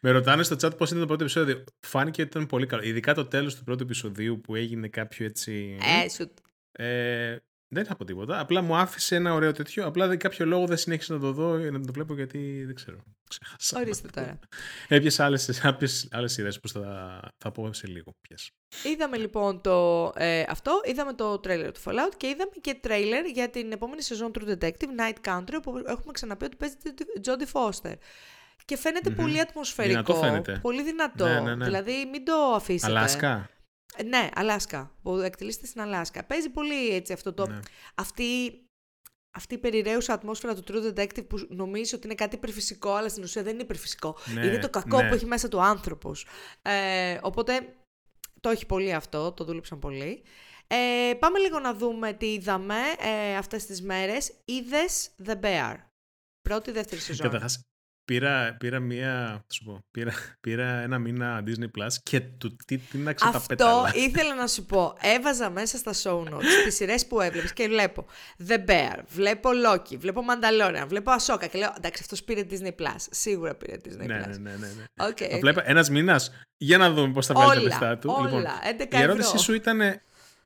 Με 0.00 0.10
ρωτάνε 0.10 0.42
στο 0.42 0.56
chat 0.60 0.76
πώς 0.76 0.88
ήταν 0.88 1.00
το 1.00 1.06
πρώτο 1.06 1.22
επεισόδιο. 1.22 1.64
Φάνηκε 1.86 2.22
ότι 2.22 2.30
ήταν 2.30 2.46
πολύ 2.46 2.66
καλό. 2.66 2.82
Ειδικά 2.82 3.14
το 3.14 3.26
τέλος 3.26 3.54
του 3.54 3.64
πρώτου 3.64 3.82
επεισοδίου 3.82 4.40
που 4.40 4.54
έγινε 4.54 4.88
κάποιο 4.88 5.26
έτσι. 5.26 5.78
Ε, 6.04 6.08
σου... 6.08 6.30
Ε, 6.72 7.36
Δεν 7.68 7.84
θα 7.84 7.96
πω 7.96 8.04
τίποτα. 8.04 8.40
Απλά 8.40 8.62
μου 8.62 8.76
άφησε 8.76 9.16
ένα 9.16 9.34
ωραίο 9.34 9.52
τέτοιο. 9.52 9.86
Απλά 9.86 10.08
δεν 10.08 10.18
κάποιο 10.18 10.46
λόγο 10.46 10.66
δεν 10.66 10.76
συνέχισα 10.76 11.14
να 11.14 11.20
το 11.20 11.32
δω 11.32 11.56
να 11.56 11.80
το 11.80 11.92
βλέπω 11.92 12.14
γιατί 12.14 12.64
δεν 12.64 12.74
ξέρω. 12.74 12.98
Ξέχασα. 13.28 13.80
Ορίστε 13.80 14.08
τώρα. 14.08 14.38
Έπιασε 14.88 15.22
άλλες 15.22 15.64
άλλες 16.10 16.36
ιδέες 16.36 16.60
που 16.60 16.68
θα, 16.68 17.20
θα 17.38 17.52
πω 17.52 17.72
σε 17.72 17.86
λίγο. 17.86 18.12
Ποιες. 18.20 18.50
Είδαμε 18.92 19.16
λοιπόν 19.16 19.60
το, 19.60 20.12
ε, 20.16 20.44
αυτό, 20.48 20.80
είδαμε 20.84 21.12
το 21.14 21.38
τρέιλερ 21.38 21.72
του 21.72 21.80
Fallout 21.84 22.14
και 22.16 22.26
είδαμε 22.26 22.50
και 22.60 22.74
τρέιλερ 22.74 23.26
για 23.26 23.50
την 23.50 23.72
επόμενη 23.72 24.02
σεζόν 24.02 24.30
True 24.34 24.48
Detective 24.48 25.00
Night 25.00 25.28
Country 25.28 25.54
όπου 25.56 25.82
έχουμε 25.86 26.12
ξαναπεί 26.12 26.44
ότι 26.44 26.56
παίζει 26.56 26.76
τη 26.76 27.04
Jodie 27.24 27.52
Foster. 27.52 27.94
Και 28.64 28.76
φαίνεται 28.76 29.10
mm-hmm. 29.10 29.16
πολύ 29.16 29.40
ατμοσφαιρικό. 29.40 30.02
Δυνατό 30.02 30.14
φαίνεται. 30.14 30.58
Πολύ 30.62 30.82
δυνατό. 30.82 31.26
Ναι, 31.26 31.40
ναι, 31.40 31.54
ναι. 31.54 31.64
Δηλαδή 31.64 32.08
μην 32.10 32.24
το 32.24 32.34
αφήσετε. 32.34 32.92
Αλάσκα. 32.92 33.50
Ε, 33.96 34.02
Ναι, 34.02 34.28
Αλάσκα. 34.34 34.92
Που 35.02 35.16
εκτελήσεται 35.16 35.66
στην 35.66 35.80
Αλάσκα. 35.80 36.24
Παίζει 36.24 36.50
πολύ 36.50 36.88
έτσι 36.88 37.12
αυτό 37.12 37.32
το. 37.32 37.46
Ναι. 37.46 37.60
Αυτή, 37.94 38.60
αυτή 39.36 39.54
η 39.54 39.58
περιραίουσα 39.58 40.12
ατμόσφαιρα 40.12 40.54
του 40.54 40.64
True 40.68 40.98
Detective 40.98 41.26
που 41.28 41.46
νομίζει 41.48 41.94
ότι 41.94 42.06
είναι 42.06 42.14
κάτι 42.14 42.34
υπερφυσικό, 42.34 42.94
αλλά 42.94 43.08
στην 43.08 43.22
ουσία 43.22 43.42
δεν 43.42 43.52
είναι 43.52 43.62
υπερφυσικό. 43.62 44.16
Ναι, 44.34 44.46
είναι 44.46 44.58
το 44.58 44.70
κακό 44.70 45.02
ναι. 45.02 45.08
που 45.08 45.14
έχει 45.14 45.26
μέσα 45.26 45.48
του 45.48 45.60
άνθρωπος. 45.60 46.26
Ε, 46.62 47.18
οπότε 47.22 47.74
το 48.40 48.48
έχει 48.48 48.66
πολύ 48.66 48.92
αυτό, 48.92 49.32
το 49.32 49.44
δούλεψαν 49.44 49.78
πολύ. 49.78 50.22
Ε, 50.66 51.14
πάμε 51.18 51.38
λίγο 51.38 51.58
να 51.58 51.74
δούμε 51.74 52.12
τι 52.12 52.32
είδαμε 52.32 52.76
ε, 52.98 53.36
αυτές 53.36 53.66
τις 53.66 53.82
μέρες. 53.82 54.32
Είδες 54.44 55.10
The 55.24 55.40
Bear. 55.40 55.76
Πρώτη, 56.40 56.70
δεύτερη 56.70 57.00
σεζόν. 57.00 57.26
Καταρχάς, 57.26 57.60
πήρα, 58.04 58.56
πήρα, 58.58 58.80
μία, 58.80 59.10
θα 59.46 59.52
σου 59.52 59.64
πω, 59.64 59.84
πήρα, 59.90 60.12
πήρα 60.44 60.66
ένα 60.82 60.98
μήνα 60.98 61.42
Disney 61.46 61.80
Plus 61.80 61.88
και 62.02 62.20
του 62.20 62.56
τι 62.66 62.78
τίναξε 62.78 63.24
τα 63.24 63.36
Αυτό 63.36 63.48
πέταλα. 63.48 63.92
ήθελα 64.06 64.34
να 64.34 64.46
σου 64.46 64.64
πω. 64.64 64.96
Έβαζα 65.00 65.50
μέσα 65.50 65.76
στα 65.76 65.92
show 66.02 66.20
notes 66.34 66.42
τις 66.64 66.74
σειρές 66.74 67.06
που 67.06 67.20
έβλεπες 67.20 67.52
και 67.52 67.66
βλέπω 67.68 68.06
The 68.48 68.56
Bear, 68.68 68.98
βλέπω 69.08 69.50
Loki, 69.66 69.96
βλέπω 69.98 70.22
Mandalorian, 70.30 70.84
βλέπω 70.88 71.12
Ahsoka 71.18 71.48
και 71.50 71.58
λέω 71.58 71.72
εντάξει 71.76 72.00
αυτός 72.02 72.22
πήρε 72.24 72.42
Disney 72.50 72.82
Plus. 72.82 72.96
Σίγουρα 73.10 73.54
πήρε 73.54 73.76
Disney 73.84 74.06
ναι, 74.06 74.20
Plus. 74.20 74.28
ναι, 74.28 74.50
ναι, 74.50 74.56
ναι, 74.56 74.66
ναι. 74.66 75.06
Οκ. 75.06 75.16
Το 75.30 75.38
βλέπω 75.40 75.60
ένας 75.64 75.90
μήνας, 75.90 76.30
για 76.56 76.78
να 76.78 76.90
δούμε 76.92 77.12
πώς 77.12 77.26
θα 77.26 77.34
βγάλει 77.34 77.50
τα 77.50 77.58
Όλα, 77.60 77.68
λεφτά 77.68 77.98
του. 77.98 78.14
όλα, 78.18 78.24
Λοιπόν, 78.30 78.44
11 78.88 78.94
η 78.94 79.02
ερώτηση 79.02 79.26
ευρώ. 79.28 79.38
σου 79.40 79.54
ήταν, 79.54 79.80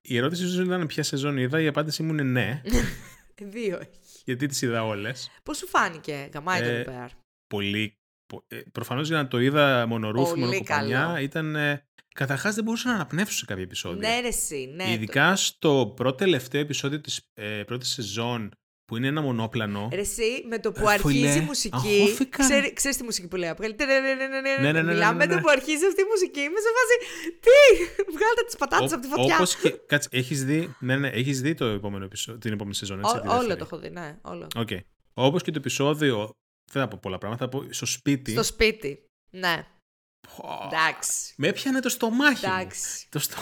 η 0.00 0.16
ερώτηση 0.16 0.48
σου 0.48 0.62
ήταν 0.62 0.86
ποια 0.86 1.02
σεζόν 1.02 1.36
είδα, 1.36 1.60
η 1.60 1.66
απάντησή 1.66 2.02
μου 2.02 2.12
είναι 2.12 2.22
ναι, 2.22 2.60
Δύο. 3.54 3.80
γιατί 4.24 4.46
τις 4.46 4.62
είδα 4.62 4.84
όλες. 4.84 5.30
Πώς 5.42 5.56
σου 5.56 5.66
φάνηκε, 5.68 6.28
γαμάει 6.34 6.60
Ε, 6.62 6.82
το 6.84 6.90
The 6.90 6.94
Bear; 6.94 7.08
Πολύ, 7.48 7.98
πο- 8.26 8.44
ε, 8.48 8.56
προφανώς 8.72 9.08
για 9.08 9.16
να 9.16 9.28
το 9.28 9.38
είδα 9.40 9.86
μονορούφι, 9.86 10.30
Πολύ 10.30 10.40
μονοκοπανιά, 10.44 10.98
καλό. 11.00 11.18
ήταν... 11.18 11.56
ε, 11.56 11.82
Καταρχάς 12.14 12.54
δεν 12.54 12.64
μπορούσα 12.64 12.88
να 12.88 12.94
αναπνεύσω 12.94 13.36
σε 13.36 13.44
κάποια 13.44 13.62
επεισόδια. 13.62 14.08
Ναι 14.08 14.20
ρε 14.20 14.26
εσύ, 14.26 14.72
ναι. 14.76 14.90
Ειδικά 14.92 15.36
στο 15.36 15.92
πρώτο 15.96 16.14
τελευταίο 16.16 16.60
επεισόδιο 16.60 17.00
της 17.00 17.20
ε, 17.34 17.62
πρώτης 17.66 17.88
σεζόν 17.88 18.50
που 18.84 18.96
είναι 18.96 19.06
ένα 19.06 19.20
μονόπλανο. 19.20 19.88
Ρε 19.92 20.00
εσύ, 20.00 20.44
με 20.48 20.58
το 20.58 20.72
που 20.72 20.88
Ε, 20.88 20.92
αρχίζει 20.92 21.18
φουλέ, 21.28 21.32
η 21.34 21.40
μουσική. 21.40 21.76
αγχώθηκα. 21.76 22.38
Ξέρει, 22.38 22.72
ξέρεις 22.72 22.96
τη 22.96 23.02
μουσική 23.04 23.28
που 23.28 23.36
λέει. 23.36 23.48
Απ' 23.48 23.60
ναι, 23.60 23.66
ναι, 23.68 24.72
ναι, 24.72 24.82
Μιλάμε 24.82 25.12
ναι, 25.12 25.12
με 25.12 25.26
το 25.26 25.34
ναι. 25.34 25.40
που 25.40 25.48
αρχίζει 25.48 25.86
αυτή 25.86 26.00
η 26.00 26.04
μουσική. 26.10 26.40
Είμαι 26.40 26.60
σε 26.60 26.68
φάση. 26.76 26.96
Τι! 27.40 27.84
Βγάλτε 28.16 28.42
τις 28.46 28.56
πατάτες 28.56 28.92
από 28.92 29.02
τη 29.02 29.08
φωτιά. 29.08 29.34
Όπως 29.36 29.56
και, 29.56 29.70
κάτσε, 29.86 30.08
έχεις 30.12 30.44
δει, 30.44 30.74
ναι, 30.80 30.96
ναι, 30.96 31.08
έχεις 31.08 31.40
δει 31.40 31.54
το 31.54 31.64
επόμενο 31.64 32.04
επεισόδιο, 32.04 32.40
την 32.40 32.52
επόμενη 32.52 32.74
σεζόν, 32.74 32.98
έτσι, 32.98 33.16
Ό- 33.16 33.20
τη 33.20 33.28
όλο 33.28 33.36
δεύτερη. 33.38 33.58
το 33.58 33.64
έχω 33.70 33.78
δει, 33.78 33.90
ναι, 33.90 34.18
όλο. 34.22 34.46
Οκ. 34.56 34.68
Όπως 35.14 35.42
και 35.42 35.50
το 35.50 35.58
επεισόδιο, 35.58 36.30
δεν 36.72 36.82
θα 36.82 36.88
πω 36.88 36.98
πολλά 37.02 37.18
πράγματα, 37.18 37.44
θα 37.44 37.50
πω 37.50 37.72
στο 37.72 37.86
σπίτι. 37.86 38.32
Στο 38.32 38.42
σπίτι. 38.42 39.04
Ναι. 39.30 39.66
Πω, 40.36 40.60
Εντάξει. 40.64 41.34
Με 41.36 41.48
έπιανε 41.48 41.80
το 41.80 41.88
στομάχι 41.88 42.46
μου. 42.46 42.52
Εντάξει. 42.54 43.06
Το 43.08 43.18
στο... 43.18 43.36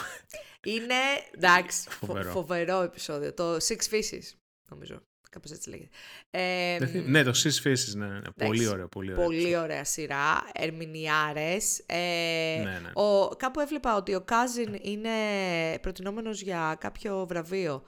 Είναι. 0.65 0.95
Εντάξει. 1.35 1.89
φο- 1.91 2.07
Φοβερό. 2.07 2.31
φοβερό 2.31 2.81
επεισόδιο. 2.83 3.35
Το 3.35 3.55
Six 3.57 3.79
Faces, 3.91 4.33
νομίζω. 4.71 5.03
Κάπως 5.31 5.51
έτσι 5.51 5.69
λέγεται. 5.69 5.89
Ε, 6.31 6.79
Δεν 6.79 6.89
θυμ- 6.89 7.07
ναι, 7.09 7.23
το 7.23 7.31
Six 7.45 7.67
Faces, 7.67 7.95
ναι, 7.95 8.07
ναι, 8.07 8.15
ναι. 8.19 8.47
Πολύ 8.47 8.67
ωραίο, 8.67 8.89
πολύ 8.89 9.13
ωραίο. 9.13 9.25
Πολύ 9.25 9.57
ωραία 9.57 9.85
σειρά, 9.85 10.51
ερμηνιάρες. 10.55 11.79
Ε, 11.87 12.61
Ναι, 12.65 12.79
ναι. 12.79 12.91
Ο, 12.95 13.29
κάπου 13.29 13.61
έβλεπα 13.61 13.97
ότι 13.97 14.15
ο 14.15 14.21
Κάζιν 14.21 14.79
είναι 14.83 15.11
προτινόμενος 15.81 16.41
για 16.41 16.77
κάποιο 16.81 17.27
βραβείο. 17.27 17.85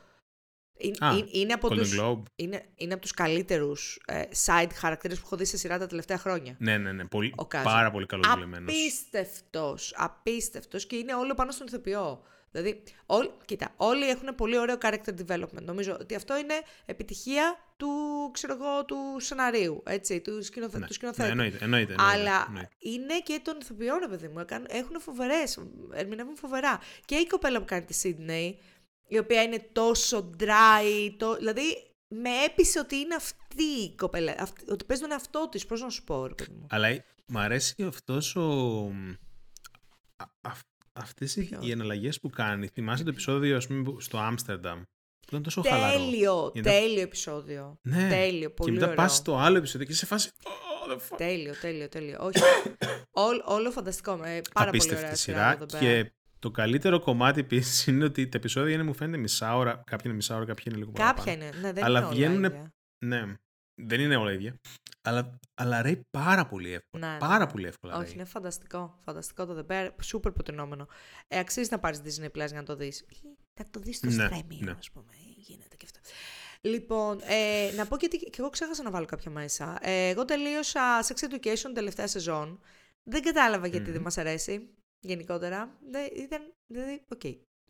Είναι, 0.78 0.96
Α, 1.00 1.12
είναι, 1.12 1.28
είναι 1.30 1.52
από 1.52 1.68
Golden 1.68 1.76
τους, 1.76 1.98
Globe. 2.00 2.22
είναι, 2.36 2.64
είναι 2.74 2.92
από 2.92 3.02
τους 3.02 3.12
καλύτερους 3.12 4.00
ε, 4.06 4.22
side 4.46 4.70
χαρακτήρες 4.74 5.16
που 5.18 5.22
έχω 5.26 5.36
δει 5.36 5.44
σε 5.44 5.56
σειρά 5.56 5.78
τα 5.78 5.86
τελευταία 5.86 6.18
χρόνια. 6.18 6.56
Ναι, 6.58 6.76
ναι, 6.78 6.92
ναι. 6.92 7.04
Πολύ, 7.04 7.32
Ο 7.36 7.46
Κάζιν. 7.46 7.66
πάρα 7.70 7.90
πολύ 7.90 8.06
καλός 8.06 8.26
δουλεμένος. 8.34 8.72
Απίστευτος, 8.74 9.94
απίστευτος 9.96 10.86
και 10.86 10.96
είναι 10.96 11.14
όλο 11.14 11.34
πάνω 11.34 11.50
στον 11.50 11.66
ηθοποιό. 11.66 12.22
Δηλαδή, 12.50 12.82
όλ, 13.06 13.28
κοίτα, 13.44 13.72
όλοι 13.76 14.08
έχουν 14.08 14.34
πολύ 14.34 14.58
ωραίο 14.58 14.76
character 14.82 15.14
development. 15.26 15.62
Νομίζω 15.62 15.96
ότι 16.00 16.14
αυτό 16.14 16.38
είναι 16.38 16.54
επιτυχία 16.86 17.56
του, 17.76 17.88
ξέρω 18.32 18.52
εγώ, 18.60 18.84
του 18.84 18.96
σεναρίου, 19.18 19.82
έτσι, 19.86 20.20
του, 20.20 20.42
σκηνοθε, 20.44 20.78
Ναι, 20.78 20.86
του 20.86 20.92
σκηνοθέτη. 20.92 21.26
ναι, 21.26 21.32
εννοείται, 21.32 21.58
εννοείται, 21.64 21.92
εννοείται, 21.92 22.18
Αλλά 22.20 22.44
εννοείται. 22.48 22.70
είναι 22.78 23.18
και 23.24 23.40
των 23.42 23.58
ηθοποιών, 23.60 23.98
ρε 23.98 24.08
παιδί 24.08 24.28
μου. 24.28 24.38
Έκαν- 24.38 24.72
Έχουν 24.72 25.00
φοβερές, 25.00 25.58
ερμηνεύουν 25.94 26.36
φοβερά. 26.36 26.80
Και 27.04 27.14
η 27.14 27.26
κοπέλα 27.26 27.58
που 27.58 27.64
κάνει 27.64 27.84
τη 27.84 28.00
Sydney, 28.02 28.54
η 29.08 29.18
οποία 29.18 29.42
είναι 29.42 29.68
τόσο 29.72 30.30
dry, 30.38 31.14
το, 31.16 31.36
δηλαδή 31.36 31.62
με 32.14 32.30
έπεισε 32.46 32.78
ότι 32.78 32.96
είναι 32.96 33.14
αυτή 33.14 33.62
η 33.62 33.94
κοπέλα, 33.94 34.34
αυτή, 34.38 34.70
ότι 34.70 34.84
παίζει 34.84 35.02
τον 35.02 35.12
εαυτό 35.12 35.48
της. 35.50 35.66
Πώς 35.66 35.80
να 35.80 35.88
σου 35.90 36.04
πω, 36.04 36.26
ρε 36.26 36.34
παιδί 36.34 36.52
μου. 36.52 36.66
Αλλά 36.70 36.88
ε, 36.88 37.04
μ' 37.26 37.38
αρέσει 37.38 37.74
και 37.74 37.82
αυτός 37.84 38.36
ο... 38.36 38.42
Α, 40.16 40.24
αυ- 40.40 40.66
αυτές 40.92 41.36
οι, 41.36 41.44
Ποιος; 41.44 41.66
οι 41.66 41.70
εναλλαγές 41.70 42.20
που 42.20 42.30
κάνει. 42.30 42.66
Θυμάσαι 42.66 43.04
το 43.04 43.10
επεισόδιο, 43.10 43.56
ας 43.56 43.66
πούμε, 43.66 43.82
που- 43.82 44.00
στο 44.00 44.18
Άμστερνταμ. 44.18 44.80
Που 45.20 45.26
ήταν 45.30 45.42
τόσο 45.42 45.62
χαλαρό. 45.62 45.98
Τέλειο, 45.98 46.50
Είναι- 46.54 46.70
τέλειο 46.70 47.00
επεισόδιο. 47.02 47.78
Ναι. 47.82 48.08
Τέλειο, 48.08 48.50
πολύ 48.50 48.68
και 48.70 48.74
μετά 48.78 48.92
ωραίο. 48.92 49.04
πας 49.04 49.14
στο 49.16 49.36
άλλο 49.38 49.56
επεισόδιο 49.56 49.86
και 49.86 49.92
είσαι 49.92 50.00
σε 50.00 50.06
φάση... 50.06 50.30
Oh, 50.44 50.92
the 50.92 50.96
fuck. 50.96 51.16
Τέλειο, 51.16 51.54
τέλειο, 51.60 51.88
τέλειο. 51.88 52.18
Όχι. 52.20 52.38
Όλο, 53.28 53.42
όλο 53.46 53.70
φανταστικό. 53.70 54.12
Ε, 54.12 54.16
πάρα 54.16 54.40
πολύ 54.52 54.68
Απίστευτη 54.68 55.02
ωραία 55.04 55.14
σειρά. 55.16 55.52
εδώ 55.52 55.66
πέρα. 55.66 55.78
Και 55.84 56.12
το 56.38 56.50
καλύτερο 56.50 57.00
κομμάτι 57.00 57.40
επίσης 57.40 57.86
είναι 57.86 58.04
ότι 58.04 58.28
τα 58.28 58.36
επεισόδια 58.38 58.74
είναι, 58.74 58.82
μου 58.82 58.94
φαίνεται, 58.94 59.18
μισά 59.18 59.56
ώρα. 59.56 59.72
Κάποια 59.86 60.02
είναι 60.04 60.14
μισά 60.14 60.36
ώρα, 60.36 60.44
κάποια 60.44 60.64
είναι 60.68 60.76
λίγο 60.78 60.92
Κάποια 60.92 61.14
παραπάνω. 61.24 61.44
είναι. 61.46 61.60
Ναι, 61.60 61.72
δεν 61.72 61.84
Αλλά 61.84 61.98
είναι 61.98 62.06
όλα 62.06 62.14
βγαίνουνε- 62.16 62.52
ίδια. 62.54 62.72
Ναι, 63.04 63.34
δεν 63.82 64.00
είναι 64.00 64.16
όλα 64.16 64.32
ίδια. 64.32 64.54
Αλλά, 65.02 65.38
αλλά 65.54 65.82
ρέει 65.82 66.00
πάρα 66.10 66.46
πολύ 66.46 66.72
εύκολα. 66.72 67.06
Ναι, 67.06 67.12
ναι, 67.12 67.18
πάρα 67.18 67.44
ναι. 67.44 67.50
πολύ 67.50 67.66
εύκολα. 67.66 67.94
Όχι, 67.94 68.04
ρέει. 68.04 68.12
είναι 68.14 68.24
φανταστικό. 68.24 68.98
Φανταστικό 69.04 69.46
το 69.46 69.66
The 69.68 69.72
Bear. 69.72 69.90
Σούπερ 70.02 70.32
προτεινόμενο. 70.32 70.88
Ε, 71.28 71.38
αξίζει 71.38 71.68
να 71.70 71.78
πάρεις 71.78 72.00
Disney 72.04 72.24
Plus 72.26 72.46
για 72.46 72.52
να 72.52 72.62
το 72.62 72.76
δεις. 72.76 73.04
Να 73.60 73.66
το 73.70 73.80
δεις 73.80 73.96
στο 73.96 74.06
Ναι, 74.10 74.28
streaming, 74.30 74.58
ναι. 74.58 74.70
ας 74.78 74.90
πούμε. 74.90 75.12
Γίνεται 75.36 75.76
και 75.76 75.86
αυτό. 75.86 76.00
Λοιπόν, 76.60 77.20
ε, 77.22 77.72
να 77.76 77.86
πω 77.86 77.96
και, 77.96 78.08
τι- 78.08 78.18
και 78.30 78.36
εγώ 78.38 78.50
ξέχασα 78.50 78.82
να 78.82 78.90
βάλω 78.90 79.06
κάποια 79.06 79.30
μέσα. 79.30 79.78
Ε, 79.82 80.08
εγώ 80.08 80.24
τελείωσα 80.24 81.02
Sex 81.04 81.28
Education 81.30 81.70
τελευταία 81.74 82.06
σεζόν. 82.06 82.60
Δεν 83.02 83.22
κατάλαβα 83.22 83.66
γιατί 83.66 83.84
Μμμ. 83.86 83.92
δεν 83.92 84.02
μας 84.02 84.18
αρέσει 84.18 84.68
γενικότερα. 85.00 85.78
Δεν, 85.90 86.08
ήταν, 86.16 86.54
δηλαδή, 86.66 87.04
οκ. 87.08 87.24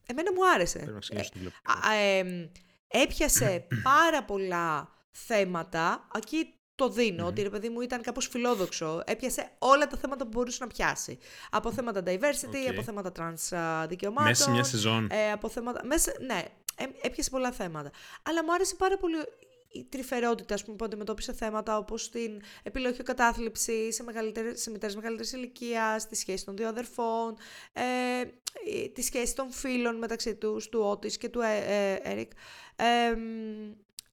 Εμένα 0.07 0.33
μου 0.33 0.51
άρεσε. 0.55 0.79
Πρέπει 0.79 0.93
να 0.93 0.99
ξεκινήσω 0.99 1.31
το 1.33 1.39
βλέπω. 1.39 1.57
Α, 1.89 1.95
εμ, 1.95 2.49
έπιασε 2.89 3.67
πάρα 3.83 4.25
πολλά 4.25 4.89
θέματα. 5.11 6.09
Εκεί 6.17 6.53
το 6.75 6.89
δίνω, 6.89 7.27
ότι 7.27 7.43
ρε 7.43 7.51
παιδί 7.51 7.69
μου 7.69 7.81
ήταν 7.81 8.03
κάπως 8.03 8.27
φιλόδοξο. 8.27 9.03
Έπιασε 9.07 9.51
όλα 9.59 9.87
τα 9.87 9.97
θέματα 9.97 10.25
που 10.25 10.31
μπορούσε 10.31 10.59
να 10.61 10.67
πιάσει. 10.67 11.19
Από 11.51 11.73
θέματα 11.73 12.03
diversity, 12.07 12.67
Οκ. 12.67 12.69
από 12.69 12.83
θέματα 12.83 13.13
trans 13.17 13.57
α, 13.57 13.87
δικαιωμάτων. 13.87 14.29
Μέσα 14.29 14.43
σε 14.43 14.51
μια 14.51 14.65
σεζόν. 14.65 15.09
Ε, 15.11 15.33
από 15.33 15.49
θέματα... 15.49 15.81
Μέσα, 15.85 16.13
ναι, 16.21 16.43
ε, 16.77 16.85
έπιασε 17.03 17.31
πολλά 17.31 17.53
θέματα. 17.53 17.91
Αλλά 18.23 18.45
μου 18.45 18.53
άρεσε 18.53 18.75
πάρα 18.75 18.97
πολύ 18.97 19.17
η 19.73 19.85
τρυφερότητα 19.85 20.55
ας 20.55 20.65
πούμε, 20.65 20.77
που 20.77 20.85
αντιμετώπισε 20.85 21.33
θέματα 21.33 21.77
όπως 21.79 22.11
την 22.11 22.41
επιλογή 22.63 23.03
κατάθλιψη 23.03 23.93
σε, 23.93 24.03
μεγαλύτερες- 24.03 24.61
σε 24.61 24.71
μητέρες 24.71 24.95
μεγαλύτερης 24.97 25.33
ηλικίας, 25.33 26.07
τη 26.09 26.17
σχέση 26.17 26.45
των 26.45 26.57
δύο 26.57 26.69
αδερφών, 26.69 27.37
ε, 27.73 27.83
ε, 28.21 28.89
τη 28.89 29.03
σχέση 29.03 29.35
των 29.35 29.51
φίλων 29.51 29.97
μεταξύ 29.97 30.35
τους, 30.35 30.69
του 30.69 30.81
Ότις 30.81 31.17
και 31.17 31.29
του 31.29 31.41
ε, 31.41 31.57
ε, 31.57 31.95
Έρικ. 32.03 32.33
Ε, 32.77 33.15
μ, 33.15 33.73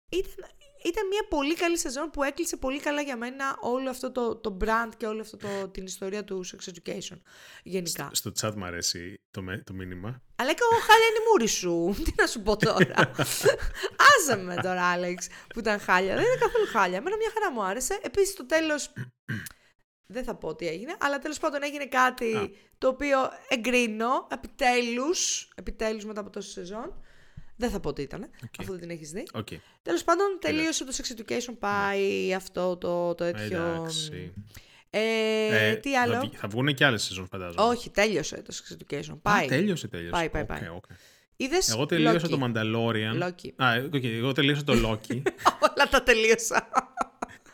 ήταν, 0.10 0.50
ήταν 0.86 1.08
μια 1.08 1.26
πολύ 1.30 1.56
καλή 1.56 1.78
σεζόν 1.78 2.10
που 2.10 2.24
έκλεισε 2.24 2.58
πολύ 2.58 2.80
καλά 2.80 3.02
για 3.02 3.18
μένα 3.18 3.58
όλο 3.62 3.90
αυτό 3.90 4.12
το, 4.12 4.36
το 4.36 4.58
brand 4.64 4.90
και 4.98 5.06
όλο 5.06 5.22
αυτό 5.22 5.38
το, 5.38 5.68
την 5.68 5.86
ιστορία 5.86 6.24
του 6.24 6.46
sex 6.46 6.70
education 6.74 7.18
γενικά. 7.64 8.10
Στο 8.14 8.32
chat 8.42 8.54
μου 8.56 8.66
αρέσει 8.66 9.16
το, 9.32 9.42
με- 9.42 9.62
το 9.66 9.74
μήνυμα. 9.74 10.22
Αλλά 10.36 10.54
και 10.54 10.62
εγώ 10.72 10.82
χάλια 10.82 11.08
είναι 11.08 11.18
η 11.18 11.28
μούρη 11.32 11.48
σου. 11.48 11.94
Τι 12.06 12.12
να 12.18 12.28
σου 12.28 12.42
πω 12.42 12.58
τώρα. 12.58 13.14
Άσε 14.18 14.36
με 14.36 14.56
τώρα, 14.56 14.84
Άλεξ, 14.92 15.28
που 15.54 15.60
ήταν 15.60 15.80
χάλια. 15.80 16.16
Δεν 16.16 16.24
είναι 16.26 16.38
καθόλου 16.40 16.66
χάλια. 16.66 16.98
Εμένα 16.98 17.16
μια 17.18 17.32
χαρά 17.34 17.52
μου 17.52 17.64
άρεσε. 17.64 18.00
Επίσης, 18.02 18.30
στο 18.34 18.46
τέλος. 18.46 18.94
δεν 20.16 20.24
θα 20.24 20.36
πω 20.36 20.56
τι 20.56 20.68
έγινε, 20.68 20.96
αλλά 21.00 21.20
τέλος 21.20 21.40
πάντων 21.40 21.64
έγινε 21.64 21.86
κάτι 21.86 22.36
Α. 22.36 22.50
το 22.78 22.88
οποίο 22.88 23.18
εγκρίνω 23.48 24.28
επιτέλους. 24.32 25.50
Επιτέλους 25.56 26.06
μετά 26.06 26.20
από 26.20 26.30
τόση 26.30 26.50
σεζόν. 26.52 27.05
Δεν 27.58 27.70
θα 27.70 27.80
πω 27.80 27.94
τι 27.94 28.02
ήταν, 28.02 28.30
αφού 28.60 28.72
δεν 28.72 28.82
την 28.82 28.90
έχεις 28.90 29.12
δει. 29.12 29.24
Οκ. 29.34 29.48
Τέλος 29.82 30.04
πάντων, 30.04 30.26
τελείωσε 30.42 30.86
το 30.86 30.92
Sex 30.96 31.20
Education. 31.22 31.56
Πάει 31.60 32.34
αυτό 32.34 32.78
το, 32.78 33.08
το 33.08 33.14
τέτοιο. 33.16 33.58
Εντάξει. 33.64 34.34
Ε, 34.90 35.70
Ε, 35.70 35.76
τι 35.76 35.92
Θα, 35.94 36.02
άλλο; 36.02 36.20
βγει- 36.20 36.36
θα 36.38 36.48
βγουν 36.48 36.74
και 36.74 36.86
άλλες 36.86 37.04
σεζόν, 37.04 37.28
φαντάζομαι. 37.28 37.64
Όχι, 37.68 37.90
τέλειωσε 37.90 38.42
το 38.42 38.54
Sex 38.56 38.74
Education. 38.74 39.10
Α, 39.10 39.16
Πάει. 39.16 39.48
τέλειωσε, 39.48 39.88
τέλειωσε. 39.88 40.12
Πάει, 40.12 40.30
πάει, 40.30 40.42
Οκ, 40.42 40.48
πάει. 40.48 40.68
οκ. 40.68 40.86
Είδες 41.36 41.70
Εγώ 41.70 41.86
τελείωσα 41.86 42.28
Loki; 42.28 42.30
το 42.30 42.40
Mandalorian. 42.44 43.24
Loki. 43.24 43.50
Α, 43.56 43.74
οκ, 43.94 44.04
εγώ 44.04 44.32
τελείωσα 44.32 44.64
το 44.64 44.74
Loki. 44.74 45.22
Όλα 45.70 45.90
τα 45.90 46.04
τελείωσα. 46.04 46.70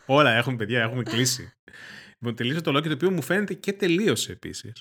Όλα 0.06 0.30
έχουμε 0.30 0.56
παιδιά, 0.56 0.82
έχουμε 0.82 1.02
κλείσει. 1.02 1.52
Λοιπόν, 2.18 2.34
τελείωσα 2.36 2.60
το 2.60 2.76
Loki 2.78 2.82
το 2.86 2.92
οποίο 2.92 3.10
μου 3.10 3.22
φαίνεται 3.22 3.54
και 3.54 3.72
τελείωσε 3.72 4.32
επίσης. 4.32 4.72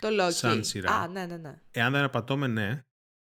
το 0.00 0.08
Loki. 0.20 0.32
Σαν 0.32 0.64
σειρά. 0.64 0.92
Α, 0.94 1.08
ναι, 1.08 1.26
ναι, 1.26 1.36
ναι. 1.36 1.54
Εάν 1.70 1.92
δεν 1.92 2.02
απατώμε, 2.02 2.46
ναι. 2.46 2.84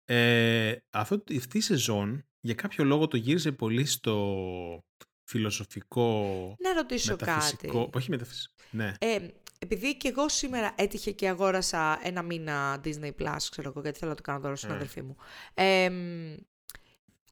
Ε, 0.10 0.76
αυτό, 0.89 1.24
αυτή 1.38 1.58
η 1.58 1.62
σεζόν 1.62 2.26
για 2.39 2.53
κάποιο 2.55 2.84
λόγο 2.84 3.08
το 3.08 3.18
γύρισε 3.18 3.51
πολύ 3.51 3.86
στο 3.86 4.84
φιλοσοφικό, 5.30 6.55
Να 6.60 6.74
ρωτήσω 6.74 7.12
μεταφυσικό. 7.12 7.68
κάτι. 7.84 7.97
Όχι 7.97 8.10
μεταφυσικό. 8.10 8.53
Ναι. 8.72 8.93
Ε, 8.99 9.28
επειδή 9.60 9.97
και 9.97 10.08
εγώ 10.08 10.30
σήμερα 10.30 10.74
έτυχε 10.78 11.12
και 11.12 11.28
αγόρασα 11.30 11.99
ένα 12.03 12.22
μήνα 12.22 12.82
Disney 12.84 13.12
Plus, 13.20 13.38
ξέρω 13.49 13.70
εγώ, 13.70 13.82
γιατί 13.82 13.97
θέλω 13.99 14.10
να 14.12 14.18
το 14.18 14.22
κάνω 14.24 14.39
δώρο 14.39 14.55
στην 14.55 14.70
Ε. 14.72 14.74
αδερφή 14.74 15.01
μου. 15.01 15.16
Ε, 15.53 15.89
μ, 15.89 16.34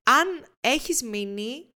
αν 0.04 0.28
έχεις 0.62 1.04
μείνει 1.04 1.70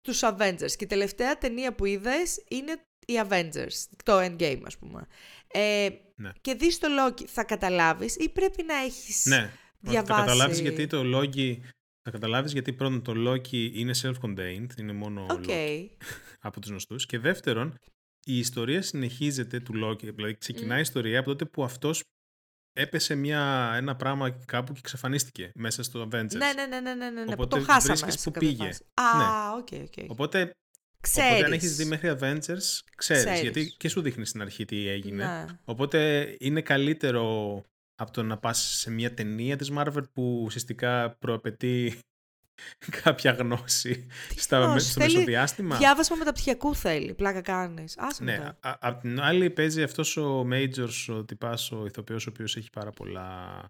στους 0.00 0.20
Avengers 0.22 0.72
και 0.76 0.84
η 0.84 0.86
τελευταία 0.86 1.38
ταινία 1.38 1.74
που 1.74 1.84
είδες 1.84 2.44
είναι 2.48 2.72
οι 3.06 3.14
Avengers, 3.28 3.86
το 4.04 4.18
Endgame 4.18 4.62
ας 4.66 4.78
πούμε. 4.78 5.06
Ε, 5.46 5.88
Ναι. 6.16 6.30
Και 6.40 6.54
δεις 6.54 6.78
το 6.78 6.88
Loki, 7.00 7.24
θα 7.26 7.44
καταλάβεις 7.44 8.16
ή 8.16 8.28
πρέπει 8.28 8.62
να 8.62 8.74
έχεις 8.74 9.24
ναι. 9.26 9.52
Θα 9.82 9.90
διαβάσει... 9.90 10.20
καταλάβεις 10.20 10.60
γιατί 10.60 10.86
το 10.86 11.02
Loki... 11.04 11.56
Θα 12.04 12.10
καταλάβεις 12.10 12.52
γιατί 12.52 12.72
πρώτον 12.72 13.02
το 13.02 13.12
Loki 13.32 13.70
είναι 13.72 13.92
self-contained, 14.02 14.78
είναι 14.78 14.92
μόνο 14.92 15.26
Οκ. 15.30 15.44
Loki 15.46 15.86
από 16.46 16.60
τους 16.60 16.70
γνωστούς. 16.70 17.06
Και 17.06 17.18
δεύτερον, 17.18 17.74
η 18.24 18.38
ιστορία 18.38 18.82
συνεχίζεται 18.82 19.60
του 19.60 19.72
Loki. 19.84 20.14
Δηλαδή 20.14 20.36
ξεκινάει 20.38 20.78
η 20.78 20.80
ιστορία 20.80 21.18
από 21.18 21.28
τότε 21.28 21.44
που 21.44 21.64
αυτός 21.64 22.02
έπεσε 22.72 23.14
μια, 23.14 23.72
ένα 23.76 23.96
πράγμα 23.96 24.30
κάπου 24.30 24.72
και 24.72 24.78
εξαφανίστηκε 24.78 25.50
μέσα 25.54 25.82
στο 25.82 26.02
Avengers. 26.02 26.32
Ναι, 26.36 26.52
ναι, 26.52 26.66
ναι, 26.66 26.80
ναι, 26.80 26.94
ναι, 26.94 27.10
ναι, 27.10 27.24
που 27.24 27.32
Οπότε 27.32 27.58
το 27.58 27.64
χάσαμε 27.72 27.94
βρίσκεις 27.98 28.20
σε 28.22 28.30
που 28.30 28.30
κάποια 28.30 28.48
πήγε. 28.48 28.64
φάση. 28.64 28.82
Α, 28.94 29.16
Ναι. 29.18 29.58
οκ, 29.58 29.68
οκ. 29.98 30.10
Οπότε, 30.10 30.50
Ξέρεις. 31.00 31.30
οπότε 31.30 31.44
αν 31.46 31.52
έχεις 31.52 31.76
δει 31.76 31.84
μέχρι 31.84 32.08
Avengers, 32.20 32.44
ξέρεις, 32.46 32.84
Ξέρεις. 32.96 33.40
γιατί 33.40 33.74
και 33.76 33.88
σου 33.88 34.00
δείχνει 34.02 34.26
στην 34.26 34.40
αρχή 34.40 34.64
τι 34.64 34.88
έγινε. 34.88 35.24
Ναι. 35.24 35.44
Οπότε 35.64 36.26
είναι 36.40 36.60
καλύτερο 36.62 37.62
από 37.94 38.10
το 38.12 38.22
να 38.22 38.38
πας 38.38 38.58
σε 38.78 38.90
μια 38.90 39.14
ταινία 39.14 39.56
της 39.56 39.70
Marvel 39.76 40.02
που 40.12 40.42
ουσιαστικά 40.44 41.10
προαπαιτεί 41.18 41.98
κάποια 43.02 43.32
γνώση 43.32 44.06
στα, 44.36 44.58
γνώση, 44.64 44.90
στο 44.90 45.00
θέλει 45.00 45.12
μεσοδιάστημα. 45.14 45.76
Διάβασμα 45.76 46.16
μεταπτυχιακού 46.16 46.74
θέλει. 46.74 47.14
Πλάκα 47.14 47.40
κάνεις. 47.40 47.98
Άσε 47.98 48.24
Ναι, 48.24 48.32
μετά. 48.38 48.58
α- 48.60 48.76
απ' 48.80 49.00
την 49.00 49.20
άλλη 49.20 49.50
παίζει 49.50 49.82
αυτός 49.82 50.16
ο 50.16 50.46
Majors, 50.52 51.06
ο 51.08 51.24
τυπάς, 51.24 51.72
ο 51.72 51.86
ηθοποιός, 51.86 52.26
ο 52.26 52.30
οποίος 52.30 52.56
έχει 52.56 52.70
πάρα 52.70 52.90
πολλά, 52.90 53.64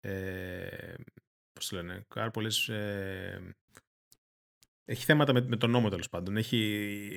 ε, 0.00 0.94
πώς 1.52 1.68
το 1.68 1.76
λένε, 1.76 2.04
πάρα 2.14 2.30
πολλές, 2.30 2.68
ε, 2.68 3.54
έχει 4.84 5.04
θέματα 5.04 5.32
με, 5.32 5.40
με 5.40 5.56
τον 5.56 5.70
νόμο 5.70 5.88
τέλος 5.88 6.08
πάντων. 6.08 6.36
Έχει, 6.36 6.58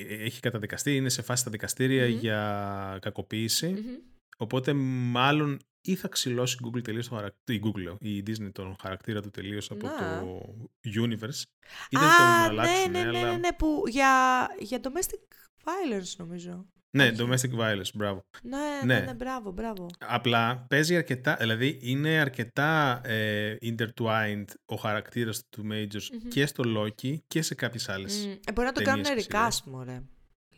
έχει 0.08 0.40
καταδικαστεί, 0.40 0.96
είναι 0.96 1.08
σε 1.08 1.22
φάση 1.22 1.40
στα 1.40 1.50
δικαστηρια 1.50 2.08
Μμμ. 2.08 2.18
για 2.18 2.98
κακοποίηση. 3.00 3.66
Μμμ. 3.66 4.14
Οπότε 4.36 4.72
μάλλον 4.72 5.58
ή 5.80 5.94
θα 5.94 6.08
ξυλώσει 6.08 6.56
η 6.60 6.66
Google 6.68 6.82
τελείως 6.82 7.08
το 7.08 7.14
χαρακτήρα, 7.14 7.58
η 7.58 7.60
Google, 7.64 7.96
η 8.00 8.22
Disney 8.26 8.50
τον 8.52 8.76
χαρακτήρα 8.80 9.22
του 9.22 9.30
τελείως 9.30 9.70
από 9.70 9.86
Να. 9.86 9.96
το 9.96 10.40
universe. 10.84 11.42
Ή 11.88 11.96
δεν 11.96 12.08
τον 12.18 12.26
Α, 12.26 12.38
ναι, 12.40 12.44
αλλάξουν, 12.48 12.90
ναι, 12.90 13.02
ναι, 13.02 13.10
ναι, 13.10 13.18
αλλά... 13.18 13.38
ναι, 13.38 13.52
που 13.52 13.82
για, 13.86 14.46
για 14.58 14.80
domestic 14.82 15.34
violence 15.64 16.14
νομίζω. 16.16 16.66
Ναι, 16.90 17.04
Όχι. 17.08 17.16
domestic 17.18 17.58
violence, 17.60 17.90
μπράβο. 17.94 18.26
Ναι, 18.42 18.56
ναι, 18.84 18.94
Ναι. 18.94 19.00
ναι, 19.04 19.14
μπράβο, 19.14 19.50
μπράβο. 19.52 19.86
Απλά 19.98 20.66
παίζει 20.68 20.96
αρκετά, 20.96 21.36
δηλαδή 21.40 21.78
είναι 21.82 22.18
αρκετά 22.18 23.00
ε, 23.04 23.56
intertwined 23.62 24.44
ο 24.64 24.76
χαρακτήρας 24.76 25.42
του 25.48 25.66
Majors 25.70 26.08
Μμμ. 26.22 26.28
και 26.28 26.46
στο 26.46 26.64
Loki 26.66 27.16
και 27.26 27.42
σε 27.42 27.54
κάποιες 27.54 27.88
άλλες. 27.88 28.26
Μμ, 28.26 28.30
ε, 28.30 28.52
μπορεί 28.52 28.66
να 28.66 28.72
το 28.72 28.82
ταινίες 28.82 28.84
κάνουν 28.84 29.02
και 29.02 29.22
σειρές. 29.22 29.62
recast, 29.64 29.70
μωρέ. 29.70 30.02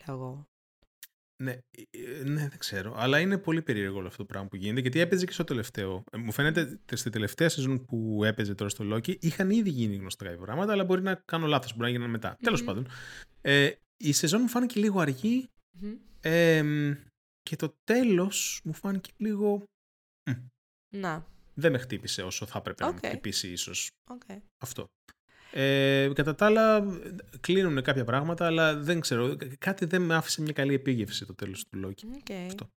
Λέω 0.06 0.16
εγώ. 0.16 0.47
Ναι, 1.42 1.50
ε, 1.90 2.22
ναι, 2.24 2.48
δεν 2.48 2.58
ξέρω. 2.58 2.94
Αλλά 2.96 3.20
είναι 3.20 3.38
πολύ 3.38 3.62
περίεργο 3.62 3.96
όλο 3.98 4.06
αυτό 4.06 4.18
το 4.18 4.24
πράγμα 4.24 4.48
που 4.48 4.56
γίνεται 4.56 4.80
γιατί 4.80 4.98
έπαιζε 5.00 5.26
και 5.26 5.32
στο 5.32 5.44
τελευταίο. 5.44 6.04
Ε, 6.12 6.16
Μου 6.16 6.32
φαίνεται 6.32 6.64
τε- 6.84 6.98
στη 6.98 7.10
τελευταία 7.10 7.48
σεζόν 7.48 7.84
που 7.84 8.24
έπαιζε 8.24 8.54
τώρα 8.54 8.70
στο 8.70 8.94
Loki 8.94 9.18
είχαν 9.24 9.50
ήδη 9.50 9.70
γίνει 9.70 9.96
γνωστά 9.96 10.24
κάποια 10.24 10.40
πράγματα, 10.40 10.72
αλλά 10.72 10.84
μπορεί 10.84 11.02
να 11.02 11.14
κάνω 11.14 11.46
λάθος, 11.46 11.70
μπορεί 11.72 11.82
να 11.84 11.88
γίνουν 11.88 12.10
μετά. 12.10 12.36
Τέλος 12.42 12.60
Μμμ. 12.60 12.66
πάντων. 12.66 12.88
Ε, 13.40 13.70
η 13.96 14.12
σεζόν 14.12 14.40
μου 14.40 14.48
φάνηκε 14.48 14.80
λίγο 14.80 15.00
αργή 15.00 15.48
Μμμ. 15.80 15.94
ε, 16.20 16.62
μ, 16.62 16.92
και 17.42 17.56
το 17.56 17.74
τέλος 17.84 18.60
μου 18.64 18.72
φάνηκε 18.72 19.10
λίγο. 19.16 19.62
Να, 20.94 21.26
Δεν 21.54 21.72
με 21.72 21.78
χτύπησε 21.78 22.22
όσο 22.22 22.46
θα 22.46 22.58
έπρεπε 22.58 22.82
να 22.84 22.88
Οκ. 22.90 22.98
με 23.02 23.08
χτυπήσει 23.08 23.48
ίσως 23.48 23.88
οκ. 24.10 24.22
αυτό. 24.62 24.86
Ε, 25.52 26.10
κατά 26.14 26.34
τα 26.34 26.46
άλλα, 26.46 26.84
κλείνουν 27.40 27.82
κάποια 27.82 28.04
πράγματα, 28.04 28.46
αλλά 28.46 28.74
δεν 28.74 29.00
ξέρω. 29.00 29.36
Κάτι 29.58 29.84
δεν 29.84 30.02
με 30.02 30.14
άφησε 30.14 30.42
μια 30.42 30.52
καλή 30.52 30.74
επίγευση 30.74 31.26
το 31.26 31.34
τέλος 31.34 31.64
του 31.68 31.80
Loki. 31.86 32.04
Οκ. 32.16 32.36
Αυτό. 32.46 32.70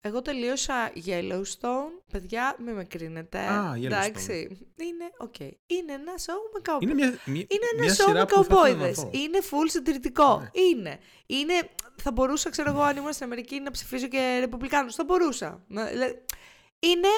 Εγώ 0.00 0.22
τελείωσα 0.22 0.92
Yellowstone. 1.06 2.02
Παιδιά, 2.12 2.56
μην 2.64 2.74
με 2.74 2.84
κρίνετε. 2.84 3.38
Α, 3.38 3.72
Yellowstone. 3.76 3.84
Εντάξει. 3.84 4.32
Είναι 4.76 5.04
οκ. 5.18 5.38
Είναι 5.40 5.92
ένα 5.92 6.12
show 6.26 6.38
με 6.54 6.60
καουμπόιδες. 6.62 6.98
Είναι 6.98 7.06
μια, 7.06 7.18
μια, 7.24 7.46
Είναι 7.48 7.66
ένα 7.72 7.84
μια 7.84 7.92
show 7.92 7.96
σειρά 8.06 8.18
με 8.18 8.24
που 8.24 8.34
θα 8.34 8.40
ήθελα 8.40 8.58
να 8.58 8.64
καουμπόιδες. 8.64 8.96
δω. 8.96 9.10
Είναι 9.12 9.38
full 9.42 9.66
συντηρητικό. 9.70 10.38
Ναι. 10.40 10.60
Είναι. 10.62 10.98
Είναι. 11.26 11.52
Θα 11.96 12.12
μπορούσα, 12.12 12.50
ξέρω 12.50 12.70
εγώ, 12.70 12.80
αν 12.82 12.96
ήμουν 12.96 13.12
στην 13.12 13.24
Αμερική 13.24 13.60
να 13.60 13.70
ψηφίσω 13.70 14.08
και 14.08 14.36
Ρεπουμπλικάνους. 14.40 14.94
Θα 14.94 15.04
μπορούσα. 15.04 15.64
Να- 15.68 15.84
δηλαδή, 15.86 16.22
Είναι 16.78 17.08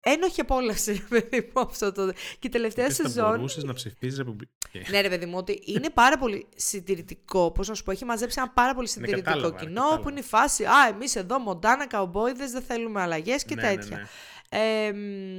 ένοχη 0.00 0.40
απόλαυση, 0.40 0.92
ρε 0.92 0.98
παιδί 1.20 1.50
μου, 1.54 1.60
αυτό 1.60 1.92
το. 1.92 2.12
Και 2.12 2.46
η 2.46 2.48
τελευταία 2.48 2.86
Πες, 2.86 2.96
Θα 2.96 3.02
σεζόν. 3.08 3.30
μπορούσες 3.30 3.64
να 3.64 3.72
ψηφίσεις 3.72 4.18
Ρεπουμπλ- 4.18 4.48
Ε, 4.72 4.90
Ναι, 4.90 5.00
ρε 5.00 5.08
παιδί 5.08 5.26
μου, 5.26 5.36
ότι 5.38 5.62
είναι 5.64 5.90
πάρα 5.90 6.18
πολύ 6.18 6.46
συντηρητικό. 6.56 7.50
Πώς 7.50 7.68
να 7.68 7.74
σου 7.74 7.82
πω, 7.84 7.90
έχει 7.90 8.04
μαζέψει 8.04 8.36
ένα 8.40 8.50
πάρα 8.50 8.74
πολύ 8.74 8.88
συντηρητικό 8.88 9.24
κατάλαβα, 9.24 9.58
ρε, 9.58 9.64
κοινό 9.64 9.74
κατάλαβα. 9.80 10.02
που 10.02 10.08
είναι 10.08 10.20
η 10.20 10.22
φάση. 10.22 10.64
Α, 10.64 10.86
εμείς 10.88 11.16
εδώ, 11.16 11.38
Μοντάνα, 11.38 11.86
καουμπόιδες, 11.86 12.50
δεν 12.50 12.62
θέλουμε 12.62 13.00
αλλαγές 13.00 13.44
και 13.44 13.54
ναι, 13.54 13.62
ναι, 13.62 13.74
τέτοια. 13.76 13.96
ναι. 13.96 14.06
Ε, 14.86 14.92
μ, 14.92 15.38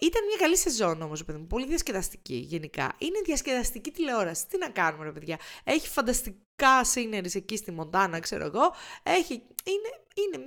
ήταν 0.00 0.24
μια 0.26 0.36
καλή 0.38 0.56
σεζόν 0.56 1.02
όμως, 1.02 1.24
παιδί 1.24 1.38
μου. 1.38 1.46
Πολύ 1.46 1.66
διασκεδαστική 1.66 2.34
γενικά. 2.34 2.92
Είναι 2.98 3.20
διασκεδαστική 3.24 3.90
τηλεόραση. 3.90 4.46
Τι 4.46 4.58
να 4.58 4.68
κάνουμε, 4.68 5.04
ρε 5.04 5.12
παιδιά. 5.12 5.38
Έχει 5.64 5.88
φανταστικά 5.88 6.80
sceneries 6.94 7.34
εκεί 7.34 7.56
στη 7.56 7.70
Μοντάνα, 7.72 8.20
ξέρω 8.20 8.44
εγώ. 8.44 8.74
Έχει. 9.02 9.32
Είναι. 9.64 9.90
Είναι, 10.14 10.44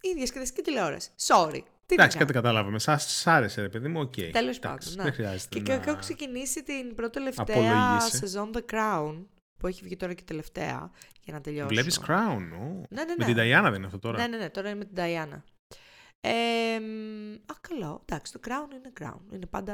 είναι 0.00 0.14
διασκεδαστική 0.14 0.62
τηλεόραση. 0.62 1.10
Sorry. 1.26 1.60
Τι 1.88 1.96
να 1.96 2.02
Εντάξει, 2.02 2.18
κάνουμε. 2.18 2.32
κάτι 2.32 2.46
καταλάβαμε. 2.46 2.78
Σας 2.78 3.16
σ' 3.20 3.26
άρεσε, 3.26 3.60
ρε 3.60 3.68
παιδί 3.68 3.88
μου, 3.88 4.00
οκ. 4.00 4.14
Τέλος 4.14 4.56
Εντάξει, 4.56 4.60
πάντων, 4.60 4.94
ναι. 4.96 5.02
Δεν 5.02 5.12
χρειάζεται 5.12 5.58
Και 5.60 5.72
να... 5.76 5.82
έχω 5.82 5.96
ξεκινήσει 5.98 6.62
την 6.62 6.94
πρώτη 6.94 7.12
τελευταία 7.12 7.44
Απολογείσαι. 7.60 8.16
σεζόν 8.16 8.50
The 8.54 8.60
Crown, 8.74 9.24
που 9.60 9.66
έχει 9.66 9.82
βγει 9.84 9.96
τώρα 9.96 10.14
και 10.14 10.22
τελευταία, 10.22 10.90
για 11.22 11.32
να 11.34 11.40
τελειώσω. 11.40 11.68
Βλέπεις 11.68 12.00
Crown, 12.06 12.48
ω. 12.60 12.64
Ναι, 12.90 13.04
ναι, 13.04 13.14
Με 13.18 13.26
ναι. 13.26 13.34
την 13.34 13.34
Diana 13.36 13.62
δεν 13.62 13.74
είναι 13.74 13.86
αυτό 13.86 13.98
τώρα. 13.98 14.18
Ναι, 14.18 14.26
ναι, 14.26 14.36
ναι, 14.36 14.50
τώρα 14.50 14.68
είναι 14.68 14.78
με 14.78 14.84
την 14.84 14.94
Diana. 14.96 15.42
Ε, 16.20 16.78
μ, 16.80 17.32
α, 17.52 17.54
καλό. 17.68 18.02
Εντάξει, 18.08 18.32
το 18.32 18.40
Crown 18.46 18.74
είναι 18.74 18.92
Crown. 19.00 19.32
Είναι 19.34 19.46
πάντα 19.46 19.72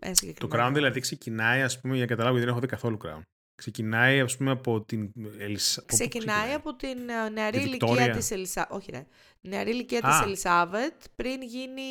ένα 0.00 0.12
Το 0.12 0.18
συγκεκριμένο. 0.18 0.68
Crown 0.68 0.72
δηλαδή 0.74 1.00
ξεκινάει, 1.00 1.62
ας 1.62 1.80
πούμε, 1.80 1.92
για 1.94 2.02
να 2.02 2.08
καταλάβω 2.08 2.36
γιατί 2.36 2.50
δεν 2.50 2.56
έχω 2.58 2.60
δει 2.66 2.72
καθόλου 2.72 2.98
Crown. 3.04 3.20
Ξεκινάει, 3.58 4.20
ας 4.20 4.36
πούμε, 4.36 4.50
από 4.50 4.80
την 4.80 5.12
Ελισά... 5.38 5.82
Ξεκινάει 5.86 6.52
από 6.52 6.74
την 6.76 7.08
ε, 7.08 7.28
νεαρή 7.28 7.58
Τη 7.58 7.64
ηλικία 7.64 7.88
Βικτόρια. 7.88 8.14
της 8.16 8.30
Ελισάβετ. 8.30 8.72
Όχι, 8.72 8.90
ρε. 8.90 9.06
Νεαρή 9.40 9.70
ηλικία 9.70 9.98
Α. 10.02 10.10
της 10.10 10.20
Ελισάβετ 10.26 10.94
πριν 11.16 11.42
γίνει 11.42 11.82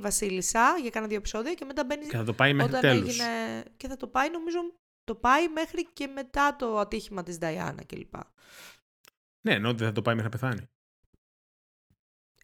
βασίλισσα 0.00 0.76
για 0.80 0.90
κάνα 0.90 1.06
δύο 1.06 1.16
επεισόδια 1.16 1.54
και 1.54 1.64
μετά 1.64 1.84
μπαίνει 1.84 2.06
Και 2.06 2.16
θα 2.16 2.24
το 2.24 2.32
πάει 2.32 2.52
μέχρι 2.54 2.70
όταν 2.70 2.80
τέλους. 2.80 3.08
έγινε. 3.08 3.62
Και 3.76 3.88
θα 3.88 3.96
το 3.96 4.06
πάει, 4.06 4.30
νομίζω, 4.30 4.58
το 5.04 5.14
πάει 5.14 5.48
μέχρι 5.48 5.86
και 5.92 6.06
μετά 6.06 6.56
το 6.56 6.78
ατύχημα 6.78 7.22
της 7.22 7.38
Diana 7.40 7.74
κλπ. 7.86 8.14
Ναι, 9.46 9.54
ενώ 9.54 9.74
δεν 9.74 9.86
θα 9.86 9.92
το 9.92 10.02
πάει 10.02 10.14
μέχρι 10.14 10.30
να 10.32 10.38
πεθάνει. 10.38 10.68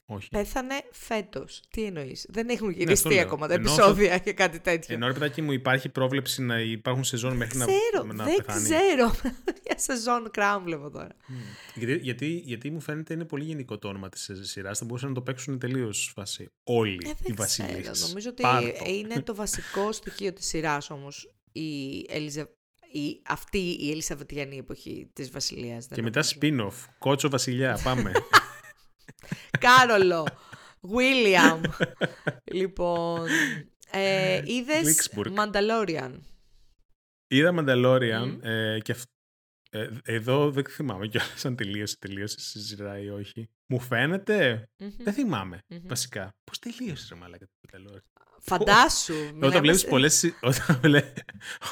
Όχι. 0.07 0.29
Πέθανε 0.29 0.75
φέτος. 0.93 1.63
Τι 1.71 1.85
εννοείς; 1.85 2.27
Δεν 2.29 2.49
έχουν 2.49 2.69
αυτό 2.69 2.79
γυριστεί 2.81 3.09
λέω. 3.15 3.23
ακόμα 3.23 3.47
τα 3.49 3.55
Ενώ 3.55 3.63
επεισόδια 3.73 4.19
και 4.19 4.33
κάτι 4.33 4.61
τέτοιο. 4.61 4.95
Ενώ 4.95 5.07
ρε 5.07 5.13
παιδάκι 5.13 5.43
μου 5.43 5.53
υπάρχει 5.53 5.89
πρόβλεψη 5.89 6.43
να 6.43 6.61
υπάρχουν 6.61 7.05
σεζόν 7.05 7.37
μέχρι 7.37 7.59
να, 7.59 7.65
ξέρω, 7.67 8.05
να 8.13 8.25
δεν 8.25 8.37
πεθάνει. 8.37 8.63
ξέρω. 8.65 9.15
Μια 9.65 9.77
σεζόν 9.79 10.31
Crown 10.39 10.61
βλέπω 10.65 10.91
τώρα. 10.91 11.09
Μμ. 11.27 11.35
Γιατί, 11.75 11.97
γιατί, 12.03 12.27
γιατί 12.45 12.71
μου 12.71 12.81
φαίνεται 12.81 13.15
είναι 13.15 13.25
πολύ 13.25 13.45
γενικό 13.45 13.79
το 13.79 13.89
όνομα 13.89 14.09
της 14.09 14.31
σειράς. 14.41 14.79
Θα 14.79 14.85
μπορούσαν 14.85 15.09
να 15.09 15.15
το 15.15 15.21
παίξουν 15.23 15.59
τελείως 15.59 16.13
φάση. 16.15 16.49
Όλοι 16.65 16.99
Ε, 17.05 17.09
οι 17.09 17.15
δεν 17.23 17.35
βασίλειε. 17.37 17.81
ξέρω. 17.81 18.09
Νομίζω 18.09 18.31
ότι 18.31 18.43
Πάρ' 18.43 18.63
το. 18.63 18.85
είναι 18.91 19.23
το 19.23 19.35
βασικό 19.35 19.93
στοιχείο 19.99 20.33
της 20.33 20.47
σειράς 20.47 20.91
όμως 20.91 21.35
η 21.53 21.71
Ελιζα... 22.09 22.49
η... 22.93 23.21
αυτή 23.27 23.59
η 23.59 23.91
Ελισαβετιανή 23.91 24.57
εποχή 24.57 25.11
της 25.13 25.31
βασιλείας. 25.31 25.87
δεν 25.87 25.97
Και 25.97 26.03
μετά 26.03 26.23
νομίζω. 26.43 26.71
spin-off. 26.71 26.89
Κότσο 26.99 27.29
Βασιλιά. 27.29 27.81
Πάμε. 27.85 28.13
Κάρολο, 29.61 30.27
Βίλιαμ. 30.81 31.61
λοιπόν, 32.53 33.27
ε, 33.91 34.41
είδες 34.45 35.11
Glücksburg. 35.15 35.35
Mandalorian; 35.35 36.13
Είδα 37.29 37.55
Mandalorian 37.59 38.27
Μμ. 38.27 38.39
ε, 38.47 38.79
και 38.83 38.93
αυ- 38.93 39.09
ε, 39.71 39.89
εδώ 40.05 40.51
δεν 40.51 40.65
θυμάμαι 40.69 41.07
κιόλας 41.07 41.45
αν 41.45 41.57
τελείωσε, 41.57 41.97
τελείωσε 41.99 42.37
η 42.55 42.61
σειρά 42.61 42.99
ή 42.99 43.09
όχι. 43.09 43.49
μου 43.67 43.81
φαίνεται; 43.81 44.69
Μμμ. 44.79 44.91
Δεν 44.99 45.13
θυμάμαι. 45.13 45.59
Μμμ. 45.69 45.79
Βασικά. 45.89 46.35
Πώς 46.45 46.59
τελείωσε 46.59 47.07
ρε 47.11 47.15
μαλάκα 47.21 47.45
το 47.47 47.53
Mandalorian; 47.79 48.23
Φαντάσου. 48.41 49.15
Όταν 49.15 49.35
μιλάμε 49.35 49.61
βλέπεις 49.61 49.81
σε- 49.81 49.89
πολλές 49.89 50.33
όταν 50.41 50.79
βλέ- 50.83 51.19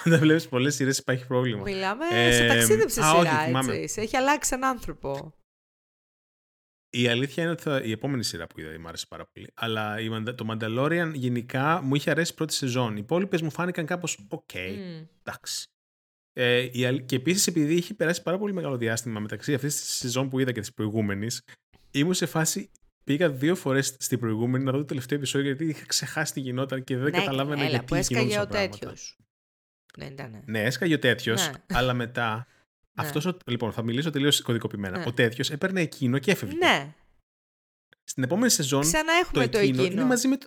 όταν 0.06 0.18
βλέπεις 0.18 0.48
πολλές 0.48 0.74
σειρές 0.74 0.98
υπάρχει 0.98 1.26
πρόβλημα. 1.26 1.62
Μιλάμε 1.62 2.04
Ε, 2.10 2.32
σε 2.32 2.46
ταξίδεψε 2.46 3.00
α, 3.02 3.12
όχι, 3.12 3.28
σειρά, 3.28 3.44
θυμάμαι. 3.44 3.74
έτσι. 3.74 3.88
Σε 3.94 4.00
έχει 4.00 4.16
αλλάξει 4.16 4.48
σαν 4.48 4.64
άνθρωπο. 4.64 5.34
Η 6.94 7.08
αλήθεια 7.08 7.42
είναι 7.42 7.52
ότι 7.52 7.62
θα- 7.62 7.82
η 7.82 7.90
επόμενη 7.90 8.24
σειρά 8.24 8.46
που 8.46 8.60
είδα 8.60 8.80
μου 8.80 8.88
άρεσε 8.88 9.06
πάρα 9.08 9.26
πολύ. 9.32 9.48
Αλλά 9.54 10.00
η 10.00 10.08
Μαντα- 10.08 10.34
το 10.34 10.46
Mandalorian 10.50 11.10
γενικά 11.14 11.80
μου 11.82 11.94
είχε 11.94 12.10
αρέσει 12.10 12.32
η 12.32 12.34
πρώτη 12.34 12.52
σεζόν. 12.54 12.92
Οι 12.96 13.00
υπόλοιπες 13.02 13.42
μου 13.42 13.50
φάνηκαν 13.50 13.86
κάπως 13.86 14.18
οκ. 14.28 14.50
Μμ. 14.54 15.06
Εντάξει. 15.22 15.66
Ε, 16.32 16.68
η 16.72 16.84
αλ- 16.84 17.04
και 17.04 17.16
επίσης 17.16 17.46
επειδή 17.46 17.74
είχε 17.74 17.94
περάσει 17.94 18.22
πάρα 18.22 18.38
πολύ 18.38 18.52
μεγάλο 18.52 18.76
διάστημα 18.76 19.20
μεταξύ 19.20 19.54
αυτής 19.54 19.76
της 19.80 19.92
σεζόν 19.94 20.28
που 20.28 20.38
είδα 20.38 20.52
και 20.52 20.60
της 20.60 20.72
προηγούμενης, 20.72 21.42
ήμουν 21.90 22.14
σε 22.14 22.26
φάση. 22.26 22.70
Πήγα 23.04 23.30
δύο 23.30 23.54
φορές 23.54 23.96
στην 23.98 24.18
προηγούμενη 24.18 24.64
να 24.64 24.72
δω 24.72 24.78
το 24.78 24.84
τελευταίο 24.84 25.18
επεισόδιο 25.18 25.46
γιατί 25.46 25.64
είχα 25.64 25.86
ξεχάσει 25.86 26.32
τι 26.32 26.40
γινόταν 26.40 26.84
και 26.84 26.96
δεν 26.96 27.04
Ναι, 27.04 27.10
καταλάβαινα 27.18 27.60
έλα, 27.60 27.70
γιατί 27.70 27.84
που 27.84 27.94
έσκαγε 27.94 28.20
ο 28.20 28.28
γινόντουσαν 28.28 28.48
πράγματα. 28.50 28.78
τέτοιος. 28.78 29.16
Ναι, 29.98 30.04
ήταν. 30.04 30.42
Ναι, 30.46 30.62
έσκαγε 30.62 30.94
ο 30.94 30.98
τέτοιος, 30.98 31.46
Ναι. 31.46 31.52
αλλά 31.72 31.92
μετά. 31.94 32.46
Ναι. 32.92 33.06
Αυτός 33.06 33.26
ο, 33.26 33.36
λοιπόν, 33.46 33.72
θα 33.72 33.82
μιλήσω 33.82 34.10
τελείως 34.10 34.40
κωδικοποιημένα. 34.42 34.98
Ναι. 34.98 35.04
Ο 35.06 35.12
τέτοιος 35.12 35.50
έπαιρνε 35.50 35.80
εκείνο 35.80 36.18
και 36.18 36.30
έφευγε. 36.30 36.56
Ναι, 36.56 36.94
Στην 38.04 38.22
επόμενη 38.22 38.50
σεζόν 38.50 38.80
ξανά 38.80 39.04
το 39.04 39.18
έχουμε 39.22 39.48
το 39.48 39.58
εκείνο, 39.58 39.82
εκείνο. 39.82 40.00
είναι 40.00 40.08
μαζί 40.08 40.28
με 40.28 40.36
το. 40.36 40.44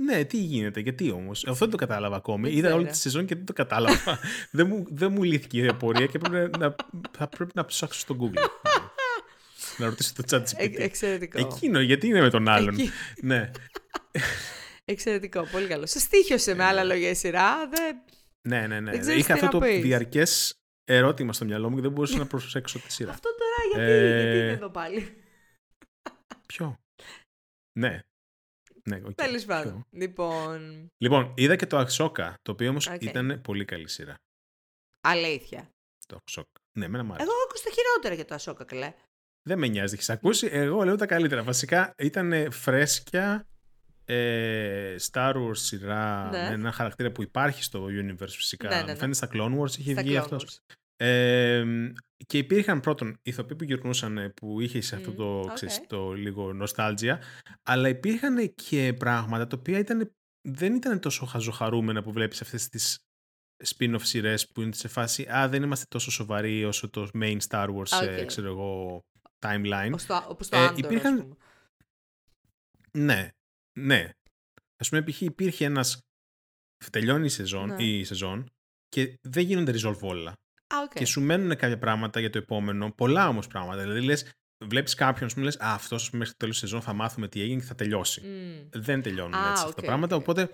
Ναι, 0.00 0.24
τι 0.24 0.36
γίνεται, 0.36 0.80
γιατί 0.80 1.10
όμως; 1.10 1.46
Αυτό 1.46 1.58
δεν 1.58 1.70
το 1.70 1.76
κατάλαβα 1.76 2.16
ακόμη. 2.16 2.48
Δεν 2.48 2.58
Είδα 2.58 2.68
όλη 2.68 2.76
ξέρω. 2.82 2.90
τη 2.92 2.98
σεζόν 2.98 3.26
και 3.26 3.34
δεν 3.34 3.44
το 3.44 3.52
κατάλαβα. 3.52 4.18
δεν, 4.50 4.66
μου, 4.66 4.84
δεν 4.90 5.12
μου 5.12 5.22
λύθηκε 5.22 5.58
η 5.60 5.66
απορία 5.68 6.06
και 6.06 6.18
πρέπει 6.18 6.58
να, 6.58 6.74
θα 7.18 7.28
πρέπει 7.28 7.50
να 7.54 7.64
ψάξω 7.64 7.98
στο 8.00 8.16
Google. 8.20 8.48
να 9.76 9.86
ρωτήσω 9.86 10.12
το 10.14 10.22
chat 10.30 10.52
Ε, 10.56 10.64
GPT. 10.66 10.74
εξαιρετικό. 10.78 11.38
Εκείνο, 11.38 11.80
γιατί 11.80 12.06
είναι 12.06 12.20
με 12.20 12.30
τον 12.30 12.48
άλλον. 12.48 12.74
Εκεί. 12.74 12.90
ναι. 13.22 13.50
Εξαιρετικό, 14.84 15.46
πολύ 15.52 15.66
καλό. 15.66 15.86
Σε 15.86 15.98
στήχιωσε 15.98 16.54
με 16.54 16.62
Ε, 16.62 16.66
άλλα 16.66 16.84
ναι. 16.84 16.92
λόγια 16.92 17.10
η 17.10 17.14
σειρά. 17.14 17.68
Δεν... 17.68 17.96
ναι, 18.48 18.66
ναι, 18.66 18.80
ναι. 18.80 18.90
Δεν 18.90 19.00
ξέρεις 19.00 19.20
Είχα 19.22 19.34
τι 19.34 19.40
αυτό 19.44 19.56
να 19.58 19.64
το 19.64 19.70
πεις. 19.70 19.82
διαρκές 19.82 20.57
ερώτημα 20.94 21.32
στο 21.32 21.44
μυαλό 21.44 21.68
μου 21.70 21.74
και 21.76 21.82
δεν 21.82 21.90
μπορούσα 21.92 22.18
να 22.18 22.26
προσέξω 22.26 22.78
τη 22.78 22.92
σειρά. 22.92 23.10
Αυτό 23.10 23.28
τώρα 23.38 23.54
γιατί, 23.84 23.92
Ε, 23.92 24.20
γιατί 24.22 24.38
είναι 24.38 24.50
εδώ 24.50 24.70
πάλι; 24.70 25.22
Ποιο; 26.46 26.78
Ναι. 27.78 28.02
Ναι, 28.88 29.00
οκ. 29.04 29.14
Τέλος 29.14 29.44
Ποιο; 29.44 29.54
πάντων. 29.54 29.86
Λοιπόν, 29.90 30.88
Λοιπόν, 30.98 31.32
είδα 31.36 31.56
και 31.56 31.66
το 31.66 31.78
Ahsoka, 31.78 32.34
το 32.42 32.52
οποίο 32.52 32.68
όμως 32.70 32.86
Οκ. 32.86 33.02
ήταν 33.02 33.40
πολύ 33.42 33.64
καλή 33.64 33.88
σειρά. 33.88 34.14
αλήθεια. 35.00 35.70
Το 36.06 36.16
Ahsoka. 36.16 36.60
Ναι, 36.78 36.84
εμένα 36.84 37.04
μου 37.04 37.12
άρεσε. 37.12 37.28
Εγώ 37.28 37.38
άκουσα 37.44 37.64
τα 37.64 37.70
χειρότερα 37.70 38.14
για 38.14 38.24
το 38.24 38.34
Ahsoka, 38.34 38.64
καλέ. 38.64 38.94
Δεν 39.42 39.58
με 39.58 39.66
νοιάζει, 39.68 39.94
έχεις 39.94 40.10
ακούσει; 40.10 40.48
Εγώ 40.50 40.84
λέω 40.84 40.96
τα 40.96 41.06
καλύτερα. 41.06 41.42
Βασικά 41.42 41.94
ήταν 41.98 42.52
φρέσκια 42.52 43.46
ε, 44.12 44.96
Star 45.10 45.34
Wars 45.34 45.56
σειρά 45.56 46.28
Ναι. 46.30 46.38
με 46.38 46.54
ένα 46.54 46.72
χαρακτήρα 46.72 47.10
που 47.12 47.22
υπάρχει 47.22 47.62
στο 47.62 47.84
universe 47.84 48.28
φυσικά. 48.28 48.68
Ναι, 48.68 48.74
ναι, 48.74 48.80
Μου 48.80 48.86
ναι. 48.86 48.94
φαίνεται 48.94 49.16
στα 49.16 49.28
Clone 49.32 49.58
Wars 49.60 49.78
είχε 49.78 49.92
Στα 49.92 50.02
βγει 50.02 50.12
Clone 50.14 50.18
αυτός. 50.20 50.44
Wars. 50.44 50.74
Ε, 51.00 51.64
και 52.26 52.38
υπήρχαν 52.38 52.80
πρώτον 52.80 53.18
ηθοποιοί 53.22 53.56
που 53.56 53.64
γυρνούσαν 53.64 54.18
ε, 54.18 54.28
που 54.28 54.60
είχε 54.60 54.80
σε 54.80 54.96
αυτό 54.96 55.10
Μμ, 55.10 55.14
το, 55.16 55.40
οκ. 55.40 55.52
ξέρεις, 55.52 55.80
το 55.86 56.12
λίγο 56.12 56.52
nostalgia, 56.52 57.22
αλλά 57.62 57.88
υπήρχαν 57.88 58.54
και 58.54 58.94
πράγματα 58.98 59.46
τα 59.46 59.56
οποία 59.58 59.78
ήταν, 59.78 60.12
δεν 60.48 60.74
ήταν 60.74 61.00
τόσο 61.00 61.26
χαζοχαρούμενα 61.26 62.02
που 62.02 62.12
βλέπεις 62.12 62.40
αυτές 62.42 62.68
τις 62.68 62.98
spin-off 63.64 64.00
σειρές 64.02 64.48
που 64.48 64.62
είναι 64.62 64.72
σε 64.74 64.88
φάση 64.88 65.26
«Α, 65.36 65.48
δεν 65.48 65.62
είμαστε 65.62 65.84
τόσο 65.88 66.10
σοβαροί 66.10 66.64
όσο 66.64 66.90
το 66.90 67.08
main 67.14 67.36
Star 67.48 67.68
Wars, 67.68 68.02
ε, 68.06 68.20
Οκ. 68.20 68.26
ξέρω 68.26 68.46
εγώ, 68.48 69.00
timeline». 69.46 69.86
Όπως 69.88 70.06
το, 70.06 70.24
όπως 70.28 70.48
το 70.48 70.56
Ε, 70.56 70.68
Andor, 70.68 70.78
υπήρχαν- 70.78 71.18
ας 71.18 71.22
πούμε. 71.22 71.34
Ναι, 72.92 73.28
ναι. 73.86 74.10
Ας 74.80 74.88
πούμε, 74.88 75.02
π.χ. 75.02 75.20
υπήρχε 75.20 75.64
ένας... 75.64 75.98
Τελειώνει 76.92 77.24
η 77.26 77.28
σεζόν, 77.28 77.68
Ναι. 77.68 77.82
η 77.84 78.04
σεζόν 78.04 78.46
και 78.88 79.14
δεν 79.28 79.44
γίνονται 79.44 79.72
resolve 79.80 79.98
όλα. 80.00 80.30
Α, 80.74 80.76
οκ. 80.84 80.92
Και 80.94 81.04
σου 81.04 81.20
μένουν 81.20 81.56
κάποια 81.56 81.78
πράγματα 81.78 82.20
για 82.20 82.30
το 82.30 82.38
επόμενο, 82.38 82.92
πολλά 82.92 83.28
όμως 83.28 83.46
πράγματα. 83.46 83.82
Δηλαδή 83.82 84.00
λες, 84.00 84.30
βλέπεις 84.64 84.94
κάποιον, 84.94 85.28
σου 85.28 85.40
λες, 85.40 85.56
Α, 85.60 85.72
αυτός 85.74 86.10
μέχρι 86.10 86.30
το 86.30 86.36
τέλος 86.36 86.58
της 86.60 86.68
σεζόν 86.68 86.82
θα 86.82 86.92
μάθουμε 86.92 87.28
τι 87.28 87.40
έγινε 87.40 87.60
και 87.60 87.66
θα 87.66 87.74
τελειώσει. 87.74 88.20
Μμ. 88.20 88.68
Δεν 88.72 89.02
τελειώνουν 89.02 89.34
Α, 89.34 89.38
έτσι 89.38 89.52
αυτά 89.52 89.66
οκ, 89.66 89.74
τα 89.74 89.82
πράγματα, 89.82 90.16
οκ. 90.16 90.20
οπότε 90.22 90.50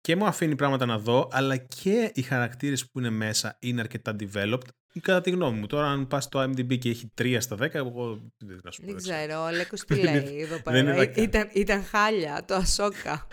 και 0.00 0.16
μου 0.16 0.26
αφήνει 0.26 0.56
πράγματα 0.56 0.86
να 0.86 0.98
δω, 0.98 1.28
αλλά 1.32 1.56
και 1.56 2.10
οι 2.14 2.22
χαρακτήρες 2.22 2.90
που 2.90 2.98
είναι 2.98 3.10
μέσα 3.10 3.56
είναι 3.60 3.80
αρκετά 3.80 4.16
developed. 4.20 4.68
Κατά 5.00 5.20
τη 5.20 5.30
γνώμη 5.30 5.58
μου, 5.58 5.66
τώρα 5.66 5.86
αν 5.86 6.06
πας 6.06 6.24
στο 6.24 6.42
IMDb 6.42 6.78
και 6.78 6.88
έχει 6.88 7.12
3 7.20 7.36
στα 7.40 7.56
10, 7.56 7.74
εγώ 7.74 8.20
δεν 8.38 8.60
θα 8.62 8.70
σου 8.70 8.80
πω. 8.80 8.86
Δεν 8.92 8.96
δεν 9.02 9.14
ξέρω, 9.26 9.40
ο 9.40 9.44
Αλέκος 9.44 9.84
τι 9.84 9.94
Δεν 9.94 10.04
λέει 10.04 10.14
είδα- 10.34 10.40
εδώ 10.42 10.54
δεν 10.54 10.62
πέρα. 10.62 10.78
είδα 10.94 11.06
καν. 11.06 11.24
ήταν, 11.24 11.48
ήταν 11.52 11.84
χάλια 11.84 12.44
το 12.46 12.54
Ασόκα. 12.54 13.26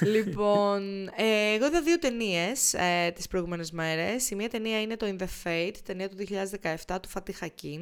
λοιπόν, 0.00 1.06
ε, 1.16 1.54
εγώ 1.54 1.66
είδα 1.66 1.82
δύο 1.82 1.98
ταινίες 1.98 2.74
ε, 2.74 3.10
τις 3.14 3.26
προηγούμενες 3.28 3.70
μέρες. 3.70 4.30
Η 4.30 4.34
μία 4.34 4.48
ταινία 4.48 4.80
είναι 4.80 4.96
το 4.96 5.06
In 5.18 5.22
the 5.22 5.26
Fate, 5.44 5.74
ταινία 5.84 6.08
του 6.08 6.16
2017 6.86 6.98
του 7.02 7.08
Φατί 7.08 7.32
Χακίν. 7.32 7.80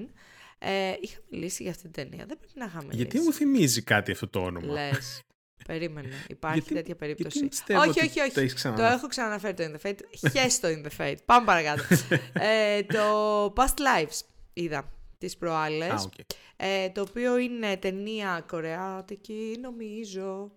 Ε, 0.59 0.93
είχα 1.01 1.19
μιλήσει 1.31 1.63
για 1.63 1.71
αυτή 1.73 1.83
την 1.83 1.93
ταινία, 1.93 2.25
δεν 2.27 2.39
πρέπει 2.39 2.53
να 2.55 2.65
είχαμε 2.65 2.83
μιλήσει. 2.85 3.03
Γιατί 3.03 3.21
μου 3.21 3.33
θυμίζει 3.33 3.83
κάτι 3.83 4.13
αυτό 4.13 4.29
το 4.29 4.39
όνομα. 4.41 4.73
Λες, 4.73 5.23
περίμενε, 5.67 6.15
υπάρχει 6.29 6.59
Γιατί- 6.59 6.75
τέτοια 6.75 6.95
περίπτωση. 6.97 7.39
Γιατί 7.39 7.49
πιστεύω 7.49 7.81
όχι, 7.81 7.89
ότι 7.89 8.01
όχι, 8.01 8.21
όχι. 8.21 8.33
το 8.33 8.41
έχεις 8.41 8.53
Το 8.53 8.59
ξαναδεί. 8.59 8.95
έχω 8.95 9.07
ξαναναφέρει 9.07 9.55
το 9.55 9.65
In 9.65 9.77
the 9.77 9.89
Fate. 9.91 9.99
Χες 10.33 10.61
το 10.61 10.69
In 10.69 10.87
the 10.87 11.01
Fate. 11.05 11.17
Πάμε 11.25 11.47
παρακάτω. 11.47 11.83
ε, 12.33 12.83
το 12.83 13.45
Past 13.57 13.79
Lives 13.79 14.21
είδα 14.53 14.91
τις 15.19 15.37
προάλλες. 15.37 15.91
Α, 15.91 16.03
οκ. 16.05 16.13
Ε, 16.57 16.91
το 16.91 17.01
οποίο 17.01 17.37
είναι 17.39 17.77
ταινία 17.77 18.45
κορεάτικη, 18.49 19.59
νομίζω. 19.61 20.53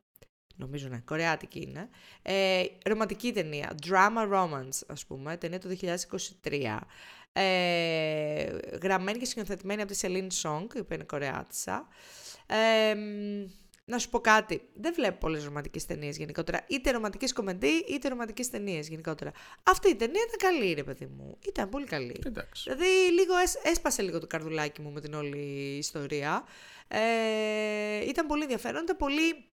Νομίζω 0.56 0.88
ναι, 0.88 0.98
κορεάτικη 1.06 1.62
είναι. 1.62 1.90
Ε, 2.22 2.64
ρομαντική 2.86 3.32
ταινία. 3.34 3.76
Drama 3.88 4.34
romance, 4.34 4.82
ας 4.88 5.06
πούμε. 5.06 5.38
Ταινία 5.38 5.60
του 5.60 5.68
2023. 5.68 6.80
Ε, 7.34 8.58
γραμμένη 8.82 9.18
και 9.18 9.26
σκηνοθετημένη 9.26 9.82
από 9.82 9.92
τη 9.94 10.00
Celine 10.02 10.28
Song, 10.42 10.66
η 10.76 10.80
οποία 10.80 10.96
είναι 10.96 11.04
κορεάτισσα. 11.04 11.88
Ε, 12.46 12.94
μ, 12.96 13.46
να 13.90 13.98
σου 13.98 14.10
πω 14.10 14.20
κάτι. 14.20 14.62
Δεν 14.74 14.94
βλέπω 14.94 15.18
πολλές 15.18 15.44
ρομαντικές 15.46 15.86
ταινίες 15.86 16.18
γενικότερα. 16.18 16.66
Είτε 16.68 16.92
ρομαντικές 16.92 17.34
κομεντί, 17.34 17.68
είτε 17.90 18.10
ρομαντικές 18.10 18.50
ταινίες 18.50 18.88
γενικότερα. 18.88 19.32
Αυτή 19.64 19.90
η 19.90 19.96
ταινία 19.96 20.22
ήταν 20.28 20.52
καλή, 20.52 20.74
ρε 20.74 20.84
παιδί 20.84 21.06
μου. 21.06 21.38
Ήταν 21.48 21.70
πολύ 21.70 21.86
καλή. 21.86 22.22
Εντάξει. 22.26 22.64
Δηλαδή, 22.64 23.12
λίγο 23.12 23.38
έσ- 23.38 23.60
έσπασε 23.64 24.02
λίγο 24.02 24.20
το 24.20 24.28
καρδουλάκι 24.28 24.82
μου 24.82 24.92
με 24.92 25.02
την 25.02 25.14
όλη 25.14 25.38
ιστορία. 25.78 26.44
Ε, 26.88 28.06
ήταν 28.08 28.28
πολύ 28.28 28.42
ενδιαφέρον, 28.42 28.84
ήταν 28.84 28.98
πολύ 28.98 29.46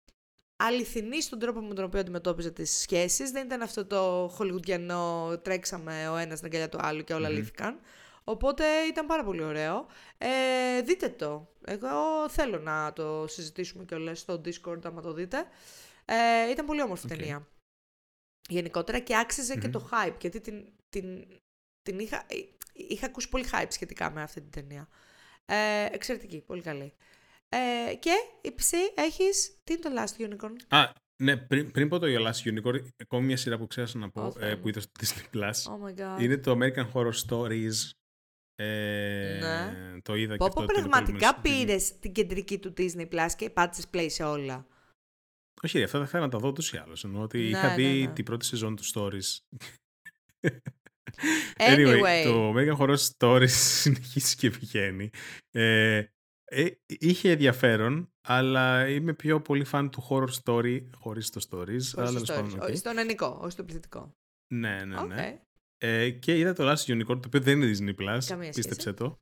αληθινή 0.56 1.22
στον 1.22 1.38
τρόπο 1.38 1.60
με 1.60 1.74
τον 1.74 1.84
οποίο 1.84 2.00
αντιμετώπιζε 2.00 2.50
τις 2.50 2.76
σχέσεις. 2.78 3.30
Δεν 3.30 3.44
ήταν 3.46 3.62
αυτό 3.62 3.86
το 3.86 4.30
χολιγουδιανό 4.34 5.38
τρέξαμε 5.42 6.08
ο 6.08 6.16
ένας 6.16 6.38
στην 6.38 6.50
αγκαλιά 6.50 6.68
του 6.68 6.78
άλλου 6.80 7.04
και 7.04 7.14
όλα 7.14 7.28
Μμμ. 7.28 7.36
λύθηκαν. 7.36 7.80
Οπότε 8.24 8.64
ήταν 8.88 9.06
πάρα 9.06 9.24
πολύ 9.24 9.42
ωραίο. 9.42 9.86
Ε, 10.18 10.80
δείτε 10.82 11.08
το. 11.08 11.48
Εγώ 11.64 12.28
θέλω 12.28 12.58
να 12.58 12.92
το 12.92 13.24
συζητήσουμε 13.28 13.84
κιόλας 13.84 14.18
στο 14.18 14.40
Discord 14.44 14.84
άμα 14.84 15.00
το 15.02 15.12
δείτε. 15.12 15.44
Ε, 16.04 16.50
ήταν 16.50 16.66
πολύ 16.66 16.82
όμορφη 16.82 17.06
Οκ. 17.06 17.16
ταινία. 17.16 17.48
Γενικότερα 18.48 18.98
και 18.98 19.16
άξιζε 19.18 19.54
και 19.56 19.66
Μμμ. 19.66 19.72
το 19.72 19.88
hype. 19.92 20.14
Γιατί 20.20 20.40
την, 20.40 20.72
την, 20.88 21.26
την 21.82 21.98
είχα, 21.98 22.16
ε, 22.28 22.34
είχα 22.72 23.06
ακούσει 23.06 23.28
πολύ 23.28 23.44
hype 23.52 23.66
σχετικά 23.68 24.10
με 24.10 24.22
αυτή 24.22 24.40
την 24.40 24.50
ταινία. 24.50 24.88
Ε, 25.46 25.84
εξαιρετική, 25.92 26.40
πολύ 26.40 26.62
καλή. 26.62 26.92
Ε, 27.48 27.94
και 27.94 28.12
η 28.40 28.54
ψή 28.54 28.76
έχεις, 28.94 29.58
τι 29.64 29.72
είναι 29.72 29.82
το 29.82 29.90
Last 29.96 30.22
Unicorn; 30.22 30.56
Α, 30.68 30.92
ναι, 31.22 31.36
πριν, 31.36 31.70
πριν 31.70 31.88
πω 31.88 31.98
το 31.98 32.06
για 32.06 32.20
Last 32.20 32.48
Unicorn, 32.48 32.86
ακόμη 33.02 33.26
μια 33.26 33.36
σειρά 33.36 33.58
που 33.58 33.66
ξέχασα 33.66 33.98
να 33.98 34.10
πω, 34.10 34.22
Ω, 34.26 34.30
Θεέ 34.32 34.50
ε, 34.50 34.54
μου. 34.54 34.60
που 34.60 34.68
είδα 34.68 34.80
στο 34.80 34.90
Disney 35.00 35.36
Plus, 35.36 35.50
Oh 35.50 35.88
my 35.88 36.16
god. 36.16 36.22
είναι 36.22 36.36
το 36.36 36.58
American 36.60 36.90
Horror 36.92 37.12
Stories. 37.28 37.72
Ε, 38.56 39.38
Ναι. 39.40 40.00
Το 40.02 40.14
είδα 40.14 40.36
Πω 40.36 40.44
και 40.48 40.52
πω 40.54 40.60
αυτό. 40.60 40.72
την 40.72 40.82
πραγματικά 40.82 41.34
προηγούμενη- 41.40 41.66
πήρες 41.66 41.98
την 41.98 42.12
κεντρική 42.12 42.58
του 42.58 42.72
Disney 42.76 43.08
Plus 43.08 43.28
και 43.36 43.50
πάτησες 43.50 43.86
play 43.94 44.06
σε 44.08 44.22
όλα. 44.24 44.66
Όχι, 45.62 45.78
ρε, 45.78 45.84
αυτά 45.84 45.98
θα 45.98 46.04
ήθελα 46.04 46.22
να 46.24 46.30
τα 46.30 46.38
δω 46.38 46.48
ούτως 46.48 46.72
ή 46.72 46.76
άλλως. 46.76 47.04
Εννοώ 47.04 47.22
ότι 47.22 47.38
Ναι, 47.38 47.44
είχα 47.44 47.68
ναι, 47.68 47.74
δει 47.74 48.04
ναι. 48.06 48.12
την 48.12 48.24
πρώτη 48.24 48.44
σεζόν 48.44 48.76
του 48.76 48.82
Stories. 48.94 49.38
Anyway. 51.58 52.22
το 52.24 52.52
American 52.54 52.76
Horror 52.78 52.96
Stories 53.18 53.48
συνεχίζει 53.80 54.36
και 54.36 54.50
πηγαίνει. 54.50 55.10
Ε, 55.50 56.04
ε, 56.44 56.66
είχε 56.86 57.30
ενδιαφέρον, 57.30 58.12
αλλά 58.28 58.88
είμαι 58.88 59.14
πιο 59.14 59.40
πολύ 59.40 59.64
φαν 59.64 59.90
του 59.90 60.06
horror 60.08 60.28
story 60.44 60.82
χωρίς 60.96 61.30
το 61.30 61.40
stories. 61.50 61.56
Χωρίς 61.58 61.96
αλλά 61.96 62.06
το 62.06 62.12
τέλος 62.12 62.28
πάντων, 62.28 62.50
stories. 62.50 62.56
οκ. 62.62 62.62
Όχι, 62.68 62.76
Στον 62.76 62.98
ενικό, 62.98 63.38
όχι 63.42 63.50
στο 63.50 63.64
πληθυντικό. 63.64 64.12
Ναι, 64.54 64.84
ναι, 64.84 65.00
ναι. 65.02 65.38
Οκ. 65.42 65.42
Ε, 65.86 66.10
και 66.10 66.38
είδα 66.38 66.52
το 66.52 66.70
Last 66.70 66.84
Unicorn, 66.92 67.06
το 67.06 67.20
οποίο 67.26 67.40
δεν 67.40 67.62
είναι 67.62 67.72
Disney 67.78 67.88
Plus, 68.02 68.18
Καμία 68.26 68.50
πίστεψε 68.50 68.80
σχέση. 68.80 68.94
το. 68.96 69.20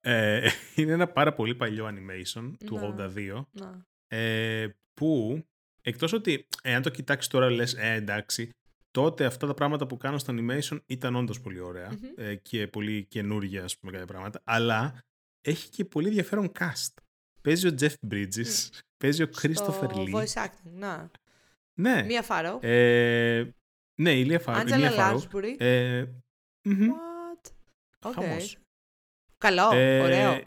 Ε, 0.00 0.48
είναι 0.76 0.92
ένα 0.92 1.06
πάρα 1.08 1.32
πολύ 1.32 1.54
παλιό 1.54 1.86
animation 1.86 2.52
του 2.66 2.78
Ναι. 2.78 3.04
82, 3.40 3.44
Να. 3.50 3.86
ε, 4.06 4.68
που 4.94 5.42
εκτός 5.82 6.12
ότι, 6.12 6.46
εάν 6.62 6.82
το 6.82 6.90
κοιτάξεις 6.90 7.30
τώρα 7.30 7.50
λες, 7.50 7.74
ε, 7.74 7.92
εντάξει, 7.92 8.50
τότε 8.90 9.24
αυτά 9.24 9.46
τα 9.46 9.54
πράγματα 9.54 9.86
που 9.86 9.96
κάνω 9.96 10.18
στο 10.18 10.34
animation 10.36 10.78
ήταν 10.86 11.16
όντως 11.16 11.40
πολύ 11.40 11.60
ωραία 11.60 11.88
Μμμ. 11.92 12.08
ε, 12.16 12.34
και 12.34 12.66
πολύ 12.66 13.04
καινούργια, 13.04 13.64
ας 13.64 13.78
πούμε, 13.78 13.92
κάποια 13.92 14.06
πράγματα, 14.06 14.40
αλλά 14.44 14.98
έχει 15.40 15.68
και 15.68 15.84
πολύ 15.84 16.06
ενδιαφέρον 16.06 16.52
cast. 16.58 16.94
παίζει 17.42 17.66
ο 17.68 17.74
Jeff 17.80 17.94
Bridges, 18.10 18.68
παίζει 18.96 19.22
ο 19.22 19.28
Christopher 19.42 19.54
Στο 19.54 19.90
Lee. 19.94 20.14
voice 20.14 20.44
acting, 20.46 20.70
να. 20.72 21.10
Ναι. 21.74 22.02
Μία 22.02 22.22
Φάρο. 22.22 22.58
Ε, 22.62 23.44
ναι, 24.00 24.18
η 24.18 24.24
Λία 24.24 24.40
Φάρο. 24.40 24.58
η 24.58 24.60
Άντζελα 24.60 24.78
Μία 24.80 24.90
Φάρο. 24.90 25.10
Λάρσμπουρι. 25.12 25.56
Ε, 25.58 26.04
μμμ. 26.62 26.88
What? 26.90 27.50
Οκ. 28.04 28.12
Χαμός. 28.12 28.56
Καλό, 29.38 29.70
Ε, 29.74 30.00
ωραίο. 30.00 30.32
ε, 30.32 30.42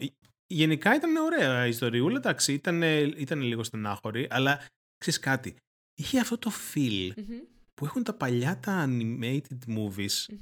Γενικά 0.46 0.94
ήταν 0.94 1.16
ωραία 1.16 1.66
η 1.66 1.68
ιστοριούλα, 1.68 2.16
εντάξει, 2.16 2.52
ήταν, 2.52 2.82
ήταν 3.16 3.40
λίγο 3.40 3.62
στενάχωρη, 3.64 4.26
αλλά 4.30 4.66
ξέρεις 4.98 5.20
κάτι, 5.20 5.56
είχε 5.94 6.18
αυτό 6.20 6.38
το 6.38 6.50
feel 6.74 7.10
Μμμ, 7.16 7.38
που 7.74 7.84
έχουν 7.84 8.02
τα 8.02 8.14
παλιά 8.14 8.58
τα 8.60 8.84
animated 8.88 9.58
movies, 9.76 10.24
μμμ. 10.28 10.38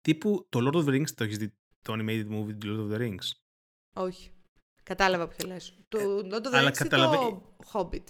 τύπου 0.00 0.46
το 0.48 0.58
Lord 0.62 0.76
of 0.76 0.84
the 0.88 0.94
Rings, 1.00 1.10
το 1.14 1.24
έχεις 1.24 1.38
δει 1.38 1.52
το 1.82 1.92
animated 1.98 2.26
movie 2.30 2.54
του 2.58 2.66
Lord 2.66 2.92
of 2.92 2.96
the 2.96 3.00
Rings; 3.00 3.30
Όχι. 3.94 4.30
Κατάλαβα 4.82 5.28
ποιο 5.28 5.46
λες. 5.48 5.78
Το 5.88 5.98
Lord 6.18 6.32
of 6.46 6.46
the 6.46 6.52
Ε, 6.52 6.56
αλλά 6.58 6.68
Rings 6.70 6.74
ή 6.74 6.78
καταλαβα- 6.78 7.16
το 7.16 7.56
Hobbit. 7.72 8.04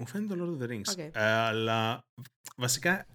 Μου 0.00 0.06
φαίνεται 0.06 0.36
το 0.36 0.44
Lord 0.44 0.62
of 0.62 0.64
the 0.64 0.70
Rings. 0.70 0.88
Οκ. 0.90 0.98
Ε, 0.98 1.10
αλλά 1.22 2.04
βασικά 2.56 3.06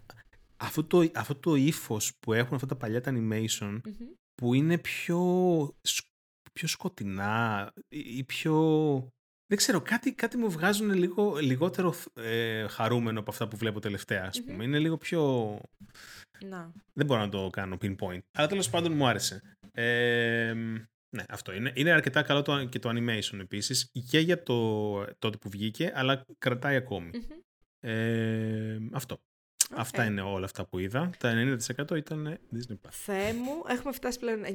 αυτό 0.56 0.84
το, 0.84 1.10
αυτό 1.14 1.34
το 1.34 1.54
ύφος 1.54 2.12
που 2.20 2.32
έχουν 2.32 2.54
αυτά 2.54 2.66
τα 2.66 2.76
παλιά 2.76 3.00
τα 3.00 3.12
animation 3.14 3.78
Μμμ. 3.84 4.06
που 4.34 4.54
είναι 4.54 4.78
πιο, 4.78 5.20
σκ- 5.82 6.06
πιο 6.52 6.68
σκοτεινά 6.68 7.72
ή 7.88 7.98
ή 8.16 8.24
πιο... 8.24 8.54
Δεν 9.48 9.58
ξέρω, 9.58 9.80
κάτι, 9.80 10.12
κάτι 10.14 10.36
μου 10.36 10.50
βγάζουν 10.50 10.92
λίγο, 10.92 11.36
λιγότερο 11.36 11.94
ε, 12.14 12.68
χαρούμενο 12.68 13.20
από 13.20 13.30
αυτά 13.30 13.48
που 13.48 13.56
βλέπω 13.56 13.80
τελευταία, 13.80 14.24
ας 14.26 14.40
πούμε. 14.40 14.52
Μμμ. 14.52 14.60
Είναι 14.60 14.78
λίγο 14.78 14.96
πιο... 14.96 15.60
Να. 16.44 16.72
Δεν 16.92 17.06
μπορώ 17.06 17.20
να 17.20 17.28
το 17.28 17.50
κάνω 17.50 17.76
pinpoint. 17.80 18.20
Αλλά 18.32 18.46
τέλος 18.46 18.70
πάντων 18.70 18.92
μου 18.92 19.06
άρεσε. 19.06 19.40
Ε, 19.72 20.54
ναι, 21.16 21.24
αυτό 21.28 21.52
είναι. 21.52 21.72
Είναι 21.74 21.90
αρκετά 21.92 22.22
καλό 22.22 22.42
το, 22.42 22.64
και 22.64 22.78
το 22.78 22.90
animation 22.92 23.38
επίσης 23.40 23.90
και 24.10 24.18
για 24.18 24.42
το 24.42 24.92
τότε 25.18 25.36
που 25.36 25.48
βγήκε, 25.48 25.92
αλλά 25.94 26.24
κρατάει 26.38 26.76
ακόμη. 26.76 27.10
Μμμ. 27.14 27.90
Ε, 27.90 28.78
αυτό. 28.92 29.20
Οκ. 29.70 29.78
Αυτά 29.78 30.04
είναι 30.04 30.20
όλα 30.20 30.44
αυτά 30.44 30.66
που 30.66 30.78
είδα. 30.78 31.10
Τα 31.18 31.32
90% 31.90 31.96
ήταν 31.96 32.38
Disney 32.52 32.72
Plus. 32.72 32.90
Θεέ 32.90 33.32
μου, 33.32 33.62
έχουμε 33.68 33.92
φτάσει 33.92 34.18
πλέον 34.18 34.42
9,5 34.44 34.48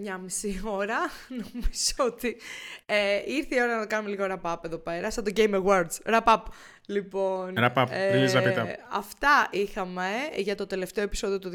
ώρα. 0.64 0.98
Νομίζω 1.40 2.14
ότι 2.14 2.38
ε, 2.86 3.22
ήρθε 3.26 3.56
η 3.56 3.62
ώρα 3.62 3.80
να 3.80 3.86
κάνουμε 3.86 4.10
λίγο 4.10 4.26
wrap-up 4.30 4.58
εδώ 4.62 4.78
πέρα, 4.78 5.12
σαν 5.12 5.24
το 5.24 5.32
Game 5.36 5.64
Awards. 5.64 5.96
Wrap-up. 6.06 6.44
Λοιπόν, 6.88 7.54
Wrap 7.58 7.74
up. 7.74 7.88
Release 7.88 8.34
wrap 8.34 8.56
it 8.56 8.58
up. 8.58 8.68
αυτά 8.92 9.50
είχαμε 9.52 10.10
για 10.38 10.56
το 10.56 10.68
τελευταίο 10.68 11.04
επεισόδιο 11.04 11.40
του 11.40 11.52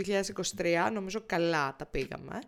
2023. 0.56 0.90
Νομίζω 0.92 1.22
καλά 1.26 1.74
τα 1.78 1.86
πήγαμε. 1.86 2.38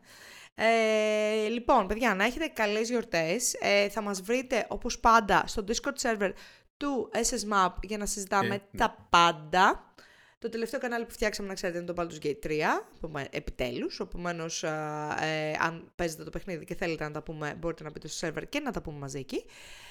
Ε, 0.60 1.48
λοιπόν, 1.48 1.86
παιδιά, 1.86 2.14
να 2.14 2.24
έχετε 2.24 2.46
καλές 2.46 2.88
γιορτές. 2.88 3.54
Ε, 3.60 3.88
θα 3.88 4.00
μας 4.02 4.20
βρείτε, 4.22 4.66
όπως 4.68 4.98
πάντα, 5.00 5.42
στο 5.46 5.64
Discord 5.68 6.00
server 6.02 6.32
του 6.76 7.10
SSMAP 7.14 7.72
για 7.82 7.98
να 7.98 8.06
συζητάμε 8.06 8.46
Ε, 8.54 8.58
ναι. 8.70 8.78
τα 8.78 9.06
πάντα. 9.10 9.92
Το 10.38 10.48
τελευταίο 10.48 10.80
κανάλι 10.80 11.04
που 11.04 11.12
φτιάξαμε, 11.12 11.48
να 11.48 11.54
ξέρετε, 11.54 11.78
είναι 11.78 11.92
το 11.92 12.02
Baldur's 12.02 12.24
Gate 12.26 12.38
3, 12.42 12.86
επομέν- 12.96 13.34
επιτέλους. 13.34 14.00
Επομένως, 14.00 14.64
α, 14.64 15.16
ε, 15.24 15.56
αν 15.60 15.92
παίζετε 15.94 16.24
το 16.24 16.30
παιχνίδι 16.30 16.64
και 16.64 16.74
θέλετε 16.74 17.04
να 17.04 17.10
τα 17.10 17.22
πούμε, 17.22 17.54
μπορείτε 17.58 17.82
να 17.84 17.90
μπείτε 17.90 18.08
στο 18.08 18.28
server 18.28 18.42
και 18.48 18.60
να 18.60 18.70
τα 18.72 18.80
πούμε 18.82 18.98
μαζί 18.98 19.18
εκεί. 19.18 19.44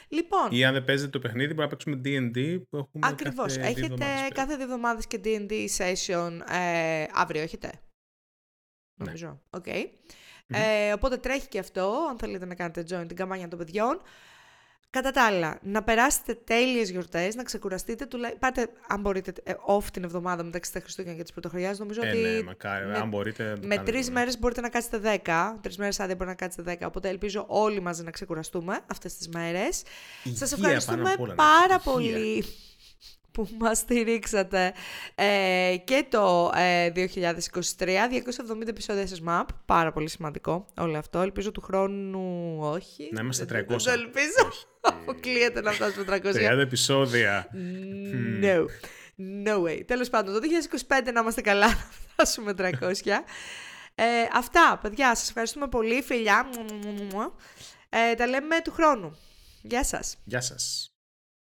Λοιπόν, 0.09 0.47
Ή 0.51 0.65
αν 0.65 0.73
δεν 0.73 0.83
παίζετε 0.85 1.09
το 1.09 1.19
παιχνίδι, 1.19 1.53
μπορούμε 1.53 1.63
να 1.63 1.69
παίξουμε 1.69 2.01
D&D 2.05 2.61
που 2.69 2.77
έχουμε 2.77 3.07
ακριβώς, 3.07 3.57
κάθε 3.57 3.59
δύο 3.59 3.65
έχετε 3.69 3.83
εβδομάδες 3.93 4.15
περίπου. 4.19 4.35
κάθε 4.35 4.55
δύο 4.55 4.63
εβδομάδες 4.63 5.07
και 5.07 5.19
D&D 5.23 5.65
session 5.77 6.39
ε, 6.51 7.05
αύριο, 7.13 7.41
έχετε; 7.41 7.67
Ναι. 7.67 9.05
Νομίζω, 9.05 9.41
οκ. 9.49 9.65
Ε, 10.53 10.93
οπότε 10.93 11.17
τρέχει 11.17 11.47
και 11.47 11.59
αυτό, 11.59 11.93
αν 12.09 12.17
θέλετε 12.17 12.45
να 12.45 12.55
κάνετε 12.55 12.81
join 12.81 13.07
την 13.07 13.15
καμπάνια 13.15 13.47
των 13.47 13.57
παιδιών. 13.59 14.01
Κατά 14.89 15.11
τα 15.11 15.25
άλλα, 15.25 15.59
να 15.61 15.83
περάσετε 15.83 16.33
τέλειες 16.33 16.89
γιορτές, 16.89 17.35
να 17.35 17.43
ξεκουραστείτε, 17.43 18.05
τουλά... 18.05 18.31
πάτε 18.39 18.67
αν 18.87 19.01
μπορείτε 19.01 19.33
ε, 19.43 19.53
off 19.67 19.83
την 19.93 20.03
εβδομάδα 20.03 20.43
μεταξύ 20.43 20.73
τα 20.73 20.79
Χριστούγεννα 20.79 21.17
και 21.17 21.23
τις 21.23 21.31
Πρωτοχρονιάς. 21.31 21.79
Νομίζω 21.79 22.01
Ε, 22.03 22.09
ότι 22.09 22.17
ναι, 22.17 22.41
μακάρι. 22.43 22.85
με- 22.85 22.97
αν 22.97 23.09
μπορείτε. 23.09 23.43
να 23.43 23.59
το 23.59 23.67
με 23.67 23.75
κάνετε, 23.75 23.91
τρεις 23.91 24.07
ναι. 24.07 24.13
μέρες 24.13 24.39
μπορείτε 24.39 24.61
να 24.61 24.69
κάτσετε 24.69 25.21
10. 25.25 25.55
Τρεις 25.61 25.77
μέρες 25.77 25.99
άδεια 25.99 26.15
μπορεί 26.15 26.29
να 26.29 26.35
κάτσετε 26.35 26.77
10. 26.81 26.85
Οπότε 26.87 27.09
ελπίζω 27.09 27.45
όλοι 27.47 27.79
μαζί 27.81 28.03
να 28.03 28.11
ξεκουραστούμε 28.11 28.79
αυτές 28.91 29.15
τις 29.17 29.27
μέρες. 29.29 29.83
Σας 30.33 30.51
Υγεία 30.51 30.65
ευχαριστούμε 30.65 30.97
πάνω 31.03 31.13
απ' 31.13 31.19
όλα, 31.21 31.29
να 31.29 31.43
πάρα 31.43 31.81
έχετε. 31.85 32.01
Υγεία. 32.01 32.13
πολύ 32.13 32.45
που 33.37 33.49
μας 33.59 33.77
στηρίξατε 33.77 34.73
ε, 35.15 35.75
και 35.83 36.05
το 36.09 36.51
ε, 36.55 36.91
2023, 36.95 36.99
270 37.79 38.67
επεισόδια 38.67 39.07
σε 39.07 39.15
SMAP, 39.25 39.43
πάρα 39.65 39.91
πολύ 39.91 40.09
σημαντικό 40.09 40.65
όλο 40.79 40.97
αυτό. 40.97 41.19
Ελπίζω 41.21 41.51
του 41.51 41.61
χρόνου 41.61 42.57
όχι. 42.61 43.09
Να 43.11 43.21
είμαστε 43.21 43.45
Δεν- 43.45 43.63
300. 43.63 43.67
Δεν 43.67 43.77
το 43.77 43.91
ελπίζω. 43.91 44.51
Αποκλείεται 44.81 45.61
να 45.61 45.71
φτάσουμε 45.71 46.05
300. 46.07 46.33
30 46.33 46.57
επεισόδια. 46.59 47.47
No. 48.41 48.65
No 49.47 49.63
way. 49.63 49.81
Τέλος 49.85 50.09
πάντων, 50.09 50.33
το 50.33 50.39
2025 50.87 51.11
να 51.13 51.19
είμαστε 51.19 51.41
καλά 51.41 51.67
να 51.77 51.89
φτάσουμε 52.13 52.53
300. 52.57 52.71
Ε, 53.95 54.03
αυτά, 54.33 54.79
παιδιά. 54.81 55.15
Σας 55.15 55.27
ευχαριστούμε 55.27 55.67
πολύ. 55.67 56.01
Φιλιά. 56.01 56.49
Ε, 57.89 58.15
τα 58.15 58.27
λέμε 58.27 58.61
του 58.63 58.71
χρόνου. 58.71 59.17
Γεια 59.61 59.83
σας. 59.83 60.17
Γεια 60.23 60.41
σας. 60.41 60.91